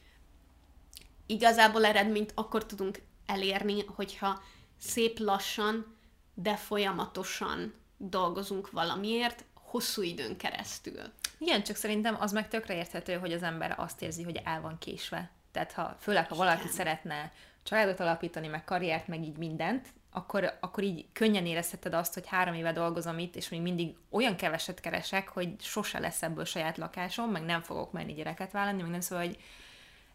igazából 1.27 1.85
eredményt 1.85 2.33
akkor 2.35 2.67
tudunk 2.67 3.03
elérni, 3.27 3.85
hogyha 3.85 4.43
szép 4.79 5.19
lassan, 5.19 5.97
de 6.35 6.57
folyamatosan 6.57 7.75
dolgozunk 7.97 8.71
valamiért, 8.71 9.45
hosszú 9.77 10.03
időn 10.03 10.37
keresztül. 10.37 11.01
Igen, 11.39 11.63
csak 11.63 11.77
szerintem 11.77 12.17
az 12.21 12.33
meg 12.33 12.49
tökre 12.49 12.75
érthető, 12.75 13.15
hogy 13.15 13.33
az 13.33 13.43
ember 13.43 13.75
azt 13.79 14.03
érzi, 14.03 14.23
hogy 14.23 14.41
el 14.45 14.61
van 14.61 14.79
késve. 14.79 15.31
Tehát 15.53 15.73
ha, 15.73 15.97
főleg, 16.01 16.29
ha 16.29 16.35
valaki 16.35 16.61
Igen. 16.61 16.73
szeretne 16.73 17.33
családot 17.63 18.01
alapítani, 18.01 18.47
meg 18.47 18.65
karriert, 18.65 19.09
meg 19.09 19.23
így 19.23 19.37
mindent, 19.37 19.89
akkor, 20.11 20.57
akkor 20.61 20.83
így 20.83 21.07
könnyen 21.13 21.47
érezheted 21.47 21.95
azt, 21.95 22.15
hogy 22.15 22.27
három 22.27 22.55
éve 22.55 22.73
dolgozom 22.73 23.19
itt, 23.19 23.37
és 23.37 23.49
még 23.49 23.61
mindig 23.61 23.95
olyan 24.11 24.37
keveset 24.37 24.81
keresek, 24.81 25.29
hogy 25.29 25.61
sose 25.61 25.99
lesz 25.99 26.23
ebből 26.23 26.45
saját 26.45 26.77
lakásom, 26.77 27.31
meg 27.31 27.43
nem 27.43 27.63
fogok 27.63 27.93
menni 27.93 28.13
gyereket 28.13 28.53
vállalni, 28.53 28.83
meg 28.83 28.91
nem 28.91 29.01
szóval, 29.01 29.25
hogy 29.27 29.39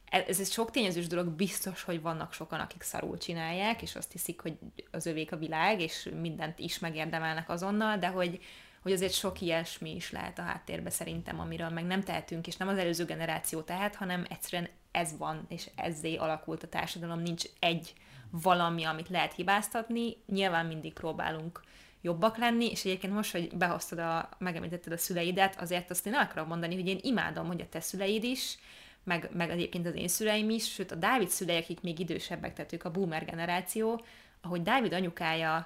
ez 0.09 0.39
egy 0.39 0.51
sok 0.51 0.71
tényezős 0.71 1.07
dolog, 1.07 1.27
biztos, 1.27 1.83
hogy 1.83 2.01
vannak 2.01 2.33
sokan, 2.33 2.59
akik 2.59 2.81
szarul 2.81 3.17
csinálják, 3.17 3.81
és 3.81 3.95
azt 3.95 4.11
hiszik, 4.11 4.41
hogy 4.41 4.57
az 4.91 5.05
övék 5.05 5.31
a 5.31 5.37
világ, 5.37 5.81
és 5.81 6.09
mindent 6.21 6.59
is 6.59 6.79
megérdemelnek 6.79 7.49
azonnal, 7.49 7.97
de 7.97 8.07
hogy, 8.07 8.39
hogy 8.81 8.91
azért 8.91 9.13
sok 9.13 9.41
ilyesmi 9.41 9.95
is 9.95 10.11
lehet 10.11 10.39
a 10.39 10.41
háttérbe 10.41 10.89
szerintem, 10.89 11.39
amiről 11.39 11.69
meg 11.69 11.85
nem 11.85 12.01
tehetünk, 12.01 12.47
és 12.47 12.57
nem 12.57 12.67
az 12.67 12.77
előző 12.77 13.05
generáció 13.05 13.61
tehet, 13.61 13.95
hanem 13.95 14.25
egyszerűen 14.29 14.69
ez 14.91 15.17
van, 15.17 15.45
és 15.47 15.69
ezzé 15.75 16.15
alakult 16.15 16.63
a 16.63 16.67
társadalom, 16.67 17.19
nincs 17.19 17.43
egy 17.59 17.93
valami, 18.29 18.83
amit 18.83 19.09
lehet 19.09 19.33
hibáztatni, 19.33 20.17
nyilván 20.27 20.65
mindig 20.65 20.93
próbálunk 20.93 21.61
jobbak 22.01 22.37
lenni, 22.37 22.69
és 22.69 22.85
egyébként 22.85 23.13
most, 23.13 23.31
hogy 23.31 23.57
behoztad 23.57 23.99
a, 23.99 24.29
megemlítetted 24.37 24.93
a 24.93 24.97
szüleidet, 24.97 25.61
azért 25.61 25.89
azt 25.89 26.07
én 26.07 26.13
el 26.13 26.21
akarom 26.21 26.47
mondani, 26.47 26.75
hogy 26.75 26.87
én 26.87 26.99
imádom, 27.01 27.47
hogy 27.47 27.61
a 27.61 27.69
te 27.69 27.79
szüleid 27.79 28.23
is, 28.23 28.57
meg, 29.03 29.29
meg 29.33 29.49
egyébként 29.49 29.85
az 29.87 29.95
én 29.95 30.07
szüleim 30.07 30.49
is, 30.49 30.73
sőt 30.73 30.91
a 30.91 30.95
Dávid 30.95 31.29
szülei, 31.29 31.57
akik 31.57 31.81
még 31.81 31.99
idősebbek, 31.99 32.53
tehát 32.53 32.73
ők 32.73 32.83
a 32.83 32.91
boomer 32.91 33.25
generáció, 33.25 34.01
ahogy 34.41 34.61
Dávid 34.61 34.93
anyukája 34.93 35.65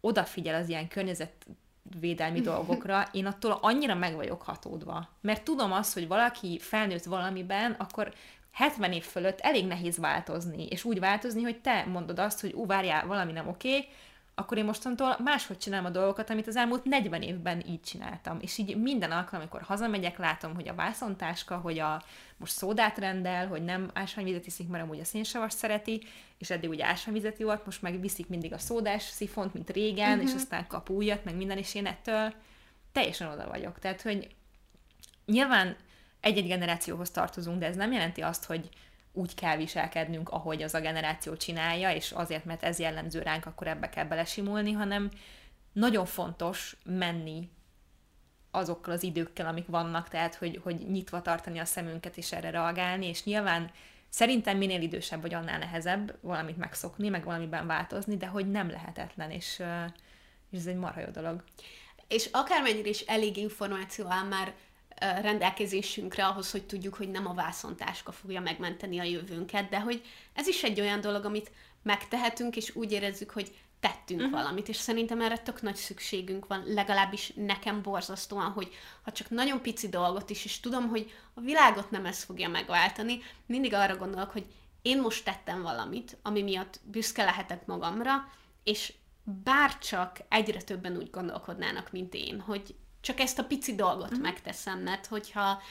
odafigyel 0.00 0.62
az 0.62 0.68
ilyen 0.68 0.88
környezet 0.88 1.46
védelmi 2.00 2.40
dolgokra, 2.50 3.08
én 3.12 3.26
attól 3.26 3.58
annyira 3.60 3.94
meg 3.94 4.14
vagyok 4.14 4.42
hatódva. 4.42 5.08
Mert 5.20 5.42
tudom 5.42 5.72
azt, 5.72 5.94
hogy 5.94 6.08
valaki 6.08 6.58
felnőtt 6.58 7.04
valamiben, 7.04 7.72
akkor 7.78 8.12
70 8.52 8.92
év 8.92 9.04
fölött 9.04 9.40
elég 9.40 9.66
nehéz 9.66 9.98
változni, 9.98 10.66
és 10.66 10.84
úgy 10.84 11.00
változni, 11.00 11.42
hogy 11.42 11.60
te 11.60 11.84
mondod 11.92 12.18
azt, 12.18 12.40
hogy 12.40 12.52
ú, 12.52 12.66
várjál, 12.66 13.06
valami 13.06 13.32
nem 13.32 13.48
oké, 13.48 13.68
okay, 13.68 13.88
akkor 14.38 14.58
én 14.58 14.64
mostantól 14.64 15.16
máshogy 15.24 15.58
csinálom 15.58 15.86
a 15.86 15.90
dolgokat, 15.90 16.30
amit 16.30 16.46
az 16.46 16.56
elmúlt 16.56 16.84
40 16.84 17.22
évben 17.22 17.62
így 17.66 17.80
csináltam. 17.80 18.38
És 18.40 18.58
így 18.58 18.76
minden 18.76 19.10
alkalom, 19.10 19.40
amikor 19.40 19.62
hazamegyek, 19.62 20.18
látom, 20.18 20.54
hogy 20.54 20.68
a 20.68 20.74
vászontáska, 20.74 21.56
hogy 21.56 21.78
a 21.78 22.02
most 22.36 22.52
szódát 22.52 22.98
rendel, 22.98 23.46
hogy 23.48 23.64
nem 23.64 23.90
ásványvizet 23.94 24.46
iszik, 24.46 24.68
mert 24.68 24.84
amúgy 24.84 25.00
a 25.00 25.04
szénsavas 25.04 25.52
szereti, 25.52 26.02
és 26.38 26.50
eddig 26.50 26.70
ugye 26.70 26.84
ásványvizet 26.84 27.38
volt, 27.38 27.64
most 27.64 27.82
meg 27.82 28.00
viszik 28.00 28.28
mindig 28.28 28.52
a 28.52 28.58
szódás 28.58 29.02
szifont, 29.02 29.54
mint 29.54 29.70
régen, 29.70 30.08
uh-huh. 30.08 30.24
és 30.24 30.30
mhm. 30.30 30.38
aztán 30.38 30.66
kap 30.66 30.90
újat, 30.90 31.24
meg 31.24 31.36
minden, 31.36 31.58
és 31.58 31.74
én 31.74 31.86
ettől 31.86 32.32
teljesen 32.92 33.30
oda 33.30 33.48
vagyok. 33.48 33.78
Tehát, 33.78 34.02
hogy 34.02 34.28
nyilván 35.26 35.76
egy-egy 36.20 36.46
generációhoz 36.46 37.10
tartozunk, 37.10 37.58
de 37.58 37.66
ez 37.66 37.76
nem 37.76 37.92
jelenti 37.92 38.22
azt, 38.22 38.44
hogy 38.44 38.68
úgy 39.16 39.34
kell 39.34 39.56
viselkednünk, 39.56 40.28
ahogy 40.28 40.62
az 40.62 40.74
a 40.74 40.80
generáció 40.80 41.36
csinálja, 41.36 41.92
és 41.92 42.10
azért, 42.10 42.44
mert 42.44 42.62
ez 42.62 42.78
jellemző 42.78 43.22
ránk, 43.22 43.46
akkor 43.46 43.66
ebbe 43.66 43.88
kell 43.88 44.04
belesimulni, 44.04 44.72
hanem 44.72 45.10
nagyon 45.72 46.04
fontos 46.04 46.76
menni 46.84 47.50
azokkal 48.50 48.92
az 48.92 49.02
időkkel, 49.02 49.46
amik 49.46 49.66
vannak, 49.66 50.08
tehát 50.08 50.34
hogy, 50.34 50.60
hogy 50.62 50.90
nyitva 50.90 51.22
tartani 51.22 51.58
a 51.58 51.64
szemünket 51.64 52.16
és 52.16 52.32
erre 52.32 52.50
reagálni, 52.50 53.06
és 53.06 53.24
nyilván 53.24 53.70
szerintem 54.08 54.56
minél 54.56 54.82
idősebb 54.82 55.20
vagy, 55.20 55.34
annál 55.34 55.58
nehezebb 55.58 56.18
valamit 56.20 56.56
megszokni, 56.56 57.08
meg 57.08 57.24
valamiben 57.24 57.66
változni, 57.66 58.16
de 58.16 58.26
hogy 58.26 58.50
nem 58.50 58.70
lehetetlen, 58.70 59.30
és, 59.30 59.62
és 60.50 60.58
ez 60.58 60.66
egy 60.66 60.76
marha 60.76 61.00
jó 61.00 61.10
dolog. 61.10 61.44
És 62.08 62.28
akármennyire 62.32 62.88
is 62.88 63.00
elég 63.00 63.36
információ 63.36 64.06
áll 64.08 64.24
már 64.24 64.54
rendelkezésünkre 64.98 66.26
ahhoz, 66.26 66.50
hogy 66.50 66.64
tudjuk, 66.64 66.94
hogy 66.94 67.10
nem 67.10 67.26
a 67.26 67.34
vászontáska 67.34 68.12
fogja 68.12 68.40
megmenteni 68.40 68.98
a 68.98 69.02
jövőnket, 69.02 69.68
de 69.68 69.80
hogy 69.80 70.02
ez 70.32 70.46
is 70.46 70.62
egy 70.62 70.80
olyan 70.80 71.00
dolog, 71.00 71.24
amit 71.24 71.50
megtehetünk, 71.82 72.56
és 72.56 72.76
úgy 72.76 72.92
érezzük, 72.92 73.30
hogy 73.30 73.54
tettünk 73.80 74.20
uh-huh. 74.20 74.36
valamit, 74.36 74.68
és 74.68 74.76
szerintem 74.76 75.20
erre 75.20 75.38
tök 75.38 75.62
nagy 75.62 75.74
szükségünk 75.74 76.46
van, 76.46 76.62
legalábbis 76.66 77.32
nekem 77.34 77.82
borzasztóan, 77.82 78.50
hogy 78.50 78.74
ha 79.02 79.12
csak 79.12 79.30
nagyon 79.30 79.62
pici 79.62 79.88
dolgot 79.88 80.30
is, 80.30 80.44
és 80.44 80.60
tudom, 80.60 80.88
hogy 80.88 81.12
a 81.34 81.40
világot 81.40 81.90
nem 81.90 82.06
ez 82.06 82.22
fogja 82.22 82.48
megváltani, 82.48 83.18
mindig 83.46 83.74
arra 83.74 83.96
gondolok, 83.96 84.30
hogy 84.30 84.46
én 84.82 85.00
most 85.00 85.24
tettem 85.24 85.62
valamit, 85.62 86.16
ami 86.22 86.42
miatt 86.42 86.80
büszke 86.84 87.24
lehetek 87.24 87.66
magamra, 87.66 88.32
és 88.64 88.92
bárcsak 89.22 90.16
egyre 90.28 90.62
többen 90.62 90.96
úgy 90.96 91.10
gondolkodnának, 91.10 91.92
mint 91.92 92.14
én, 92.14 92.40
hogy 92.40 92.74
csak 93.06 93.20
ezt 93.20 93.38
a 93.38 93.44
pici 93.44 93.74
dolgot 93.74 94.10
uh-huh. 94.10 94.22
megteszem, 94.22 94.78
mert 94.78 95.06
hogyha 95.06 95.62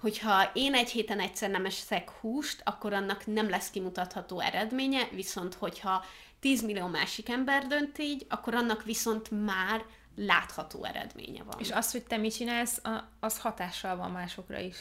hogyha 0.00 0.50
én 0.52 0.74
egy 0.74 0.90
héten 0.90 1.20
egyszer 1.20 1.50
nem 1.50 1.64
eszek 1.64 2.10
húst, 2.10 2.60
akkor 2.64 2.92
annak 2.92 3.26
nem 3.26 3.48
lesz 3.48 3.70
kimutatható 3.70 4.40
eredménye, 4.40 5.08
viszont 5.12 5.54
hogyha 5.54 6.04
10 6.40 6.62
millió 6.62 6.86
másik 6.86 7.28
ember 7.28 7.66
dönt 7.66 7.98
így, 7.98 8.26
akkor 8.28 8.54
annak 8.54 8.82
viszont 8.82 9.30
már 9.30 9.84
látható 10.16 10.84
eredménye 10.84 11.42
van. 11.42 11.60
És 11.60 11.70
az, 11.70 11.92
hogy 11.92 12.02
te 12.02 12.16
mit 12.16 12.34
csinálsz, 12.34 12.82
az 13.20 13.38
hatással 13.38 13.96
van 13.96 14.10
másokra 14.10 14.58
is. 14.58 14.76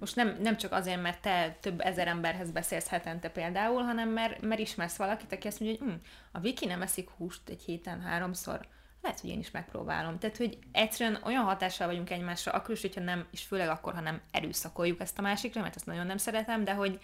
Most 0.00 0.16
nem, 0.16 0.36
nem 0.40 0.56
csak 0.56 0.72
azért, 0.72 1.02
mert 1.02 1.22
te 1.22 1.56
több 1.60 1.80
ezer 1.80 2.08
emberhez 2.08 2.50
beszélsz 2.50 2.88
hetente 2.88 3.28
például, 3.28 3.82
hanem 3.82 4.08
mert, 4.08 4.40
mert 4.40 4.60
ismersz 4.60 4.96
valakit, 4.96 5.32
aki 5.32 5.46
azt 5.46 5.60
mondja, 5.60 5.78
hogy 5.78 5.88
hm, 5.88 5.98
a 6.32 6.40
Viki 6.40 6.66
nem 6.66 6.82
eszik 6.82 7.10
húst 7.10 7.48
egy 7.48 7.62
héten 7.62 8.00
háromszor, 8.00 8.66
lehet, 9.04 9.20
hogy 9.20 9.30
én 9.30 9.38
is 9.38 9.50
megpróbálom. 9.50 10.18
Tehát, 10.18 10.36
hogy 10.36 10.58
egyszerűen 10.72 11.22
olyan 11.24 11.44
hatással 11.44 11.86
vagyunk 11.86 12.10
egymásra, 12.10 12.52
akkor 12.52 12.74
is, 12.74 12.80
hogyha 12.80 13.00
nem, 13.00 13.26
és 13.30 13.42
főleg 13.42 13.68
akkor, 13.68 13.94
ha 13.94 14.00
nem 14.00 14.20
erőszakoljuk 14.30 15.00
ezt 15.00 15.18
a 15.18 15.22
másikra, 15.22 15.60
mert 15.60 15.76
ezt 15.76 15.86
nagyon 15.86 16.06
nem 16.06 16.16
szeretem, 16.16 16.64
de 16.64 16.72
hogy 16.72 16.98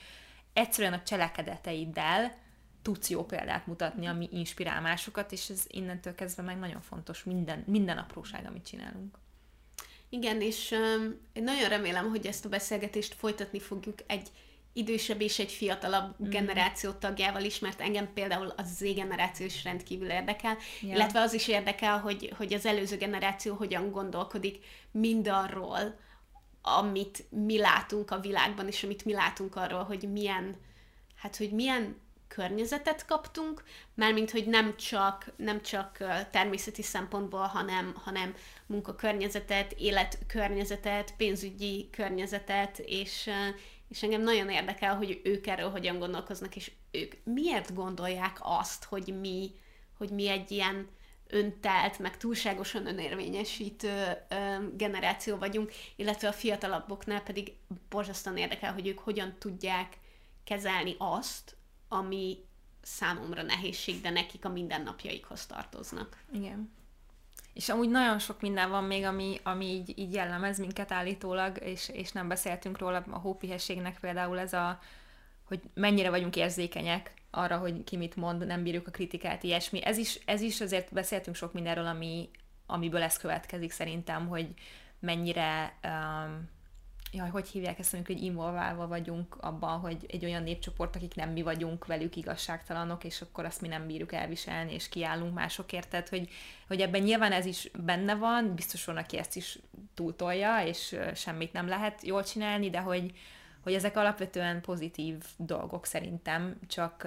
egyszerűen 0.53 0.93
a 0.93 1.03
cselekedeteiddel 1.03 2.33
tudsz 2.83 3.11
jó 3.11 3.25
példát 3.25 3.67
mutatni, 3.67 4.07
ami 4.07 4.29
inspirál 4.33 4.81
másokat, 4.81 5.33
és 5.33 5.49
ez 5.49 5.65
innentől 5.69 6.15
kezdve 6.15 6.43
meg 6.43 6.59
nagyon 6.59 6.81
fontos 6.81 7.25
minden, 7.25 7.65
minden 7.67 7.99
apróság, 7.99 8.47
amit 8.47 8.67
csinálunk. 8.67 9.19
Igen, 10.09 10.41
és 10.41 10.71
um, 10.71 11.21
én 11.33 11.43
nagyon 11.43 11.69
remélem, 11.69 12.09
hogy 12.09 12.27
ezt 12.27 12.45
a 12.45 12.49
beszélgetést 12.49 13.15
folytatni 13.15 13.61
fogjuk 13.61 13.99
egy 14.07 14.29
idősebb 14.73 15.21
és 15.21 15.39
egy 15.39 15.53
fiatalabb 15.53 16.15
mm. 16.23 16.29
generáció 16.29 16.91
tagjával 16.91 17.43
is, 17.43 17.59
mert 17.59 17.81
engem 17.81 18.13
például 18.13 18.53
az 18.57 18.77
Z 18.77 18.95
generáció 18.95 19.47
is 19.47 19.65
rendkívül 19.65 20.11
érdekel, 20.11 20.57
ja. 20.81 20.95
illetve 20.95 21.21
az 21.21 21.33
is 21.33 21.49
érdekel, 21.49 21.99
hogy, 21.99 22.33
hogy 22.37 22.53
az 22.53 22.67
előző 22.67 22.97
generáció 22.97 23.55
hogyan 23.55 23.91
gondolkodik 23.91 24.65
mindarról, 24.91 25.99
amit 26.63 27.25
mi 27.31 27.59
látunk 27.59 28.11
a 28.11 28.21
világban, 28.21 28.67
és 28.67 28.83
amit 28.83 29.05
mi 29.05 29.13
látunk 29.13 29.57
arról, 29.57 29.83
hogy 29.83 30.13
milyen, 30.13 30.57
hát 31.17 31.37
hogy 31.37 31.51
milyen 31.51 31.97
környezetet 32.29 33.07
kaptunk, 33.07 33.63
mármint, 33.95 34.31
hogy 34.31 34.47
nem 34.47 34.77
csak, 34.77 35.33
nem 35.37 35.63
csak 35.63 35.97
természeti 36.31 36.83
szempontból, 36.83 37.41
hanem, 37.41 37.95
hanem 38.05 38.35
munkakörnyezetet, 38.67 39.73
életkörnyezetet, 39.73 41.15
pénzügyi 41.17 41.89
környezetet, 41.91 42.79
és, 42.79 43.31
és 43.91 44.03
engem 44.03 44.23
nagyon 44.23 44.51
érdekel, 44.51 44.97
hogy 44.97 45.21
ők 45.25 45.47
erről 45.47 45.71
hogyan 45.71 45.99
gondolkoznak, 45.99 46.57
és 46.57 46.73
ők 46.91 47.15
miért 47.25 47.75
gondolják 47.75 48.39
azt, 48.41 48.85
hogy 48.85 49.21
mi, 49.21 49.51
hogy 49.97 50.11
mi 50.11 50.29
egy 50.29 50.51
ilyen 50.51 50.89
öntelt, 51.27 51.99
meg 51.99 52.17
túlságosan 52.17 52.87
önérvényesítő 52.87 54.27
generáció 54.77 55.37
vagyunk, 55.37 55.73
illetve 55.97 56.29
a 56.29 56.33
fiatalabboknál 56.33 57.23
pedig 57.23 57.53
borzasztóan 57.89 58.37
érdekel, 58.37 58.73
hogy 58.73 58.87
ők 58.87 58.99
hogyan 58.99 59.35
tudják 59.39 59.99
kezelni 60.45 60.95
azt, 60.99 61.57
ami 61.89 62.39
számomra 62.83 63.43
nehézség, 63.43 64.01
de 64.01 64.11
nekik 64.11 64.45
a 64.45 64.49
mindennapjaikhoz 64.49 65.47
tartoznak. 65.47 66.23
Igen. 66.33 66.79
És 67.61 67.69
amúgy 67.69 67.91
nagyon 67.91 68.19
sok 68.19 68.41
minden 68.41 68.71
van 68.71 68.85
még, 68.85 69.05
ami, 69.05 69.41
ami 69.43 69.65
így, 69.65 69.99
így 69.99 70.15
jellemez 70.15 70.59
minket 70.59 70.93
állítólag, 70.93 71.59
és, 71.63 71.89
és 71.89 72.13
nem 72.13 72.29
beszéltünk 72.29 72.79
róla, 72.79 73.05
a 73.11 73.19
hópihességnek 73.19 73.99
például 74.01 74.39
ez 74.39 74.53
a, 74.53 74.79
hogy 75.45 75.61
mennyire 75.75 76.11
vagyunk 76.11 76.37
érzékenyek 76.37 77.15
arra, 77.31 77.59
hogy 77.59 77.85
ki 77.85 77.97
mit 77.97 78.17
mond, 78.17 78.47
nem 78.47 78.63
bírjuk 78.63 78.87
a 78.87 78.91
kritikát, 78.91 79.43
ilyesmi. 79.43 79.85
Ez 79.85 79.99
is, 79.99 80.19
ez 80.25 80.41
is 80.41 80.61
azért 80.61 80.93
beszéltünk 80.93 81.37
sok 81.37 81.53
mindenről, 81.53 81.87
ami, 81.87 82.31
amiből 82.67 83.03
ez 83.03 83.17
következik 83.17 83.71
szerintem, 83.71 84.29
hogy 84.29 84.49
mennyire 84.99 85.79
um, 85.85 86.49
jaj, 87.13 87.29
hogy 87.29 87.49
hívják 87.49 87.79
ezt, 87.79 87.95
amikor, 87.95 88.15
hogy 88.15 88.25
involválva 88.25 88.87
vagyunk 88.87 89.37
abban, 89.41 89.79
hogy 89.79 90.07
egy 90.09 90.25
olyan 90.25 90.43
népcsoport, 90.43 90.97
akik 90.97 91.15
nem 91.15 91.31
mi 91.31 91.43
vagyunk 91.43 91.87
velük 91.87 92.17
igazságtalanok, 92.17 93.05
és 93.05 93.21
akkor 93.21 93.45
azt 93.45 93.61
mi 93.61 93.69
nem 93.69 93.87
bírjuk 93.87 94.13
elviselni, 94.13 94.73
és 94.73 94.89
kiállunk 94.89 95.35
másokért. 95.35 95.89
Tehát, 95.89 96.09
hogy, 96.09 96.29
hogy 96.67 96.81
ebben 96.81 97.03
nyilván 97.03 97.33
ez 97.33 97.47
is 97.47 97.71
benne 97.85 98.15
van, 98.15 98.55
biztos 98.55 98.85
van, 98.85 98.97
aki 98.97 99.19
ezt 99.19 99.37
is 99.37 99.59
túltolja, 99.95 100.63
és 100.65 100.97
semmit 101.15 101.53
nem 101.53 101.69
lehet 101.69 102.03
jól 102.03 102.25
csinálni, 102.25 102.71
de 102.71 102.81
hogy, 102.81 103.13
hogy 103.63 103.75
ezek 103.75 103.97
alapvetően 103.97 104.61
pozitív 104.61 105.17
dolgok 105.37 105.87
szerintem, 105.87 106.59
csak, 106.67 107.07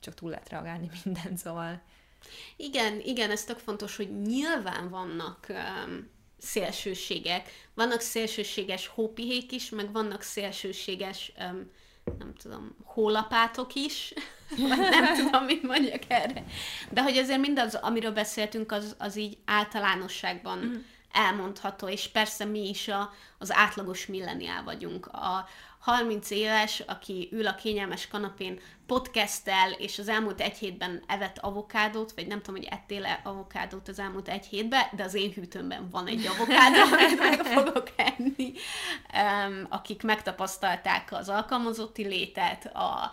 csak 0.00 0.14
túl 0.14 0.30
lehet 0.30 0.48
reagálni 0.48 0.90
minden, 1.04 1.36
szóval... 1.36 1.80
Igen, 2.56 3.00
igen, 3.00 3.30
ez 3.30 3.44
tök 3.44 3.58
fontos, 3.58 3.96
hogy 3.96 4.20
nyilván 4.20 4.88
vannak 4.88 5.46
um, 5.48 6.14
szélsőségek. 6.38 7.68
Vannak 7.74 8.00
szélsőséges 8.00 8.86
hópihék 8.86 9.52
is, 9.52 9.68
meg 9.68 9.92
vannak 9.92 10.22
szélsőséges, 10.22 11.32
um, 11.38 11.70
nem 12.18 12.34
tudom, 12.34 12.76
hólapátok 12.84 13.74
is, 13.74 14.14
vagy 14.68 14.78
nem 14.78 15.14
tudom, 15.18 15.44
mit 15.44 15.62
mondjak 15.62 16.02
erre. 16.08 16.44
De 16.90 17.02
hogy 17.02 17.16
azért 17.16 17.40
mindaz, 17.40 17.74
amiről 17.74 18.12
beszéltünk, 18.12 18.72
az, 18.72 18.94
az 18.98 19.16
így 19.16 19.38
általánosságban 19.44 20.58
mm. 20.58 20.74
elmondható, 21.12 21.88
és 21.88 22.08
persze 22.08 22.44
mi 22.44 22.68
is 22.68 22.88
a, 22.88 23.12
az 23.38 23.52
átlagos 23.52 24.06
milleniál 24.06 24.62
vagyunk. 24.62 25.06
A, 25.06 25.48
30 25.86 26.30
éves, 26.30 26.80
aki 26.86 27.28
ül 27.32 27.46
a 27.46 27.54
kényelmes 27.54 28.08
kanapén, 28.08 28.60
podcastel, 28.86 29.70
és 29.70 29.98
az 29.98 30.08
elmúlt 30.08 30.40
egy 30.40 30.56
hétben 30.56 31.02
evett 31.06 31.38
avokádót, 31.38 32.12
vagy 32.12 32.26
nem 32.26 32.42
tudom, 32.42 32.60
hogy 32.60 32.72
ettél-e 32.72 33.20
avokádót 33.24 33.88
az 33.88 33.98
elmúlt 33.98 34.28
egy 34.28 34.46
hétben, 34.46 34.82
de 34.96 35.04
az 35.04 35.14
én 35.14 35.32
hűtőmben 35.32 35.88
van 35.90 36.06
egy 36.06 36.26
avokádó, 36.26 36.80
amit 36.92 37.18
meg 37.18 37.46
fogok 37.46 37.92
enni. 37.96 38.52
Um, 39.14 39.66
akik 39.68 40.02
megtapasztalták 40.02 41.12
az 41.12 41.28
alkalmazotti 41.28 42.06
létet, 42.06 42.70
a, 42.74 43.12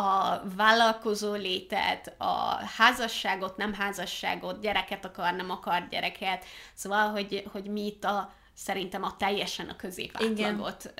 a 0.00 0.40
vállalkozó 0.56 1.32
létet, 1.34 2.14
a 2.18 2.60
házasságot, 2.76 3.56
nem 3.56 3.74
házasságot, 3.74 4.60
gyereket 4.60 5.04
akar, 5.04 5.32
nem 5.32 5.50
akar 5.50 5.86
gyereket. 5.90 6.44
Szóval, 6.74 7.10
hogy, 7.10 7.44
hogy 7.52 7.64
mi 7.64 7.86
itt 7.86 8.04
a, 8.04 8.32
szerintem 8.54 9.02
a 9.02 9.16
teljesen 9.16 9.68
a 9.68 9.76
középátlagot 9.76 10.94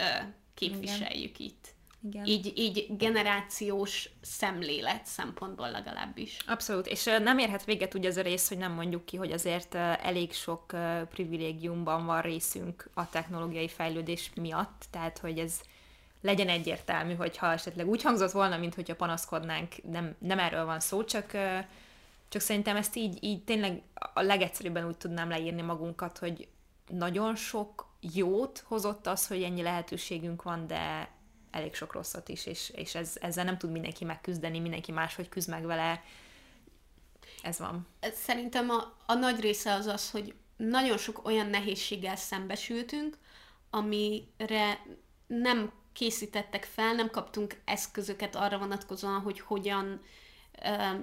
képviseljük 0.54 1.38
Igen. 1.38 1.48
itt. 1.48 1.74
Igen. 2.04 2.26
Így, 2.26 2.52
így 2.56 2.86
generációs 2.96 4.10
szemlélet 4.20 5.06
szempontból 5.06 5.70
legalábbis. 5.70 6.36
Abszolút, 6.46 6.86
és 6.86 7.04
nem 7.04 7.38
érhet 7.38 7.64
véget 7.64 7.94
úgy 7.94 8.06
az 8.06 8.16
a 8.16 8.22
rész, 8.22 8.48
hogy 8.48 8.58
nem 8.58 8.72
mondjuk 8.72 9.04
ki, 9.04 9.16
hogy 9.16 9.32
azért 9.32 9.74
elég 9.74 10.32
sok 10.32 10.76
privilégiumban 11.10 12.06
van 12.06 12.20
részünk 12.20 12.90
a 12.94 13.08
technológiai 13.08 13.68
fejlődés 13.68 14.30
miatt, 14.34 14.84
tehát 14.90 15.18
hogy 15.18 15.38
ez 15.38 15.60
legyen 16.20 16.48
egyértelmű, 16.48 17.14
hogyha 17.14 17.52
esetleg 17.52 17.88
úgy 17.88 18.02
hangzott 18.02 18.30
volna, 18.30 18.56
mint 18.56 18.74
hogyha 18.74 18.94
panaszkodnánk, 18.94 19.74
nem, 19.90 20.16
nem 20.18 20.38
erről 20.38 20.64
van 20.64 20.80
szó, 20.80 21.04
csak, 21.04 21.30
csak 22.28 22.42
szerintem 22.42 22.76
ezt 22.76 22.96
így, 22.96 23.18
így 23.20 23.44
tényleg 23.44 23.82
a 24.14 24.20
legegyszerűbben 24.20 24.86
úgy 24.86 24.96
tudnám 24.96 25.28
leírni 25.28 25.62
magunkat, 25.62 26.18
hogy 26.18 26.48
nagyon 26.88 27.36
sok 27.36 27.91
jót 28.02 28.64
hozott 28.66 29.06
az, 29.06 29.26
hogy 29.26 29.42
ennyi 29.42 29.62
lehetőségünk 29.62 30.42
van, 30.42 30.66
de 30.66 31.10
elég 31.50 31.74
sok 31.74 31.92
rosszat 31.92 32.28
is, 32.28 32.46
és, 32.46 32.70
és 32.70 32.94
ez, 32.94 33.16
ezzel 33.20 33.44
nem 33.44 33.58
tud 33.58 33.70
mindenki 33.70 34.04
megküzdeni, 34.04 34.58
mindenki 34.58 34.92
máshogy 34.92 35.28
küzd 35.28 35.48
meg 35.48 35.66
vele. 35.66 36.02
Ez 37.42 37.58
van. 37.58 37.86
Szerintem 38.14 38.70
a, 38.70 38.96
a 39.06 39.14
nagy 39.14 39.40
része 39.40 39.72
az 39.72 39.86
az, 39.86 40.10
hogy 40.10 40.34
nagyon 40.56 40.98
sok 40.98 41.26
olyan 41.26 41.46
nehézséggel 41.46 42.16
szembesültünk, 42.16 43.18
amire 43.70 44.84
nem 45.26 45.72
készítettek 45.92 46.64
fel, 46.64 46.94
nem 46.94 47.10
kaptunk 47.10 47.60
eszközöket 47.64 48.36
arra 48.36 48.58
vonatkozóan, 48.58 49.20
hogy 49.20 49.40
hogyan 49.40 50.00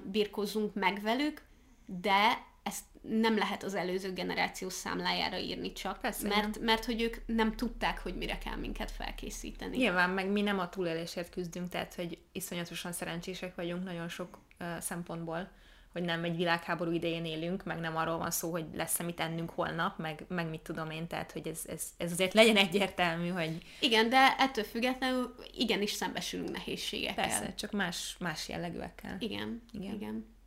birkózzunk 0.02 0.74
meg 0.74 1.02
velük, 1.02 1.42
de 1.86 2.46
ezt 2.62 2.84
nem 3.00 3.36
lehet 3.36 3.62
az 3.62 3.74
előző 3.74 4.12
generáció 4.12 4.68
számlájára 4.68 5.38
írni 5.38 5.72
csak, 5.72 6.00
Persze, 6.00 6.28
mert, 6.28 6.58
mert 6.58 6.84
hogy 6.84 7.02
ők 7.02 7.16
nem 7.26 7.56
tudták, 7.56 7.98
hogy 7.98 8.14
mire 8.16 8.38
kell 8.38 8.56
minket 8.56 8.90
felkészíteni. 8.90 9.76
Nyilván, 9.76 10.10
meg 10.10 10.30
mi 10.30 10.42
nem 10.42 10.58
a 10.58 10.68
túlélésért 10.68 11.30
küzdünk, 11.30 11.68
tehát 11.68 11.94
hogy 11.94 12.18
iszonyatosan 12.32 12.92
szerencsések 12.92 13.54
vagyunk 13.54 13.84
nagyon 13.84 14.08
sok 14.08 14.38
uh, 14.60 14.78
szempontból, 14.78 15.50
hogy 15.92 16.02
nem 16.02 16.24
egy 16.24 16.36
világháború 16.36 16.90
idején 16.90 17.24
élünk, 17.24 17.64
meg 17.64 17.78
nem 17.78 17.96
arról 17.96 18.18
van 18.18 18.30
szó, 18.30 18.50
hogy 18.50 18.64
lesz-e 18.74 19.02
mit 19.02 19.20
ennünk 19.20 19.50
holnap, 19.50 19.98
meg, 19.98 20.24
meg 20.28 20.48
mit 20.48 20.60
tudom 20.60 20.90
én, 20.90 21.06
tehát 21.06 21.32
hogy 21.32 21.48
ez, 21.48 21.60
ez, 21.66 21.86
ez 21.96 22.12
azért 22.12 22.34
legyen 22.34 22.56
egyértelmű, 22.56 23.28
hogy... 23.28 23.62
Igen, 23.80 24.08
de 24.08 24.34
ettől 24.38 24.64
függetlenül 24.64 25.34
igenis 25.56 25.92
szembesülünk 25.92 26.50
nehézségekkel. 26.50 27.24
Persze, 27.24 27.54
csak 27.54 27.70
más, 27.70 28.16
más 28.18 28.48
jellegűekkel. 28.48 29.16
Igen, 29.18 29.62
igen. 29.72 29.94
igen. 29.94 30.38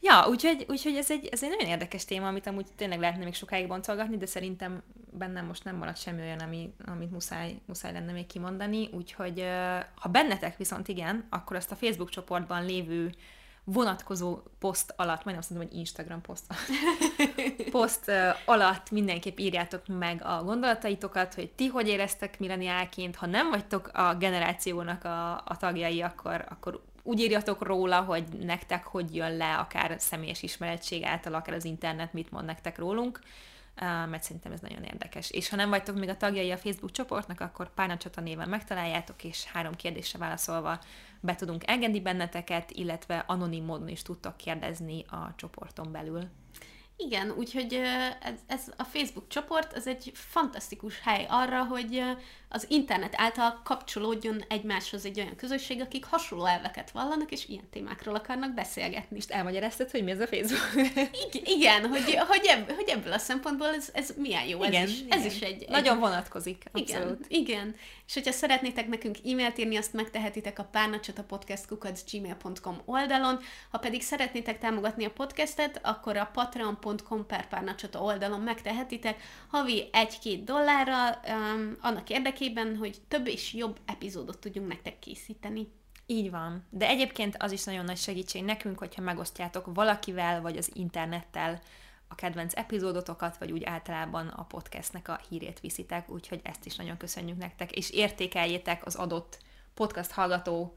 Ja, 0.00 0.26
úgyhogy, 0.28 0.64
úgyhogy 0.68 0.96
ez, 0.96 1.10
egy, 1.10 1.26
ez 1.26 1.42
egy 1.42 1.48
nagyon 1.48 1.68
érdekes 1.68 2.04
téma, 2.04 2.26
amit 2.26 2.46
amúgy 2.46 2.66
tényleg 2.76 2.98
lehetne 3.00 3.24
még 3.24 3.34
sokáig 3.34 3.68
boncolgatni, 3.68 4.16
de 4.16 4.26
szerintem 4.26 4.82
bennem 5.12 5.46
most 5.46 5.64
nem 5.64 5.76
maradt 5.76 6.00
semmi 6.00 6.20
olyan, 6.20 6.38
ami, 6.38 6.74
amit 6.86 7.10
muszáj, 7.10 7.60
muszáj 7.66 7.92
lenne 7.92 8.12
még 8.12 8.26
kimondani, 8.26 8.88
úgyhogy 8.92 9.44
ha 9.94 10.08
bennetek 10.08 10.56
viszont 10.56 10.88
igen, 10.88 11.26
akkor 11.30 11.56
azt 11.56 11.70
a 11.70 11.76
Facebook 11.76 12.10
csoportban 12.10 12.64
lévő 12.64 13.10
vonatkozó 13.64 14.38
poszt 14.58 14.94
alatt, 14.96 15.24
majdnem 15.24 15.38
azt 15.38 15.50
mondom, 15.50 15.68
hogy 15.68 15.78
Instagram 15.78 16.20
poszt 16.20 16.54
poszt 17.70 18.10
alatt 18.44 18.90
mindenképp 18.90 19.38
írjátok 19.38 19.82
meg 19.86 20.22
a 20.24 20.42
gondolataitokat, 20.44 21.34
hogy 21.34 21.50
ti 21.50 21.66
hogy 21.66 21.88
éreztek 21.88 22.38
milleniálként, 22.38 23.16
ha 23.16 23.26
nem 23.26 23.50
vagytok 23.50 23.90
a 23.92 24.14
generációnak 24.14 25.04
a, 25.04 25.32
a 25.32 25.56
tagjai, 25.58 26.02
akkor, 26.02 26.44
akkor 26.48 26.82
úgy 27.02 27.20
írjatok 27.20 27.62
róla, 27.62 28.00
hogy 28.00 28.24
nektek 28.40 28.84
hogy 28.84 29.14
jön 29.14 29.36
le, 29.36 29.54
akár 29.56 29.94
személyes 29.98 30.42
ismeretség 30.42 31.04
által, 31.04 31.34
akár 31.34 31.54
az 31.54 31.64
internet 31.64 32.12
mit 32.12 32.30
mond 32.30 32.46
nektek 32.46 32.78
rólunk, 32.78 33.20
mert 34.10 34.22
szerintem 34.22 34.52
ez 34.52 34.60
nagyon 34.60 34.82
érdekes. 34.82 35.30
És 35.30 35.48
ha 35.48 35.56
nem 35.56 35.70
vagytok 35.70 35.98
még 35.98 36.08
a 36.08 36.16
tagjai 36.16 36.50
a 36.50 36.56
Facebook 36.56 36.90
csoportnak, 36.90 37.40
akkor 37.40 37.74
Párnacsata 37.74 38.20
néven 38.20 38.48
megtaláljátok, 38.48 39.24
és 39.24 39.44
három 39.44 39.74
kérdésre 39.74 40.18
válaszolva 40.18 40.78
be 41.20 41.34
tudunk 41.34 41.62
engedni 41.66 42.00
benneteket, 42.00 42.70
illetve 42.70 43.24
anonim 43.26 43.64
módon 43.64 43.88
is 43.88 44.02
tudtok 44.02 44.36
kérdezni 44.36 45.04
a 45.08 45.32
csoporton 45.36 45.92
belül. 45.92 46.28
Igen, 47.04 47.30
úgyhogy 47.30 47.80
ez, 48.22 48.34
ez 48.46 48.60
a 48.76 48.84
Facebook 48.84 49.28
csoport, 49.28 49.72
ez 49.72 49.86
egy 49.86 50.10
fantasztikus 50.14 51.00
hely 51.04 51.26
arra, 51.28 51.64
hogy 51.64 52.02
az 52.48 52.66
internet 52.68 53.14
által 53.16 53.60
kapcsolódjon 53.64 54.44
egymáshoz 54.48 55.04
egy 55.04 55.20
olyan 55.20 55.36
közösség, 55.36 55.80
akik 55.80 56.04
hasonló 56.04 56.44
elveket 56.44 56.90
vallanak, 56.90 57.30
és 57.30 57.48
ilyen 57.48 57.68
témákról 57.70 58.14
akarnak 58.14 58.54
beszélgetni. 58.54 59.16
És 59.16 59.24
elmagyaráztad, 59.28 59.90
hogy 59.90 60.04
mi 60.04 60.10
ez 60.10 60.20
a 60.20 60.26
Facebook? 60.26 60.88
I- 61.32 61.42
igen, 61.44 61.88
hogy, 61.88 62.14
hogy, 62.28 62.46
ebb, 62.46 62.70
hogy 62.70 62.88
ebből 62.88 63.12
a 63.12 63.18
szempontból 63.18 63.68
ez, 63.68 63.88
ez 63.92 64.14
milyen 64.16 64.46
jó. 64.46 64.64
Igen, 64.64 64.82
ez 64.82 64.90
is, 64.90 65.00
igen. 65.00 65.18
Ez 65.18 65.24
is 65.24 65.40
egy, 65.40 65.62
egy... 65.62 65.68
Nagyon 65.68 65.98
vonatkozik, 65.98 66.64
abszolút. 66.72 67.26
Igen, 67.28 67.42
igen. 67.46 67.74
És 68.10 68.16
hogyha 68.16 68.32
szeretnétek 68.32 68.88
nekünk 68.88 69.16
e-mailt 69.24 69.58
írni, 69.58 69.76
azt 69.76 69.92
megtehetitek 69.92 70.58
a 70.58 70.64
párnacsata 70.64 71.24
podcast.gmail.com 71.24 72.80
oldalon. 72.84 73.38
Ha 73.70 73.78
pedig 73.78 74.02
szeretnétek 74.02 74.58
támogatni 74.58 75.04
a 75.04 75.10
podcastet, 75.10 75.80
akkor 75.82 76.16
a 76.16 76.30
patreon.com 76.32 77.26
per 77.26 77.48
párnacsata 77.48 78.02
oldalon 78.02 78.40
megtehetitek 78.40 79.22
havi 79.48 79.88
1-2 79.92 80.40
dollárral 80.44 81.20
um, 81.28 81.76
annak 81.80 82.10
érdekében, 82.10 82.76
hogy 82.76 82.96
több 83.08 83.26
és 83.26 83.52
jobb 83.54 83.78
epizódot 83.86 84.38
tudjunk 84.38 84.68
nektek 84.68 84.98
készíteni. 84.98 85.68
Így 86.06 86.30
van. 86.30 86.66
De 86.70 86.88
egyébként 86.88 87.36
az 87.38 87.52
is 87.52 87.64
nagyon 87.64 87.84
nagy 87.84 87.98
segítség 87.98 88.44
nekünk, 88.44 88.78
hogyha 88.78 89.02
megosztjátok 89.02 89.74
valakivel, 89.74 90.40
vagy 90.40 90.56
az 90.56 90.70
internettel 90.74 91.60
a 92.10 92.14
kedvenc 92.14 92.56
epizódotokat, 92.56 93.38
vagy 93.38 93.52
úgy 93.52 93.64
általában 93.64 94.28
a 94.28 94.44
podcastnek 94.44 95.08
a 95.08 95.20
hírét 95.28 95.60
viszitek, 95.60 96.10
úgyhogy 96.10 96.40
ezt 96.42 96.66
is 96.66 96.76
nagyon 96.76 96.96
köszönjük 96.96 97.38
nektek, 97.38 97.72
és 97.72 97.90
értékeljétek 97.90 98.86
az 98.86 98.94
adott 98.94 99.38
podcast 99.74 100.10
hallgató 100.10 100.76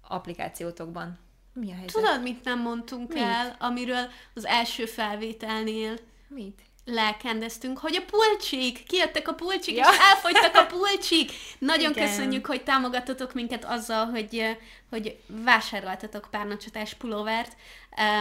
applikációtokban. 0.00 1.18
Mi 1.52 1.70
a 1.70 1.74
helyzet? 1.74 1.92
Tudod, 2.02 2.22
mit 2.22 2.44
nem 2.44 2.60
mondtunk 2.60 3.08
mit? 3.08 3.22
el, 3.22 3.56
amiről 3.58 4.06
az 4.34 4.44
első 4.44 4.86
felvételnél 4.86 5.98
Mit? 6.28 6.62
Lelkendeztünk, 6.84 7.78
hogy 7.78 7.96
a 7.96 8.10
pulcsik, 8.10 8.86
kijöttek 8.86 9.28
a 9.28 9.34
pulcsik, 9.34 9.76
ja. 9.76 9.88
és 9.90 9.98
elfogytak 9.98 10.54
a 10.54 10.66
pulcsik. 10.66 11.32
Nagyon 11.58 11.90
Igen. 11.90 12.06
köszönjük, 12.06 12.46
hogy 12.46 12.62
támogatotok 12.62 13.34
minket 13.34 13.64
azzal, 13.64 14.06
hogy, 14.06 14.56
hogy 14.90 15.18
vásároltatok 15.26 16.28
párnacsatás 16.30 16.94
pulóvert. 16.94 17.56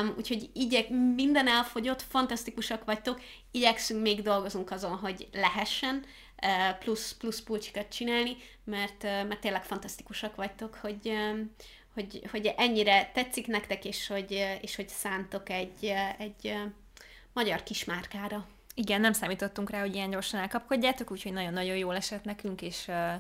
Um, 0.02 0.14
úgyhogy 0.18 0.50
igyek, 0.54 0.90
minden 1.16 1.48
elfogyott, 1.48 2.02
fantasztikusak 2.10 2.86
vagytok, 2.86 3.22
igyekszünk, 3.52 4.02
még 4.02 4.22
dolgozunk 4.22 4.72
azon, 4.72 4.98
hogy 4.98 5.28
lehessen 5.32 6.06
uh, 6.42 6.78
plusz, 6.78 7.12
plusz 7.12 7.42
pulcsikat 7.42 7.88
csinálni, 7.90 8.38
mert, 8.64 9.04
uh, 9.04 9.28
mert 9.28 9.40
tényleg 9.40 9.64
fantasztikusak 9.64 10.36
vagytok, 10.36 10.76
hogy, 10.82 11.08
um, 11.08 11.56
hogy, 11.94 12.22
hogy 12.32 12.54
ennyire 12.58 13.12
tetszik 13.14 13.48
nektek, 13.48 13.86
és 13.86 14.08
hogy, 14.08 14.58
és 14.62 14.76
hogy 14.76 14.90
szántok 14.90 15.50
egy, 15.50 15.94
egy 16.18 16.54
magyar 17.34 17.64
kismárkára. 17.64 18.46
Igen, 18.76 19.02
nem 19.02 19.14
számítottunk 19.14 19.70
rá, 19.70 19.80
hogy 19.80 19.96
ilyen 19.96 20.10
gyorsan 20.10 20.40
elkapkodjátok, 20.40 21.12
úgyhogy 21.12 21.34
nagyon-nagyon 21.34 21.78
jól 21.78 21.96
esett 21.96 22.24
nekünk, 22.24 22.62
és 22.62 22.88
uh, 22.88 23.14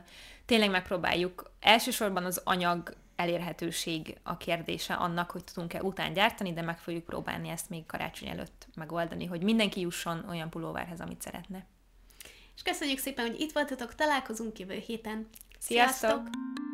tényleg 0.45 0.69
megpróbáljuk. 0.69 1.52
Elsősorban 1.60 2.26
az 2.26 2.41
anyag 2.44 2.95
elérhetőség 3.15 4.18
a 4.23 4.38
kérdése 4.38 4.94
annak, 4.94 5.31
hogy 5.31 5.44
tudunk-e 5.44 5.81
után 5.81 6.14
gyártani, 6.14 6.53
de 6.53 6.61
meg 6.61 6.80
fogjuk 6.80 7.03
próbálni 7.03 7.49
ezt 7.49 7.69
még 7.69 7.85
karácsony 7.85 8.27
előtt 8.27 8.68
megoldani, 8.76 9.26
hogy 9.26 9.41
mindenki 9.41 9.80
jusson 9.80 10.26
olyan 10.30 10.49
pulóverhez, 10.49 11.02
amit 11.02 11.22
szeretne. 11.22 11.65
És 12.56 12.61
köszönjük 12.61 12.99
szépen, 12.99 13.27
hogy 13.27 13.40
itt 13.40 13.52
voltatok, 13.52 13.95
találkozunk 13.95 14.60
jövő 14.60 14.76
héten. 14.76 15.30
Sziasztok! 15.60 16.10
Sziasztok! 16.10 16.73